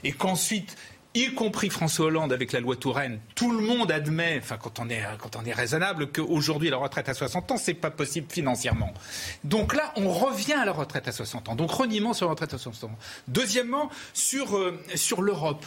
et 0.05 0.13
qu'ensuite, 0.13 0.77
y 1.15 1.35
compris 1.35 1.71
François 1.71 2.07
Hollande 2.07 2.33
avec 2.33 2.53
la 2.53 2.61
loi 2.61 2.77
Touraine, 2.77 3.21
tout 3.35 3.51
le 3.51 3.61
monde 3.61 3.91
admet, 3.91 4.39
enfin 4.41 4.57
quand 4.57 4.79
on 4.79 4.89
est 4.89 5.53
raisonnable, 5.53 6.13
qu'aujourd'hui 6.13 6.71
la 6.71 6.77
retraite 6.77 7.09
à 7.09 7.15
60 7.15 7.51
ans 7.51 7.57
c'est 7.57 7.75
pas 7.75 7.91
possible 7.91 8.31
financièrement. 8.31 8.93
Donc 9.45 9.75
là, 9.75 9.93
on 9.97 10.11
revient 10.11 10.55
à 10.55 10.65
la 10.65 10.73
retraite 10.73 11.09
à 11.09 11.13
60 11.13 11.49
ans. 11.49 11.55
Donc 11.57 11.71
reniement 11.71 12.13
sur 12.13 12.27
la 12.27 12.33
retraite 12.33 12.55
à 12.55 12.59
60 12.59 12.91
ans. 12.91 12.99
Deuxièmement, 13.27 13.91
sur 14.13 14.57
euh, 14.57 14.79
sur 14.95 15.23
l'Europe. 15.23 15.65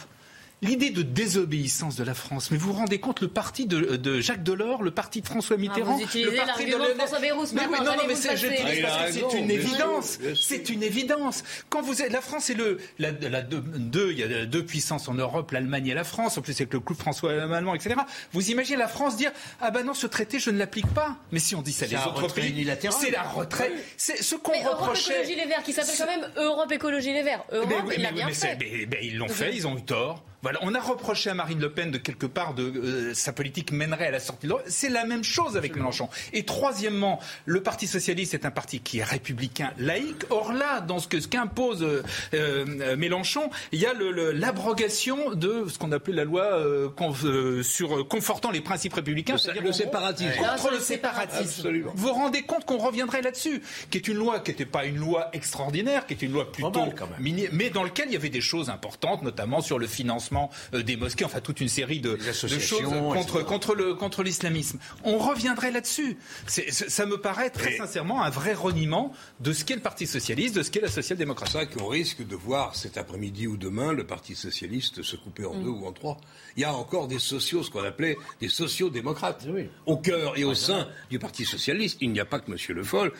L'idée 0.62 0.90
de 0.90 1.02
désobéissance 1.02 1.96
de 1.96 2.04
la 2.04 2.14
France, 2.14 2.52
mais 2.52 2.56
vous 2.56 2.68
vous 2.72 2.78
rendez 2.78 3.00
compte, 3.00 3.20
le 3.20 3.26
parti 3.26 3.66
de, 3.66 3.96
de 3.96 4.20
Jacques 4.20 4.44
Delors, 4.44 4.84
le 4.84 4.92
parti 4.92 5.20
de 5.20 5.26
François 5.26 5.56
Mitterrand, 5.56 5.94
Ah, 5.94 5.96
vous 5.98 6.04
utilisez 6.04 6.30
le 6.30 6.36
parti 6.36 6.66
de 6.66 6.70
Lionel- 6.70 6.94
François 6.96 7.18
Bayrou 7.18 7.44
ce 7.46 7.54
Mais 7.54 7.62
oui, 7.64 7.70
matin, 7.70 7.84
non, 7.84 7.90
non, 7.96 8.02
mais 8.06 8.14
vous 8.14 8.20
c'est, 8.22 9.38
une 9.38 9.50
évidence. 9.50 10.18
C'est 10.40 10.68
une 10.70 10.82
évidence. 10.84 11.42
Quand 11.68 11.82
vous 11.82 12.00
êtes, 12.00 12.12
la 12.12 12.20
France 12.20 12.48
est 12.50 12.54
le, 12.54 12.78
la, 13.00 13.10
la 13.10 13.42
deux, 13.42 13.60
deux- 13.60 14.12
il 14.12 14.18
y 14.18 14.22
a 14.22 14.46
deux 14.46 14.64
puissances 14.64 15.08
en 15.08 15.14
Europe, 15.14 15.50
l'Allemagne 15.50 15.88
et 15.88 15.94
la 15.94 16.04
France. 16.04 16.38
En 16.38 16.42
plus, 16.42 16.52
avec 16.52 16.72
le 16.72 16.78
club 16.78 16.96
François 16.96 17.32
allemand, 17.32 17.74
etc. 17.74 17.96
Vous 18.32 18.50
imaginez 18.50 18.78
la 18.78 18.86
France 18.88 19.16
dire, 19.16 19.32
ah 19.60 19.72
ben 19.72 19.82
non, 19.84 19.94
ce 19.94 20.06
traité, 20.06 20.38
je 20.38 20.50
ne 20.50 20.58
l'applique 20.58 20.86
pas. 20.94 21.16
Mais 21.32 21.40
si 21.40 21.56
on 21.56 21.62
dit 21.62 21.72
ça, 21.72 21.86
C'est 21.86 21.96
les 21.96 21.96
un 22.00 22.06
autres 22.06 22.32
pays, 22.32 22.50
unilatéral. 22.50 22.96
c'est 23.00 23.10
la 23.10 23.22
retraite. 23.24 23.72
C'est 23.96 24.22
ce 24.22 24.36
qu'on 24.36 24.52
Mais 24.52 24.62
Europe 24.62 24.78
reprochait. 24.78 25.12
Écologie 25.22 25.34
Les 25.40 25.46
Verts, 25.46 25.62
qui 25.64 25.72
s'appelle 25.72 25.94
quand 25.98 26.06
même 26.06 26.30
Europe 26.36 26.70
Écologie 26.70 27.12
Les 27.12 27.24
Verts. 27.24 27.44
Europe, 27.50 27.68
Mais 27.68 27.76
oui, 27.84 27.94
mais 27.98 28.24
mais 28.26 28.32
fait. 28.32 28.56
mais- 28.60 28.86
mais 28.88 28.98
ils 29.02 29.16
l'ont 29.18 29.26
fait, 29.28 29.52
ils 29.56 29.66
ont 29.66 29.76
eu 29.76 29.82
tort. 29.82 30.22
Voilà, 30.42 30.58
on 30.62 30.74
a 30.74 30.80
reproché 30.80 31.30
à 31.30 31.34
Marine 31.34 31.60
Le 31.60 31.70
Pen 31.70 31.90
de 31.92 31.98
quelque 31.98 32.26
part 32.26 32.54
de 32.54 32.64
euh, 32.64 33.14
sa 33.14 33.32
politique 33.32 33.70
mènerait 33.70 34.08
à 34.08 34.10
la 34.10 34.18
sortie 34.20 34.46
de 34.46 34.48
l'Europe. 34.50 34.64
C'est 34.68 34.88
la 34.88 35.04
même 35.04 35.22
chose 35.22 35.56
avec 35.56 35.76
Mélenchon. 35.76 36.08
Et 36.32 36.44
troisièmement, 36.44 37.20
le 37.46 37.62
Parti 37.62 37.86
socialiste 37.86 38.34
est 38.34 38.44
un 38.44 38.50
parti 38.50 38.80
qui 38.80 38.98
est 38.98 39.04
républicain 39.04 39.70
laïque. 39.78 40.24
Or 40.30 40.52
là, 40.52 40.80
dans 40.80 40.98
ce 40.98 41.06
que 41.06 41.20
ce 41.20 41.28
qu'impose 41.28 41.82
euh, 41.84 42.02
euh, 42.34 42.96
Mélenchon, 42.96 43.50
il 43.70 43.78
y 43.80 43.86
a 43.86 43.92
le- 43.92 44.10
le- 44.10 44.32
l'abrogation 44.32 45.30
de 45.34 45.66
ce 45.68 45.78
qu'on 45.78 45.92
appelait 45.92 46.14
la 46.16 46.24
loi 46.24 46.42
euh, 46.42 46.88
euh, 47.24 47.62
sur 47.62 47.98
euh, 48.00 48.04
confortant 48.04 48.50
les 48.50 48.60
principes 48.60 48.94
républicains, 48.94 49.34
Le- 49.34 49.38
c'est-à-dire 49.38 49.62
le 49.62 49.72
séparatisme. 49.72 50.32
Contre 50.38 50.70
le 50.72 50.80
séparatisme. 50.80 51.42
Absolument. 51.60 51.92
Vous 51.94 52.08
vous 52.08 52.12
rendez 52.14 52.42
compte 52.42 52.64
qu'on 52.64 52.78
reviendrait 52.78 53.22
là-dessus, 53.22 53.62
qui 53.90 53.98
est 53.98 54.08
une 54.08 54.16
loi 54.16 54.40
qui 54.40 54.50
n'était 54.50 54.66
pas 54.66 54.86
une 54.86 54.96
loi 54.96 55.28
extraordinaire, 55.32 56.04
qui 56.06 56.14
était 56.14 56.26
une 56.26 56.32
loi 56.32 56.50
plutôt 56.50 56.70
Normal, 56.70 56.94
quand 56.98 57.06
même. 57.08 57.20
mini- 57.20 57.48
mais 57.52 57.70
dans 57.70 57.84
lequel 57.84 58.06
il 58.08 58.12
y 58.14 58.16
avait 58.16 58.28
des 58.28 58.40
choses 58.40 58.70
importantes, 58.70 59.22
notamment 59.22 59.60
sur 59.60 59.78
le 59.78 59.86
financement 59.86 60.31
euh, 60.74 60.82
des 60.82 60.96
mosquées, 60.96 61.24
enfin 61.24 61.40
toute 61.40 61.60
une 61.60 61.68
série 61.68 62.00
de, 62.00 62.16
choses 62.18 62.82
contre, 62.84 63.16
etc. 63.36 63.44
contre, 63.46 63.74
le, 63.74 63.94
contre 63.94 64.22
l'islamisme. 64.22 64.78
On 65.04 65.18
reviendrait 65.18 65.70
là-dessus. 65.70 66.16
C'est- 66.46 66.70
c'est- 66.70 66.88
ça 66.90 67.06
me 67.06 67.16
paraît 67.18 67.50
très 67.50 67.74
Et- 67.74 67.78
sincèrement 67.78 68.22
un 68.22 68.30
vrai 68.30 68.54
reniement 68.54 69.12
de 69.40 69.52
ce 69.52 69.64
qu'est 69.64 69.74
le 69.74 69.80
Parti 69.82 70.06
socialiste, 70.06 70.54
de 70.56 70.62
ce 70.62 70.70
qu'est 70.70 70.80
la 70.80 70.88
C'est 70.88 70.94
social-démocratie. 71.02 71.52
ça 71.52 71.66
qu'on 71.66 71.86
risque 71.86 72.26
de 72.26 72.36
voir 72.36 72.74
cet 72.76 72.96
après-midi 72.98 73.46
ou 73.46 73.56
demain 73.56 73.92
le 73.92 74.06
Parti 74.06 74.34
socialiste 74.34 75.02
se 75.02 75.16
couper 75.16 75.44
en 75.44 75.54
deux 75.54 75.68
ou 75.68 75.86
en 75.86 75.92
trois. 75.92 76.18
Il 76.56 76.60
y 76.62 76.64
a 76.64 76.74
encore 76.74 77.08
des 77.08 77.18
sociaux, 77.18 77.62
ce 77.62 77.70
qu'on 77.70 77.82
appelait 77.84 78.16
des 78.40 78.48
sociaux-démocrates. 78.48 79.46
Oui. 79.48 79.68
Au 79.86 79.96
cœur 79.96 80.36
et 80.38 80.44
au 80.44 80.54
sein 80.54 80.88
du 81.10 81.18
Parti 81.18 81.44
socialiste, 81.44 81.98
il 82.00 82.10
n'y 82.12 82.20
a 82.20 82.24
pas 82.24 82.40
que 82.40 82.50
M. 82.50 82.56
Le 82.68 82.82
Foll. 82.84 83.12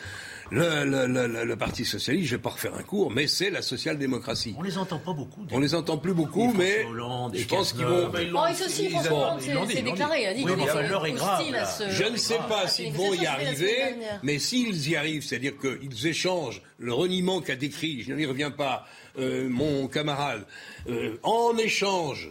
Le, 0.55 0.85
le- 0.85 1.07
le- 1.07 1.25
le- 1.27 1.45
le 1.45 1.55
Parti 1.55 1.83
socialiste, 1.83 2.27
je 2.29 2.33
ne 2.35 2.37
vais 2.37 2.41
pas 2.43 2.51
refaire 2.51 2.75
un 2.75 2.83
cours, 2.83 3.09
mais 3.09 3.25
c'est 3.25 3.49
la 3.49 3.63
social-démocratie. 3.63 4.53
On 4.55 4.61
les 4.61 4.77
entend 4.77 4.99
pas 4.99 5.11
beaucoup. 5.13 5.41
On 5.51 5.59
les 5.59 5.73
entend 5.73 5.97
plus 5.97 6.13
beaucoup, 6.13 6.51
Et 6.53 6.57
mais 6.57 6.85
Hollande, 6.85 7.35
je 7.35 7.47
pense 7.47 7.73
qu'ils 7.73 7.85
vont. 7.85 8.11
ils 8.21 8.31
Oh, 8.35 8.65
aussi, 8.65 8.89
François 8.89 9.11
Hollande, 9.33 9.69
c'est 9.71 9.81
déclaré. 9.81 10.21
Il 10.21 10.25
a 10.27 10.33
dit 10.35 10.43
Oui, 10.45 10.51
enfin, 10.61 10.81
l'heure 10.83 11.05
est 11.07 11.13
grave, 11.13 11.43
ce. 11.77 11.89
Je 11.89 12.03
ne 12.03 12.17
sais 12.17 12.37
pas 12.47 12.67
s'ils 12.67 12.93
vont 12.93 13.13
y 13.15 13.25
arriver, 13.25 13.95
mais 14.21 14.37
s'ils 14.37 14.89
y 14.89 14.95
arrivent, 14.95 15.23
c'est-à-dire 15.23 15.53
qu'ils 15.57 16.05
échangent 16.07 16.61
le 16.77 16.93
reniement 16.93 17.41
qu'a 17.41 17.55
décrit, 17.55 18.03
je 18.03 18.13
n'y 18.13 18.25
reviens 18.27 18.51
pas, 18.51 18.85
euh, 19.17 19.49
mon 19.49 19.87
camarade, 19.87 20.45
euh, 20.87 21.17
en 21.23 21.57
échange. 21.57 22.29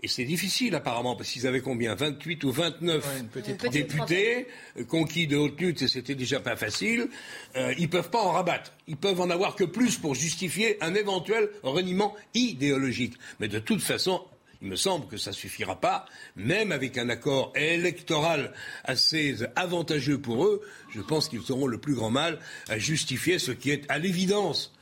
Et 0.00 0.06
c'est 0.06 0.24
difficile 0.24 0.76
apparemment, 0.76 1.16
parce 1.16 1.28
qu'ils 1.30 1.46
avaient 1.48 1.60
combien 1.60 1.96
28 1.96 2.44
ou 2.44 2.52
29 2.52 3.04
Ouais, 3.04 3.68
députés 3.70 4.46
conquis 4.86 5.26
de 5.26 5.36
haute 5.36 5.60
lutte, 5.60 5.82
et 5.82 5.88
c'était 5.88 6.14
déjà 6.14 6.38
pas 6.38 6.54
facile. 6.54 7.08
Euh, 7.56 7.74
ils 7.78 7.90
peuvent 7.90 8.10
pas 8.10 8.20
en 8.20 8.30
rabattre. 8.30 8.72
Ils 8.86 8.96
peuvent 8.96 9.20
en 9.20 9.28
avoir 9.28 9.56
que 9.56 9.64
plus 9.64 9.96
pour 9.96 10.14
justifier 10.14 10.80
un 10.84 10.94
éventuel 10.94 11.50
reniement 11.64 12.14
idéologique. 12.34 13.14
Mais 13.40 13.48
de 13.48 13.58
toute 13.58 13.82
façon, 13.82 14.22
il 14.62 14.68
me 14.68 14.76
semble 14.76 15.08
que 15.08 15.16
ça 15.16 15.32
suffira 15.32 15.80
pas, 15.80 16.06
même 16.36 16.70
avec 16.70 16.96
un 16.96 17.08
accord 17.08 17.52
électoral 17.56 18.52
assez 18.84 19.36
avantageux 19.56 20.20
pour 20.20 20.44
eux. 20.44 20.62
Je 20.94 21.00
pense 21.00 21.28
qu'ils 21.28 21.50
auront 21.50 21.66
le 21.66 21.78
plus 21.78 21.94
grand 21.94 22.10
mal 22.10 22.38
à 22.68 22.78
justifier 22.78 23.40
ce 23.40 23.50
qui 23.50 23.70
est 23.70 23.84
à 23.88 23.98
l'évidence 23.98 24.72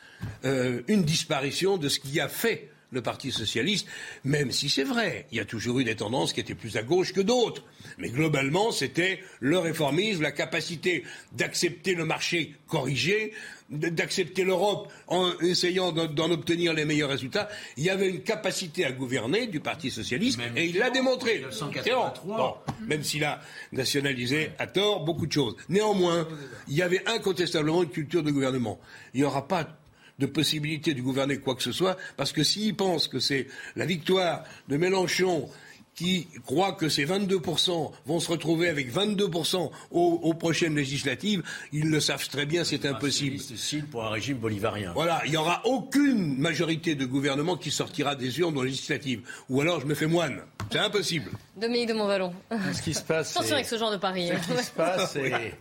euh, 0.45 0.83
une 0.89 1.05
disparition 1.05 1.77
de 1.77 1.89
ce 1.89 2.01
qui 2.01 2.21
a 2.21 2.29
fait 2.29 2.71
le 2.91 3.03
Parti 3.03 3.33
socialiste, 3.33 3.87
même 4.25 4.53
si 4.53 4.69
c'est 4.69 4.85
vrai, 4.85 5.27
il 5.33 5.39
y 5.39 5.41
a 5.41 5.45
toujours 5.45 5.81
eu 5.81 5.85
des 5.85 5.97
tendances 5.97 6.33
qui 6.33 6.41
étaient 6.41 6.55
plus 6.55 6.77
à 6.77 6.83
gauche 6.83 7.13
que 7.13 7.21
d'autres. 7.21 7.65
Mais 7.99 8.09
globalement, 8.09 8.71
c'était 8.71 9.21
le 9.41 9.59
réformisme, 9.59 10.23
la 10.23 10.33
capacité 10.33 11.05
d'accepter 11.33 11.95
le 11.95 12.05
marché 12.05 12.55
corrigé, 12.69 13.33
d'accepter 13.71 14.45
l'Europe 14.45 14.93
en 15.09 15.37
essayant 15.41 15.91
d'en 15.93 16.07
d'en 16.07 16.31
obtenir 16.31 16.73
les 16.73 16.85
meilleurs 16.85 17.11
résultats. 17.11 17.49
Il 17.77 17.85
y 17.85 17.91
avait 17.91 18.09
une 18.09 18.23
capacité 18.23 18.85
à 18.85 18.93
gouverner 18.93 19.47
du 19.47 19.61
Parti 19.61 19.91
socialiste 19.91 20.39
Même 20.39 20.57
et 20.57 20.67
il 20.67 20.79
l'a 20.79 20.91
démontré. 20.91 21.39
1983. 21.39 22.37
Bon, 22.37 22.55
même 22.87 23.03
s'il 23.03 23.25
a 23.25 23.41
nationalisé 23.73 24.51
à 24.59 24.67
tort 24.67 25.05
beaucoup 25.05 25.27
de 25.27 25.33
choses. 25.33 25.57
Néanmoins, 25.69 26.29
il 26.69 26.77
y 26.77 26.83
avait 26.83 27.07
incontestablement 27.09 27.83
une 27.83 27.91
culture 27.91 28.23
de 28.23 28.31
gouvernement. 28.31 28.79
Il 29.15 29.21
n'y 29.21 29.27
aura 29.27 29.49
pas 29.49 29.67
de 30.19 30.27
possibilité 30.27 30.95
de 30.95 31.03
gouverner 31.03 31.39
quoi 31.39 31.55
que 31.55 31.63
ce 31.63 31.73
soit, 31.73 31.97
parce 32.17 32.33
que 32.33 32.43
s'ils 32.43 32.75
pensent 32.75 33.09
que 33.09 33.21
c'est 33.21 33.47
la 33.77 33.87
victoire 33.87 34.45
de 34.69 34.77
Mélenchon 34.77 35.49
qui 35.97 36.29
croit 36.45 36.73
que 36.73 36.89
ces 36.91 37.07
22% 37.07 37.91
vont 38.05 38.21
se 38.21 38.31
retrouver 38.31 38.69
avec 38.69 38.93
22% 38.95 39.71
aux, 39.91 40.21
aux 40.23 40.35
prochaines 40.35 40.77
législatives, 40.77 41.43
ils 41.73 41.89
le 41.89 42.01
savent 42.01 42.29
très 42.29 42.45
bien, 42.47 42.65
c'est 42.65 42.85
impossible. 42.87 43.39
C'est 43.57 43.83
pour 43.83 44.05
un 44.05 44.11
régime 44.11 44.37
bolivarien. 44.37 44.93
Voilà, 44.95 45.23
il 45.25 45.31
n'y 45.31 45.37
aura 45.39 45.63
aucune 45.65 46.37
majorité 46.39 46.95
de 46.95 47.07
gouvernement 47.07 47.57
qui 47.57 47.71
sortira 47.71 48.15
des 48.15 48.39
urnes 48.39 48.57
aux 48.59 48.63
législatives. 48.65 49.23
Ou 49.49 49.61
alors 49.63 49.81
je 49.81 49.87
me 49.87 49.95
fais 49.95 50.07
moine. 50.07 50.41
C'est 50.71 50.79
impossible. 50.81 51.31
Dominique 51.57 51.89
de 51.89 51.95
Montvalon. 51.95 52.35
Ce 52.75 52.83
qui 52.83 52.93
se 52.93 53.01
passe, 53.03 53.31
Attention 53.31 53.49
c'est- 53.49 53.55
avec 53.55 53.67
ce 53.67 53.79
genre 53.79 53.93
de 53.93 53.97
pari. 53.97 54.29
ce 54.49 54.53
qui 54.59 54.65
se 54.65 54.71
passe, 54.73 55.13
c'est- 55.13 55.55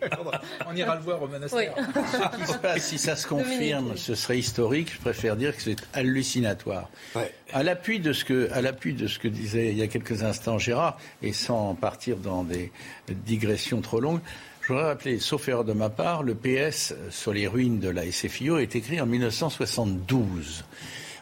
On 0.68 0.76
ira 0.76 0.96
le 0.96 1.02
voir 1.02 1.22
au 1.22 1.28
monastère. 1.28 1.74
Oui. 1.78 1.84
ce 2.12 2.38
qui 2.46 2.52
se 2.52 2.58
passe, 2.58 2.84
si 2.88 2.98
ça 2.98 3.16
se 3.16 3.26
confirme, 3.28 3.84
Dominique. 3.86 4.04
ce 4.04 4.16
serait 4.16 4.40
historique. 4.40 4.92
Je 4.94 5.00
préfère 5.00 5.36
dire 5.38 5.56
que 5.56 5.62
c'est 5.62 5.76
hallucinatoire. 5.94 6.90
Ouais. 7.16 7.32
À 7.54 7.62
l'appui 7.64 8.00
de 8.00 8.12
ce 8.14 8.26
que, 8.26 8.50
à 8.52 8.62
l'appui 8.62 8.94
de 8.94 9.08
ce 9.08 9.20
que 9.20 9.28
disait 9.28 9.72
il 9.72 9.78
y 9.78 9.84
a 9.84 9.88
quelques 9.88 10.24
instants 10.26 10.58
Gérard, 10.58 10.98
et 11.22 11.32
sans 11.32 11.76
partir 11.76 12.18
dans 12.18 12.44
des 12.44 12.72
digressions 13.10 13.82
trop 13.82 14.00
longues, 14.00 14.22
je 14.68 14.74
voudrais 14.74 14.88
rappeler, 14.88 15.20
sauf 15.20 15.48
erreur 15.48 15.64
de 15.64 15.74
ma 15.74 15.92
part, 15.92 16.24
le 16.24 16.34
PS 16.34 16.96
sur 17.12 17.34
les 17.34 17.46
ruines 17.46 17.80
de 17.80 17.90
la 17.90 18.12
SFIO 18.12 18.58
est 18.58 18.76
écrit 18.76 19.00
en 19.00 19.06
1972. 19.06 20.66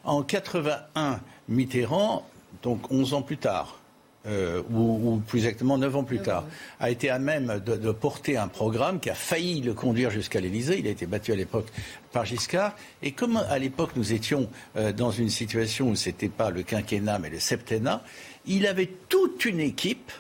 En 0.06 0.24
81, 0.24 1.20
Mitterrand, 1.50 2.26
donc 2.62 2.90
11 2.90 3.14
ans 3.16 3.22
plus 3.22 3.36
tard, 3.36 3.80
euh, 4.26 4.62
ou, 4.72 5.16
ou 5.16 5.18
plus 5.18 5.40
exactement 5.40 5.78
9 5.78 5.96
ans 5.98 6.04
plus 6.06 6.20
tard, 6.20 6.46
a 6.80 6.90
été 6.90 7.10
à 7.10 7.20
même 7.20 7.62
de, 7.66 7.76
de 7.76 7.92
porter 7.92 8.38
un 8.38 8.48
programme 8.48 9.02
qui 9.02 9.10
a 9.10 9.14
failli 9.14 9.60
le 9.60 9.74
conduire 9.74 10.10
jusqu'à 10.10 10.40
l'Élysée. 10.40 10.80
Il 10.80 10.88
a 10.88 10.92
été 10.92 11.06
battu 11.06 11.34
à 11.34 11.36
l'époque 11.36 11.68
par 12.14 12.24
Giscard. 12.24 12.74
Et 13.02 13.12
comme 13.12 13.36
à 13.36 13.60
l'époque 13.60 13.92
nous 13.98 14.14
étions 14.14 14.48
euh, 14.78 14.94
dans 14.94 15.12
une 15.12 15.30
situation 15.30 15.90
où 15.90 15.96
c'était 15.98 16.30
pas 16.30 16.50
le 16.50 16.64
quinquennat 16.64 17.20
mais 17.20 17.30
le 17.30 17.40
septennat, 17.40 18.02
il 18.46 18.68
avait 18.68 18.90
toute 19.10 19.46
une 19.46 19.60
équipe 19.60 20.12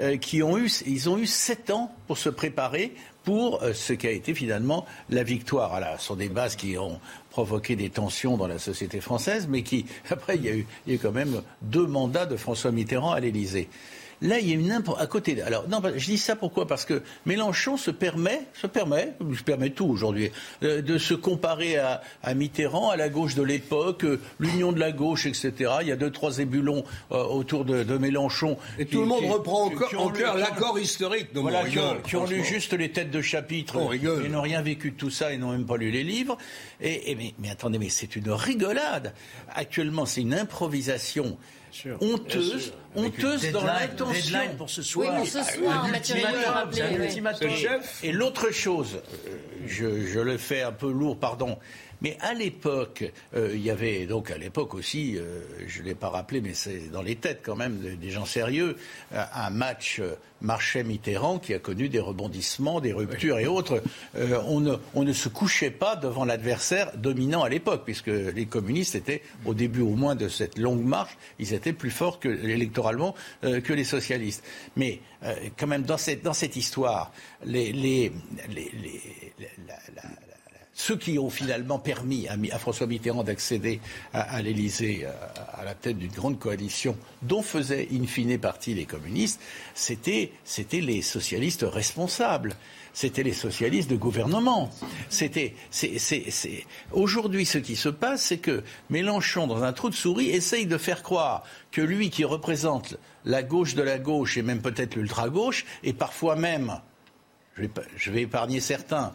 euh, 0.00 0.16
qui 0.16 0.42
ont 0.42 0.58
eu, 0.58 0.70
ils 0.86 1.08
ont 1.10 1.18
eu 1.18 1.26
sept 1.26 1.70
ans 1.70 1.94
pour 2.06 2.18
se 2.18 2.28
préparer 2.28 2.94
pour 3.24 3.62
euh, 3.62 3.72
ce 3.72 3.92
qui 3.92 4.06
a 4.06 4.10
été 4.10 4.34
finalement 4.34 4.86
la 5.10 5.22
victoire. 5.22 5.74
Alors, 5.74 6.00
ce 6.00 6.12
des 6.14 6.28
bases 6.28 6.56
qui 6.56 6.76
ont 6.78 7.00
provoqué 7.30 7.76
des 7.76 7.90
tensions 7.90 8.36
dans 8.36 8.46
la 8.46 8.58
société 8.58 9.00
française, 9.00 9.46
mais 9.48 9.62
qui, 9.62 9.86
après, 10.10 10.36
il 10.36 10.44
y 10.44 10.48
a 10.48 10.52
eu, 10.52 10.66
il 10.86 10.92
y 10.92 10.92
a 10.92 10.96
eu 10.96 10.98
quand 10.98 11.12
même 11.12 11.42
deux 11.62 11.86
mandats 11.86 12.26
de 12.26 12.36
François 12.36 12.72
Mitterrand 12.72 13.12
à 13.12 13.20
l'Élysée. 13.20 13.68
Là, 14.22 14.38
il 14.38 14.48
y 14.48 14.52
a 14.52 14.54
une 14.54 14.70
impo- 14.72 14.96
à 14.98 15.06
côté. 15.06 15.34
de- 15.34 15.42
Alors, 15.42 15.68
non, 15.68 15.82
je 15.96 16.04
dis 16.06 16.16
ça 16.18 16.36
pourquoi? 16.36 16.66
Parce 16.66 16.84
que 16.84 17.02
Mélenchon 17.26 17.76
se 17.76 17.90
permet, 17.90 18.40
se 18.54 18.66
permet, 18.66 19.14
se 19.36 19.42
permet 19.42 19.70
tout 19.70 19.86
aujourd'hui, 19.86 20.30
euh, 20.62 20.80
de 20.80 20.96
se 20.96 21.12
comparer 21.14 21.76
à, 21.76 22.00
à 22.22 22.34
Mitterrand, 22.34 22.90
à 22.90 22.96
la 22.96 23.08
gauche 23.08 23.34
de 23.34 23.42
l'époque, 23.42 24.04
euh, 24.04 24.20
l'union 24.38 24.72
de 24.72 24.78
la 24.80 24.92
gauche, 24.92 25.26
etc. 25.26 25.52
Il 25.82 25.88
y 25.88 25.92
a 25.92 25.96
deux, 25.96 26.10
trois 26.10 26.38
ébulons 26.38 26.84
euh, 27.10 27.22
autour 27.24 27.64
de, 27.64 27.82
de 27.82 27.98
Mélenchon. 27.98 28.56
Et 28.78 28.86
qui- 28.86 28.92
tout 28.92 29.00
le 29.00 29.06
monde 29.06 29.20
qui- 29.24 29.28
reprend 29.28 29.70
qui- 29.70 29.96
en 29.96 30.08
cœur 30.10 30.36
l'accord 30.38 30.78
historique. 30.78 31.32
Donc 31.34 31.42
voilà, 31.42 31.62
on 31.66 31.70
qui 31.70 31.78
ont, 31.78 31.88
rigole, 31.88 32.02
qui 32.02 32.16
ont 32.16 32.26
lu 32.26 32.44
juste 32.44 32.72
les 32.74 32.92
têtes 32.92 33.10
de 33.10 33.20
chapitre 33.22 33.76
On 33.78 33.88
rigole. 33.88 34.24
et 34.24 34.28
n'ont 34.28 34.40
rien 34.42 34.62
vécu 34.62 34.92
de 34.92 34.96
tout 34.96 35.10
ça 35.10 35.32
et 35.32 35.36
n'ont 35.36 35.50
même 35.52 35.66
pas 35.66 35.76
lu 35.76 35.90
les 35.90 36.04
livres. 36.04 36.38
Et, 36.80 37.10
et 37.10 37.14
mais, 37.16 37.34
mais 37.40 37.50
attendez, 37.50 37.78
mais 37.78 37.88
c'est 37.88 38.14
une 38.16 38.30
rigolade. 38.30 39.14
Actuellement, 39.54 40.06
c'est 40.06 40.20
une 40.20 40.34
improvisation 40.34 41.36
honteuse, 42.00 42.50
Bien 42.50 42.58
sûr. 42.60 42.72
Avec 42.74 42.81
honteuse 42.94 43.50
dans 43.52 43.64
l'intention. 43.64 44.38
pour 44.58 44.70
ce 44.70 44.80
Oui, 44.80 44.86
soir. 44.86 45.16
pour 45.16 45.26
ce 45.26 45.38
Ah, 45.38 45.44
soir, 45.44 45.84
un 45.84 45.88
Mathieu 45.88 46.16
ultimatum, 46.16 46.54
un 46.54 46.98
oui. 46.98 47.04
ultimatum. 47.06 47.38
C'est 47.40 47.48
le 47.48 47.56
chef. 47.80 48.04
Et 48.04 48.12
l'autre 48.12 48.50
chose, 48.50 49.00
euh, 49.26 49.30
je, 49.66 50.06
je 50.06 50.20
le 50.20 50.36
fais 50.38 50.62
un 50.62 50.72
peu 50.72 50.90
lourd, 50.90 51.18
pardon, 51.18 51.58
Mais 52.02 52.16
à 52.20 52.34
l'époque, 52.34 53.04
euh, 53.36 53.52
il 53.54 53.62
y 53.62 53.70
avait 53.70 54.06
donc 54.06 54.32
à 54.32 54.36
l'époque 54.36 54.74
aussi, 54.74 55.16
euh, 55.16 55.40
je 55.68 55.80
ne 55.80 55.86
l'ai 55.86 55.94
pas 55.94 56.08
rappelé, 56.08 56.40
mais 56.40 56.52
c'est 56.52 56.90
dans 56.90 57.02
les 57.02 57.14
têtes 57.14 57.42
quand 57.44 57.54
même 57.54 57.78
des 57.78 58.10
gens 58.10 58.26
sérieux, 58.26 58.76
un 59.12 59.50
match 59.50 60.00
Marchais-Mitterrand 60.40 61.38
qui 61.38 61.54
a 61.54 61.60
connu 61.60 61.88
des 61.88 62.00
rebondissements, 62.00 62.80
des 62.80 62.92
ruptures 62.92 63.38
et 63.38 63.46
autres. 63.46 63.82
on, 64.14 64.60
ne, 64.60 65.12
se 65.12 65.28
couchait 65.28 65.70
pas 65.70 65.94
devant 65.94 66.24
l'adversaire 66.24 66.90
dominant 66.96 67.44
à 67.44 67.48
l'époque, 67.48 67.82
puisque 67.84 68.08
les 68.08 68.46
communistes 68.46 68.96
étaient, 68.96 69.22
au 69.44 69.54
début 69.54 69.82
au 69.82 69.94
moins 69.94 70.16
de 70.16 70.28
cette 70.28 70.58
longue 70.58 70.82
marche, 70.82 71.16
ils 71.38 71.54
étaient 71.54 71.72
plus 71.72 71.90
forts 71.90 72.18
électoralement 72.24 73.14
que 73.42 73.72
les 73.72 73.84
socialistes. 73.84 74.42
Mais 74.76 75.00
quand 75.56 75.68
même, 75.68 75.82
dans 75.82 75.98
cette, 75.98 76.22
dans 76.22 76.32
cette 76.32 76.56
histoire, 76.56 77.12
les, 77.44 77.72
les, 77.72 78.12
les, 78.48 78.72
ceux 80.74 80.96
qui 80.96 81.18
ont 81.18 81.30
finalement 81.30 81.78
permis 81.78 82.28
à, 82.28 82.58
François 82.58 82.86
Mitterrand 82.86 83.24
d'accéder 83.24 83.80
à, 84.12 84.40
l'Élysée, 84.40 85.02
euh, 85.04 85.10
à, 85.52 85.64
la 85.64 85.74
tête 85.74 85.98
d'une 85.98 86.10
grande 86.10 86.38
coalition 86.38 86.96
dont 87.22 87.42
faisaient 87.42 87.88
in 87.92 88.06
fine 88.06 88.38
partie 88.38 88.74
les 88.74 88.86
communistes, 88.86 89.40
c'était 89.74 90.30
les 90.72 91.02
socialistes 91.02 91.66
responsables. 91.68 92.54
C'était 92.94 93.22
les 93.22 93.32
socialistes 93.32 93.88
de 93.88 93.96
gouvernement. 93.96 94.70
C'était, 95.08 95.54
Aujourd'hui, 96.92 97.46
ce 97.46 97.56
qui 97.56 97.74
se 97.74 97.88
passe, 97.88 98.22
c'est 98.22 98.36
que 98.36 98.62
Mélenchon, 98.90 99.46
dans 99.46 99.62
un 99.62 99.72
trou 99.72 99.88
de 99.88 99.94
souris, 99.94 100.28
essaye 100.28 100.66
de 100.66 100.76
faire 100.76 101.02
croire 101.02 101.42
que 101.70 101.80
lui, 101.80 102.10
qui 102.10 102.24
représente 102.24 102.98
la 103.24 103.42
gauche 103.42 103.74
de 103.74 103.82
la 103.82 103.98
gauche 103.98 104.36
et 104.36 104.42
même 104.42 104.60
peut-être 104.60 104.96
l'ultra-gauche, 104.96 105.64
et 105.82 105.94
parfois 105.94 106.36
même, 106.36 106.80
je 107.96 108.10
vais 108.10 108.22
épargner 108.22 108.60
certains, 108.60 109.14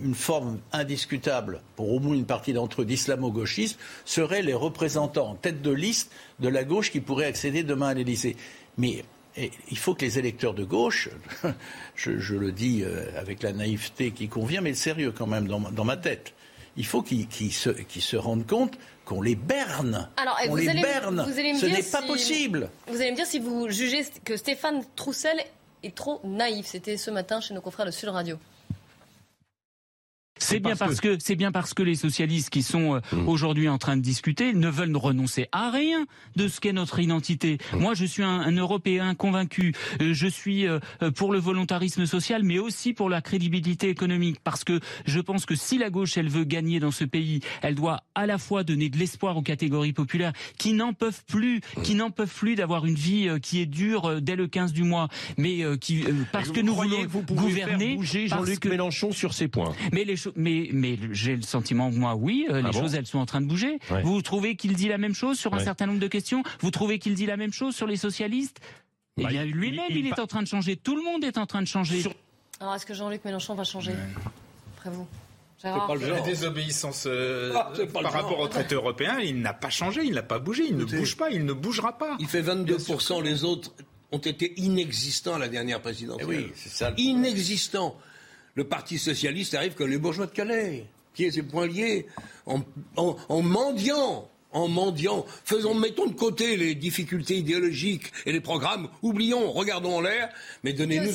une 0.00 0.14
forme 0.14 0.58
indiscutable 0.72 1.60
pour 1.76 1.92
au 1.92 2.00
moins 2.00 2.14
une 2.14 2.24
partie 2.24 2.52
d'entre 2.52 2.82
eux 2.82 2.84
d'islamo-gauchisme 2.84 3.78
seraient 4.04 4.42
les 4.42 4.54
représentants 4.54 5.30
en 5.30 5.34
tête 5.34 5.62
de 5.62 5.70
liste 5.70 6.10
de 6.40 6.48
la 6.48 6.64
gauche 6.64 6.90
qui 6.90 7.00
pourraient 7.00 7.26
accéder 7.26 7.62
demain 7.62 7.88
à 7.88 7.94
l'Élysée. 7.94 8.36
Mais 8.78 9.04
il 9.36 9.78
faut 9.78 9.94
que 9.94 10.04
les 10.04 10.18
électeurs 10.18 10.54
de 10.54 10.64
gauche, 10.64 11.08
je, 11.96 12.34
le 12.34 12.52
dis 12.52 12.82
euh, 12.82 13.06
avec 13.18 13.42
la 13.42 13.52
naïveté 13.52 14.10
qui 14.10 14.28
convient, 14.28 14.60
mais 14.60 14.74
sérieux 14.74 15.12
quand 15.12 15.26
même 15.26 15.46
dans, 15.48 15.84
ma 15.84 15.96
tête, 15.96 16.34
il 16.76 16.86
faut 16.86 17.02
qu'ils 17.02 17.26
se, 17.52 18.16
rendent 18.16 18.46
compte 18.46 18.78
qu'on 19.04 19.20
les 19.20 19.34
berne. 19.34 20.08
Alors, 20.16 20.38
on 20.48 20.54
les 20.54 20.66
berne. 20.66 21.26
Ce 21.26 21.66
n'est 21.66 21.82
pas 21.82 22.02
possible. 22.02 22.70
Vous 22.88 23.00
allez 23.00 23.10
me 23.10 23.16
dire 23.16 23.26
si 23.26 23.38
vous 23.38 23.68
jugez 23.68 24.04
que 24.24 24.36
Stéphane 24.36 24.82
Troussel 24.96 25.38
est 25.82 25.94
trop 25.94 26.20
naïf. 26.24 26.66
C'était 26.66 26.96
ce 26.96 27.10
matin 27.10 27.40
chez 27.40 27.54
nos 27.54 27.60
confrères 27.60 27.86
de 27.86 27.90
Sud 27.90 28.08
Radio. 28.08 28.38
C'est 30.42 30.60
bien 30.60 30.76
parce 30.76 31.00
que, 31.00 31.16
c'est 31.18 31.36
bien 31.36 31.52
parce 31.52 31.74
que 31.74 31.82
les 31.82 31.94
socialistes 31.94 32.50
qui 32.50 32.62
sont 32.62 32.96
euh, 32.96 33.00
hmm. 33.12 33.28
aujourd'hui 33.28 33.68
en 33.68 33.78
train 33.78 33.96
de 33.96 34.02
discuter 34.02 34.52
ne 34.52 34.68
veulent 34.68 34.96
renoncer 34.96 35.48
à 35.52 35.70
rien 35.70 36.06
de 36.36 36.48
ce 36.48 36.60
qu'est 36.60 36.72
notre 36.72 36.98
identité. 36.98 37.58
Hmm. 37.72 37.78
Moi, 37.78 37.94
je 37.94 38.04
suis 38.04 38.22
un, 38.22 38.52
Européen 38.52 39.14
convaincu. 39.14 39.74
Euh, 40.00 40.12
je 40.12 40.26
suis 40.26 40.66
euh, 40.66 40.78
pour 41.14 41.32
le 41.32 41.38
volontarisme 41.38 42.06
social, 42.06 42.42
mais 42.42 42.58
aussi 42.58 42.92
pour 42.92 43.08
la 43.08 43.22
crédibilité 43.22 43.88
économique, 43.88 44.38
parce 44.44 44.62
que 44.62 44.80
je 45.06 45.20
pense 45.20 45.46
que 45.46 45.54
si 45.54 45.78
la 45.78 45.90
gauche 45.90 46.16
elle 46.16 46.28
veut 46.28 46.44
gagner 46.44 46.80
dans 46.80 46.90
ce 46.90 47.04
pays, 47.04 47.40
elle 47.62 47.74
doit 47.74 48.02
à 48.14 48.26
la 48.26 48.38
fois 48.38 48.62
donner 48.62 48.88
de 48.88 48.98
l'espoir 48.98 49.36
aux 49.36 49.42
catégories 49.42 49.92
populaires 49.92 50.32
qui 50.58 50.74
n'en 50.74 50.92
peuvent 50.92 51.24
plus, 51.26 51.60
hmm. 51.76 51.82
qui 51.82 51.94
n'en 51.94 52.10
peuvent 52.10 52.34
plus 52.34 52.56
d'avoir 52.56 52.84
une 52.84 52.94
vie 52.94 53.28
qui 53.40 53.60
est 53.60 53.66
dure 53.66 54.20
dès 54.20 54.36
le 54.36 54.48
15 54.48 54.72
du 54.72 54.82
mois, 54.82 55.08
mais 55.38 55.62
qui 55.80 56.04
parce 56.30 56.50
que 56.50 56.60
nous 56.60 56.74
voulons 56.74 57.06
vous 57.08 57.22
gouverner. 57.22 57.88
Faire 57.88 57.96
bouger 57.96 58.28
Jean-Luc 58.28 58.64
Mélenchon 58.66 59.12
sur 59.12 59.34
ces 59.34 59.48
points? 59.48 59.74
Mais 59.92 60.04
les 60.04 60.16
mais, 60.36 60.68
mais 60.72 60.98
j'ai 61.12 61.36
le 61.36 61.42
sentiment 61.42 61.90
que 61.90 61.96
moi, 61.96 62.14
oui, 62.14 62.46
euh, 62.50 62.62
les 62.62 62.68
ah 62.68 62.72
choses, 62.72 62.94
elles 62.94 63.06
sont 63.06 63.18
en 63.18 63.26
train 63.26 63.40
de 63.40 63.46
bouger. 63.46 63.78
Vous 64.04 64.22
trouvez 64.22 64.56
qu'il 64.56 64.74
dit 64.74 64.88
la 64.88 64.98
même 64.98 65.14
chose 65.14 65.38
sur 65.38 65.54
un 65.54 65.60
certain 65.60 65.86
nombre 65.86 66.00
de 66.00 66.08
questions? 66.08 66.42
Vous 66.60 66.70
trouvez 66.70 66.98
qu'il 66.98 67.14
dit 67.14 67.26
la 67.26 67.36
même 67.36 67.52
chose 67.52 67.74
sur 67.74 67.86
les 67.86 67.96
socialistes? 67.96 68.60
Eh 69.18 69.24
bah, 69.24 69.28
bien, 69.28 69.44
lui-même, 69.44 69.84
il, 69.90 70.06
est 70.06 70.18
en 70.18 70.26
train 70.26 70.42
de 70.42 70.48
changer. 70.48 70.76
Tout 70.76 70.96
le 70.96 71.02
monde 71.02 71.22
est 71.24 71.36
en 71.36 71.46
train 71.46 71.60
de 71.60 71.66
changer. 71.66 72.02
Alors, 72.60 72.74
est-ce 72.74 72.86
que 72.86 72.94
Jean-Luc 72.94 73.24
Mélenchon 73.24 73.54
va 73.54 73.64
changer? 73.64 73.92
Après 74.76 74.90
vous 74.90 75.06
pas 75.62 75.94
le 75.94 76.08
La 76.08 76.20
désobéissance 76.20 77.04
euh, 77.06 77.52
ah, 77.54 77.72
par 77.92 78.12
rapport 78.12 78.40
au 78.40 78.48
traité 78.48 78.74
européen, 78.74 79.18
il 79.20 79.40
n'a 79.40 79.54
pas 79.54 79.70
changé, 79.70 80.02
il 80.04 80.14
n'a 80.14 80.22
pas 80.22 80.38
bougé, 80.38 80.64
il 80.68 80.76
ne 80.76 80.84
bouge 80.84 81.16
pas, 81.16 81.30
il 81.30 81.44
ne 81.44 81.52
bougera 81.52 81.98
pas. 81.98 82.16
Il 82.18 82.26
fait 82.26 82.42
22%, 82.42 83.22
les 83.22 83.44
autres 83.44 83.72
ont 84.10 84.18
été 84.18 84.52
inexistants 84.60 85.34
à 85.34 85.38
la 85.38 85.48
dernière 85.48 85.80
présidentielle. 85.80 86.28
Eh 86.30 86.36
oui, 86.36 86.52
c'est 86.54 86.68
ça. 86.68 86.92
Inexistants 86.96 87.96
le 88.54 88.64
Parti 88.64 88.98
socialiste 88.98 89.54
arrive 89.54 89.74
comme 89.74 89.90
les 89.90 89.98
bourgeois 89.98 90.26
de 90.26 90.32
Calais, 90.32 90.86
pieds 91.14 91.36
et 91.36 91.42
poings 91.42 91.66
liés, 91.66 92.06
en, 92.46 92.62
en 92.96 93.42
mendiant 93.42 94.28
en 94.52 94.68
mendiant. 94.68 95.24
Faisons, 95.44 95.74
mettons 95.74 96.06
de 96.06 96.14
côté 96.14 96.56
les 96.56 96.74
difficultés 96.74 97.36
idéologiques 97.36 98.12
et 98.26 98.32
les 98.32 98.40
programmes. 98.40 98.88
Oublions, 99.02 99.50
regardons 99.52 99.96
en 99.96 100.00
l'air, 100.00 100.28
mais 100.62 100.72
donnez-nous 100.72 101.12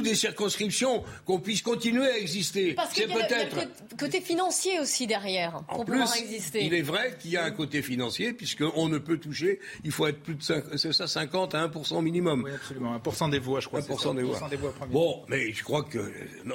des, 0.00 0.10
des 0.10 0.14
circonscriptions 0.14 1.04
qu'on 1.24 1.40
puisse 1.40 1.62
continuer 1.62 2.06
à 2.06 2.18
exister. 2.18 2.74
Parce 2.74 2.92
qu'il 2.92 3.08
y, 3.08 3.12
a 3.12 3.44
le 3.44 3.96
côté 3.98 4.20
financier 4.20 4.80
aussi 4.80 5.06
derrière 5.06 5.62
pour 5.68 5.84
pouvoir 5.84 6.14
exister. 6.16 6.64
Il 6.64 6.74
est 6.74 6.82
vrai 6.82 7.16
qu'il 7.20 7.30
y 7.30 7.36
a 7.36 7.44
un 7.44 7.50
côté 7.50 7.82
financier 7.82 8.32
puisqu'on 8.32 8.88
ne 8.88 8.98
peut 8.98 9.18
toucher, 9.18 9.60
il 9.84 9.92
faut 9.92 10.06
être 10.06 10.22
plus 10.22 10.34
de 10.34 10.42
5, 10.42 10.64
c'est 10.76 10.92
ça, 10.92 11.06
50 11.06 11.54
à 11.54 11.68
1% 11.68 12.02
minimum. 12.02 12.42
Oui, 12.44 12.52
absolument. 12.54 12.96
1% 12.98 13.30
des 13.30 13.38
voix, 13.38 13.60
je 13.60 13.68
crois. 13.68 13.80
1% 13.80 14.16
des, 14.16 14.22
voix. 14.22 14.72
bon, 14.90 15.22
mais 15.28 15.52
je 15.52 15.62
crois 15.62 15.82
que, 15.82 15.98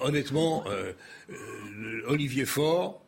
honnêtement, 0.02 0.64
euh, 0.68 0.94
euh, 1.30 2.02
Olivier 2.08 2.46
Faure, 2.46 3.02
euh, 3.02 3.05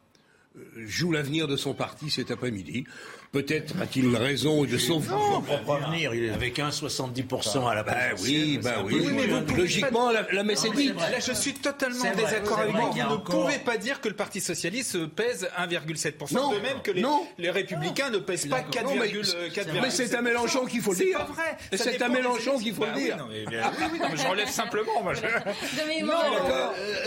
joue 0.85 1.11
l'avenir 1.11 1.47
de 1.47 1.55
son 1.55 1.73
parti 1.73 2.09
cet 2.09 2.31
après-midi. 2.31 2.85
Peut-être 3.31 3.73
a-t-il 3.81 4.15
raison 4.15 4.63
de 4.63 4.77
son 4.77 5.01
propre 5.01 5.73
avenir. 5.73 6.13
Il 6.15 6.25
est 6.25 6.29
avec 6.29 6.59
un 6.59 6.69
70% 6.69 7.69
à 7.69 7.75
la 7.75 7.83
base. 7.83 8.23
Ben 8.23 8.83
oui, 8.85 9.05
oui. 9.05 9.55
Logiquement, 9.55 10.11
la, 10.11 10.25
la 10.31 10.43
messe 10.43 10.63
est 10.65 10.71
dite. 10.71 10.95
Là, 10.95 11.19
je 11.19 11.33
suis 11.33 11.53
totalement 11.53 12.05
en 12.05 12.15
désaccord 12.15 12.59
avec 12.59 12.75
vous. 12.75 12.91
Vous 12.91 13.15
ne 13.15 13.17
pouvez 13.17 13.59
pas 13.59 13.77
dire 13.77 13.99
que 14.01 14.07
le 14.07 14.15
Parti 14.15 14.39
socialiste 14.41 15.05
pèse 15.07 15.47
1,7%. 15.59 16.55
De 16.55 16.59
même 16.61 16.81
que 16.81 16.91
les, 16.91 17.03
les 17.37 17.49
républicains 17.49 18.09
ne 18.09 18.17
pèsent 18.19 18.47
pas 18.47 18.61
4,4%. 18.61 19.81
Mais 19.81 19.89
c'est 19.89 20.15
un 20.15 20.21
Mélenchon 20.21 20.65
qu'il 20.65 20.81
faut 20.81 20.91
le 20.93 20.97
dire. 20.97 21.07
C'est 21.19 21.25
pas 21.25 21.31
vrai. 21.33 21.57
C'est 21.73 22.01
un 22.01 22.09
Mélenchon 22.09 22.57
qu'il 22.57 22.73
faut 22.73 22.85
le 22.85 22.93
dire. 22.93 23.27
Oui, 23.29 23.45
oui, 23.49 23.99
je 24.15 24.27
relève 24.27 24.49
simplement. 24.49 24.91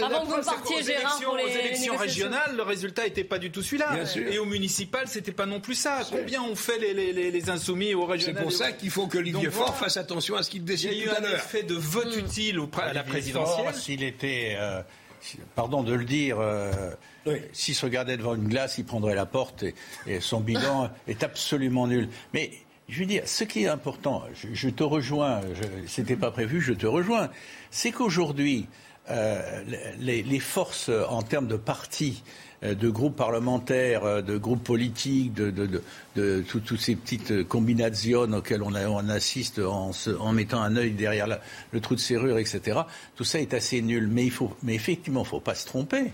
Avant 0.05 0.21
que 0.23 0.27
vous 0.27 0.43
partiez, 0.45 0.83
Gérard, 0.83 1.21
pour 1.23 1.37
les 1.37 1.57
élections 1.57 1.97
régionales, 1.97 2.55
le 2.57 2.63
résultat 2.63 3.05
n'était 3.05 3.25
pas 3.25 3.39
du 3.39 3.51
tout 3.51 3.63
celui-là. 3.63 3.89
Et 4.31 4.39
au 4.39 4.45
municipal, 4.45 5.05
c'était 5.07 5.33
pas 5.33 5.47
non 5.47 5.61
plus 5.61 5.75
ça. 5.75 6.01
Combien 6.11 6.43
on 6.43 6.57
fait 6.57 6.79
les, 6.79 7.51
insoumis 7.51 7.95
au 7.95 8.05
régional 8.05 8.37
C'est 8.37 8.43
pour 8.43 8.53
ça 8.53 8.73
qu'il 8.73 8.91
faut 8.91 9.07
que 9.07 9.19
Olivier 9.19 9.51
Faure 9.51 9.77
fasse 9.77 9.97
attention 9.97 10.37
à 10.37 10.43
ce 10.43 10.51
qu'il 10.51 10.65
décide 10.65 10.91
tout 10.91 11.11
à 11.11 11.21
l'heure. 11.21 11.21
Il 11.21 11.25
y 11.25 11.27
a 11.27 11.31
eu 11.31 11.35
un 11.35 11.37
effet 11.37 11.63
de 11.63 11.75
vote 11.75 12.17
hmm. 12.17 12.21
utile 12.21 12.61
à 12.81 12.93
la 12.93 13.03
présidentielle. 13.03 13.75
S'il 13.75 14.03
était, 14.03 14.57
euh, 14.59 14.83
pardon 15.55 15.83
de 15.83 15.93
le 15.93 16.05
dire, 16.05 16.39
euh, 16.41 16.91
s'il 17.53 17.75
se 17.75 17.85
regardait 17.85 18.17
devant 18.17 18.35
une 18.35 18.49
glace, 18.49 18.79
il 18.79 18.85
prendrait 18.85 19.15
la 19.15 19.27
porte 19.27 19.65
et, 20.07 20.21
son 20.21 20.41
bilan 20.41 20.91
est 21.09 21.23
absolument 21.23 21.87
nul. 21.87 22.09
Mais 22.35 22.51
je 22.89 23.01
veux 23.01 23.07
dire, 23.07 23.23
ce 23.27 23.45
qui 23.45 23.65
est 23.65 23.69
important, 23.69 24.25
je, 24.35 24.69
te 24.69 24.83
rejoins, 24.83 25.41
c'était 25.87 26.17
pas 26.17 26.31
prévu, 26.31 26.61
je 26.61 26.73
te 26.73 26.87
rejoins, 26.87 27.31
c'est 27.71 27.93
qu'aujourd'hui, 27.93 28.67
euh, 29.11 29.63
les, 29.99 30.23
les, 30.23 30.41
forces 30.41 30.91
en 31.09 31.23
termes 31.23 31.47
de 31.47 31.57
partis 31.57 32.23
de 32.63 32.91
groupes 32.91 33.17
parlementaires, 33.17 34.05
euh, 34.05 34.23
de 34.23 34.37
groupes 34.37 34.65
politiques, 34.65 35.33
de, 35.33 35.81
toutes 36.43 36.79
ces 36.79 36.97
petites 36.97 37.47
combinations 37.49 38.33
auxquelles 38.33 38.63
on, 38.63 38.75
on 38.75 39.09
assiste 39.09 39.61
en, 39.61 39.93
mettant 40.33 40.61
un 40.63 40.77
œil 40.77 40.93
derrière 40.93 41.27
le 41.73 41.81
trou 41.81 41.95
de 41.95 42.01
serrure, 42.01 42.39
etc. 42.39 42.81
Tout 43.17 43.25
ça 43.25 43.41
est 43.41 43.55
assez 43.55 43.81
nul. 43.81 44.09
Mais, 44.09 44.25
il 44.25 44.31
faut, 44.31 44.55
mais 44.63 44.75
effectivement, 44.75 45.21
il 45.21 45.25
ne 45.25 45.29
faut 45.29 45.41
pas 45.41 45.55
se 45.55 45.67
tromper 45.67 46.13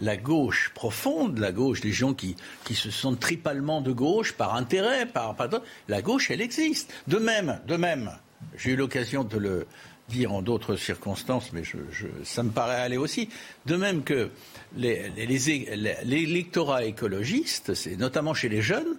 la 0.00 0.16
gauche 0.16 0.70
profonde, 0.74 1.38
la 1.38 1.52
gauche 1.52 1.80
des 1.80 1.92
gens 1.92 2.14
qui, 2.14 2.36
qui 2.64 2.74
se 2.74 2.90
sentent 2.90 3.20
tripalement 3.20 3.80
de 3.80 3.92
gauche 3.92 4.32
par 4.32 4.54
intérêt, 4.54 5.06
par, 5.06 5.34
par 5.34 5.48
la 5.88 6.02
gauche, 6.02 6.30
elle 6.30 6.40
existe. 6.40 6.92
De 7.08 7.18
même, 7.18 7.60
de 7.66 7.76
même, 7.76 8.12
j'ai 8.56 8.72
eu 8.72 8.76
l'occasion 8.76 9.24
de 9.24 9.38
le 9.38 9.66
dire 10.08 10.32
en 10.32 10.42
d'autres 10.42 10.76
circonstances, 10.76 11.52
mais 11.52 11.64
je, 11.64 11.76
ça 12.24 12.42
me 12.42 12.50
paraît 12.50 12.80
aller 12.80 12.96
aussi. 12.96 13.28
De 13.66 13.76
même 13.76 14.02
que 14.02 14.30
l'électorat 14.74 16.84
écologiste, 16.84 17.74
c'est 17.74 17.96
notamment 17.96 18.34
chez 18.34 18.48
les 18.48 18.62
jeunes, 18.62 18.96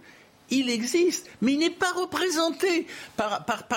il 0.51 0.69
existe, 0.69 1.29
mais 1.41 1.53
il 1.53 1.59
n'est 1.59 1.69
pas 1.69 1.93
représenté. 1.93 2.87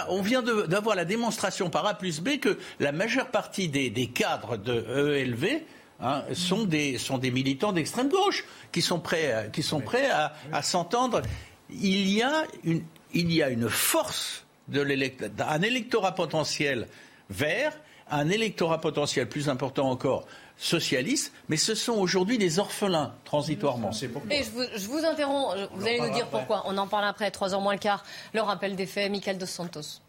On 0.08 0.22
vient 0.22 0.42
d'avoir 0.42 0.96
la 0.96 1.04
démonstration 1.04 1.70
par 1.70 1.86
A 1.86 1.94
plus 1.94 2.20
B 2.20 2.38
que 2.38 2.58
la 2.80 2.92
majeure 2.92 3.30
partie 3.30 3.68
des, 3.68 4.06
cadres 4.08 4.56
de 4.56 5.18
EELV 5.18 5.62
hein, 6.00 6.24
sont, 6.32 6.64
des, 6.64 6.98
sont 6.98 7.18
des 7.18 7.30
militants 7.30 7.72
d'extrême 7.72 8.08
gauche 8.08 8.44
qui 8.72 8.82
sont 8.82 9.00
prêts, 9.00 9.32
à, 9.32 10.62
s'entendre. 10.62 11.22
Il 11.70 12.08
y 12.08 12.22
a 12.22 12.44
une, 12.64 12.82
il 13.12 13.32
y 13.32 13.42
a 13.42 13.50
une 13.50 13.68
force 13.68 14.44
de 14.68 14.82
un 15.42 15.62
électorat 15.62 16.14
potentiel 16.14 16.86
vert 17.30 17.72
un 18.10 18.28
électorat 18.28 18.80
potentiel 18.80 19.28
plus 19.28 19.48
important 19.48 19.88
encore 19.88 20.26
socialiste, 20.58 21.32
mais 21.48 21.56
ce 21.56 21.74
sont 21.74 21.94
aujourd'hui 21.94 22.38
des 22.38 22.58
orphelins, 22.58 23.14
transitoirement. 23.24 23.90
Et 24.30 24.44
je 24.44 24.50
vous, 24.50 24.62
je 24.76 24.86
vous 24.86 25.04
interromps, 25.04 25.56
vous 25.74 25.86
allez 25.86 26.00
nous 26.00 26.12
dire 26.12 26.28
pourquoi. 26.28 26.62
On 26.66 26.76
en 26.76 26.86
parle 26.86 27.06
après, 27.06 27.30
trois 27.30 27.54
heures 27.54 27.60
moins 27.60 27.72
le 27.72 27.78
quart. 27.78 28.04
Le 28.34 28.42
rappel 28.42 28.76
des 28.76 28.86
faits, 28.86 29.10
Michael 29.10 29.38
Dos 29.38 29.46
Santos. 29.46 30.00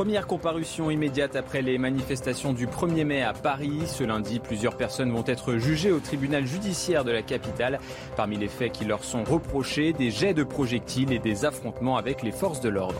Première 0.00 0.26
comparution 0.26 0.90
immédiate 0.90 1.36
après 1.36 1.60
les 1.60 1.76
manifestations 1.76 2.54
du 2.54 2.66
1er 2.66 3.04
mai 3.04 3.22
à 3.22 3.34
Paris. 3.34 3.82
Ce 3.86 4.02
lundi, 4.02 4.38
plusieurs 4.38 4.74
personnes 4.74 5.12
vont 5.12 5.24
être 5.26 5.56
jugées 5.56 5.92
au 5.92 6.00
tribunal 6.00 6.46
judiciaire 6.46 7.04
de 7.04 7.10
la 7.10 7.20
capitale. 7.20 7.78
Parmi 8.16 8.38
les 8.38 8.48
faits 8.48 8.72
qui 8.72 8.86
leur 8.86 9.04
sont 9.04 9.24
reprochés, 9.24 9.92
des 9.92 10.10
jets 10.10 10.32
de 10.32 10.42
projectiles 10.42 11.12
et 11.12 11.18
des 11.18 11.44
affrontements 11.44 11.98
avec 11.98 12.22
les 12.22 12.32
forces 12.32 12.62
de 12.62 12.70
l'ordre. 12.70 12.98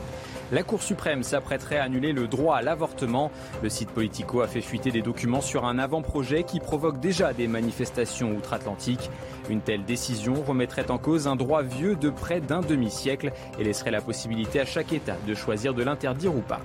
La 0.53 0.65
Cour 0.65 0.83
suprême 0.83 1.23
s'apprêterait 1.23 1.79
à 1.79 1.85
annuler 1.85 2.13
le 2.13 2.27
droit 2.27 2.57
à 2.57 2.63
l'avortement. 2.63 3.31
Le 3.63 3.69
site 3.69 3.91
Politico 3.91 4.41
a 4.41 4.49
fait 4.49 4.61
fuiter 4.61 4.91
des 4.91 5.01
documents 5.01 5.41
sur 5.41 5.65
un 5.65 5.79
avant-projet 5.79 6.43
qui 6.43 6.59
provoque 6.59 6.99
déjà 6.99 7.33
des 7.33 7.47
manifestations 7.47 8.33
outre-Atlantique. 8.33 9.11
Une 9.49 9.61
telle 9.61 9.85
décision 9.85 10.35
remettrait 10.35 10.91
en 10.91 10.99
cause 10.99 11.29
un 11.29 11.37
droit 11.37 11.63
vieux 11.63 11.95
de 11.95 12.11
près 12.11 12.41
d'un 12.41 12.63
demi-siècle 12.63 13.33
et 13.61 13.65
laisserait 13.65 13.93
la 13.93 14.01
possibilité 14.01 14.59
à 14.59 14.65
chaque 14.65 14.93
État 14.93 15.17
de 15.25 15.35
choisir 15.35 15.73
de 15.73 15.85
l'interdire 15.85 16.35
ou 16.35 16.41
pas. 16.41 16.61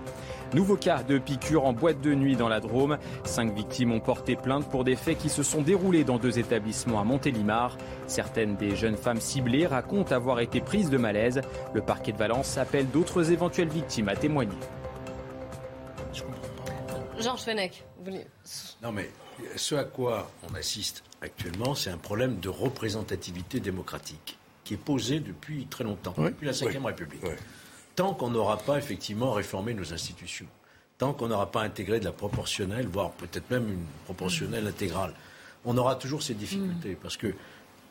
Nouveau 0.53 0.77
cas 0.77 1.03
de 1.03 1.17
piqûre 1.17 1.65
en 1.65 1.73
boîte 1.73 2.01
de 2.01 2.13
nuit 2.13 2.35
dans 2.35 2.49
la 2.49 2.59
Drôme. 2.59 2.97
Cinq 3.23 3.53
victimes 3.53 3.91
ont 3.91 3.99
porté 3.99 4.35
plainte 4.35 4.69
pour 4.69 4.83
des 4.83 4.95
faits 4.95 5.17
qui 5.17 5.29
se 5.29 5.43
sont 5.43 5.61
déroulés 5.61 6.03
dans 6.03 6.17
deux 6.17 6.39
établissements 6.39 6.99
à 6.99 7.03
Montélimar. 7.03 7.77
Certaines 8.07 8.55
des 8.55 8.75
jeunes 8.75 8.97
femmes 8.97 9.21
ciblées 9.21 9.67
racontent 9.67 10.13
avoir 10.13 10.39
été 10.39 10.61
prises 10.61 10.89
de 10.89 10.97
malaise. 10.97 11.41
Le 11.73 11.81
parquet 11.81 12.11
de 12.11 12.17
Valence 12.17 12.57
appelle 12.57 12.89
d'autres 12.89 13.31
éventuelles 13.31 13.69
victimes 13.69 14.09
à 14.09 14.15
témoigner. 14.15 14.57
Georges 17.19 17.43
Fenech, 17.43 17.83
vous 17.97 18.11
voulez... 18.11 18.25
Non 18.83 18.91
mais 18.91 19.09
ce 19.55 19.75
à 19.75 19.83
quoi 19.83 20.29
on 20.49 20.55
assiste 20.55 21.03
actuellement, 21.21 21.75
c'est 21.75 21.89
un 21.89 21.97
problème 21.97 22.39
de 22.39 22.49
représentativité 22.49 23.59
démocratique 23.59 24.37
qui 24.63 24.73
est 24.73 24.77
posé 24.77 25.19
depuis 25.19 25.67
très 25.67 25.83
longtemps, 25.83 26.13
depuis 26.17 26.45
la 26.45 26.51
Ve 26.51 26.85
République 26.85 27.21
tant 27.95 28.13
qu'on 28.13 28.29
n'aura 28.29 28.57
pas 28.57 28.77
effectivement 28.77 29.31
réformé 29.31 29.73
nos 29.73 29.93
institutions, 29.93 30.47
tant 30.97 31.13
qu'on 31.13 31.27
n'aura 31.27 31.51
pas 31.51 31.61
intégré 31.61 31.99
de 31.99 32.05
la 32.05 32.11
proportionnelle, 32.11 32.87
voire 32.87 33.11
peut-être 33.11 33.49
même 33.49 33.67
une 33.69 33.85
proportionnelle 34.05 34.67
intégrale, 34.67 35.13
on 35.65 35.77
aura 35.77 35.95
toujours 35.95 36.21
ces 36.21 36.33
difficultés. 36.33 36.91
Mm. 36.91 36.97
Parce 37.01 37.17
que, 37.17 37.33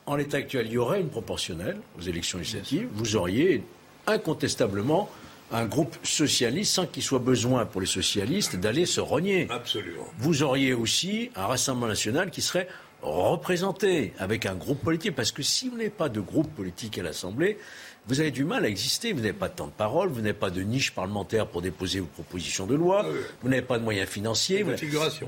en 0.07 0.17
l'état 0.17 0.39
actuel, 0.39 0.67
il 0.67 0.73
y 0.73 0.79
aurait 0.79 1.01
une 1.01 1.09
proportionnelle 1.09 1.79
aux 1.99 2.03
élections 2.03 2.39
législatives. 2.39 2.89
Vous 2.93 3.17
auriez 3.17 3.65
incontestablement 4.07 5.11
un 5.51 5.67
groupe 5.67 5.97
socialiste 6.03 6.75
sans 6.75 6.87
qu'il 6.87 7.03
soit 7.03 7.19
besoin 7.19 7.65
pour 7.65 7.81
les 7.81 7.87
socialistes 7.87 8.57
d'aller 8.57 8.87
se 8.87 9.01
rogner. 9.01 9.47
Absolument. 9.51 10.05
Vous 10.19 10.43
auriez 10.43 10.75
aussi 10.75 11.31
un 11.37 11.47
Rassemblement 11.47 11.87
national 11.87 12.31
qui 12.31 12.43
serait 12.43 12.69
représenté 13.05 14.13
avec 14.19 14.47
un 14.47 14.55
groupe 14.55 14.81
politique. 14.81 15.15
Parce 15.15 15.33
que 15.33 15.43
si 15.43 15.69
vous 15.69 15.77
n'avez 15.77 15.91
pas 15.91 16.09
de 16.09 16.21
groupe 16.21 16.53
politique 16.55 16.99
à 16.99 17.03
l'Assemblée, 17.03 17.59
vous 18.07 18.21
avez 18.21 18.31
du 18.31 18.45
mal 18.45 18.65
à 18.65 18.69
exister. 18.69 19.13
Vous 19.13 19.21
n'avez 19.21 19.33
pas 19.33 19.49
de 19.49 19.55
temps 19.55 19.67
de 19.67 19.73
parole, 19.73 20.09
vous 20.09 20.21
n'avez 20.21 20.35
pas 20.35 20.51
de 20.51 20.63
niche 20.63 20.93
parlementaire 20.93 21.47
pour 21.47 21.63
déposer 21.63 22.01
vos 22.01 22.07
propositions 22.07 22.67
de 22.67 22.75
loi, 22.75 23.07
vous 23.43 23.49
n'avez 23.49 23.63
pas 23.63 23.79
de 23.79 23.85
moyens 23.85 24.09
financiers. 24.09 24.63
Vous... 24.63 24.73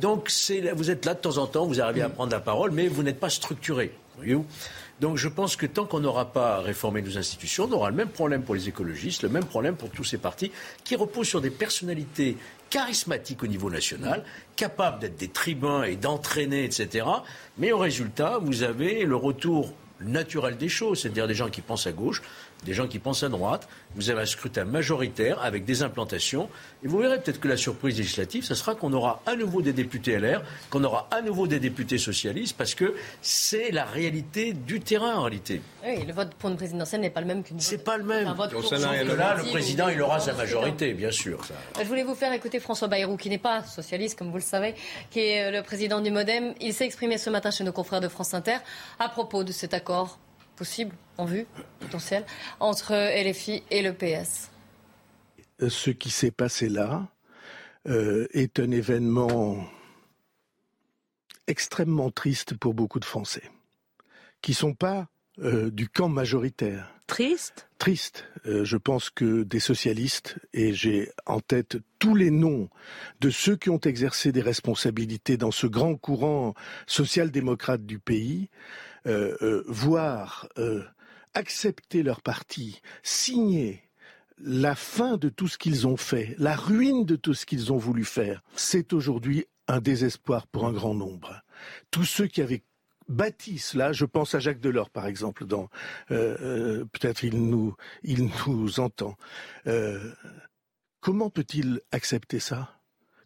Donc 0.01 0.31
vous 0.74 0.91
êtes 0.91 1.05
là 1.05 1.14
de 1.14 1.20
temps 1.20 1.39
en 1.39 1.47
temps, 1.47 1.66
vous 1.66 1.81
arrivez 1.81 2.03
à 2.03 2.09
prendre 2.09 2.33
la 2.33 2.41
parole, 2.41 2.70
mais 2.72 2.89
vous 2.89 3.03
n'êtes 3.03 3.20
pas 3.20 3.31
structuré. 3.31 3.93
donc 5.01 5.16
je 5.16 5.29
pense 5.29 5.57
que 5.57 5.66
tant 5.66 5.87
qu'on 5.87 6.01
n'aura 6.01 6.33
pas 6.33 6.61
réformé 6.61 7.03
nos 7.03 7.18
institutions, 7.18 7.64
on 7.64 7.72
aura 7.72 7.91
le 7.91 7.97
même 7.97 8.09
problème 8.09 8.43
pour 8.43 8.55
les 8.55 8.68
écologistes, 8.68 9.22
le 9.22 9.29
même 9.29 9.45
problème 9.45 9.77
pour 9.77 9.91
tous 9.91 10.05
ces 10.05 10.18
partis 10.18 10.53
qui 10.85 10.97
reposent 10.97 11.29
sur 11.29 11.41
des 11.41 11.51
personnalités 11.51 12.37
charismatiques 12.70 13.42
au 13.42 13.46
niveau 13.46 13.70
national, 13.70 14.24
capables 14.56 15.00
d'être 15.00 15.16
des 15.16 15.28
tribuns 15.28 15.84
et 15.84 15.96
d'entraîner, 15.96 16.64
etc. 16.64 17.06
Mais 17.58 17.72
au 17.72 17.78
résultat, 17.78 18.38
vous 18.38 18.62
avez 18.62 19.04
le 19.04 19.16
retour 19.16 19.72
naturel 20.00 20.56
des 20.56 20.68
choses, 20.68 21.00
c'est-à-dire 21.00 21.26
des 21.26 21.34
gens 21.34 21.48
qui 21.48 21.62
pensent 21.62 21.86
à 21.86 21.92
gauche, 21.92 22.22
des 22.64 22.74
gens 22.74 22.86
qui 22.86 22.98
pensent 22.98 23.22
à 23.22 23.28
droite. 23.28 23.68
Vous 23.94 24.11
avez 24.11 24.22
un 24.22 24.26
scrutin 24.26 24.64
majoritaire 24.64 25.40
avec 25.42 25.64
des 25.64 25.82
implantations. 25.82 26.48
Et 26.84 26.88
vous 26.88 26.98
verrez 26.98 27.20
peut-être 27.20 27.40
que 27.40 27.48
la 27.48 27.57
surprise 27.57 27.96
législative, 27.96 28.44
ce 28.44 28.54
sera 28.54 28.74
qu'on 28.74 28.92
aura 28.92 29.22
à 29.26 29.36
nouveau 29.36 29.62
des 29.62 29.72
députés 29.72 30.18
LR, 30.18 30.42
qu'on 30.70 30.84
aura 30.84 31.09
à 31.11 31.22
nouveau 31.22 31.46
des 31.46 31.61
députés 31.61 31.98
socialistes, 31.98 32.57
parce 32.57 32.74
que 32.74 32.94
c'est 33.22 33.70
la 33.70 33.84
réalité 33.84 34.52
du 34.52 34.80
terrain 34.80 35.16
en 35.16 35.22
réalité. 35.22 35.62
Oui, 35.84 36.04
le 36.04 36.12
vote 36.12 36.34
pour 36.34 36.50
une 36.50 36.57
présidentielle 36.57 37.00
n'est 37.00 37.11
pas 37.11 37.20
le 37.20 37.26
même 37.26 37.42
qu'une. 37.42 37.61
C'est 37.61 37.84
pas 37.84 37.96
le 37.96 38.04
même. 38.04 38.32
Vote 38.34 38.50
pour 38.50 38.72
là, 38.72 39.36
le 39.36 39.50
président, 39.50 39.88
il 39.88 40.00
aura 40.02 40.20
sa 40.20 40.32
majorité, 40.32 40.92
bien 40.92 41.11
sûr. 41.11 41.40
Je 41.78 41.84
voulais 41.84 42.02
vous 42.02 42.14
faire 42.14 42.32
écouter 42.32 42.61
François 42.61 42.88
Bayrou, 42.88 43.16
qui 43.16 43.30
n'est 43.30 43.38
pas 43.38 43.62
socialiste, 43.62 44.18
comme 44.18 44.30
vous 44.30 44.36
le 44.36 44.42
savez, 44.42 44.74
qui 45.11 45.20
est 45.20 45.50
le 45.50 45.62
président 45.62 46.00
du 46.00 46.11
MoDem. 46.11 46.54
Il 46.61 46.74
s'est 46.74 46.84
exprimé 46.84 47.18
ce 47.18 47.30
matin 47.30 47.50
chez 47.50 47.64
nos 47.64 47.72
confrères 47.72 48.00
de 48.00 48.09
France 48.09 48.34
Inter 48.34 48.59
à 48.98 49.09
propos 49.09 49.44
de 49.44 49.52
cet 49.52 49.74
accord 49.74 50.18
possible, 50.57 50.94
en 51.18 51.24
vue, 51.24 51.46
potentiel, 51.80 52.24
entre 52.60 52.92
LFI 52.92 53.62
et 53.70 53.82
le 53.82 53.92
PS 53.92 54.50
euh, 55.62 55.68
Ce 55.68 55.90
qui 55.90 56.10
s'est 56.10 56.30
passé 56.30 56.68
là 56.68 57.08
euh, 57.88 58.26
est 58.32 58.60
un 58.60 58.70
événement 58.70 59.64
extrêmement 61.46 62.10
triste 62.10 62.56
pour 62.56 62.74
beaucoup 62.74 62.98
de 62.98 63.04
Français, 63.04 63.50
qui 64.42 64.52
ne 64.52 64.56
sont 64.56 64.74
pas 64.74 65.08
euh, 65.38 65.70
du 65.70 65.88
camp 65.88 66.08
majoritaire. 66.08 66.92
Triste? 67.06 67.68
Triste. 67.78 68.24
je 68.44 68.76
pense 68.76 69.10
que 69.10 69.44
des 69.44 69.60
socialistes, 69.60 70.38
et 70.52 70.72
j'ai 70.72 71.12
en 71.26 71.40
tête 71.40 71.76
tous 72.00 72.16
les 72.16 72.32
noms 72.32 72.68
de 73.20 73.30
ceux 73.30 73.54
qui 73.54 73.70
ont 73.70 73.78
exercé 73.78 74.32
des 74.32 74.40
responsabilités 74.40 75.36
dans 75.36 75.52
ce 75.52 75.68
grand 75.68 75.94
courant 75.94 76.54
social-démocrate 76.86 77.86
du 77.86 78.00
pays, 78.00 78.48
euh, 79.06 79.36
euh, 79.40 79.62
voir 79.68 80.48
euh, 80.58 80.82
accepter 81.37 82.03
leur 82.03 82.22
parti, 82.22 82.80
signer 83.03 83.82
la 84.39 84.74
fin 84.74 85.16
de 85.16 85.28
tout 85.28 85.49
ce 85.49 85.59
qu'ils 85.59 85.87
ont 85.87 85.97
fait, 85.97 86.34
la 86.39 86.57
ruine 86.57 87.05
de 87.05 87.16
tout 87.16 87.34
ce 87.34 87.47
qu'ils 87.47 87.72
ont 87.72 87.78
voulu 87.78 88.05
faire, 88.05 88.43
c'est 88.55 88.93
aujourd'hui 88.93 89.47
un 89.68 89.80
désespoir 89.80 90.47
pour 90.47 90.66
un 90.66 90.72
grand 90.72 90.95
nombre. 90.95 91.43
Tous 91.91 92.05
ceux 92.05 92.26
qui 92.26 92.43
avaient 92.43 92.62
bâti 93.09 93.59
cela, 93.59 93.93
je 93.93 94.05
pense 94.05 94.34
à 94.34 94.41
Jacques 94.41 94.61
Delors 94.61 94.91
par 94.91 95.07
exemple, 95.07 95.47
dans 95.47 95.68
peut-être 96.09 97.22
il 97.22 97.49
nous 97.49 97.76
il 98.03 98.30
nous 98.47 98.80
entend. 98.80 99.16
comment 101.01 101.30
peut-il 101.30 101.80
accepter 101.93 102.41
ça? 102.41 102.80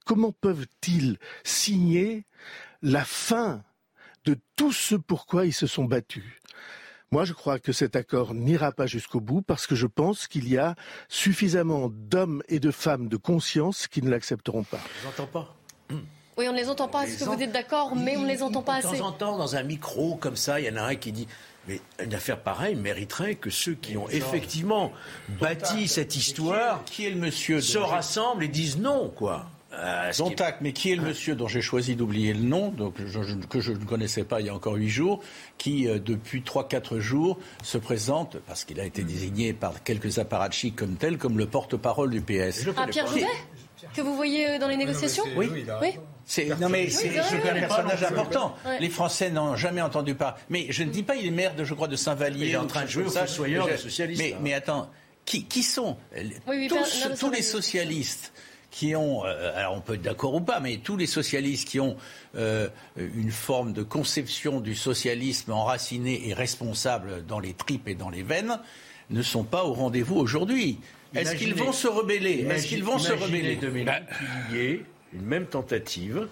Comment 0.04 0.32
peuvent-ils 0.32 1.18
signer 1.44 2.26
la 2.82 3.04
fin 3.04 3.62
de 4.24 4.36
tout 4.56 4.72
ce 4.72 4.96
pourquoi 4.96 5.46
ils 5.46 5.52
se 5.52 5.66
sont 5.66 5.84
battus? 5.84 6.40
Moi, 7.12 7.24
je 7.24 7.32
crois 7.32 7.58
que 7.58 7.72
cet 7.72 7.96
accord 7.96 8.34
n'ira 8.34 8.70
pas 8.70 8.86
jusqu'au 8.86 9.20
bout 9.20 9.42
parce 9.42 9.66
que 9.66 9.74
je 9.74 9.88
pense 9.88 10.28
qu'il 10.28 10.48
y 10.48 10.56
a 10.56 10.76
suffisamment 11.08 11.90
d'hommes 11.90 12.40
et 12.48 12.60
de 12.60 12.70
femmes 12.70 13.08
de 13.08 13.16
conscience 13.16 13.88
qui 13.88 14.00
ne 14.00 14.10
l'accepteront 14.10 14.62
pas. 14.62 14.78
Je 14.98 15.02
les 15.02 15.08
entends 15.08 15.26
pas. 15.26 15.56
Oui, 16.38 16.46
on 16.48 16.52
ne 16.52 16.56
les 16.56 16.68
entend 16.68 16.86
pas. 16.86 17.08
Est-ce 17.08 17.24
que 17.24 17.28
vous 17.28 17.42
êtes 17.42 17.50
d'accord 17.50 17.96
Mais 17.96 18.16
on 18.16 18.22
ne 18.22 18.28
les 18.28 18.44
entend 18.44 18.62
pas 18.62 18.76
assez. 18.76 18.92
De 18.92 18.98
temps 18.98 19.08
en 19.08 19.12
temps, 19.12 19.38
dans 19.38 19.56
un 19.56 19.64
micro 19.64 20.14
comme 20.14 20.36
ça, 20.36 20.60
il 20.60 20.66
y 20.66 20.70
en 20.70 20.76
a 20.76 20.82
un 20.82 20.94
qui 20.94 21.10
dit 21.10 21.26
mais 21.66 21.80
une 22.02 22.14
affaire 22.14 22.38
pareille 22.40 22.76
mériterait 22.76 23.34
que 23.34 23.50
ceux 23.50 23.74
qui 23.74 23.96
ont 23.96 24.08
effectivement 24.08 24.92
bâti 25.40 25.88
cette 25.88 26.16
histoire 26.16 26.84
qui 26.84 27.06
est 27.06 27.10
le 27.10 27.16
monsieur 27.16 27.60
se 27.60 27.78
rassemblent 27.78 28.44
et 28.44 28.48
disent 28.48 28.78
non, 28.78 29.08
quoi. 29.10 29.50
Euh, 29.72 30.10
mais 30.60 30.72
qui 30.72 30.90
est 30.90 30.96
le 30.96 31.02
monsieur 31.02 31.36
dont 31.36 31.46
j'ai 31.46 31.60
choisi 31.60 31.94
d'oublier 31.94 32.34
le 32.34 32.40
nom, 32.40 32.70
donc 32.70 32.94
que 33.48 33.60
je 33.60 33.72
ne 33.72 33.84
connaissais 33.84 34.24
pas 34.24 34.40
il 34.40 34.46
y 34.46 34.48
a 34.48 34.54
encore 34.54 34.74
huit 34.74 34.88
jours, 34.88 35.20
qui 35.58 35.86
euh, 35.86 36.00
depuis 36.00 36.42
trois 36.42 36.66
quatre 36.66 36.98
jours 36.98 37.38
se 37.62 37.78
présente 37.78 38.38
parce 38.48 38.64
qu'il 38.64 38.80
a 38.80 38.84
été 38.84 39.02
désigné 39.02 39.52
par 39.52 39.84
quelques 39.84 40.18
apparatchiks 40.18 40.74
comme 40.74 40.96
tel 40.96 41.18
comme 41.18 41.38
le 41.38 41.46
porte-parole 41.46 42.10
du 42.10 42.20
PS. 42.20 42.66
Ah, 42.76 42.86
Pierre 42.88 43.06
Jouvet 43.06 43.26
que 43.94 44.00
vous 44.02 44.14
voyez 44.14 44.50
euh, 44.50 44.58
dans 44.58 44.68
les 44.68 44.76
négociations 44.76 45.24
Oui. 45.36 45.48
oui. 45.80 46.48
non 46.60 46.68
mais 46.68 46.90
c'est 46.90 47.16
un 47.18 47.54
personnage 47.54 48.02
important. 48.02 48.54
Les 48.80 48.90
Français 48.90 49.30
n'ont 49.30 49.54
jamais 49.56 49.80
entendu 49.80 50.14
parler. 50.14 50.36
Mais 50.48 50.66
je 50.70 50.82
ne 50.82 50.90
dis 50.90 51.04
pas 51.04 51.14
il 51.14 51.26
est 51.26 51.30
maire 51.30 51.54
de 51.54 51.64
je 51.64 51.74
crois 51.74 51.88
de 51.88 51.96
Saint-Vallier. 51.96 52.46
Il 52.46 52.52
est 52.52 52.56
en 52.56 52.66
train 52.66 52.82
de 52.82 52.88
jouer 52.88 53.04
au 53.04 53.10
fossoyeur 53.10 53.66
des 53.66 53.76
socialistes. 53.76 54.20
Mais, 54.22 54.36
mais 54.40 54.54
attends, 54.54 54.90
qui, 55.24 55.44
qui 55.44 55.62
sont 55.62 55.96
tous, 56.68 57.08
tous 57.18 57.30
les 57.30 57.42
socialistes 57.42 58.32
qui 58.70 58.94
ont, 58.94 59.24
euh, 59.24 59.52
alors 59.56 59.74
on 59.76 59.80
peut 59.80 59.94
être 59.94 60.02
d'accord 60.02 60.34
ou 60.34 60.40
pas, 60.40 60.60
mais 60.60 60.78
tous 60.78 60.96
les 60.96 61.06
socialistes 61.06 61.68
qui 61.68 61.80
ont 61.80 61.96
euh, 62.36 62.68
une 62.96 63.32
forme 63.32 63.72
de 63.72 63.82
conception 63.82 64.60
du 64.60 64.74
socialisme 64.74 65.52
enraciné 65.52 66.28
et 66.28 66.34
responsable 66.34 67.24
dans 67.26 67.40
les 67.40 67.52
tripes 67.52 67.88
et 67.88 67.94
dans 67.94 68.10
les 68.10 68.22
veines 68.22 68.58
ne 69.10 69.22
sont 69.22 69.44
pas 69.44 69.64
au 69.64 69.72
rendez-vous 69.72 70.16
aujourd'hui. 70.16 70.78
Est-ce 71.14 71.34
qu'ils 71.34 71.54
vont 71.54 71.72
se 71.72 71.88
rebeller? 71.88 72.46
Est-ce 72.48 72.68
qu'ils 72.68 72.84
vont 72.84 72.98
se 72.98 73.12
rebeller? 73.12 73.56
Bah. 73.84 74.00
qu'il 74.48 74.56
y 74.56 74.60
ait 74.60 74.84
une 75.12 75.26
même 75.26 75.46
tentative 75.46 76.28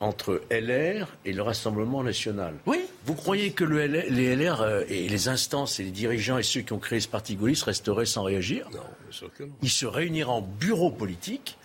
entre 0.00 0.42
LR 0.50 1.08
et 1.24 1.32
le 1.32 1.42
Rassemblement 1.42 2.02
national. 2.02 2.54
Oui. 2.66 2.78
Vous 3.04 3.14
croyez 3.14 3.50
que 3.52 3.64
le 3.64 3.86
LR, 3.86 4.04
les 4.10 4.36
LR 4.36 4.60
euh, 4.60 4.82
et 4.88 5.08
les 5.08 5.28
instances 5.28 5.80
et 5.80 5.82
les 5.84 5.90
dirigeants 5.90 6.38
et 6.38 6.42
ceux 6.42 6.60
qui 6.60 6.72
ont 6.72 6.78
créé 6.78 7.00
ce 7.00 7.08
parti 7.08 7.34
gaulliste 7.36 7.64
resteraient 7.64 8.06
sans 8.06 8.22
réagir? 8.22 8.66
Non, 8.72 8.78
bien 8.78 9.10
sûr 9.10 9.30
que 9.36 9.42
non. 9.44 9.52
Ils 9.62 9.70
se 9.70 9.86
réuniraient 9.86 10.30
en 10.30 10.40
bureau 10.42 10.90
politique. 10.90 11.58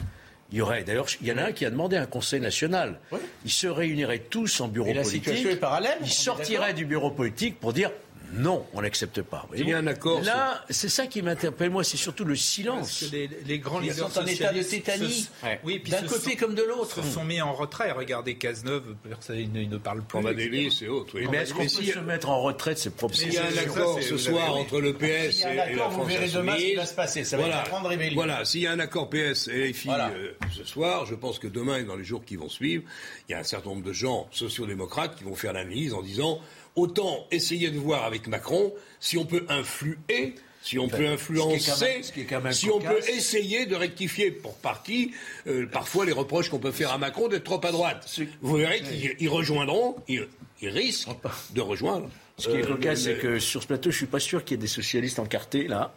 Il 0.52 0.58
y 0.58 0.62
aurait, 0.62 0.84
d'ailleurs, 0.84 1.08
il 1.22 1.28
y 1.28 1.32
en 1.32 1.38
a 1.38 1.46
un 1.46 1.52
qui 1.52 1.66
a 1.66 1.70
demandé 1.72 1.98
un 1.98 2.06
conseil 2.06 2.40
national. 2.40 3.00
Ils 3.44 3.52
se 3.52 3.68
réuniraient 3.68 4.20
tous 4.20 4.62
en 4.62 4.68
bureau 4.68 4.88
Et 4.90 4.94
la 4.94 5.02
politique. 5.02 5.24
situation 5.26 5.50
est 5.50 5.56
parallèle, 5.56 5.98
Ils 6.02 6.12
sortiraient 6.12 6.74
du 6.76 6.86
bureau 6.86 7.10
politique 7.10 7.60
pour 7.60 7.74
dire 7.74 7.92
non, 8.34 8.66
on 8.74 8.82
n'accepte 8.82 9.22
pas. 9.22 9.48
Il 9.56 9.68
y 9.68 9.74
a 9.74 9.78
un 9.78 9.88
accord 9.88 10.22
Là, 10.22 10.64
c'est 10.70 10.90
ça 10.90 11.08
qui 11.08 11.22
m'interpelle, 11.22 11.70
moi, 11.70 11.84
c'est 11.84 11.98
surtout 11.98 12.24
le 12.26 12.34
Parce 12.34 12.42
silence. 12.42 13.06
que 13.10 13.16
les, 13.16 13.30
les 13.46 13.60
grands 13.60 13.80
Ils 13.82 13.90
leaders 13.92 14.12
sont 14.12 14.20
en 14.20 14.26
état 14.26 14.52
de 14.52 14.62
tétanie, 14.64 15.12
se- 15.42 15.46
ouais. 15.46 15.60
Oui, 15.64 15.80
puis 15.80 15.92
d'un 15.92 16.02
côté 16.04 16.32
sont- 16.32 16.38
comme 16.38 16.56
de 16.56 16.64
l'autre. 16.64 17.04
se 17.04 17.10
sont 17.12 17.24
mis 17.24 17.42
en 17.42 17.54
retrait. 17.54 17.92
Regardez 17.92 18.36
Cazeneuve, 18.36 18.96
personne 19.08 19.38
il 19.38 19.52
ne, 19.52 19.62
il 19.62 19.70
ne 19.70 19.78
parle 19.78 20.00
plus. 20.02 20.14
Cambadélis 20.14 20.80
et 20.82 20.88
autres. 20.88 21.14
oui. 21.16 21.28
Mais 21.32 21.38
est-ce 21.40 21.54
qu'on 21.54 21.64
peut 21.64 21.68
se 21.70 22.00
mettre 22.00 22.30
en 22.30 22.42
retrait 22.42 22.74
de 22.74 22.80
ses 22.80 22.90
propres 22.90 23.16
s'il 23.16 23.34
y 23.34 23.38
a 23.38 23.44
un 23.46 23.58
accord 23.58 24.00
c'est- 24.02 24.10
ce 24.10 24.18
soir 24.18 24.56
entre 24.56 24.82
le 24.82 24.94
PS 24.94 25.44
et, 25.46 25.54
la 25.56 25.64
accord, 25.64 25.90
vous 25.90 25.96
France 26.00 26.08
verrez 26.08 26.30
demain 26.30 26.54
ce 26.54 26.58
qui 26.58 26.64
insoumise, 26.64 26.76
va 26.78 26.86
se 26.86 26.94
passer. 26.96 27.24
Ça 27.24 27.38
va 27.38 27.48
être 27.48 27.70
grande 27.70 27.86
rébellion. 27.86 28.16
Voilà, 28.16 28.46
s'il 28.46 28.62
y 28.62 28.68
a 28.68 28.72
un 28.72 28.80
accord 28.80 29.10
PS 29.10 29.48
et 29.48 29.74
Voilà. 29.86 30.10
euh, 30.10 30.34
ce 30.56 30.64
soir, 30.64 31.06
je 31.06 31.16
pense 31.16 31.40
que 31.40 31.48
demain 31.48 31.78
et 31.78 31.84
dans 31.84 31.96
les 31.96 32.04
jours 32.04 32.24
qui 32.26 32.36
vont 32.36 32.50
suivre, 32.50 32.84
il 33.30 33.34
y 33.34 33.36
a 33.36 33.40
un 33.40 33.44
certain 33.44 33.70
nombre 33.70 33.84
de 33.84 33.94
gens 33.94 34.28
sociodémocrates 34.32 35.16
qui 35.16 35.24
vont 35.24 35.36
faire 35.36 35.54
l'analyse 35.54 35.94
en 35.94 36.02
disant 36.02 36.40
autant 36.76 37.28
essayer 37.32 37.70
de 37.70 37.78
voir 37.80 38.04
avec 38.06 38.28
Macron 38.28 38.74
si 39.00 39.18
on 39.18 39.26
peut 39.26 39.46
influer. 39.50 40.36
Si 40.66 40.80
on 40.80 40.88
Ben, 40.88 40.96
peut 40.98 41.08
influencer, 41.08 42.02
même- 42.42 42.54
si 42.54 42.70
on 42.70 42.80
peut 42.80 43.02
essayer 43.10 43.66
de 43.66 43.76
rectifier 43.76 44.32
pour 44.32 44.56
partie 44.56 45.12
euh, 45.46 45.66
parfois 45.66 46.06
les 46.06 46.14
reproches 46.14 46.48
qu'on 46.50 46.60
peut 46.60 46.72
faire 46.72 46.94
à 46.94 46.98
Macron 46.98 47.28
d'être 47.28 47.44
trop 47.44 47.60
à 47.66 47.72
droite. 47.74 48.08
Vous 48.42 48.56
verrez 48.56 48.80
qu'ils 48.82 49.14
ils 49.20 49.28
rejoindront, 49.28 49.98
ils, 50.08 50.26
ils 50.62 50.70
risquent 50.70 51.10
de 51.54 51.60
rejoindre. 51.60 52.10
Ce 52.38 52.48
qui 52.48 52.56
est 52.56 52.64
euh, 52.64 52.68
cocasse, 52.68 53.06
le- 53.06 53.16
c'est 53.16 53.20
que 53.22 53.40
sur 53.40 53.62
ce 53.62 53.68
plateau, 53.68 53.92
je 53.92 53.98
suis 53.98 54.06
pas 54.06 54.22
sûr 54.22 54.46
qu'il 54.46 54.56
y 54.56 54.60
ait 54.60 54.62
des 54.62 54.68
socialistes 54.68 55.20
encartés, 55.20 55.68
là. 55.68 55.94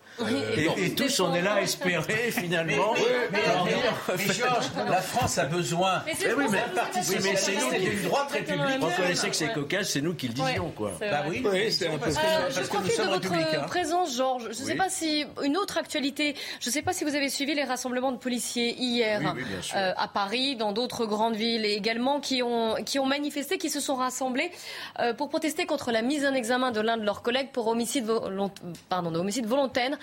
Et, 0.78 0.94
tous, 0.94 1.20
on 1.20 1.34
est 1.34 1.42
là 1.42 1.54
à 1.54 1.60
espérer, 1.62 2.30
finalement. 2.30 2.94
Mais, 3.32 3.40
mais 4.16 4.32
Georges, 4.32 4.66
la 4.88 5.00
France 5.02 5.38
a 5.38 5.44
besoin. 5.44 6.02
Mais 6.06 6.14
c'est 6.14 6.28
Eh 6.30 6.34
oui, 6.34 6.44
mais, 6.50 7.36
c'est 7.36 7.54
nous 7.54 7.70
qui 7.70 8.02
droite 8.04 8.30
république. 8.32 8.80
reconnaissez 8.80 9.28
que 9.30 9.36
c'est 9.36 9.52
cocasse, 9.52 9.90
c'est 9.90 10.00
nous 10.00 10.14
qui 10.14 10.28
le 10.28 10.34
disions, 10.34 10.70
quoi. 10.74 10.92
Bah 11.00 11.24
oui, 11.28 11.38
un 11.38 11.42
peu 11.42 11.98
parce 11.98 12.16
que, 12.16 12.76
nous 12.82 12.90
sommes 12.90 13.08
républicains. 13.10 13.60
présence, 13.66 14.16
Georges. 14.16 14.44
Je 14.52 14.60
ne 14.62 14.66
sais 14.66 14.74
pas 14.74 14.88
si 14.88 15.24
une 15.44 15.56
autre 15.56 15.76
actualité. 15.78 16.34
Je 16.60 16.68
ne 16.68 16.72
sais 16.72 16.82
pas 16.82 16.92
si 16.92 17.04
vous 17.04 17.14
avez 17.14 17.28
suivi 17.28 17.54
les 17.54 17.64
rassemblements 17.64 18.12
de 18.12 18.18
policiers 18.18 18.74
hier 18.78 19.20
euh, 19.74 19.92
à 19.96 20.08
Paris, 20.08 20.56
dans 20.56 20.72
d'autres 20.72 21.06
grandes 21.06 21.36
villes 21.36 21.64
et 21.64 21.72
également 21.74 22.20
qui 22.20 22.42
ont 22.42 22.74
qui 22.84 22.98
ont 22.98 23.06
manifesté, 23.06 23.58
qui 23.58 23.70
se 23.70 23.80
sont 23.80 23.96
rassemblés 23.96 24.50
euh, 25.00 25.12
pour 25.14 25.28
protester 25.28 25.66
contre 25.66 25.90
la 25.92 26.02
mise 26.02 26.24
en 26.24 26.34
examen 26.34 26.70
de 26.70 26.80
l'un 26.80 26.96
de 26.96 27.04
leurs 27.04 27.22
collègues 27.22 27.50
pour 27.52 27.66
homicide 27.66 28.06
volont- 28.06 28.50
pardon, 28.88 29.10
de 29.10 29.18
homicide 29.18 29.46
volontaire. 29.46 29.96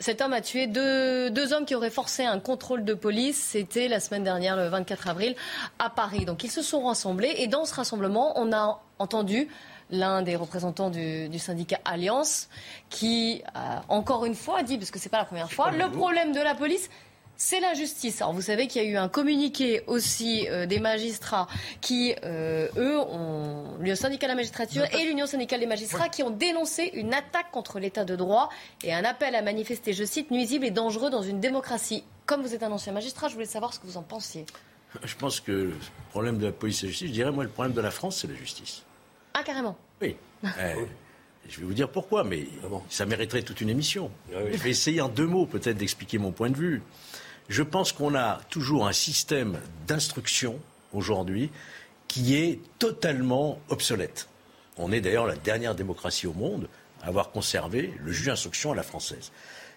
Cet 0.00 0.20
homme 0.20 0.32
a 0.32 0.40
tué 0.40 0.66
deux 0.66 1.52
hommes 1.52 1.64
qui 1.64 1.74
auraient 1.74 1.90
forcé 1.90 2.24
un 2.24 2.40
contrôle 2.40 2.84
de 2.84 2.94
police. 2.94 3.38
C'était 3.38 3.88
la 3.88 4.00
semaine 4.00 4.24
dernière, 4.24 4.56
le 4.56 4.68
24 4.68 5.08
avril, 5.08 5.34
à 5.78 5.90
Paris. 5.90 6.24
Donc 6.24 6.44
ils 6.44 6.50
se 6.50 6.62
sont 6.62 6.84
rassemblés 6.86 7.34
et 7.38 7.46
dans 7.46 7.64
ce 7.64 7.74
rassemblement, 7.74 8.38
on 8.38 8.52
a 8.52 8.82
entendu 8.98 9.48
l'un 9.90 10.22
des 10.22 10.36
représentants 10.36 10.90
du, 10.90 11.38
syndicat 11.38 11.78
Alliance, 11.84 12.48
qui, 12.90 13.42
encore 13.88 14.24
une 14.24 14.34
fois, 14.34 14.62
dit, 14.62 14.78
parce 14.78 14.90
que 14.90 14.98
c'est 14.98 15.08
pas 15.08 15.18
la 15.18 15.24
première 15.24 15.50
fois, 15.50 15.70
le 15.70 15.90
problème 15.90 16.32
de 16.32 16.40
la 16.40 16.54
police, 16.54 16.88
c'est 17.36 17.60
la 17.60 17.74
justice. 17.74 18.22
Alors 18.22 18.32
vous 18.32 18.42
savez 18.42 18.66
qu'il 18.66 18.82
y 18.82 18.86
a 18.86 18.88
eu 18.88 18.96
un 18.96 19.08
communiqué 19.08 19.82
aussi 19.86 20.46
euh, 20.48 20.66
des 20.66 20.78
magistrats 20.78 21.46
qui, 21.80 22.14
euh, 22.24 22.68
eux, 22.76 22.98
ont 22.98 23.76
le 23.80 23.94
syndicat 23.94 24.26
de 24.26 24.32
la 24.32 24.36
magistrature 24.36 24.84
et 24.92 25.04
l'Union 25.04 25.26
syndicale 25.26 25.60
des 25.60 25.66
magistrats 25.66 26.08
qui 26.08 26.22
ont 26.22 26.30
dénoncé 26.30 26.90
une 26.94 27.12
attaque 27.12 27.50
contre 27.50 27.78
l'état 27.78 28.04
de 28.04 28.16
droit 28.16 28.50
et 28.82 28.92
un 28.92 29.04
appel 29.04 29.34
à 29.34 29.42
manifester, 29.42 29.92
je 29.92 30.04
cite, 30.04 30.30
nuisible 30.30 30.64
et 30.64 30.70
dangereux 30.70 31.10
dans 31.10 31.22
une 31.22 31.40
démocratie. 31.40 32.04
Comme 32.26 32.42
vous 32.42 32.54
êtes 32.54 32.62
un 32.62 32.72
ancien 32.72 32.92
magistrat, 32.92 33.28
je 33.28 33.34
voulais 33.34 33.46
savoir 33.46 33.74
ce 33.74 33.80
que 33.80 33.86
vous 33.86 33.96
en 33.96 34.02
pensiez. 34.02 34.46
Je 35.02 35.14
pense 35.16 35.40
que 35.40 35.52
le 35.52 35.74
problème 36.10 36.38
de 36.38 36.46
la 36.46 36.52
police 36.52 36.78
et 36.78 36.82
de 36.82 36.86
la 36.86 36.90
justice, 36.92 37.08
je 37.08 37.12
dirais, 37.12 37.32
moi, 37.32 37.44
le 37.44 37.50
problème 37.50 37.74
de 37.74 37.80
la 37.80 37.90
France, 37.90 38.18
c'est 38.20 38.28
la 38.28 38.34
justice. 38.34 38.82
Ah, 39.34 39.42
carrément. 39.44 39.76
Oui. 40.00 40.16
Euh, 40.58 40.84
je 41.48 41.60
vais 41.60 41.66
vous 41.66 41.74
dire 41.74 41.90
pourquoi, 41.90 42.24
mais 42.24 42.46
ça 42.88 43.06
mériterait 43.06 43.42
toute 43.42 43.60
une 43.60 43.68
émission. 43.68 44.10
Je 44.30 44.56
vais 44.56 44.70
essayer 44.70 45.00
en 45.00 45.08
deux 45.08 45.26
mots 45.26 45.46
peut-être 45.46 45.76
d'expliquer 45.76 46.18
mon 46.18 46.32
point 46.32 46.50
de 46.50 46.56
vue. 46.56 46.82
Je 47.48 47.62
pense 47.62 47.92
qu'on 47.92 48.14
a 48.14 48.40
toujours 48.50 48.86
un 48.86 48.92
système 48.92 49.58
d'instruction 49.86 50.58
aujourd'hui 50.92 51.50
qui 52.08 52.36
est 52.36 52.60
totalement 52.78 53.58
obsolète. 53.68 54.28
On 54.76 54.92
est 54.92 55.00
d'ailleurs 55.00 55.26
la 55.26 55.36
dernière 55.36 55.74
démocratie 55.74 56.26
au 56.26 56.32
monde 56.32 56.68
à 57.02 57.08
avoir 57.08 57.30
conservé 57.30 57.94
le 58.02 58.12
juge 58.12 58.26
d'instruction 58.26 58.72
à 58.72 58.74
la 58.74 58.82
française. 58.82 59.30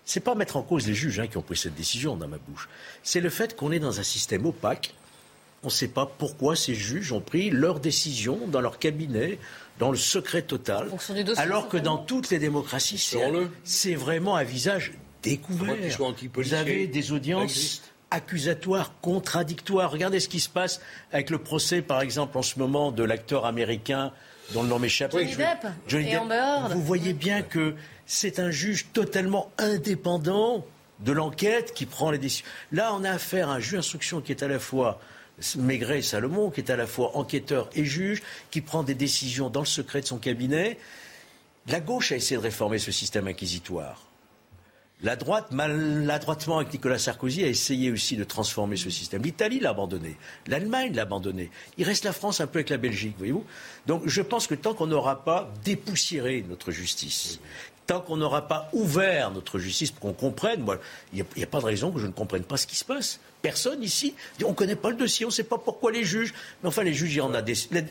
C'est 0.05 0.21
pas 0.21 0.35
mettre 0.35 0.55
en 0.55 0.61
cause 0.61 0.87
les 0.87 0.93
juges 0.93 1.19
hein, 1.19 1.27
qui 1.27 1.37
ont 1.37 1.41
pris 1.41 1.57
cette 1.57 1.75
décision 1.75 2.15
dans 2.15 2.27
ma 2.27 2.37
bouche. 2.37 2.69
C'est 3.03 3.19
le 3.19 3.29
fait 3.29 3.55
qu'on 3.55 3.71
est 3.71 3.79
dans 3.79 3.99
un 3.99 4.03
système 4.03 4.45
opaque 4.45 4.93
on 5.63 5.67
ne 5.67 5.71
sait 5.71 5.87
pas 5.87 6.05
pourquoi 6.05 6.55
ces 6.55 6.75
juges 6.75 7.11
ont 7.11 7.19
pris 7.19 7.49
leurs 7.49 7.79
décisions 7.79 8.39
dans 8.47 8.61
leur 8.61 8.79
cabinet, 8.79 9.39
dans 9.79 9.91
le 9.91 9.97
secret 9.97 10.43
total, 10.43 10.89
alors 11.37 11.67
que 11.67 11.77
dans 11.77 11.97
toutes 11.97 12.29
les 12.29 12.39
démocraties, 12.39 13.13
c'est 13.63 13.95
vraiment 13.95 14.35
un 14.35 14.43
visage 14.43 14.93
découvert. 15.23 15.75
Vous 16.33 16.53
avez 16.53 16.87
des 16.87 17.11
audiences 17.11 17.81
accusatoires, 18.11 18.93
contradictoires. 19.01 19.91
Regardez 19.91 20.19
ce 20.19 20.29
qui 20.29 20.39
se 20.39 20.49
passe 20.49 20.81
avec 21.11 21.29
le 21.29 21.37
procès, 21.37 21.81
par 21.81 22.01
exemple, 22.01 22.37
en 22.37 22.41
ce 22.41 22.59
moment, 22.59 22.91
de 22.91 23.03
l'acteur 23.03 23.45
américain 23.45 24.11
dont 24.53 24.63
le 24.63 24.69
nom 24.69 24.79
m'échappe. 24.79 25.11
Johnny 25.11 25.35
Depp 25.35 26.11
et 26.11 26.17
Amber 26.17 26.35
Heard. 26.35 26.73
Vous 26.73 26.81
voyez 26.81 27.13
bien 27.13 27.41
que 27.41 27.75
c'est 28.05 28.39
un 28.39 28.51
juge 28.51 28.87
totalement 28.93 29.51
indépendant 29.57 30.65
de 30.99 31.11
l'enquête 31.11 31.73
qui 31.73 31.85
prend 31.85 32.11
les 32.11 32.17
décisions. 32.17 32.47
Là, 32.71 32.93
on 32.93 33.03
a 33.03 33.11
affaire 33.11 33.49
à 33.49 33.55
un 33.55 33.59
juge 33.59 33.73
d'instruction 33.73 34.21
qui 34.21 34.31
est 34.31 34.41
à 34.41 34.47
la 34.47 34.59
fois 34.59 34.99
Maigret 35.57 35.99
et 35.99 36.01
Salomon, 36.01 36.49
qui 36.49 36.61
est 36.61 36.71
à 36.71 36.75
la 36.75 36.87
fois 36.87 37.15
enquêteur 37.15 37.69
et 37.75 37.85
juge, 37.85 38.23
qui 38.49 38.61
prend 38.61 38.83
des 38.83 38.95
décisions 38.95 39.49
dans 39.49 39.59
le 39.59 39.67
secret 39.67 40.01
de 40.01 40.07
son 40.07 40.17
cabinet. 40.17 40.77
La 41.67 41.79
gauche 41.81 42.11
a 42.11 42.15
essayé 42.15 42.37
de 42.37 42.41
réformer 42.41 42.79
ce 42.79 42.91
système 42.91 43.27
inquisitoire. 43.27 44.06
La 45.03 45.15
droite, 45.15 45.51
maladroitement 45.51 46.57
avec 46.57 46.73
Nicolas 46.73 46.97
Sarkozy, 46.97 47.43
a 47.43 47.47
essayé 47.47 47.91
aussi 47.91 48.17
de 48.17 48.23
transformer 48.23 48.77
ce 48.77 48.89
système. 48.89 49.21
L'Italie 49.21 49.59
l'a 49.59 49.69
abandonné, 49.69 50.17
l'Allemagne 50.47 50.95
l'a 50.95 51.03
abandonné. 51.03 51.51
Il 51.77 51.85
reste 51.85 52.03
la 52.03 52.13
France 52.13 52.41
un 52.41 52.47
peu 52.47 52.57
avec 52.57 52.69
la 52.69 52.77
Belgique, 52.77 53.13
voyez-vous. 53.19 53.45
Donc 53.85 54.01
je 54.07 54.21
pense 54.23 54.47
que 54.47 54.55
tant 54.55 54.73
qu'on 54.73 54.87
n'aura 54.87 55.23
pas 55.23 55.53
dépoussiéré 55.63 56.43
notre 56.49 56.71
justice, 56.71 57.39
tant 57.85 58.01
qu'on 58.01 58.17
n'aura 58.17 58.47
pas 58.47 58.69
ouvert 58.73 59.29
notre 59.29 59.59
justice 59.59 59.91
pour 59.91 60.01
qu'on 60.01 60.13
comprenne, 60.13 60.65
il 61.13 61.23
n'y 61.35 61.43
a 61.43 61.47
pas 61.47 61.59
de 61.59 61.65
raison 61.65 61.91
que 61.91 61.99
je 61.99 62.07
ne 62.07 62.11
comprenne 62.11 62.43
pas 62.43 62.57
ce 62.57 62.65
qui 62.65 62.75
se 62.75 62.85
passe. 62.85 63.19
Personne 63.41 63.83
ici, 63.83 64.15
on 64.43 64.49
ne 64.49 64.53
connaît 64.53 64.75
pas 64.75 64.89
le 64.89 64.95
dossier, 64.95 65.25
on 65.25 65.29
ne 65.29 65.33
sait 65.33 65.43
pas 65.43 65.57
pourquoi 65.57 65.91
les 65.91 66.03
juges. 66.03 66.33
Mais 66.63 66.69
enfin, 66.69 66.83
les 66.83 66.93
juges, 66.93 67.13
ils 67.15 67.21
rendent 67.21 67.41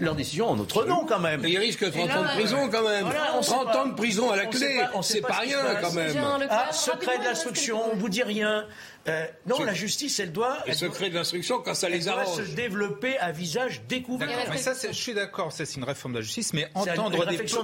leur 0.00 0.14
décision 0.14 0.48
en 0.48 0.56
notre 0.56 0.84
nom 0.84 1.06
quand 1.06 1.20
même. 1.20 1.40
Mais 1.40 1.50
il 1.52 1.58
risque 1.58 1.90
30 1.90 1.94
Et 2.04 2.08
là, 2.08 2.20
ans 2.20 2.22
de 2.24 2.28
prison 2.40 2.68
quand 2.70 2.82
même. 2.88 3.04
voilà, 3.04 3.36
on 3.38 3.42
sait 3.42 3.50
30 3.52 3.64
pas. 3.66 3.82
ans 3.82 3.86
de 3.86 3.94
prison 3.94 4.30
à 4.30 4.36
la 4.36 4.48
On 4.48 4.52
sait 4.52 4.58
clé. 4.58 4.76
pas- 4.92 5.02
C'est 5.02 5.20
pas 5.20 5.28
pas 5.28 5.34
se 5.34 5.40
rien 5.42 5.62
passe. 5.62 5.82
quand 5.82 5.92
même. 5.92 6.46
Ah, 6.50 6.72
secret 6.72 7.18
de 7.18 7.24
l'instruction, 7.24 7.80
on 7.92 7.96
vous 7.96 8.08
dit 8.08 8.22
rien. 8.24 8.66
Euh, 9.08 9.24
non, 9.46 9.62
la 9.62 9.72
justice, 9.72 10.18
elle 10.18 10.32
doit, 10.32 10.58
Et 10.66 10.70
elle 10.72 10.78
doit- 10.78 10.88
secret 10.88 11.10
de 11.10 11.14
l'instruction 11.14 11.60
quand 11.64 11.74
ça 11.74 11.86
elle 11.86 11.92
les 11.92 12.00
doit 12.06 12.14
arrange. 12.22 12.38
se 12.38 12.42
développer 12.56 13.16
à 13.18 13.30
visage 13.30 13.82
découvert. 13.88 14.28
Mais 14.50 14.56
ça, 14.58 14.72
je 14.74 14.92
suis 14.92 15.14
d'accord, 15.14 15.52
ça 15.52 15.64
c'est 15.64 15.76
une 15.76 15.84
réforme 15.84 16.14
de 16.14 16.18
la 16.18 16.24
justice, 16.24 16.52
mais 16.52 16.68
entendre, 16.74 17.24
des, 17.24 17.36
de 17.36 17.54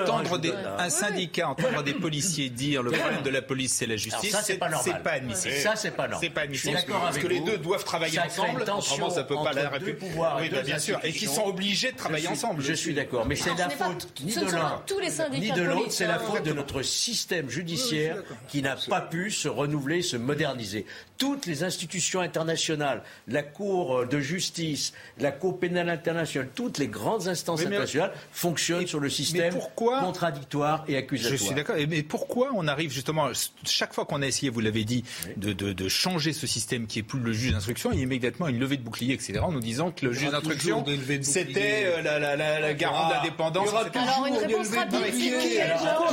entendre 0.00 0.34
hein, 0.34 0.38
des- 0.38 0.54
un 0.78 0.88
syndicat, 0.88 1.50
entendre 1.50 1.82
des 1.82 1.92
policiers 1.92 2.48
dire 2.48 2.82
le 2.82 2.92
problème 2.92 3.20
de 3.22 3.28
la 3.28 3.42
police 3.42 3.74
c'est 3.74 3.84
la 3.84 3.96
justice, 3.96 4.34
c'est 4.42 4.56
pas 4.56 4.70
normal. 4.70 4.94
c'est 4.96 5.02
pas 5.02 5.10
admissible. 5.12 5.54
Ça, 5.56 5.76
c'est 5.76 5.90
pas 5.90 6.04
normal. 6.08 6.20
C'est 6.22 6.30
pas 6.30 6.40
admissible. 6.42 6.72
Je 6.72 6.78
suis 6.78 6.86
d'accord 6.86 7.02
parce 7.02 7.16
avec 7.16 7.25
que 7.28 7.32
les 7.32 7.40
deux 7.40 7.58
doivent 7.58 7.84
travailler 7.84 8.18
ensemble. 8.20 8.62
Autrement, 8.62 9.10
ça 9.10 9.24
peut 9.24 9.34
pas 9.36 9.52
la 9.52 9.68
République. 9.68 9.98
pouvoirs 9.98 10.38
et 10.40 10.42
Oui, 10.44 10.48
bah, 10.50 10.62
bien 10.62 10.78
sûr, 10.78 10.98
et 11.02 11.12
qui 11.12 11.26
sont 11.26 11.44
obligés 11.44 11.92
de 11.92 11.96
travailler 11.96 12.28
Je 12.28 12.34
suis- 12.34 12.44
ensemble. 12.44 12.62
Je 12.62 12.72
suis 12.72 12.94
d'accord, 12.94 13.26
mais 13.26 13.36
c'est 13.36 13.54
la 13.56 13.68
pas- 13.68 13.86
faute 13.86 14.08
ni 14.24 14.34
de 14.34 14.40
l'un 14.40 14.50
pas 14.50 14.84
tous 14.86 14.98
les 14.98 15.10
syndicats 15.10 15.54
ni 15.54 15.60
de 15.60 15.62
l'autre, 15.66 15.92
c'est 15.92 16.06
la 16.06 16.18
faute 16.18 16.42
de 16.44 16.52
notre 16.52 16.82
système 16.82 17.48
judiciaire 17.48 18.22
qui 18.48 18.62
n'a 18.62 18.76
pas 18.88 19.00
pu 19.00 19.30
se 19.30 19.48
renouveler, 19.48 20.02
se 20.02 20.16
moderniser. 20.16 20.86
Toutes 21.18 21.46
les 21.46 21.62
institutions 21.64 22.20
internationales, 22.20 23.02
la 23.26 23.42
Cour 23.42 24.06
de 24.06 24.20
justice, 24.20 24.92
la 25.18 25.32
Cour 25.32 25.58
pénale 25.58 25.88
internationale, 25.88 26.50
toutes 26.54 26.76
les 26.78 26.88
grandes 26.88 27.26
instances 27.28 27.60
mais- 27.60 27.66
internationales 27.66 28.12
fonctionnent 28.32 28.86
sur 28.86 29.00
le 29.00 29.08
système 29.08 29.52
pourquoi- 29.52 30.00
contradictoire 30.00 30.84
et 30.88 30.96
accusatoire. 30.96 31.32
Je 31.38 31.42
suis 31.42 31.54
d'accord. 31.54 31.76
d'accord. 31.76 31.90
Mais 31.90 32.02
pourquoi 32.02 32.50
on 32.54 32.68
arrive 32.68 32.90
justement, 32.92 33.28
chaque 33.64 33.94
fois 33.94 34.04
qu'on 34.04 34.20
a 34.22 34.26
essayé, 34.26 34.50
vous 34.50 34.60
l'avez 34.60 34.84
dit, 34.84 35.04
de, 35.36 35.52
de, 35.52 35.72
de, 35.72 35.88
changer 35.88 36.32
ce 36.34 36.46
système 36.46 36.86
qui 36.86 36.98
est 36.98 37.02
plus 37.02 37.15
le 37.24 37.32
juge 37.32 37.52
d'instruction, 37.52 37.90
il 37.92 37.98
y 37.98 38.00
a 38.00 38.04
immédiatement 38.04 38.48
une 38.48 38.58
levée 38.58 38.76
de 38.76 38.82
bouclier, 38.82 39.14
etc., 39.14 39.40
en 39.40 39.52
nous 39.52 39.60
disant 39.60 39.90
que 39.90 40.06
le 40.06 40.12
juge 40.12 40.30
d'instruction, 40.30 40.84
c'était 41.22 41.84
euh, 41.86 42.02
la, 42.02 42.18
la, 42.18 42.36
la, 42.36 42.60
la 42.60 42.74
garante 42.74 43.12
d'indépendance. 43.12 43.68
Alors, 43.68 44.26
une 44.26 44.36
réponse 44.36 44.68
rapide. 44.74 45.34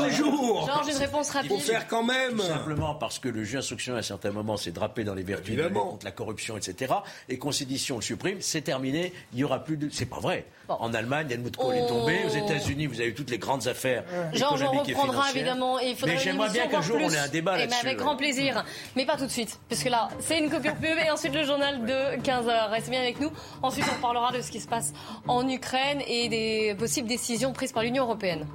Toujours. 0.08 0.68
Georges, 0.68 0.88
une 0.90 0.98
réponse 0.98 1.30
rapide. 1.30 1.52
Il 1.54 1.62
faut 1.62 1.72
faire 1.72 1.88
quand 1.88 2.04
même. 2.04 2.38
Tout 2.38 2.42
simplement 2.44 2.96
parce 2.96 3.20
que 3.20 3.30
le 3.30 3.44
juge 3.44 3.54
d'instruction, 3.54 3.96
à 3.96 4.00
un 4.00 4.02
certain 4.02 4.32
moment, 4.32 4.58
s'est 4.58 4.72
drapé 4.72 5.04
dans 5.04 5.14
les 5.14 5.24
vertus 5.24 5.56
de 5.56 5.68
contre 5.68 6.06
la 6.06 6.12
corruption, 6.12 6.58
etc. 6.58 6.94
Et 7.30 7.38
qu'on 7.38 7.52
le 7.52 8.02
supprime, 8.02 8.38
c'est 8.42 8.62
terminé. 8.62 9.14
Il 9.34 9.38
n'y 9.38 9.44
aura 9.44 9.64
plus 9.64 9.78
de. 9.78 9.90
C'est 9.92 10.06
pas 10.06 10.20
vrai. 10.20 10.46
En 10.70 10.94
Allemagne, 10.94 11.28
Helmut 11.30 11.56
Kohl 11.58 11.76
est 11.76 11.88
tombé. 11.88 12.20
Aux. 12.26 12.30
États-Unis, 12.30 12.88
vous 12.88 13.00
avez 13.00 13.10
eu 13.10 13.14
toutes 13.14 13.30
les 13.30 13.38
grandes 13.38 13.68
affaires. 13.68 14.04
Georges, 14.34 14.64
on 14.64 14.80
reprendra 14.80 15.30
évidemment. 15.32 15.80
Et 15.80 15.92
il 15.92 16.06
mais 16.06 16.18
j'aimerais 16.18 16.50
bien 16.50 16.68
qu'un 16.68 16.82
jour 16.82 16.98
on 17.02 17.10
ait 17.10 17.18
un 17.18 17.28
débat 17.28 17.58
là-dessus. 17.58 17.78
Mais 17.84 17.90
avec 17.90 18.00
grand 18.00 18.16
plaisir. 18.16 18.64
Mais 18.96 19.06
pas 19.06 19.18
tout 19.18 19.26
de 19.26 19.32
suite. 19.32 19.60
Puisque 19.68 19.90
là, 19.90 20.10
c'est 20.20 20.40
une 20.40 20.50
copie 20.50 20.70
pub 20.70 20.93
et 21.00 21.10
ensuite 21.12 21.34
le 21.34 21.44
journal 21.44 21.86
de 21.86 22.22
15h. 22.22 22.70
Restez 22.70 22.92
bien 22.92 23.02
avec 23.02 23.20
nous. 23.20 23.32
Ensuite, 23.62 23.86
on 23.98 24.02
parlera 24.02 24.32
de 24.32 24.42
ce 24.42 24.52
qui 24.52 24.60
se 24.60 24.68
passe 24.68 24.94
en 25.28 25.48
Ukraine 25.48 26.02
et 26.08 26.30
des 26.30 26.76
possibles 26.78 27.08
décisions 27.08 27.54
prises 27.54 27.72
par 27.72 27.84
l'Union 27.84 28.04
européenne. 28.04 28.46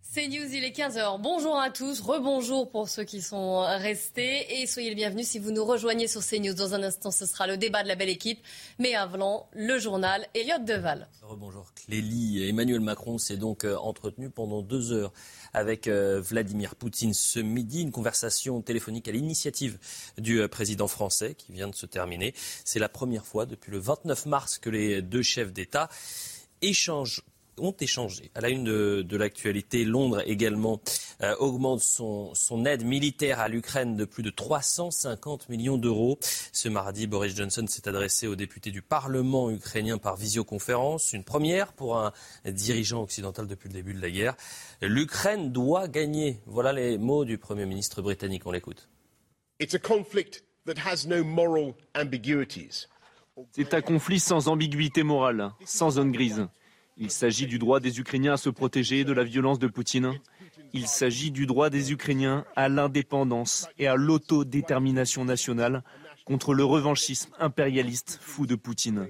C'est 0.00 0.28
News, 0.28 0.46
il 0.50 0.64
est 0.64 0.74
15h. 0.74 1.20
Bonjour 1.20 1.58
à 1.58 1.68
tous, 1.68 2.00
rebonjour 2.00 2.70
pour 2.70 2.88
ceux 2.88 3.04
qui 3.04 3.20
sont 3.20 3.58
restés 3.60 4.62
et 4.62 4.66
soyez 4.66 4.88
les 4.88 4.94
bienvenus 4.94 5.28
si 5.28 5.38
vous 5.38 5.50
nous 5.50 5.62
rejoignez 5.62 6.08
sur 6.08 6.24
CNews. 6.24 6.54
Dans 6.54 6.72
un 6.72 6.82
instant, 6.82 7.10
ce 7.10 7.26
sera 7.26 7.46
le 7.46 7.58
débat 7.58 7.82
de 7.82 7.88
la 7.88 7.96
belle 7.96 8.08
équipe. 8.08 8.40
Mais 8.78 8.94
avant, 8.94 9.50
le 9.52 9.78
journal 9.78 10.26
Elliot 10.32 10.64
Deval. 10.64 11.08
Rebonjour 11.20 11.66
Clélie. 11.74 12.48
Emmanuel 12.48 12.80
Macron 12.80 13.18
s'est 13.18 13.36
donc 13.36 13.64
euh, 13.64 13.76
entretenu 13.76 14.30
pendant 14.30 14.62
deux 14.62 14.90
heures 14.92 15.12
avec 15.52 15.86
euh, 15.86 16.20
Vladimir 16.20 16.74
Poutine 16.74 17.14
ce 17.14 17.40
midi. 17.40 17.82
Une 17.82 17.92
conversation 17.92 18.62
téléphonique 18.62 19.08
à 19.08 19.12
l'initiative 19.12 19.78
du 20.18 20.40
euh, 20.40 20.48
président 20.48 20.88
français 20.88 21.34
qui 21.34 21.52
vient 21.52 21.68
de 21.68 21.74
se 21.74 21.86
terminer. 21.86 22.34
C'est 22.64 22.78
la 22.78 22.88
première 22.88 23.26
fois 23.26 23.46
depuis 23.46 23.70
le 23.70 23.78
29 23.78 24.26
mars 24.26 24.58
que 24.58 24.70
les 24.70 25.02
deux 25.02 25.22
chefs 25.22 25.52
d'État 25.52 25.88
échangent 26.62 27.22
ont 27.58 27.74
échangé. 27.80 28.30
À 28.34 28.40
la 28.40 28.48
une 28.48 28.64
de, 28.64 29.16
l'actualité, 29.16 29.84
Londres 29.84 30.22
également 30.26 30.80
euh, 31.22 31.34
augmente 31.38 31.80
son, 31.80 32.34
aide 32.66 32.84
militaire 32.84 33.40
à 33.40 33.48
l'Ukraine 33.48 33.96
de 33.96 34.04
plus 34.04 34.22
de 34.22 34.30
350 34.30 35.48
millions 35.48 35.78
d'euros. 35.78 36.18
Ce 36.52 36.68
mardi, 36.68 37.06
Boris 37.06 37.34
Johnson 37.34 37.66
s'est 37.66 37.88
adressé 37.88 38.26
aux 38.26 38.36
députés 38.36 38.70
du 38.70 38.82
Parlement 38.82 39.50
ukrainien 39.50 39.98
par 39.98 40.16
visioconférence, 40.16 41.12
une 41.12 41.24
première 41.24 41.72
pour 41.72 41.98
un 41.98 42.12
dirigeant 42.44 43.02
occidental 43.02 43.46
depuis 43.46 43.68
le 43.68 43.74
début 43.74 43.94
de 43.94 44.00
la 44.00 44.10
guerre. 44.10 44.36
L'Ukraine 44.82 45.52
doit 45.52 45.88
gagner. 45.88 46.40
Voilà 46.46 46.72
les 46.72 46.98
mots 46.98 47.24
du 47.24 47.38
Premier 47.38 47.66
ministre 47.66 48.02
britannique. 48.02 48.42
On 48.46 48.52
l'écoute. 48.52 48.88
C'est 53.52 53.74
un 53.74 53.82
conflit 53.82 54.20
sans 54.20 54.48
ambiguïté 54.48 55.02
morale, 55.02 55.52
sans 55.64 55.92
zone 55.92 56.12
grise. 56.12 56.46
Il 56.98 57.10
s'agit 57.10 57.46
du 57.46 57.58
droit 57.58 57.78
des 57.78 58.00
Ukrainiens 58.00 58.34
à 58.34 58.36
se 58.38 58.48
protéger 58.48 59.04
de 59.04 59.12
la 59.12 59.22
violence 59.22 59.58
de 59.58 59.66
Poutine. 59.66 60.18
Il 60.72 60.86
s'agit 60.86 61.30
du 61.30 61.46
droit 61.46 61.68
des 61.68 61.92
Ukrainiens 61.92 62.44
à 62.56 62.68
l'indépendance 62.68 63.68
et 63.78 63.86
à 63.86 63.96
l'autodétermination 63.96 65.24
nationale 65.24 65.82
contre 66.24 66.54
le 66.54 66.64
revanchisme 66.64 67.30
impérialiste 67.38 68.18
fou 68.20 68.46
de 68.46 68.54
Poutine. 68.54 69.08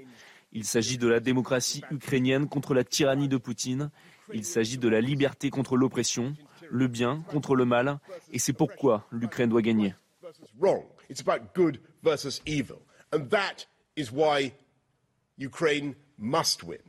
Il 0.52 0.64
s'agit 0.64 0.98
de 0.98 1.06
la 1.06 1.20
démocratie 1.20 1.82
ukrainienne 1.90 2.48
contre 2.48 2.74
la 2.74 2.82
tyrannie 2.82 3.28
de 3.28 3.36
Poutine. 3.36 3.90
Il 4.32 4.44
s'agit 4.44 4.78
de 4.78 4.88
la 4.88 5.00
liberté 5.00 5.50
contre 5.50 5.76
l'oppression, 5.76 6.34
le 6.70 6.88
bien 6.88 7.22
contre 7.28 7.54
le 7.54 7.64
mal. 7.64 7.98
Et 8.32 8.38
c'est 8.38 8.52
pourquoi 8.52 9.06
l'Ukraine 9.12 9.50
doit 9.50 9.62
gagner. 9.62 9.94
Ukraine 15.38 15.94
must 16.18 16.62
win. 16.62 16.85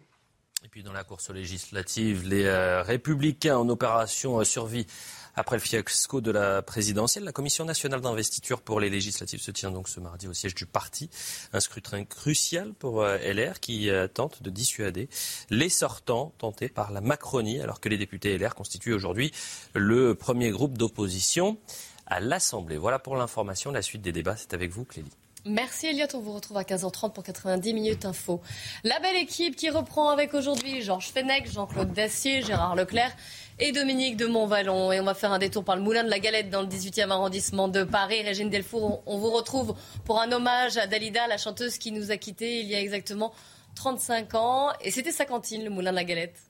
Et 0.64 0.70
puis 0.70 0.82
dans 0.82 0.92
la 0.92 1.04
course 1.04 1.30
législative, 1.30 2.28
les 2.28 2.46
euh, 2.46 2.82
républicains 2.82 3.58
en 3.58 3.70
opération 3.70 4.40
euh, 4.40 4.44
survie 4.44 4.88
après 5.36 5.56
le 5.56 5.62
fiasco 5.62 6.20
de 6.20 6.32
la 6.32 6.64
présidentielle, 6.64 7.26
la 7.26 7.32
Commission 7.32 7.64
nationale 7.64 8.02
d'investiture 8.02 8.62
pour 8.62 8.80
les 8.80 8.90
législatives 8.90 9.40
se 9.40 9.52
tient 9.52 9.70
donc 9.70 9.88
ce 9.88 10.00
mardi 10.00 10.28
au 10.28 10.34
siège 10.34 10.56
du 10.56 10.66
parti. 10.66 11.12
Un 11.54 11.60
scrutin 11.60 12.04
crucial 12.06 12.74
pour 12.74 13.04
euh, 13.04 13.20
LR 13.20 13.60
qui 13.60 13.92
tente 14.16 14.42
de 14.42 14.50
dissuader 14.50 15.10
les 15.52 15.70
sortants 15.70 16.34
tentés 16.40 16.70
par 16.70 16.92
la 16.92 17.02
Macronie, 17.02 17.62
alors 17.62 17.80
que 17.80 17.88
les 17.88 18.00
députés 18.00 18.36
LR 18.36 18.56
constituent 18.56 18.94
aujourd'hui 18.94 19.32
le 19.76 20.16
premier 20.16 20.50
groupe 20.50 20.76
d'opposition 20.76 21.60
à 22.08 22.20
l'Assemblée. 22.20 22.78
Voilà 22.78 22.98
pour 22.98 23.16
l'information. 23.16 23.72
La 23.72 23.84
suite 23.84 24.02
des 24.02 24.12
débats, 24.12 24.38
c'est 24.38 24.56
avec 24.56 24.72
vous, 24.72 24.86
Clélie. 24.86 25.12
Merci 25.48 25.88
Elliot, 25.88 26.08
on 26.14 26.20
vous 26.20 26.34
retrouve 26.34 26.58
à 26.58 26.64
15h30 26.64 27.14
pour 27.14 27.24
90 27.24 27.74
minutes 27.74 28.04
info. 28.04 28.42
La 28.84 29.00
belle 29.00 29.16
équipe 29.16 29.56
qui 29.56 29.70
reprend 29.70 30.10
avec 30.10 30.34
aujourd'hui 30.34 30.82
Georges 30.82 31.08
Fenech, 31.08 31.50
Jean-Claude 31.50 31.94
Dacier, 31.94 32.42
Gérard 32.42 32.76
Leclerc 32.76 33.16
et 33.58 33.72
Dominique 33.72 34.18
de 34.18 34.26
Montvalon. 34.26 34.92
Et 34.92 35.00
on 35.00 35.06
va 35.06 35.14
faire 35.14 35.32
un 35.32 35.40
détour 35.40 35.64
par 35.64 35.78
le 35.78 35.82
Moulin 35.82 36.04
de 36.04 36.10
la 36.10 36.20
Galette 36.20 36.50
dans 36.50 36.62
le 36.62 36.68
18e 36.68 37.12
arrondissement 37.12 37.70
de 37.70 37.86
Paris. 37.86 38.22
Régine 38.24 38.50
Delfour, 38.50 39.02
on 39.06 39.18
vous 39.20 39.32
retrouve 39.32 39.76
pour 40.04 40.20
un 40.20 40.30
hommage 40.34 40.76
à 40.76 40.86
Dalida, 40.86 41.28
la 41.28 41.38
chanteuse 41.38 41.78
qui 41.78 41.94
nous 41.94 42.12
a 42.12 42.18
quittés 42.18 42.60
il 42.60 42.68
y 42.68 42.76
a 42.76 42.82
exactement 42.82 43.34
35 43.76 44.36
ans. 44.36 44.70
Et 44.82 44.92
c'était 44.92 45.14
sa 45.14 45.24
cantine, 45.24 45.64
le 45.64 45.70
Moulin 45.70 45.92
de 45.92 45.96
la 45.96 46.04
Galette. 46.04 46.47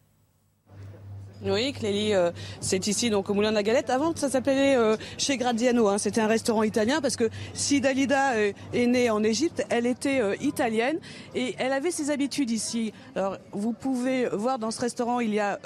Oui, 1.44 1.72
Clélie, 1.72 2.16
euh, 2.16 2.32
c'est 2.62 2.88
ici 2.88 3.12
donc 3.12 3.30
au 3.30 3.34
Moulin 3.36 3.52
de 3.52 3.56
la 3.56 3.64
Galette. 3.64 3.92
Avant, 3.92 4.16
ça 4.16 4.28
s'appelait 4.28 4.76
euh, 4.76 4.98
chez 5.20 5.38
Graziano. 5.38 5.88
Hein. 5.88 6.00
C'était 6.00 6.22
un 6.22 6.28
restaurant 6.28 6.64
italien 6.64 7.00
parce 7.00 7.16
que 7.16 7.30
si 7.54 7.80
Dalida 7.80 8.34
euh, 8.34 8.54
est 8.74 8.88
née 8.88 9.12
en 9.12 9.24
Égypte, 9.24 9.64
elle 9.70 9.86
était 9.86 10.22
italienne 10.42 10.98
et 11.36 11.56
elle 11.60 11.74
avait 11.74 11.92
ses 11.92 12.10
habitudes 12.10 12.50
ici. 12.50 12.92
Alors, 13.16 13.38
vous 13.52 13.72
pouvez 13.72 14.28
voir 14.30 14.58
dans 14.58 14.72
ce 14.72 14.82
restaurant, 14.82 15.20
il 15.20 15.34
y 15.34 15.40
a 15.40 15.60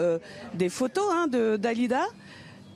des 0.54 0.70
photos 0.70 1.06
hein, 1.12 1.28
de 1.28 1.56
Dalida 1.56 2.04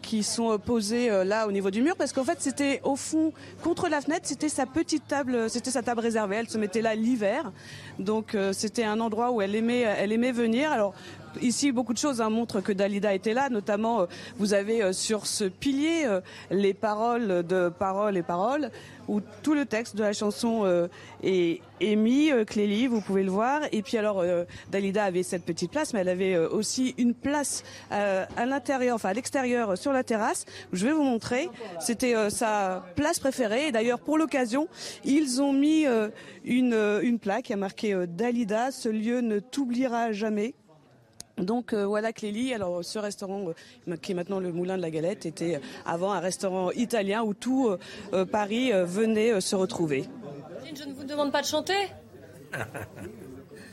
qui 0.02 0.24
sont 0.24 0.58
posées 0.60 1.10
là 1.26 1.48
au 1.48 1.52
niveau 1.52 1.72
du 1.72 1.82
mur 1.82 1.96
parce 1.98 2.14
qu'en 2.14 2.24
fait 2.24 2.38
c'était 2.40 2.80
au 2.84 2.96
fond 2.96 3.34
contre 3.64 3.90
la 3.90 4.02
fenêtre 4.02 4.22
c'était 4.26 4.50
sa 4.50 4.68
petite 4.68 5.08
table 5.08 5.50
c'était 5.50 5.72
sa 5.72 5.82
table 5.82 6.02
réservée 6.02 6.36
elle 6.36 6.48
se 6.48 6.60
mettait 6.60 6.84
là 6.84 6.94
l'hiver 6.94 7.52
donc 8.00 8.38
c'était 8.52 8.84
un 8.84 9.00
endroit 9.00 9.32
où 9.32 9.42
elle 9.42 9.56
aimait 9.56 9.82
elle 9.82 10.12
aimait 10.12 10.32
venir 10.32 10.72
alors 10.72 10.94
Ici, 11.42 11.72
beaucoup 11.72 11.94
de 11.94 11.98
choses 11.98 12.22
hein, 12.22 12.30
montrent 12.30 12.62
que 12.62 12.72
Dalida 12.72 13.14
était 13.14 13.34
là, 13.34 13.50
notamment 13.50 14.02
euh, 14.02 14.06
vous 14.38 14.54
avez 14.54 14.82
euh, 14.82 14.94
sur 14.94 15.26
ce 15.26 15.46
pilier 15.46 16.04
euh, 16.06 16.22
les 16.50 16.74
paroles 16.74 17.46
de 17.46 17.70
paroles 17.70 18.18
et 18.18 18.24
paroles, 18.24 18.72
où 19.08 19.22
tout 19.44 19.54
le 19.54 19.66
texte 19.66 19.96
de 19.96 20.02
la 20.02 20.14
chanson 20.14 20.88
est, 21.22 21.62
est, 21.80 21.96
mis, 21.96 22.32
Clélie, 22.48 22.88
vous 22.88 23.02
pouvez 23.02 23.22
le 23.22 23.30
voir. 23.30 23.62
Et 23.72 23.84
puis 23.84 24.00
alors, 24.00 24.24
Dalida 24.72 25.04
avait 25.04 25.22
cette 25.22 25.46
petite 25.46 25.70
place, 25.70 25.94
mais 25.94 26.00
elle 26.00 26.10
avait 26.10 26.36
aussi 26.38 26.96
une 26.98 27.14
place 27.14 27.64
à 27.92 28.46
l'intérieur, 28.48 28.96
enfin 28.96 29.10
à 29.10 29.14
l'extérieur, 29.14 29.78
sur 29.78 29.94
la 29.94 30.04
terrasse. 30.04 30.48
Je 30.74 30.88
vais 30.88 30.92
vous 30.92 31.04
montrer. 31.04 31.50
C'était 31.80 32.16
sa 32.32 32.84
place 32.96 33.20
préférée. 33.20 33.68
Et 33.68 33.72
d'ailleurs, 33.72 34.00
pour 34.00 34.18
l'occasion, 34.18 34.68
ils 35.04 35.40
ont 35.40 35.54
mis 35.54 35.86
une, 36.44 37.00
une 37.04 37.20
plaque 37.20 37.44
qui 37.44 37.54
a 37.54 37.58
marqué 37.94 38.08
Dalida, 38.08 38.72
ce 38.72 38.90
lieu 38.90 39.22
ne 39.22 39.40
t'oubliera 39.40 40.12
jamais. 40.12 40.56
Donc 41.38 41.74
euh, 41.74 41.86
voilà 41.86 42.14
Clélie. 42.14 42.54
Alors 42.54 42.84
ce 42.84 42.98
restaurant 42.98 43.48
euh, 43.88 43.96
qui 43.98 44.14
est 44.14 44.16
maintenant 44.16 44.40
le 44.40 44.52
Moulin 44.52 44.78
de 44.78 44.82
la 44.82 44.90
Galette 44.90 45.26
était 45.26 45.60
avant 45.86 46.14
un 46.14 46.20
restaurant 46.20 46.72
italien 46.72 47.24
où 47.24 47.34
tout 47.34 47.76
euh, 48.14 48.26
Paris 48.26 48.72
venait 48.72 49.42
se 49.42 49.56
retrouver. 49.56 50.06
Je 50.74 50.84
ne 50.86 50.94
vous 50.94 51.04
demande 51.04 51.32
pas 51.32 51.42
de 51.42 51.48
chanter. 51.48 51.88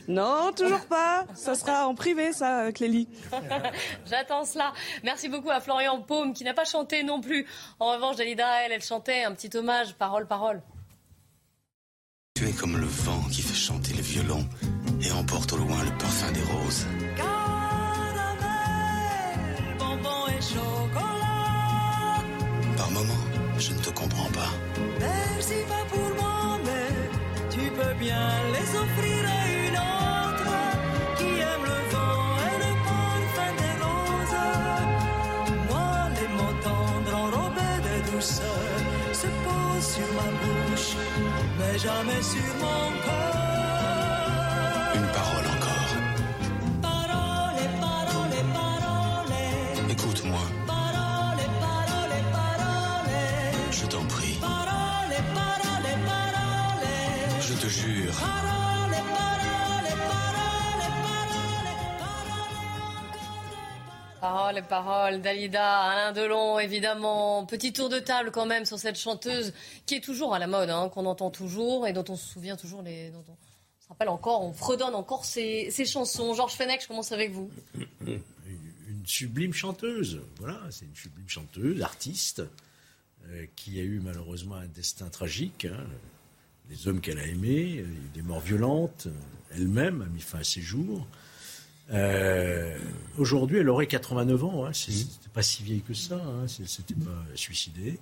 Non, 0.09 0.51
toujours 0.53 0.85
pas. 0.87 1.27
Ça 1.35 1.55
sera 1.55 1.87
en 1.87 1.95
privé, 1.95 2.33
ça, 2.33 2.73
Clélie. 2.73 3.09
J'attends 4.05 4.45
cela. 4.45 4.73
Merci 5.05 5.29
beaucoup 5.29 5.51
à 5.51 5.61
Florian 5.61 6.03
Paume, 6.03 6.35
qui 6.35 6.43
n'a 6.43 6.55
pas 6.55 6.65
chanté 6.65 7.05
non 7.05 7.21
plus. 7.21 7.47
En 7.79 7.93
revanche, 7.93 8.17
Dalida, 8.17 8.65
elle, 8.65 8.73
elle 8.73 8.83
chantait 8.83 9.23
un 9.23 9.33
petit 9.33 9.57
hommage, 9.57 9.95
parole, 9.95 10.27
parole. 10.27 10.61
Tu 12.35 12.49
es 12.49 12.53
comme 12.53 12.77
le 12.79 12.87
vent 12.87 13.23
qui 13.31 13.43
fait 13.43 13.55
chanter 13.55 13.95
le 13.95 14.02
violon 14.13 14.45
et 15.05 15.11
emporte 15.13 15.53
au 15.55 15.57
loin 15.57 15.81
le 15.89 15.93
parfum 16.03 16.31
des 16.33 16.47
roses. 16.53 16.87
Par 22.77 22.91
moments, 22.91 23.27
je 23.59 23.73
ne 23.73 23.79
te 23.79 23.91
comprends 24.01 24.31
pas. 24.39 24.53
Merci 25.01 25.59
pas 25.73 25.85
pour 25.93 26.09
moi, 26.21 26.59
mais 26.67 26.91
tu 27.55 27.65
peux 27.79 27.95
bien 28.07 28.27
les 28.55 28.69
offrir 28.83 29.21
à 29.39 29.43
une 29.65 29.79
autre 29.95 30.53
qui 31.19 31.31
aime 31.51 31.65
le 31.75 31.81
vent 31.95 32.27
et 32.49 32.57
le 32.65 32.73
parfum 32.91 33.51
des 33.63 33.75
roses. 33.85 34.43
Moi, 35.71 35.93
les 36.19 36.29
mots 36.37 36.59
tendres 36.69 37.17
enrobés 37.25 37.79
de 37.89 37.95
douceur 38.11 38.73
se 39.23 39.29
posent 39.45 39.91
sur 39.97 40.09
ma 40.19 40.29
bouche, 40.41 40.93
mais 41.59 41.75
jamais 41.87 42.23
sur 42.33 42.51
mon 42.63 42.85
cœur. 43.07 43.62
Une 44.95 45.07
parole 45.09 45.47
encore. 45.57 45.93
Parole, 46.83 47.63
parole, 47.81 48.37
parole. 48.53 49.91
Écoute-moi. 49.91 50.41
Parole, 50.67 51.45
parole, 51.61 52.17
parole. 52.33 53.17
Je 53.71 53.87
t'en 53.87 54.05
prie. 54.07 54.37
Parole, 54.41 55.15
parole, 55.35 55.97
parole. 56.05 56.89
Je 57.41 57.55
te 57.55 57.67
jure. 57.69 58.15
Parole, 58.15 58.97
parole, 59.17 59.95
parole, 60.09 60.33
parole. 60.33 60.93
Parole, 64.21 64.63
parole, 64.69 65.21
Dalida, 65.21 65.81
Alain 65.81 66.13
Delon, 66.13 66.59
évidemment. 66.59 67.45
Petit 67.47 67.73
tour 67.73 67.89
de 67.89 67.99
table 67.99 68.31
quand 68.31 68.47
même 68.47 68.67
sur 68.67 68.79
cette 68.79 68.99
chanteuse 68.99 69.53
qui 69.87 69.97
est 69.97 70.01
toujours 70.01 70.35
à 70.35 70.39
la 70.39 70.47
mode, 70.47 70.71
hein, 70.71 70.91
qu'on 70.91 71.07
entend 71.07 71.31
toujours 71.31 71.89
et 71.89 71.93
dont 71.93 72.05
on 72.09 72.17
se 72.17 72.29
souvient 72.29 72.57
toujours 72.57 72.83
les 72.83 73.11
rappelle 73.93 74.09
encore, 74.09 74.43
on 74.43 74.53
fredonne 74.53 74.95
encore 74.95 75.25
ses, 75.25 75.71
ses 75.71 75.85
chansons. 75.85 76.35
Georges 76.35 76.55
Fenech, 76.55 76.83
je 76.83 76.89
commence 76.89 77.13
avec 77.13 77.31
vous. 77.33 77.51
Une 78.07 79.07
sublime 79.07 79.53
chanteuse, 79.53 80.21
voilà, 80.39 80.61
c'est 80.71 80.85
une 80.85 80.95
sublime 80.95 81.29
chanteuse, 81.29 81.81
artiste, 81.83 82.43
euh, 83.29 83.47
qui 83.57 83.79
a 83.81 83.83
eu 83.83 84.01
malheureusement 84.01 84.57
un 84.57 84.67
destin 84.67 85.09
tragique. 85.09 85.67
hein. 85.67 85.85
Les 86.71 86.89
hommes 86.89 87.01
qu'elle 87.01 87.19
a 87.19 87.27
aimés, 87.27 87.79
euh, 87.81 87.87
des 88.15 88.23
morts 88.23 88.41
violentes, 88.41 89.07
euh, 89.09 89.13
elle-même 89.55 90.03
a 90.03 90.07
mis 90.07 90.21
fin 90.21 90.39
à 90.39 90.45
ses 90.45 90.63
jours. 90.63 91.07
Euh, 91.93 92.79
Aujourd'hui, 93.19 93.59
elle 93.59 93.69
aurait 93.69 93.87
89 93.89 94.45
ans. 94.45 94.65
Hein. 94.65 94.73
C'est- 94.73 94.93
C'était 94.93 95.29
pas 95.35 95.43
si 95.43 95.63
vieille 95.63 95.83
que 95.83 95.93
ça. 95.95 96.15
Hein. 96.17 96.47
S'était 96.49 96.95
pas 96.95 97.25
suicidée. 97.35 97.99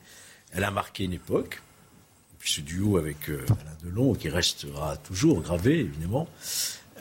Elle 0.52 0.62
a 0.64 0.70
marqué 0.70 1.04
une 1.04 1.14
époque. 1.14 1.60
Puis 2.40 2.52
ce 2.52 2.60
duo 2.62 2.96
avec 2.96 3.28
euh, 3.28 3.44
Alain 3.48 3.76
Delon, 3.84 4.14
qui 4.14 4.28
restera 4.28 4.96
toujours 4.96 5.40
gravé, 5.42 5.78
évidemment. 5.80 6.28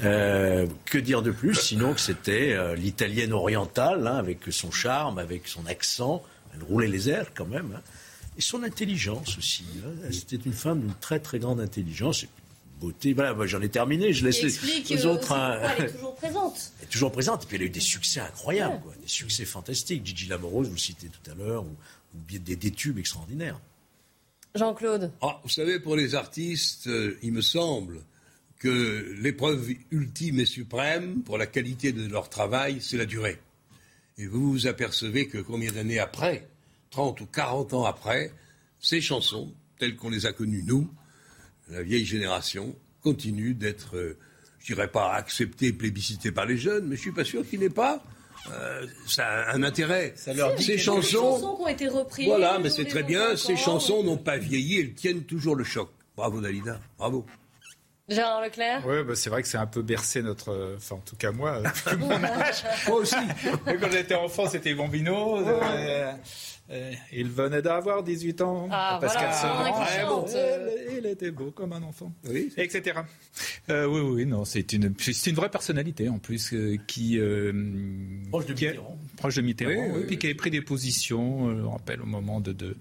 Euh, 0.03 0.67
que 0.85 0.97
dire 0.97 1.21
de 1.21 1.31
plus, 1.31 1.55
sinon 1.55 1.93
que 1.93 1.99
c'était 2.01 2.53
euh, 2.53 2.75
l'italienne 2.75 3.33
orientale, 3.33 4.05
hein, 4.07 4.15
avec 4.15 4.39
son 4.51 4.69
charme, 4.71 5.17
avec 5.17 5.47
son 5.47 5.65
accent. 5.65 6.23
Elle 6.53 6.63
roulait 6.63 6.87
les 6.87 7.09
airs 7.09 7.31
quand 7.33 7.45
même. 7.47 7.73
hein. 7.75 7.81
Et 8.37 8.41
son 8.41 8.63
intelligence 8.63 9.37
aussi. 9.37 9.65
hein. 9.85 10.09
C'était 10.11 10.37
une 10.37 10.53
femme 10.53 10.79
d'une 10.81 10.93
très 11.01 11.19
très 11.19 11.39
grande 11.39 11.59
intelligence. 11.59 12.23
Et 12.23 12.29
beauté. 12.79 13.11
Voilà, 13.13 13.33
moi, 13.33 13.45
j'en 13.45 13.61
ai 13.61 13.67
terminé. 13.67 14.13
Je 14.13 14.25
laisse 14.25 14.41
les, 14.41 15.05
autres. 15.05 15.33
hein. 15.33 15.59
elle 15.77 15.85
est 15.85 15.91
toujours 15.91 16.15
présente. 16.15 16.71
Elle 16.79 16.85
est 16.85 16.89
toujours 16.91 17.11
présente. 17.11 17.43
Et 17.43 17.47
puis 17.47 17.55
elle 17.57 17.63
a 17.63 17.65
eu 17.65 17.69
des 17.69 17.79
succès 17.81 18.21
incroyables, 18.21 18.79
quoi, 18.81 18.93
des 19.01 19.07
succès 19.09 19.43
fantastiques. 19.45 20.05
Gigi 20.05 20.27
Lamoroso, 20.27 20.69
vous 20.69 20.75
le 20.75 20.79
citez 20.79 21.07
tout 21.07 21.29
à 21.31 21.33
l'heure, 21.35 21.63
ou, 21.63 21.75
ou 22.15 22.21
bien 22.25 22.39
des, 22.39 22.55
des 22.55 22.71
tubes 22.71 22.97
extraordinaires. 22.99 23.59
Jean-Claude. 24.56 25.12
Ah, 25.22 25.39
vous 25.43 25.50
savez, 25.50 25.80
pour 25.80 25.95
les 25.95 26.16
artistes, 26.16 26.88
euh, 26.88 27.18
il 27.22 27.34
me 27.34 27.41
semble 27.41 28.02
que 28.58 29.16
l'épreuve 29.22 29.70
ultime 29.91 30.39
et 30.39 30.45
suprême 30.45 31.22
pour 31.24 31.38
la 31.38 31.47
qualité 31.47 31.91
de 31.93 32.08
leur 32.10 32.30
travail, 32.30 32.80
c'est 32.82 32.97
la 32.97 33.06
durée. 33.06 33.39
Et 34.18 34.28
vous 34.28 34.52
vous 34.52 34.68
apercevez 34.68 35.28
que 35.28 35.38
combien 35.38 35.72
d'années 35.72 36.00
après, 36.00 36.47
30 36.91 37.22
ou 37.22 37.26
40 37.26 37.74
ans 37.74 37.86
après, 37.86 38.34
ces 38.82 39.02
chansons, 39.02 39.54
telles 39.78 39.95
qu'on 39.95 40.10
les 40.10 40.26
a 40.26 40.34
connues 40.34 40.64
nous, 40.64 40.89
la 41.70 41.84
vieille 41.84 42.06
génération, 42.06 42.76
continuent 43.02 43.56
d'être, 43.56 43.95
euh, 43.95 44.18
je 44.60 44.74
dirais 44.74 44.91
pas 44.91 45.14
acceptées, 45.14 45.72
plébiscitées 45.72 46.32
par 46.32 46.45
les 46.45 46.58
jeunes, 46.58 46.88
mais 46.88 46.95
je 46.95 47.02
suis 47.02 47.12
pas 47.14 47.24
sûr 47.24 47.47
qu'il 47.47 47.62
n'ait 47.62 47.70
pas 47.70 48.04
euh, 48.51 48.85
ça 49.07 49.25
a 49.27 49.53
un 49.55 49.63
intérêt. 49.63 50.13
leur 50.35 50.55
dit 50.55 50.63
ces 50.63 50.77
chansons, 50.77 51.01
chose. 51.01 51.11
Des 51.11 51.17
chansons 51.41 51.55
qui 51.57 51.61
ont 51.63 51.67
été 51.67 51.87
reprises, 51.87 52.27
Voilà, 52.27 52.59
mais 52.59 52.69
c'est 52.69 52.85
très 52.85 53.03
bien. 53.03 53.35
Ces 53.35 53.55
chansons 53.57 54.03
n'ont 54.03 54.17
pas 54.17 54.37
vieilli, 54.37 54.79
elles 54.79 54.93
tiennent 54.93 55.23
toujours 55.23 55.55
le 55.55 55.63
choc. 55.63 55.89
Bravo 56.15 56.41
Dalida, 56.41 56.79
bravo. 56.97 57.25
Gérard 58.09 58.41
Leclerc. 58.41 58.83
Ouais, 58.87 59.03
bah, 59.03 59.13
c'est 59.15 59.29
vrai 59.29 59.43
que 59.43 59.47
c'est 59.47 59.57
un 59.59 59.67
peu 59.67 59.83
bercé 59.83 60.23
notre. 60.23 60.49
euh, 60.51 60.75
Enfin, 60.77 60.95
en 60.95 60.99
tout 61.05 61.15
cas, 61.15 61.31
moi, 61.31 61.61
mon 61.99 62.11
âge. 62.11 62.63
Moi 62.87 62.97
aussi. 62.97 63.15
Quand 63.65 63.91
j'étais 63.91 64.15
enfant, 64.15 64.49
c'était 64.49 64.73
Bambino. 64.73 65.37
euh, 65.47 66.11
euh, 66.72 66.91
il 67.11 67.28
venait 67.30 67.61
d'avoir 67.61 68.03
18 68.03 68.41
ans. 68.41 68.67
Ah, 68.72 68.97
Pascal 69.01 69.30
voilà, 69.41 70.05
bon, 70.07 70.26
il, 70.28 70.97
il 70.99 71.05
était 71.07 71.32
beau 71.32 71.51
comme 71.51 71.74
un 71.74 71.82
enfant. 71.84 72.11
Etc. 72.57 72.97
Euh, 73.70 73.86
oui, 73.86 74.01
oui, 74.01 74.26
non, 74.26 74.45
c'est 74.45 74.74
une, 74.74 74.93
c'est 74.99 75.30
une 75.30 75.36
vraie 75.36 75.49
personnalité 75.49 76.09
en 76.09 76.20
plus 76.20 76.53
euh, 76.53 76.78
qui. 76.88 77.17
euh, 77.20 77.51
Proche 78.30 78.45
de 78.45 78.53
qui 78.53 78.67
a- 78.67 78.72
Mitterrand. 78.72 78.97
proche 79.17 79.36
de 79.36 79.41
Mitterrand, 79.41 79.72
Oui, 79.72 79.78
oui, 79.80 79.91
oui, 79.95 80.01
puis 80.01 80.09
oui. 80.11 80.17
qui 80.20 80.26
avait 80.28 80.36
pris 80.36 80.51
des 80.51 80.61
positions, 80.61 81.49
euh, 81.49 81.63
on 81.65 81.72
rappelle, 81.72 82.01
au 82.01 82.05
moment 82.05 82.39
de, 82.39 82.51
de 82.53 82.76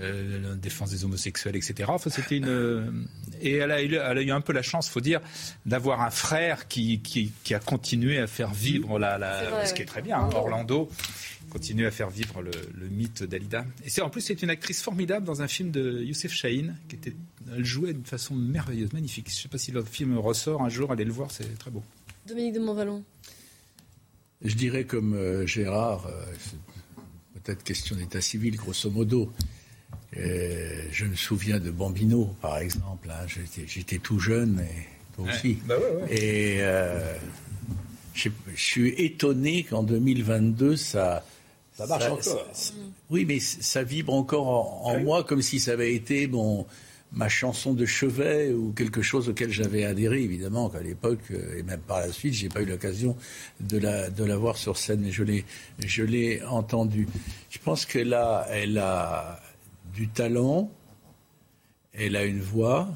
euh, 0.00 0.50
la 0.50 0.54
défense 0.56 0.90
des 0.90 1.04
homosexuels, 1.04 1.56
etc. 1.56 1.84
Enfin, 1.88 2.10
c'était 2.10 2.36
une 2.36 2.48
euh, 2.48 2.90
et 3.40 3.56
elle 3.56 3.70
a, 3.70 3.82
eu, 3.82 3.94
elle 3.94 4.18
a 4.18 4.22
eu 4.22 4.30
un 4.30 4.40
peu 4.40 4.52
la 4.52 4.62
chance, 4.62 4.88
faut 4.88 5.00
dire, 5.00 5.20
d'avoir 5.66 6.00
un 6.02 6.10
frère 6.10 6.68
qui, 6.68 7.00
qui, 7.00 7.32
qui 7.44 7.54
a 7.54 7.58
continué 7.58 8.18
à 8.18 8.26
faire 8.26 8.52
vivre 8.52 8.98
la, 8.98 9.18
la 9.18 9.40
C'est 9.44 9.50
vrai, 9.50 9.66
ce 9.66 9.72
qui 9.74 9.80
oui. 9.80 9.82
est 9.84 9.86
très 9.86 10.02
bien, 10.02 10.18
hein, 10.18 10.30
Orlando 10.34 10.88
continue 11.52 11.84
à 11.84 11.90
faire 11.90 12.08
vivre 12.08 12.40
le, 12.40 12.50
le 12.74 12.88
mythe 12.88 13.24
d'Alida. 13.24 13.66
Et 13.84 13.90
c'est 13.90 14.00
en 14.00 14.08
plus 14.08 14.22
c'est 14.22 14.40
une 14.42 14.48
actrice 14.48 14.80
formidable 14.80 15.26
dans 15.26 15.42
un 15.42 15.48
film 15.48 15.70
de 15.70 16.02
Youssef 16.02 16.32
Chahine 16.32 16.78
qui 16.88 16.96
était, 16.96 17.12
elle 17.54 17.64
jouait 17.64 17.92
d'une 17.92 18.06
façon 18.06 18.34
merveilleuse, 18.34 18.94
magnifique. 18.94 19.28
Je 19.30 19.36
ne 19.36 19.40
sais 19.42 19.48
pas 19.48 19.58
si 19.58 19.70
le 19.70 19.84
film 19.84 20.16
ressort 20.16 20.62
un 20.62 20.70
jour, 20.70 20.90
allez 20.92 21.04
le 21.04 21.12
voir, 21.12 21.30
c'est 21.30 21.58
très 21.58 21.70
beau. 21.70 21.82
Dominique 22.26 22.54
de 22.54 22.60
Montvalon. 22.60 23.04
Je 24.42 24.54
dirais 24.54 24.84
comme 24.84 25.12
euh, 25.14 25.46
Gérard, 25.46 26.06
euh, 26.06 26.24
peut-être 27.44 27.62
question 27.62 27.96
d'état 27.96 28.22
civil, 28.22 28.56
grosso 28.56 28.90
modo. 28.90 29.30
Euh, 30.16 30.82
je 30.90 31.04
me 31.04 31.14
souviens 31.14 31.60
de 31.60 31.70
Bambino, 31.70 32.34
par 32.40 32.58
exemple. 32.58 33.10
hein. 33.10 33.26
J'étais- 33.28 33.66
J'étais 33.68 33.98
tout 33.98 34.18
jeune, 34.18 34.58
et 34.60 34.86
toi 35.16 35.26
Ouais. 35.26 35.30
aussi. 35.32 35.58
Bah 35.66 35.74
ouais, 35.78 36.02
ouais. 36.02 36.14
Et 36.16 36.56
euh, 36.62 37.14
je, 38.14 38.30
je 38.54 38.62
suis 38.62 38.88
étonné 38.96 39.64
qu'en 39.64 39.82
2022, 39.82 40.76
ça... 40.76 41.24
Ça 41.74 41.86
marche 41.86 42.04
encore. 42.06 42.22
ça- 42.52 42.72
oui, 43.10 43.24
mais 43.24 43.40
ça 43.40 43.82
vibre 43.82 44.12
encore 44.14 44.46
en, 44.48 44.90
en 44.90 45.00
moi 45.00 45.24
comme 45.24 45.40
si 45.42 45.58
ça 45.60 45.72
avait 45.72 45.94
été 45.94 46.26
mon, 46.26 46.66
ma 47.12 47.28
chanson 47.28 47.72
de 47.74 47.84
chevet 47.86 48.52
ou 48.52 48.72
quelque 48.72 49.02
chose 49.02 49.28
auquel 49.28 49.50
j'avais 49.50 49.84
adhéré, 49.84 50.22
évidemment, 50.22 50.68
qu'à 50.70 50.80
l'époque, 50.82 51.20
euh, 51.30 51.58
et 51.58 51.62
même 51.62 51.80
par 51.80 52.00
la 52.00 52.12
suite, 52.12 52.34
j'ai 52.34 52.48
pas 52.48 52.60
eu 52.62 52.66
l'occasion 52.66 53.16
de 53.60 53.78
la, 53.78 54.10
de 54.10 54.24
la 54.24 54.36
voir 54.36 54.56
sur 54.56 54.76
scène, 54.76 55.00
mais 55.00 55.12
je 55.12 55.22
l'ai, 55.22 55.44
je 55.78 56.02
l'ai 56.04 56.42
entendue. 56.44 57.08
Je 57.50 57.58
pense 57.58 57.84
qu'elle 57.86 58.12
a, 58.14 58.46
elle 58.50 58.78
a 58.78 59.40
du 59.94 60.08
talent, 60.08 60.70
elle 61.94 62.16
a 62.16 62.24
une 62.24 62.40
voix, 62.40 62.88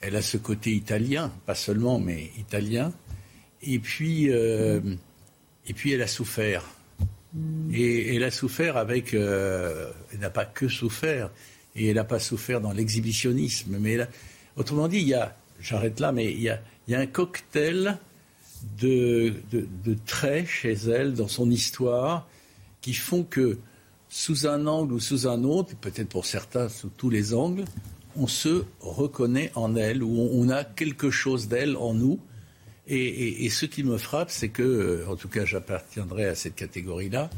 elle 0.00 0.16
a 0.16 0.22
ce 0.22 0.36
côté 0.36 0.72
italien, 0.72 1.32
pas 1.46 1.54
seulement, 1.54 1.98
mais 1.98 2.30
italien, 2.38 2.92
et 3.62 3.78
puis, 3.78 4.30
euh, 4.30 4.80
et 5.66 5.74
puis 5.74 5.92
elle 5.92 6.02
a 6.02 6.06
souffert. 6.08 6.64
Et 7.72 8.16
elle 8.16 8.24
a 8.24 8.30
souffert 8.30 8.76
avec. 8.76 9.14
euh, 9.14 9.90
elle 10.12 10.20
n'a 10.20 10.30
pas 10.30 10.44
que 10.44 10.68
souffert. 10.68 11.30
Et 11.76 11.88
elle 11.88 11.96
n'a 11.96 12.04
pas 12.04 12.18
souffert 12.18 12.60
dans 12.60 12.72
l'exhibitionnisme. 12.72 13.76
Mais 13.78 14.00
a- 14.00 14.08
autrement 14.56 14.88
dit, 14.88 14.98
il 14.98 15.08
y 15.08 15.14
a. 15.14 15.36
J'arrête 15.60 16.00
là, 16.00 16.10
mais 16.10 16.32
il 16.32 16.40
y 16.40 16.48
a, 16.48 16.60
il 16.88 16.92
y 16.92 16.94
a 16.94 17.00
un 17.00 17.06
cocktail 17.06 17.98
de, 18.80 19.34
traits 20.06 20.46
chez 20.46 20.72
elle, 20.72 21.14
dans 21.14 21.28
son 21.28 21.50
histoire, 21.50 22.26
qui 22.80 22.94
font 22.94 23.22
que, 23.24 23.58
sous 24.08 24.46
un 24.46 24.66
angle 24.66 24.94
ou 24.94 25.00
sous 25.00 25.28
un 25.28 25.44
autre, 25.44 25.74
peut-être 25.76 26.08
pour 26.08 26.26
certains 26.26 26.68
sous 26.68 26.88
tous 26.96 27.10
les 27.10 27.34
angles, 27.34 27.64
on 28.16 28.26
se 28.26 28.64
reconnaît 28.80 29.52
en 29.54 29.76
elle, 29.76 30.02
ou 30.02 30.28
on 30.32 30.48
a 30.48 30.64
quelque 30.64 31.10
chose 31.10 31.46
d'elle 31.48 31.76
en 31.76 31.94
nous. 31.94 32.18
Et, 32.90 32.96
et- 33.06 33.44
et 33.44 33.50
ce 33.50 33.66
qui 33.66 33.82
me 33.84 33.96
frappe, 33.98 34.30
c'est 34.30 34.48
que, 34.48 34.62
euh, 34.62 35.06
en 35.08 35.16
tout 35.16 35.28
cas, 35.28 35.44
j'appartiendrai 35.44 36.26
à 36.26 36.34
cette 36.34 36.56
catégorie-là. 36.56 37.30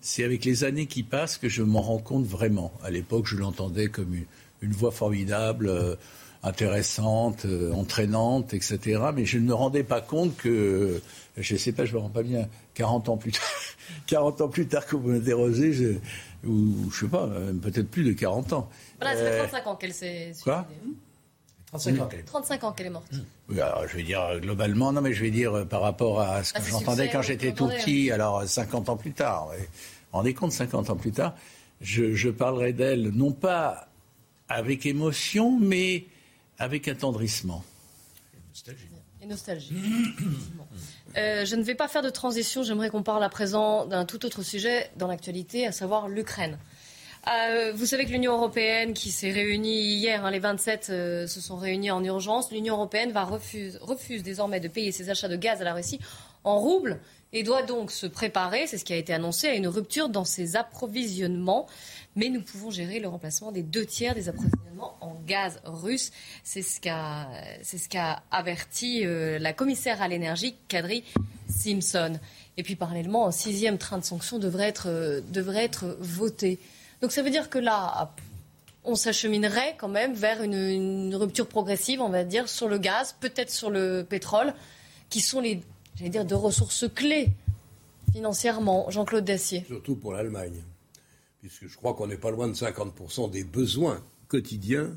C'est 0.00 0.24
avec 0.24 0.44
les 0.46 0.64
années 0.64 0.86
qui 0.86 1.02
passent 1.02 1.36
que 1.36 1.48
je 1.48 1.62
m'en 1.62 1.82
rends 1.82 1.98
compte 1.98 2.24
vraiment. 2.26 2.72
À 2.82 2.90
l'époque, 2.90 3.26
je 3.26 3.36
l'entendais 3.36 3.88
comme 3.88 4.14
une, 4.14 4.24
une 4.62 4.72
voix 4.72 4.92
formidable, 4.92 5.68
euh, 5.68 5.96
intéressante, 6.42 7.44
euh, 7.44 7.72
entraînante, 7.72 8.54
etc. 8.54 9.00
Mais 9.14 9.24
je 9.26 9.38
ne 9.38 9.44
me 9.44 9.54
rendais 9.54 9.82
pas 9.84 10.00
compte 10.00 10.36
que, 10.36 11.00
je 11.36 11.52
ne 11.54 11.58
sais 11.58 11.72
pas, 11.72 11.84
je 11.84 11.92
me 11.94 11.98
rends 11.98 12.08
pas 12.08 12.22
bien, 12.22 12.48
40 12.74 13.08
ans 13.08 13.16
plus 13.16 13.32
tard, 13.32 13.42
40 14.06 14.40
ans 14.40 14.48
plus 14.48 14.66
tard 14.66 14.86
que 14.86 14.96
vous 14.96 15.08
m'interrogez, 15.10 15.72
je, 15.72 15.84
ou 16.46 16.90
je 16.90 17.00
sais 17.00 17.08
pas, 17.10 17.28
peut-être 17.62 17.90
plus 17.90 18.04
de 18.04 18.12
40 18.12 18.52
ans. 18.54 18.70
Voilà, 19.00 19.16
ça 19.16 19.24
fait 19.30 19.38
35 19.48 19.66
ans 19.66 19.76
qu'elle 19.76 19.92
s'est 19.94 20.32
suicidée. 20.32 20.96
35 21.70 22.00
ans 22.00 22.06
qu'elle 22.06 22.20
est 22.20 22.24
35 22.24 22.64
ans 22.64 22.72
qu'elle 22.72 22.86
est 22.86 22.90
morte. 22.90 23.12
Oui, 23.48 23.60
alors, 23.60 23.86
je 23.86 23.96
vais 23.96 24.02
dire 24.02 24.20
euh, 24.22 24.38
globalement, 24.40 24.92
non, 24.92 25.00
mais 25.00 25.12
je 25.12 25.22
vais 25.22 25.30
dire 25.30 25.54
euh, 25.54 25.64
par 25.64 25.82
rapport 25.82 26.20
à 26.20 26.42
ce 26.42 26.52
que 26.52 26.58
Ah, 26.58 26.62
c'est 26.62 26.70
j'entendais 26.70 27.08
quand 27.08 27.22
j'étais 27.22 27.50
vous 27.50 27.56
tout 27.56 27.68
petit, 27.68 28.10
alors 28.10 28.40
euh, 28.40 28.46
50 28.46 28.88
ans 28.88 28.96
plus 28.96 29.12
tard. 29.12 29.48
Vous 29.52 29.58
vous 29.58 29.66
rendez 30.12 30.34
compte, 30.34 30.52
50 30.52 30.90
ans 30.90 30.96
plus 30.96 31.12
tard, 31.12 31.34
je, 31.80 32.14
je 32.14 32.28
parlerai 32.28 32.72
d'elle 32.72 33.10
non 33.10 33.32
pas 33.32 33.88
avec 34.48 34.84
émotion, 34.84 35.58
mais 35.60 36.06
avec 36.58 36.88
attendrissement. 36.88 37.64
Et 39.22 39.26
nostalgie. 39.26 39.74
effectivement. 39.74 40.66
Euh, 41.16 41.44
je 41.44 41.56
ne 41.56 41.62
vais 41.62 41.74
pas 41.74 41.88
faire 41.88 42.02
de 42.02 42.10
transition. 42.10 42.62
J'aimerais 42.62 42.90
qu'on 42.90 43.02
parle 43.02 43.22
à 43.22 43.28
présent 43.28 43.86
d'un 43.86 44.04
tout 44.04 44.24
autre 44.24 44.42
sujet 44.42 44.90
dans 44.96 45.06
l'actualité, 45.06 45.66
à 45.66 45.72
savoir 45.72 46.08
l'Ukraine. 46.08 46.58
Euh, 47.28 47.72
vous 47.74 47.84
savez 47.84 48.06
que 48.06 48.10
l'Union 48.10 48.32
européenne, 48.32 48.94
qui 48.94 49.10
s'est 49.10 49.30
réunie 49.30 49.94
hier, 49.94 50.24
hein, 50.24 50.30
les 50.30 50.38
27 50.38 50.88
euh, 50.90 51.26
se 51.26 51.40
sont 51.40 51.56
réunis 51.56 51.90
en 51.90 52.02
urgence. 52.02 52.50
L'Union 52.50 52.74
européenne 52.74 53.12
va 53.12 53.24
refuse, 53.24 53.78
désormais 54.22 54.60
de 54.60 54.68
payer 54.68 54.90
ses 54.90 55.10
achats 55.10 55.28
de 55.28 55.36
gaz 55.36 55.60
à 55.60 55.64
la 55.64 55.74
Russie 55.74 56.00
en 56.44 56.58
roubles 56.58 56.98
et 57.32 57.42
doit 57.42 57.62
donc 57.62 57.90
se 57.90 58.06
préparer, 58.06 58.66
c'est 58.66 58.78
ce 58.78 58.84
qui 58.84 58.92
a 58.92 58.96
été 58.96 59.12
annoncé, 59.12 59.48
à 59.48 59.54
une 59.54 59.68
rupture 59.68 60.08
dans 60.08 60.24
ses 60.24 60.56
approvisionnements. 60.56 61.66
Mais 62.16 62.28
nous 62.28 62.40
pouvons 62.40 62.70
gérer 62.70 62.98
le 62.98 63.06
remplacement 63.06 63.52
des 63.52 63.62
deux 63.62 63.86
tiers 63.86 64.14
des 64.14 64.28
approvisionnements 64.28 64.96
en 65.00 65.14
gaz 65.26 65.60
russe. 65.64 66.10
C'est 66.42 66.62
ce 66.62 66.80
qu'a 66.80 68.22
averti 68.32 69.04
euh, 69.04 69.38
la 69.38 69.52
commissaire 69.52 70.02
à 70.02 70.08
l'énergie, 70.08 70.56
Kadri 70.66 71.04
Simpson. 71.48 72.18
Et 72.56 72.62
puis 72.62 72.74
parallèlement, 72.74 73.28
un 73.28 73.32
sixième 73.32 73.78
train 73.78 73.98
de 73.98 74.04
sanctions 74.04 74.38
devrait 74.38 74.68
être, 74.68 74.88
euh, 74.88 75.20
devrait 75.30 75.64
être 75.64 75.96
voté. 76.00 76.58
Donc 77.00 77.12
ça 77.12 77.22
veut 77.22 77.30
dire 77.30 77.48
que 77.48 77.58
là, 77.58 78.12
on 78.84 78.94
s'acheminerait 78.94 79.76
quand 79.78 79.88
même 79.88 80.14
vers 80.14 80.42
une, 80.42 80.54
une 80.54 81.14
rupture 81.14 81.46
progressive, 81.46 82.00
on 82.00 82.08
va 82.08 82.24
dire, 82.24 82.48
sur 82.48 82.68
le 82.68 82.78
gaz, 82.78 83.14
peut-être 83.20 83.50
sur 83.50 83.70
le 83.70 84.04
pétrole, 84.08 84.54
qui 85.08 85.20
sont 85.20 85.40
les, 85.40 85.60
j'allais 85.96 86.10
dire, 86.10 86.24
deux 86.24 86.36
ressources 86.36 86.86
clés 86.94 87.30
financièrement. 88.12 88.90
Jean-Claude 88.90 89.24
Dacier. 89.24 89.64
Surtout 89.66 89.96
pour 89.96 90.12
l'Allemagne, 90.12 90.62
puisque 91.40 91.68
je 91.68 91.76
crois 91.76 91.94
qu'on 91.94 92.06
n'est 92.06 92.16
pas 92.16 92.30
loin 92.30 92.48
de 92.48 92.54
50% 92.54 93.30
des 93.30 93.44
besoins 93.44 94.02
quotidiens 94.28 94.90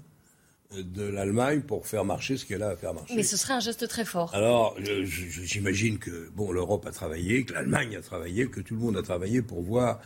de 0.71 1.03
l'Allemagne 1.03 1.61
pour 1.61 1.85
faire 1.85 2.03
marcher 2.03 2.37
ce 2.37 2.45
qu'elle 2.45 2.63
a 2.63 2.69
à 2.69 2.75
faire 2.75 2.93
marcher. 2.93 3.15
Mais 3.15 3.23
ce 3.23 3.37
serait 3.37 3.53
un 3.53 3.59
geste 3.59 3.87
très 3.87 4.05
fort. 4.05 4.33
Alors, 4.33 4.75
j'imagine 4.79 5.99
que 5.99 6.29
bon, 6.35 6.51
l'Europe 6.51 6.85
a 6.87 6.91
travaillé, 6.91 7.45
que 7.45 7.53
l'Allemagne 7.53 7.95
a 7.95 8.01
travaillé, 8.01 8.47
que 8.47 8.59
tout 8.59 8.73
le 8.73 8.79
monde 8.79 8.97
a 8.97 9.03
travaillé 9.03 9.41
pour 9.41 9.61
voir 9.61 9.99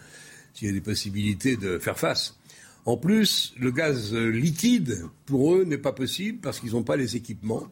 s'il 0.54 0.68
y 0.68 0.72
a 0.72 0.74
des 0.74 0.82
possibilités 0.82 1.58
de 1.58 1.80
faire 1.80 1.98
face. 1.98 2.38
En 2.86 2.96
plus, 2.96 3.54
le 3.60 3.72
gaz 3.72 4.14
liquide, 4.16 5.04
pour 5.26 5.56
eux, 5.56 5.66
n'est 5.66 5.78
pas 5.78 5.92
possible 5.92 6.40
parce 6.40 6.60
qu'ils 6.60 6.72
n'ont 6.72 6.84
pas 6.84 6.96
les 6.96 7.16
équipements. 7.16 7.68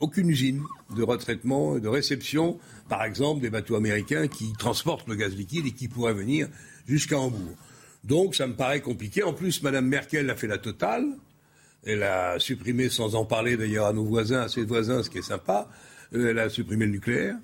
Aucune 0.00 0.28
usine 0.28 0.62
de 0.94 1.02
retraitement 1.02 1.76
et 1.76 1.80
de 1.80 1.88
réception, 1.88 2.58
par 2.88 3.04
exemple, 3.04 3.40
des 3.40 3.50
bateaux 3.50 3.76
américains 3.76 4.28
qui 4.28 4.52
transportent 4.58 5.08
le 5.08 5.14
gaz 5.14 5.34
liquide 5.34 5.66
et 5.66 5.72
qui 5.72 5.88
pourraient 5.88 6.12
venir 6.12 6.48
jusqu'à 6.86 7.18
Hambourg. 7.18 7.56
Donc, 8.04 8.34
ça 8.34 8.46
me 8.46 8.54
paraît 8.54 8.80
compliqué. 8.80 9.22
En 9.22 9.32
plus, 9.32 9.62
Mme 9.62 9.86
Merkel 9.86 10.28
a 10.28 10.36
fait 10.36 10.46
la 10.46 10.58
totale. 10.58 11.06
Elle 11.84 12.02
a 12.02 12.38
supprimé, 12.38 12.88
sans 12.88 13.14
en 13.14 13.24
parler 13.24 13.56
d'ailleurs 13.56 13.86
à 13.86 13.92
nos 13.92 14.04
voisins, 14.04 14.42
à 14.42 14.48
ses 14.48 14.64
voisins, 14.64 15.02
ce 15.02 15.10
qui 15.10 15.18
est 15.18 15.22
sympa, 15.22 15.68
euh, 16.14 16.30
elle 16.30 16.38
a 16.38 16.48
supprimé 16.48 16.86
le 16.86 16.92
nucléaire. 16.92 17.36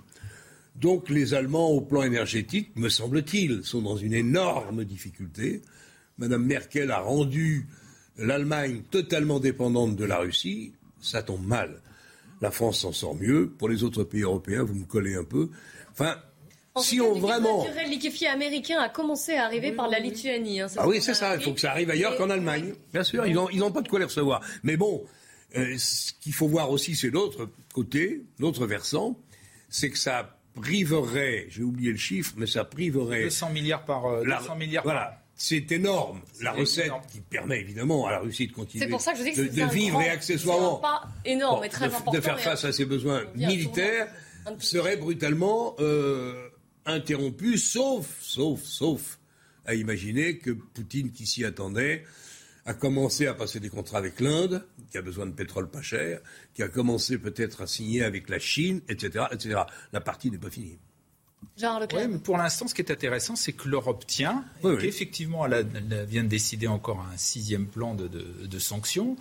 Donc 0.77 1.09
les 1.11 1.35
Allemands, 1.35 1.71
au 1.71 1.81
plan 1.81 2.03
énergétique, 2.03 2.71
me 2.77 2.89
semble-t-il, 2.89 3.63
sont 3.65 3.83
dans 3.83 3.97
une 3.97 4.15
énorme 4.15 4.85
difficulté. 4.85 5.63
Madame 6.19 6.45
Merkel 6.45 6.91
a 6.91 7.01
rendu 7.01 7.67
l'Allemagne 8.19 8.83
totalement 8.91 9.39
dépendante 9.41 9.97
de 9.97 10.05
la 10.05 10.19
Russie. 10.19 10.73
Ça 11.01 11.23
tombe 11.23 11.47
mal. 11.47 11.81
La 12.41 12.51
France 12.51 12.81
s'en 12.81 12.93
sort 12.93 13.15
mieux. 13.15 13.49
Pour 13.51 13.69
les 13.69 13.85
autres 13.85 14.05
pays 14.05 14.23
européens, 14.23 14.63
vous 14.65 14.75
me 14.75 14.85
collez 14.85 15.15
un 15.15 15.25
peu. 15.25 15.51
Enfin, 15.93 16.17
En 16.75 16.81
si 16.81 16.97
cas, 16.97 17.03
on 17.05 17.19
vraiment... 17.19 17.65
naturel 17.65 17.91
liquéfié 17.91 18.29
américain 18.29 18.79
a 18.81 18.89
commencé 18.89 19.35
à 19.35 19.45
arriver 19.45 19.73
par 19.73 19.89
la 19.89 19.99
Lituanie. 20.01 20.61
hein, 20.61 20.67
Ah 20.77 20.89
oui, 20.89 20.97
ce 21.01 21.07
c'est 21.07 21.15
ça. 21.15 21.37
Il 21.37 21.43
faut 21.43 21.53
que 21.53 21.61
ça 21.61 21.71
arrive 21.71 21.91
ailleurs 21.91 22.15
Et- 22.15 22.17
qu'en 22.17 22.31
Allemagne. 22.31 22.73
Bien 22.93 23.05
sûr, 23.05 23.27
ils 23.27 23.35
n'ont 23.35 23.49
ils 23.51 23.63
ont 23.63 23.71
pas 23.73 23.83
de 23.83 23.89
quoi 23.89 23.99
les 23.99 24.07
recevoir. 24.07 24.41
Mais 24.65 24.77
bon, 24.77 25.05
euh, 25.57 25.75
ce 25.79 26.13
qu'il 26.21 26.33
faut 26.33 26.49
voir 26.49 26.71
aussi, 26.71 26.97
c'est 26.97 27.11
l'autre 27.11 27.49
côté, 27.75 28.23
l'autre 28.39 28.67
versant, 28.67 29.19
c'est 29.69 29.91
que 29.91 29.99
ça 29.99 30.39
priverait, 30.61 31.47
j'ai 31.49 31.63
oublié 31.63 31.91
le 31.93 31.97
chiffre, 31.99 32.33
mais 32.37 32.47
ça 32.47 32.65
priverait... 32.65 33.25
200 33.25 33.51
milliards 33.51 33.85
par. 33.85 34.07
euh, 34.07 34.25
La- 34.25 34.39
200 34.39 34.57
milliards 34.57 34.85
voilà. 34.85 35.19
C'est 35.35 35.73
énorme, 35.73 36.21
la 36.41 36.53
recette 36.53 36.87
énorme. 36.87 37.03
qui 37.11 37.21
permet 37.21 37.59
évidemment 37.61 38.07
à 38.07 38.13
la 38.13 38.19
Russie 38.21 38.47
de 38.47 38.53
continuer 38.53 38.85
C'est 38.85 38.91
pour 38.91 39.01
ça 39.01 39.13
que 39.13 39.19
je 39.19 39.25
dis 39.25 39.33
que 39.33 39.41
de, 39.41 39.49
de 39.49 39.73
vivre 39.73 39.93
grand- 39.99 40.03
et 40.03 40.09
accessoirement 40.11 40.77
pas 40.77 41.03
énorme 41.25 41.61
Bon, 41.61 41.63
et 41.65 41.69
très 41.69 41.89
de, 41.89 41.93
important. 41.95 42.13
de 42.13 42.21
faire 42.21 42.39
face 42.39 42.65
à 42.65 42.73
ses 42.73 42.85
besoins 42.85 43.25
militaires 43.35 44.09
serait 44.59 44.97
brutalement 44.99 45.75
euh, 45.81 46.49
interrompu, 46.87 47.57
sauf, 47.59 48.07
sauf, 48.21 48.61
sauf 48.63 49.19
à 49.67 49.75
imaginer 49.75 50.39
que 50.39 50.51
Poutine, 50.51 51.11
qui 51.13 51.27
s'y 51.27 51.45
attendait, 51.45 52.05
a 52.65 52.75
commencé 52.75 53.27
à 53.27 53.35
passer 53.35 53.61
des 53.61 53.71
contrats 53.71 53.99
avec 53.99 54.21
l'Inde, 54.21 54.65
qui 54.91 54.99
a 54.99 55.03
besoin 55.03 55.27
de 55.27 55.33
pétrole 55.33 55.69
pas 55.69 55.83
cher, 55.83 56.21
qui 56.55 56.63
a 56.63 56.69
commencé 56.69 57.19
peut-être 57.19 57.63
à 57.63 57.67
signer 57.67 58.05
avec 58.05 58.29
la 58.29 58.39
Chine, 58.39 58.81
etc., 58.89 59.27
etc. 59.33 59.63
La 59.93 60.01
partie 60.01 60.31
n'est 60.31 60.39
pas 60.39 60.51
finie. 60.51 60.79
Oui, 61.63 62.09
mais 62.11 62.19
pour 62.19 62.39
l'instant, 62.39 62.67
ce 62.67 62.75
qui 62.75 62.81
est 62.83 62.91
intéressant, 62.91 63.37
c'est 63.37 63.53
que 63.53 63.69
l'Europe 63.69 64.05
tient, 64.07 64.45
et 64.63 64.67
Oui, 64.67 64.73
oui. 64.75 64.83
qu'effectivement, 64.83 65.47
elle, 65.47 65.55
a- 65.55 65.59
elle 65.61 65.99
a- 65.99 66.05
vient 66.05 66.25
de 66.25 66.29
décider 66.29 66.67
encore 66.67 66.99
un 67.01 67.17
sixième 67.17 67.67
plan 67.67 67.95
de, 67.95 68.09
de- 68.09 68.47
de 68.47 68.59
sanctions. 68.59 69.17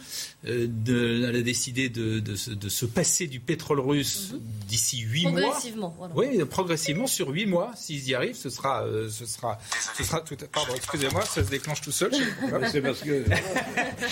Euh, 0.47 0.65
de- 0.67 1.25
elle 1.29 1.35
a 1.35 1.41
décidé 1.41 1.89
de, 1.89 2.19
de 2.19 2.35
se- 2.35 2.49
de 2.51 2.69
se 2.69 2.85
passer 2.85 3.27
du 3.27 3.39
pétrole 3.39 3.79
russe 3.79 4.33
d'ici 4.67 4.99
huit 5.01 5.23
mois. 5.27 5.31
Mhm. 5.33 5.41
Progressivement, 5.41 5.95
voilà. 5.97 6.13
Oui, 6.15 6.45
progressivement 6.45 7.05
sur 7.07 7.29
huit 7.29 7.45
mois. 7.45 7.73
S'ils 7.75 8.07
y 8.09 8.15
arrivent, 8.15 8.35
ce 8.35 8.49
sera, 8.49 8.85
euh, 8.85 9.09
ce 9.09 9.25
sera, 9.25 9.59
ce 9.97 10.03
sera 10.03 10.21
tout. 10.21 10.35
Pardon, 10.51 10.73
excusez-moi, 10.75 11.23
ça 11.25 11.43
se 11.43 11.49
déclenche 11.49 11.81
tout 11.81 11.91
seul. 11.91 12.11
C'est 12.71 12.81
parce 12.81 13.01
que 13.01 13.23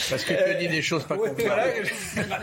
Parce 0.10 0.24
que 0.24 0.52
tu 0.54 0.60
dis 0.60 0.68
des 0.68 0.82
choses 0.82 1.04
pas 1.06 1.16
Voilà. 1.16 1.66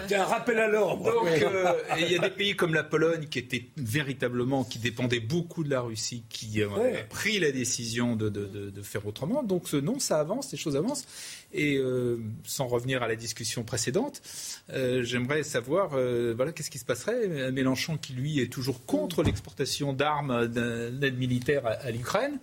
c'est 0.08 0.16
un 0.16 0.24
rappel 0.24 0.58
à 0.58 0.68
l'ordre. 0.68 1.12
Donc, 1.12 1.28
euh, 1.28 1.72
il 1.98 2.10
y 2.10 2.16
a 2.16 2.20
des 2.20 2.30
pays 2.30 2.56
comme 2.56 2.74
la 2.74 2.82
Pologne 2.84 3.26
qui 3.30 3.38
étaient 3.38 3.68
véritablement, 3.76 4.64
qui 4.64 4.78
dépendaient 4.78 5.20
beaucoup 5.20 5.55
de 5.64 5.70
la 5.70 5.80
Russie, 5.80 6.22
qui 6.28 6.62
euh, 6.62 6.68
Ouais. 6.68 7.00
a 7.00 7.04
pris 7.04 7.38
la 7.38 7.52
décision 7.52 8.16
de, 8.16 8.28
de- 8.28 8.46
de- 8.46 8.70
de 8.70 8.82
faire 8.82 9.06
autrement. 9.06 9.42
Donc, 9.42 9.68
ce 9.68 9.76
non, 9.76 9.98
ça 9.98 10.18
avance, 10.20 10.50
les 10.52 10.58
choses 10.58 10.76
avancent. 10.76 11.04
Et 11.52 11.76
euh, 11.78 12.18
sans 12.44 12.66
revenir 12.66 13.02
à 13.02 13.08
la 13.08 13.16
discussion 13.16 13.62
précédente, 13.62 14.20
euh, 14.72 15.02
j'aimerais 15.02 15.42
savoir, 15.42 15.90
voilà, 15.90 16.52
qu'est-ce 16.52 16.70
qui 16.70 16.78
se 16.78 16.84
passerait? 16.84 17.50
Mélenchon, 17.52 17.96
qui 17.96 18.12
lui 18.12 18.40
est 18.40 18.52
toujours 18.52 18.84
contre 18.84 19.22
l'exportation 19.22 19.92
d'armes, 19.92 20.46
d'aide 20.48 21.16
militaire 21.18 21.66
à, 21.66 21.70
à 21.70 21.90
l'Ukraine, 21.90 22.38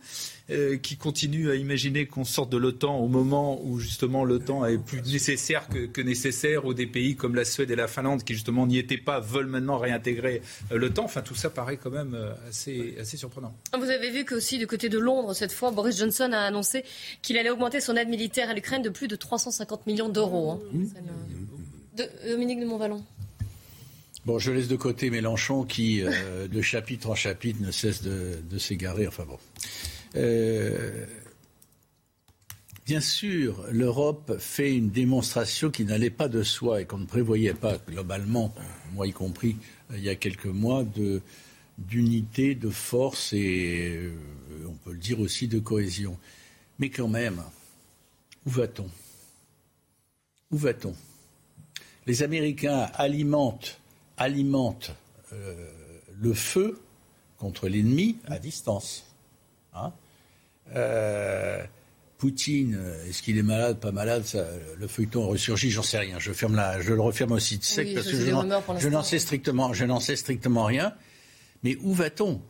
euh, 0.49 0.77
qui 0.77 0.97
continue 0.97 1.49
à 1.49 1.55
imaginer 1.55 2.05
qu'on 2.05 2.25
sorte 2.25 2.51
de 2.51 2.57
l'OTAN 2.57 2.97
au 2.99 3.07
moment 3.07 3.61
où 3.63 3.79
justement 3.79 4.25
l'OTAN 4.25 4.65
est 4.65 4.77
plus 4.77 5.01
nécessaire 5.01 5.67
que, 5.69 5.85
que 5.85 6.01
nécessaire, 6.01 6.65
ou 6.65 6.73
des 6.73 6.85
pays 6.85 7.15
comme 7.15 7.33
la 7.35 7.45
Suède 7.45 7.71
et 7.71 7.75
la 7.77 7.87
Finlande 7.87 8.23
qui 8.23 8.33
justement 8.33 8.67
n'y 8.67 8.77
étaient 8.77 8.97
pas 8.97 9.19
veulent 9.21 9.47
maintenant 9.47 9.77
réintégrer 9.77 10.41
euh, 10.71 10.77
l'OTAN. 10.77 11.05
Enfin, 11.05 11.21
tout 11.21 11.35
ça 11.35 11.49
paraît 11.49 11.77
quand 11.77 11.91
même 11.91 12.13
euh, 12.13 12.33
assez, 12.49 12.95
assez 12.99 13.15
surprenant. 13.15 13.55
Vous 13.77 13.89
avez 13.89 14.11
vu 14.11 14.25
qu'aussi 14.25 14.57
du 14.57 14.67
côté 14.67 14.89
de 14.89 14.99
Londres, 14.99 15.33
cette 15.33 15.53
fois, 15.53 15.71
Boris 15.71 15.97
Johnson 15.97 16.29
a 16.33 16.39
annoncé 16.39 16.83
qu'il 17.21 17.37
allait 17.37 17.49
augmenter 17.49 17.79
son 17.79 17.95
aide 17.95 18.09
militaire 18.09 18.49
à 18.49 18.53
l'Ukraine 18.53 18.81
de 18.81 18.89
plus 18.89 19.07
de 19.07 19.15
350 19.15 19.87
millions 19.87 20.09
d'euros. 20.09 20.51
hein. 20.51 20.59
De- 21.95 22.09
Dominique 22.31 22.59
de 22.59 22.65
Montvalon. 22.65 23.03
Bon, 24.25 24.39
je 24.39 24.51
laisse 24.51 24.67
de 24.69 24.75
côté 24.77 25.09
Mélenchon 25.09 25.63
qui, 25.63 26.01
euh, 26.01 26.47
de 26.47 26.61
chapitre 26.61 27.09
en 27.09 27.15
chapitre, 27.15 27.61
ne 27.61 27.71
cesse 27.71 28.01
de, 28.01 28.37
de 28.49 28.57
s'égarer. 28.57 29.05
Enfin 29.07 29.25
bon. 29.27 29.37
Euh, 30.15 31.05
bien 32.85 33.01
sûr, 33.01 33.65
l'Europe 33.71 34.37
fait 34.37 34.75
une 34.75 34.89
démonstration 34.89 35.71
qui 35.71 35.85
n'allait 35.85 36.09
pas 36.09 36.27
de 36.27 36.43
soi 36.43 36.81
et 36.81 36.85
qu'on 36.85 36.99
ne 36.99 37.05
prévoyait 37.05 37.53
pas 37.53 37.77
globalement, 37.77 38.53
moi 38.93 39.07
y 39.07 39.11
compris, 39.11 39.55
euh, 39.91 39.97
il 39.97 40.03
y 40.03 40.09
a 40.09 40.15
quelques 40.15 40.45
mois, 40.45 40.85
d'unité, 41.79 42.53
de 42.53 42.69
force 42.69 43.33
et, 43.33 43.95
euh, 43.95 44.13
on 44.67 44.73
peut 44.73 44.91
le 44.91 44.99
dire 44.99 45.19
aussi, 45.19 45.47
de 45.47 45.59
cohésion. 45.59 46.17
Mais 46.77 46.89
quand 46.89 47.07
même, 47.07 47.41
où 48.45 48.51
va-t-on? 48.51 48.89
Où 50.51 50.57
va-t-on? 50.57 50.93
Les 52.05 52.21
Américains 52.21 52.89
alimentent, 52.95 53.79
alimentent 54.17 54.91
le 56.19 56.33
feu 56.33 56.79
contre 57.37 57.67
l'ennemi 57.67 58.17
à 58.25 58.37
distance. 58.37 59.05
Hein 59.73 59.91
Euh, 60.75 61.63
Poutine, 62.17 62.77
euh, 62.79 63.05
est-ce 63.09 63.21
qu'il 63.21 63.37
est 63.37 63.43
malade, 63.43 63.79
pas 63.79 63.91
malade 63.91 64.23
ça, 64.23 64.45
Le 64.79 64.87
feuilleton 64.87 65.27
ressurgit, 65.27 65.69
j'en 65.71 65.83
sais 65.83 65.97
rien. 65.99 66.19
Je, 66.19 66.31
ferme 66.31 66.55
la, 66.55 66.79
je 66.79 66.93
le 66.93 67.01
referme 67.01 67.33
aussi 67.33 67.57
de 67.57 67.63
sec 67.63 67.87
Oui, 67.89 67.93
parce 67.95 68.05
ça, 68.05 68.11
que 68.13 68.17
je 68.17 68.29
n'en- 68.89 69.01
je 69.01 69.07
sais 69.07 69.19
strictement, 69.19 69.73
je 69.73 69.83
n'en 69.85 69.99
sais 69.99 70.15
strictement 70.15 70.63
rien. 70.63 70.93
Mais 71.63 71.77
où 71.81 71.93
va-t-on? 71.93 72.41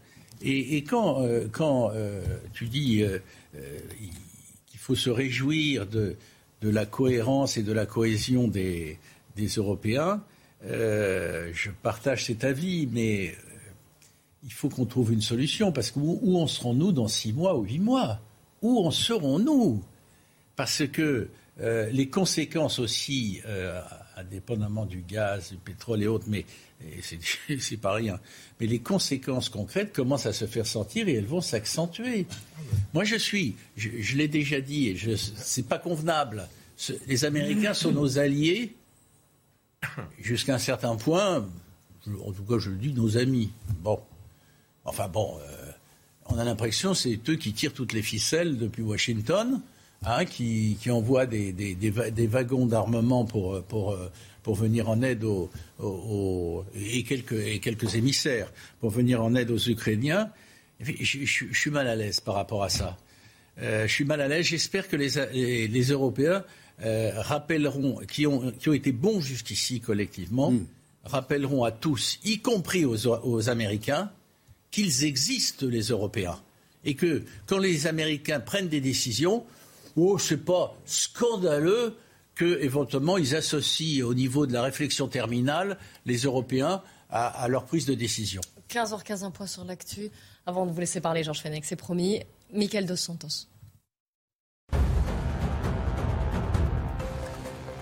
Et, 0.44 0.78
et 0.78 0.84
quand, 0.84 1.24
euh, 1.24 1.48
quand 1.52 1.92
euh, 1.96 2.22
tu 2.54 2.66
dis 2.68 3.04
qu'il 4.68 4.80
faut 4.80 4.96
se 4.96 5.10
réjouir 5.10 5.88
de, 5.88 6.18
de 6.62 6.70
la 6.70 6.86
cohérence 6.86 7.58
et 7.58 7.64
de 7.64 7.72
la 7.74 7.86
cohésion 7.88 8.48
des, 8.48 9.00
des 9.36 9.48
Européens, 9.48 10.24
je 10.66 11.70
partage 11.82 12.26
cet 12.26 12.44
avis, 12.44 12.88
mais 12.92 13.36
il 14.44 14.52
faut 14.52 14.70
qu'on 14.70 14.86
trouve 14.86 15.14
une 15.14 15.22
solution, 15.22 15.72
parce 15.72 15.92
que 15.92 16.00
où, 16.00 16.38
en 16.38 16.48
serons-nous 16.48 16.92
dans 16.92 17.08
six 17.08 17.34
mois 17.34 17.58
ou 17.58 17.64
huit 17.64 17.80
mois? 17.80 18.20
Où 18.62 18.86
en 18.86 18.92
serons-nous? 18.92 19.82
Parce 20.56 20.86
que 20.88 21.30
euh, 21.62 21.90
les 21.92 22.10
conséquences 22.10 22.80
aussi, 22.80 23.42
euh, 23.46 23.82
indépendamment 24.18 24.86
du 24.86 25.02
gaz, 25.02 25.52
du 25.52 25.58
pétrole 25.58 26.04
et 26.04 26.08
autres, 26.08 26.26
mais 26.28 26.46
c'est, 27.02 27.78
pas 27.78 27.94
rien, 27.94 28.20
mais 28.60 28.68
les 28.68 28.80
conséquences 28.80 29.48
concrètes 29.48 29.94
commencent 29.94 30.26
à 30.26 30.34
se 30.34 30.46
faire 30.46 30.68
sentir 30.68 31.08
et 31.08 31.14
elles 31.14 31.26
vont 31.26 31.42
s'accentuer. 31.42 32.26
Moi, 32.94 33.06
je 33.06 33.16
suis, 33.16 33.56
je, 33.78 34.18
l'ai 34.18 34.28
déjà 34.28 34.60
dit, 34.60 34.90
et 34.90 35.18
c'est 35.18 35.68
pas 35.68 35.80
convenable. 35.80 36.48
Les 37.08 37.24
Américains 37.24 37.74
sont 37.74 37.92
nos 37.92 38.18
alliés 38.18 38.76
jusqu'à 40.20 40.56
un 40.56 40.60
certain 40.60 40.98
point. 40.98 41.48
En 42.26 42.32
tout 42.34 42.44
cas, 42.44 42.58
je 42.58 42.70
le 42.70 42.76
dis, 42.76 42.92
nos 42.92 43.18
amis. 43.18 43.52
Bon, 43.82 44.02
enfin 44.86 45.08
bon, 45.08 45.38
euh, 45.40 45.72
on 46.28 46.38
a 46.38 46.44
l'impression 46.44 46.92
que 46.92 46.98
c'est 46.98 47.20
eux 47.30 47.36
qui 47.36 47.54
tirent 47.54 47.74
toutes 47.74 47.94
les 47.94 48.02
ficelles 48.02 48.58
depuis 48.58 48.82
Washington. 48.84 49.62
hein, 50.06 50.26
qui, 50.26 50.78
qui 50.82 50.92
envoie 50.92 51.26
des, 51.26 51.54
des, 51.54 51.76
des, 51.76 51.90
va- 51.90 52.12
des 52.12 52.28
wagons 52.28 52.66
d'armement 52.66 53.24
pour, 53.24 53.64
pour, 53.64 53.92
euh, 53.94 54.12
pour 54.44 54.56
venir 54.56 54.90
en 54.90 55.02
aide 55.02 55.24
aux, 55.24 55.50
aux- 55.80 55.86
aux- 55.86 56.66
et, 56.76 57.04
quelques, 57.04 57.32
et 57.54 57.60
quelques 57.60 57.96
émissaires 57.96 58.52
pour 58.82 58.90
venir 58.90 59.24
en 59.24 59.34
aide 59.36 59.50
aux 59.50 59.58
Ukrainiens. 59.70 60.30
Je, 60.82 60.92
je- 61.00 61.24
je- 61.24 61.46
je 61.50 61.58
suis 61.58 61.72
mal 61.72 61.88
à 61.88 61.96
l'aise 61.96 62.20
par 62.20 62.36
rapport 62.36 62.64
à 62.64 62.70
ça. 62.70 62.98
Euh, 63.62 63.88
je 63.88 63.94
suis 63.94 64.04
mal 64.04 64.20
à 64.20 64.28
l'aise. 64.28 64.46
J'espère 64.46 64.90
que 64.90 64.98
les, 64.98 65.12
les, 65.32 65.70
les 65.70 65.84
Européens 65.92 66.44
euh, 66.84 67.12
rappelleront, 67.22 68.02
qui 68.06 68.28
ont, 68.28 68.52
qui 68.52 68.68
ont 68.68 68.74
été 68.74 68.92
bons 68.92 69.22
jusqu'ici 69.22 69.80
collectivement, 69.80 70.52
rappelleront 71.06 71.64
à 71.64 71.72
tous, 71.72 72.20
y 72.26 72.40
compris 72.40 72.84
aux, 72.84 73.08
aux 73.08 73.50
Américains, 73.50 74.12
qu'ils 74.74 75.06
existent 75.06 75.68
les 75.68 75.84
Européens. 75.84 76.42
Et 76.84 76.96
que 76.96 77.24
quand 77.46 77.60
les 77.60 77.88
Américains 77.88 78.40
prennent 78.42 78.68
des 78.68 78.82
décisions, 78.82 79.46
oh, 79.96 80.18
c'est 80.18 80.44
pas 80.44 80.76
scandaleux 80.86 81.96
que 82.36 82.60
éventuellement 82.60 83.18
ils 83.18 83.36
associent 83.36 84.06
au 84.06 84.16
niveau 84.16 84.48
de 84.48 84.54
la 84.54 84.64
réflexion 84.64 85.08
terminale 85.08 85.78
les 86.08 86.18
Européens 86.24 86.82
à, 87.12 87.48
leur 87.48 87.66
prise 87.66 87.86
de 87.86 87.94
décision. 87.94 88.42
15h15, 88.72 89.24
un 89.24 89.30
point 89.30 89.46
sur 89.46 89.64
l'actu. 89.64 90.10
Avant 90.48 90.66
de 90.66 90.72
vous 90.72 90.80
laisser 90.80 91.00
parler, 91.00 91.24
Georges 91.24 91.42
Fenech, 91.42 91.64
c'est 91.64 91.76
promis. 91.76 92.22
Michael 92.52 92.88
Dos 92.88 92.96
Santos. 92.96 93.48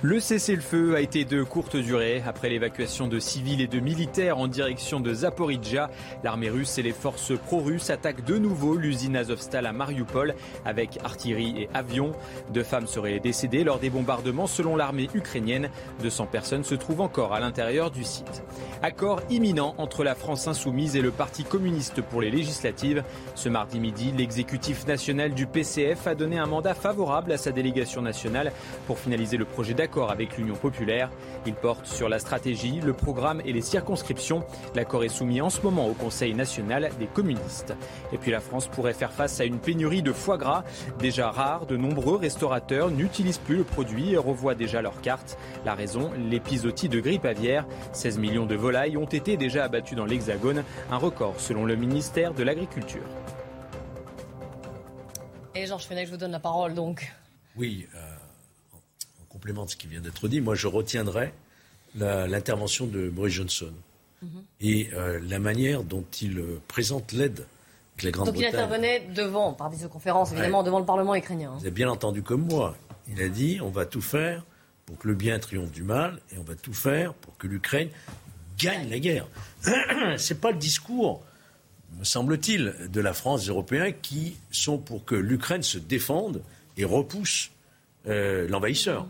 Le 0.03 0.19
cessez-le-feu 0.19 0.95
a 0.95 0.99
été 0.99 1.25
de 1.25 1.43
courte 1.43 1.75
durée. 1.75 2.23
Après 2.25 2.49
l'évacuation 2.49 3.07
de 3.07 3.19
civils 3.19 3.61
et 3.61 3.67
de 3.67 3.79
militaires 3.79 4.39
en 4.39 4.47
direction 4.47 4.99
de 4.99 5.13
Zaporizhia, 5.13 5.91
l'armée 6.23 6.49
russe 6.49 6.79
et 6.79 6.81
les 6.81 6.91
forces 6.91 7.37
pro-russes 7.37 7.91
attaquent 7.91 8.25
de 8.25 8.39
nouveau 8.39 8.77
l'usine 8.77 9.15
Azovstal 9.15 9.67
à 9.67 9.73
Mariupol 9.73 10.33
avec 10.65 10.97
artillerie 11.03 11.53
et 11.55 11.69
avions. 11.75 12.13
Deux 12.51 12.63
femmes 12.63 12.87
seraient 12.87 13.19
décédées 13.19 13.63
lors 13.63 13.77
des 13.77 13.91
bombardements 13.91 14.47
selon 14.47 14.75
l'armée 14.75 15.07
ukrainienne. 15.13 15.69
200 16.01 16.25
personnes 16.31 16.63
se 16.63 16.73
trouvent 16.73 17.01
encore 17.01 17.33
à 17.33 17.39
l'intérieur 17.39 17.91
du 17.91 18.03
site. 18.03 18.41
Accord 18.81 19.21
imminent 19.29 19.75
entre 19.77 20.03
la 20.03 20.15
France 20.15 20.47
insoumise 20.47 20.95
et 20.95 21.01
le 21.01 21.11
Parti 21.11 21.43
communiste 21.43 22.01
pour 22.01 22.21
les 22.21 22.31
législatives. 22.31 23.03
Ce 23.35 23.49
mardi 23.49 23.79
midi, 23.79 24.11
l'exécutif 24.17 24.87
national 24.87 25.35
du 25.35 25.45
PCF 25.45 26.07
a 26.07 26.15
donné 26.15 26.39
un 26.39 26.47
mandat 26.47 26.73
favorable 26.73 27.31
à 27.33 27.37
sa 27.37 27.51
délégation 27.51 28.01
nationale 28.01 28.51
pour 28.87 28.97
finaliser 28.97 29.37
le 29.37 29.45
projet 29.45 29.75
d'accord 29.75 29.90
avec 29.99 30.37
l'Union 30.37 30.55
populaire. 30.55 31.09
Il 31.45 31.53
porte 31.53 31.85
sur 31.85 32.07
la 32.07 32.19
stratégie, 32.19 32.79
le 32.79 32.93
programme 32.93 33.41
et 33.45 33.51
les 33.51 33.61
circonscriptions. 33.61 34.43
L'accord 34.73 35.03
est 35.03 35.09
soumis 35.09 35.41
en 35.41 35.49
ce 35.49 35.61
moment 35.61 35.87
au 35.87 35.93
Conseil 35.93 36.33
national 36.33 36.89
des 36.99 37.07
communistes. 37.07 37.75
Et 38.13 38.17
puis 38.17 38.31
la 38.31 38.39
France 38.39 38.67
pourrait 38.67 38.93
faire 38.93 39.11
face 39.11 39.39
à 39.39 39.45
une 39.45 39.59
pénurie 39.59 40.01
de 40.01 40.13
foie 40.13 40.37
gras. 40.37 40.63
Déjà 40.99 41.29
rare, 41.29 41.65
de 41.65 41.75
nombreux 41.75 42.15
restaurateurs 42.15 42.89
n'utilisent 42.89 43.37
plus 43.37 43.57
le 43.57 43.63
produit 43.63 44.13
et 44.13 44.17
revoient 44.17 44.55
déjà 44.55 44.81
leur 44.81 45.01
carte. 45.01 45.37
La 45.65 45.75
raison, 45.75 46.11
l'épisodie 46.29 46.89
de 46.89 46.99
grippe 46.99 47.25
aviaire. 47.25 47.67
16 47.91 48.19
millions 48.19 48.45
de 48.45 48.55
volailles 48.55 48.97
ont 48.97 49.05
été 49.05 49.35
déjà 49.35 49.65
abattues 49.65 49.95
dans 49.95 50.05
l'Hexagone, 50.05 50.63
un 50.91 50.97
record 50.97 51.35
selon 51.39 51.65
le 51.65 51.75
ministère 51.75 52.33
de 52.33 52.43
l'Agriculture. 52.43 53.03
Et 55.53 55.65
Georges 55.65 55.85
Fenech, 55.85 56.07
je 56.07 56.11
vous 56.11 56.17
donne 56.17 56.31
la 56.31 56.39
parole 56.39 56.73
donc. 56.73 57.11
Oui, 57.57 57.87
euh, 57.93 57.99
complément 59.41 59.65
de 59.65 59.71
ce 59.71 59.75
qui 59.75 59.87
vient 59.87 60.01
d'être 60.01 60.27
dit, 60.27 60.39
moi 60.39 60.53
je 60.53 60.67
retiendrai 60.67 61.33
l'intervention 61.95 62.85
de 62.85 63.09
Boris 63.09 63.33
Johnson 63.33 63.73
Mhm. 64.21 64.29
et 64.61 64.89
euh, 64.93 65.19
la 65.27 65.39
manière 65.39 65.81
dont 65.83 66.05
il 66.21 66.37
euh, 66.37 66.61
présente 66.67 67.11
l'aide 67.11 67.43
que 67.97 68.05
la 68.05 68.11
Donc 68.11 68.27
il 68.27 68.31
Grande-Bretagne. 68.33 68.53
intervenait 68.53 68.99
devant, 69.15 69.53
par 69.53 69.71
visioconférence 69.71 70.31
évidemment, 70.31 70.59
Ouais. 70.59 70.65
devant 70.65 70.77
le 70.77 70.85
Parlement 70.85 71.15
ukrainien. 71.15 71.49
hein. 71.49 71.55
Vous 71.57 71.61
avez 71.65 71.71
bien 71.71 71.89
entendu 71.89 72.21
comme 72.21 72.45
moi. 72.45 72.77
Il 73.11 73.19
a 73.19 73.29
dit 73.29 73.57
on 73.63 73.69
va 73.71 73.87
tout 73.87 73.99
faire 74.03 74.45
pour 74.85 74.99
que 74.99 75.07
le 75.07 75.15
bien 75.15 75.39
triomphe 75.39 75.71
du 75.71 75.81
mal 75.81 76.19
et 76.31 76.37
on 76.37 76.43
va 76.43 76.53
tout 76.53 76.73
faire 76.75 77.15
pour 77.15 77.35
que 77.37 77.47
l'Ukraine 77.47 77.89
gagne 78.59 78.87
la 78.91 78.99
guerre. 78.99 79.25
C'est 80.17 80.39
pas 80.39 80.51
le 80.51 80.57
discours, 80.59 81.23
me 81.97 82.03
semble-t-il, 82.03 82.75
de 82.91 83.01
la 83.01 83.13
France 83.13 83.41
des 83.41 83.47
Européens 83.49 83.91
qui 83.91 84.37
sont 84.51 84.77
pour 84.77 85.03
que 85.03 85.15
l'Ukraine 85.15 85.63
se 85.63 85.79
défende 85.79 86.43
et 86.77 86.85
repousse 86.85 87.49
euh, 88.05 88.47
l'envahisseur. 88.47 89.07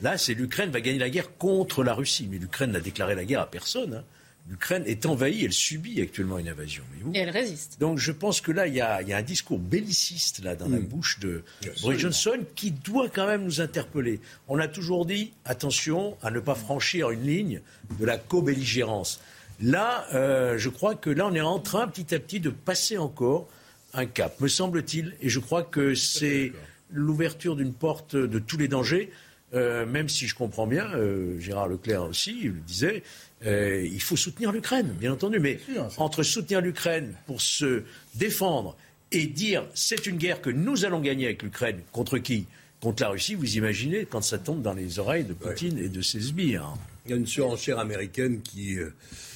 Là, 0.00 0.18
c'est 0.18 0.34
l'Ukraine 0.34 0.70
va 0.70 0.80
gagner 0.80 0.98
la 0.98 1.10
guerre 1.10 1.36
contre 1.38 1.82
la 1.84 1.94
Russie, 1.94 2.28
mais 2.30 2.38
l'Ukraine 2.38 2.72
n'a 2.72 2.80
déclaré 2.80 3.14
la 3.14 3.24
guerre 3.24 3.40
à 3.40 3.50
personne. 3.50 3.94
hein. 3.94 4.04
L'Ukraine 4.50 4.82
est 4.86 5.06
envahie, 5.06 5.42
elle 5.46 5.54
subit 5.54 6.02
actuellement 6.02 6.38
une 6.38 6.48
invasion. 6.48 6.82
voyez-vous. 6.90 7.12
Et 7.14 7.18
elle 7.20 7.30
résiste. 7.30 7.78
Donc 7.80 7.98
je 7.98 8.12
pense 8.12 8.42
que 8.42 8.52
là, 8.52 8.66
il 8.66 8.74
y 8.74 8.80
a, 8.82 9.00
il 9.00 9.08
y 9.08 9.14
a 9.14 9.16
un 9.16 9.22
discours 9.22 9.58
belliciste 9.58 10.44
là, 10.44 10.54
dans 10.54 10.68
la 10.68 10.80
bouche 10.80 11.18
de 11.20 11.42
Boris 11.80 11.98
Johnson 11.98 12.38
qui 12.54 12.70
doit 12.70 13.08
quand 13.08 13.26
même 13.26 13.44
nous 13.44 13.62
interpeller. 13.62 14.20
On 14.48 14.58
a 14.58 14.68
toujours 14.68 15.06
dit, 15.06 15.32
attention 15.46 16.18
à 16.22 16.30
ne 16.30 16.40
pas 16.40 16.54
franchir 16.54 17.08
une 17.10 17.22
ligne 17.22 17.60
de 17.98 18.04
la 18.04 18.18
co-belligérance. 18.18 19.18
Là, 19.62 20.04
euh, 20.12 20.58
je 20.58 20.68
crois 20.68 20.94
que 20.94 21.08
là, 21.08 21.26
on 21.26 21.34
est 21.34 21.40
en 21.40 21.58
train 21.60 21.88
petit 21.88 22.14
à 22.14 22.18
petit 22.18 22.40
de 22.40 22.50
passer 22.50 22.98
encore 22.98 23.48
un 23.94 24.04
cap, 24.04 24.38
me 24.42 24.48
semble-t-il, 24.48 25.14
et 25.22 25.30
je 25.30 25.38
crois 25.38 25.62
que 25.62 25.94
c'est 25.94 26.52
l'ouverture 26.92 27.56
d'une 27.56 27.72
porte 27.72 28.14
de 28.14 28.38
tous 28.38 28.58
les 28.58 28.68
dangers. 28.68 29.10
Euh, 29.54 29.86
même 29.86 30.08
si 30.08 30.26
je 30.26 30.34
comprends 30.34 30.66
bien, 30.66 30.90
euh, 30.94 31.38
Gérard 31.38 31.68
Leclerc 31.68 32.04
aussi 32.04 32.36
il 32.42 32.48
le 32.48 32.60
disait, 32.60 33.02
euh, 33.46 33.86
il 33.86 34.00
faut 34.00 34.16
soutenir 34.16 34.50
l'Ukraine, 34.50 34.88
bien 34.98 35.12
entendu. 35.12 35.38
Mais 35.38 35.60
entre 35.96 36.22
soutenir 36.22 36.60
l'Ukraine 36.60 37.14
pour 37.26 37.40
se 37.40 37.82
défendre 38.16 38.76
et 39.12 39.26
dire 39.26 39.64
c'est 39.74 40.06
une 40.06 40.16
guerre 40.16 40.40
que 40.40 40.50
nous 40.50 40.84
allons 40.84 41.00
gagner 41.00 41.26
avec 41.26 41.42
l'Ukraine, 41.42 41.80
contre 41.92 42.18
qui? 42.18 42.46
Contre 42.80 43.02
la 43.02 43.10
Russie, 43.10 43.34
vous 43.34 43.56
imaginez 43.56 44.04
quand 44.04 44.22
ça 44.22 44.38
tombe 44.38 44.60
dans 44.60 44.74
les 44.74 44.98
oreilles 44.98 45.24
de 45.24 45.32
Poutine 45.32 45.78
et 45.78 45.88
de 45.88 46.02
ses 46.02 46.20
sbires. 46.20 46.64
hein. 46.64 46.78
Il 47.06 47.10
y 47.12 47.14
a 47.14 47.16
une 47.16 47.26
surenchère 47.26 47.78
américaine 47.78 48.42
qui, 48.42 48.76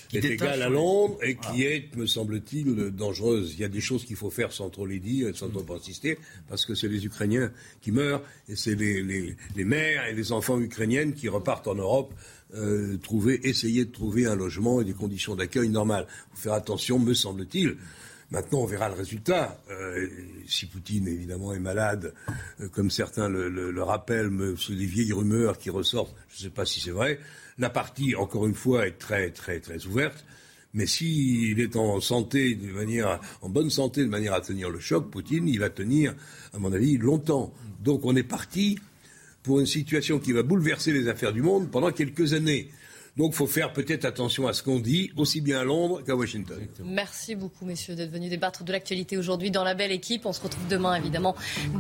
Qui 0.09 0.17
est 0.19 0.25
égale 0.25 0.63
à. 0.63 0.69
Londres 0.69 1.19
et 1.23 1.37
qui 1.37 1.65
est, 1.65 1.95
me 1.97 2.07
semble-t-il, 2.07 2.91
dangereuse. 2.91 3.55
Il 3.55 3.61
y 3.61 3.65
a 3.65 3.69
des 3.69 3.81
choses 3.81 4.05
qu'il 4.05 4.17
faut 4.17 4.31
faire 4.31 4.53
sans 4.53 4.71
trop 4.71 4.87
les 4.87 5.01
dire, 5.01 5.37
sans 5.37 5.49
trop 5.51 5.65
insister, 5.75 6.19
parce 6.49 6.65
que 6.65 6.75
c'est 6.75 6.89
les 6.89 7.05
Ukrainiens 7.05 7.53
qui 7.83 7.93
meurent 7.93 8.23
et 8.49 8.57
c'est 8.57 8.75
les, 8.75 9.03
les- 9.03 9.37
les 9.57 9.65
mères 9.65 10.07
et 10.07 10.15
les 10.15 10.33
enfants 10.33 10.59
ukrainiennes 10.61 11.13
qui 11.15 11.29
repartent 11.29 11.69
en 11.69 11.75
Europe 11.75 12.15
euh, 12.55 12.97
trouver, 12.99 13.47
essayer 13.47 13.85
de 13.85 13.93
trouver 13.93 14.25
un 14.25 14.35
logement 14.35 14.81
et 14.81 14.85
des 14.85 14.95
conditions 14.95 15.35
d'accueil 15.37 15.69
normales. 15.69 16.07
Il 16.33 16.37
faut 16.37 16.43
faire 16.45 16.55
attention, 16.55 16.99
me 16.99 17.13
semble-t-il. 17.13 17.77
Maintenant, 18.31 18.61
on 18.61 18.67
verra 18.67 18.89
le 18.89 18.95
résultat. 18.95 19.59
Euh, 19.71 20.07
si 20.47 20.67
Poutine, 20.67 21.09
évidemment, 21.09 21.53
est 21.55 21.59
malade, 21.61 22.15
euh, 22.61 22.69
comme 22.69 22.91
certains 22.91 23.29
le, 23.29 23.49
le- 23.51 23.71
le 23.71 23.83
rappellent, 23.83 24.31
mais 24.31 24.55
c'est 24.59 24.75
des 24.75 24.87
vieilles 24.87 25.13
rumeurs 25.13 25.59
qui 25.59 25.69
ressortent, 25.71 26.15
je 26.31 26.39
ne 26.45 26.49
sais 26.49 26.55
pas 26.55 26.65
si 26.67 26.81
c'est 26.81 26.91
vrai. 26.91 27.19
La 27.59 27.71
partie, 27.71 28.15
encore 28.15 28.47
une 28.47 28.55
fois, 28.55 28.87
est 28.87 28.99
très, 28.99 29.31
très, 29.31 29.61
très 29.61 29.87
ouverte. 29.87 30.25
Mais 30.75 30.87
s'il 30.87 31.59
est 31.61 31.77
en 31.77 32.01
santé, 32.01 32.55
de 32.55 32.71
manière, 32.73 33.21
en 33.41 33.49
bonne 33.49 33.71
santé, 33.71 34.03
de 34.05 34.11
manière 34.11 34.35
à 34.35 34.41
tenir 34.41 34.71
le 34.71 34.79
choc, 34.79 35.11
Poutine, 35.11 35.49
il 35.49 35.59
va 35.59 35.71
tenir, 35.71 36.15
à 36.55 36.59
mon 36.59 36.73
avis, 36.73 36.99
longtemps. 36.99 37.53
Donc 37.81 38.05
on 38.05 38.15
est 38.15 38.23
parti 38.23 38.79
pour 39.43 39.61
une 39.61 39.67
situation 39.67 40.19
qui 40.19 40.33
va 40.33 40.43
bouleverser 40.43 40.93
les 40.93 41.09
affaires 41.09 41.33
du 41.33 41.43
monde 41.43 41.71
pendant 41.71 41.91
quelques 41.91 42.35
années. 42.35 42.71
Donc 43.17 43.33
il 43.33 43.37
faut 43.37 43.49
faire 43.49 43.73
peut-être 43.73 44.05
attention 44.05 44.47
à 44.47 44.53
ce 44.53 44.63
qu'on 44.63 44.79
dit, 44.79 45.11
aussi 45.17 45.41
bien 45.41 45.59
à 45.59 45.65
Londres 45.65 46.05
qu'à 46.05 46.15
Washington. 46.15 46.57
Merci 46.85 47.35
beaucoup, 47.35 47.65
messieurs, 47.65 47.97
d'être 47.97 48.13
venus 48.13 48.31
débattre 48.31 48.63
de 48.63 48.71
l'actualité 48.71 49.17
aujourd'hui 49.17 49.51
dans 49.51 49.65
la 49.65 49.75
belle 49.75 49.91
équipe. 49.91 50.25
On 50.25 50.33
se 50.33 50.41
retrouve 50.41 50.69
demain, 50.69 50.95
évidemment, 50.95 51.35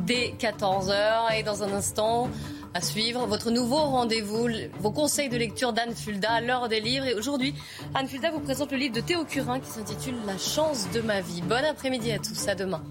dès 0.05 0.35
14h. 0.41 1.39
Et 1.39 1.45
dans 1.45 1.63
un 1.63 1.73
instant, 1.73 2.29
à 2.74 2.81
suivre, 2.81 3.27
votre 3.27 3.51
nouveau 3.51 3.77
rendez-vous, 3.77 4.49
vos 4.81 4.90
conseils 4.90 5.28
de 5.28 5.36
lecture 5.36 5.73
d'Anne 5.73 5.95
Fulda, 5.95 6.40
l'heure 6.40 6.69
des 6.69 6.81
livres. 6.81 7.07
Et 7.07 7.15
aujourd'hui, 7.15 7.55
Anne 7.95 8.09
Fulda 8.09 8.31
vous 8.31 8.40
présente 8.40 8.73
le 8.73 8.78
livre 8.78 8.95
de 8.95 9.01
Théo 9.01 9.24
Curin 9.24 9.61
qui 9.61 9.70
s'intitule 9.70 10.15
La 10.27 10.39
chance 10.39 10.89
de 10.93 11.01
ma 11.01 11.20
vie. 11.20 11.43
Bon 11.43 11.65
après-midi 11.65 12.12
à 12.12 12.19
tous, 12.19 12.49
à 12.49 12.55
demain. 12.55 12.82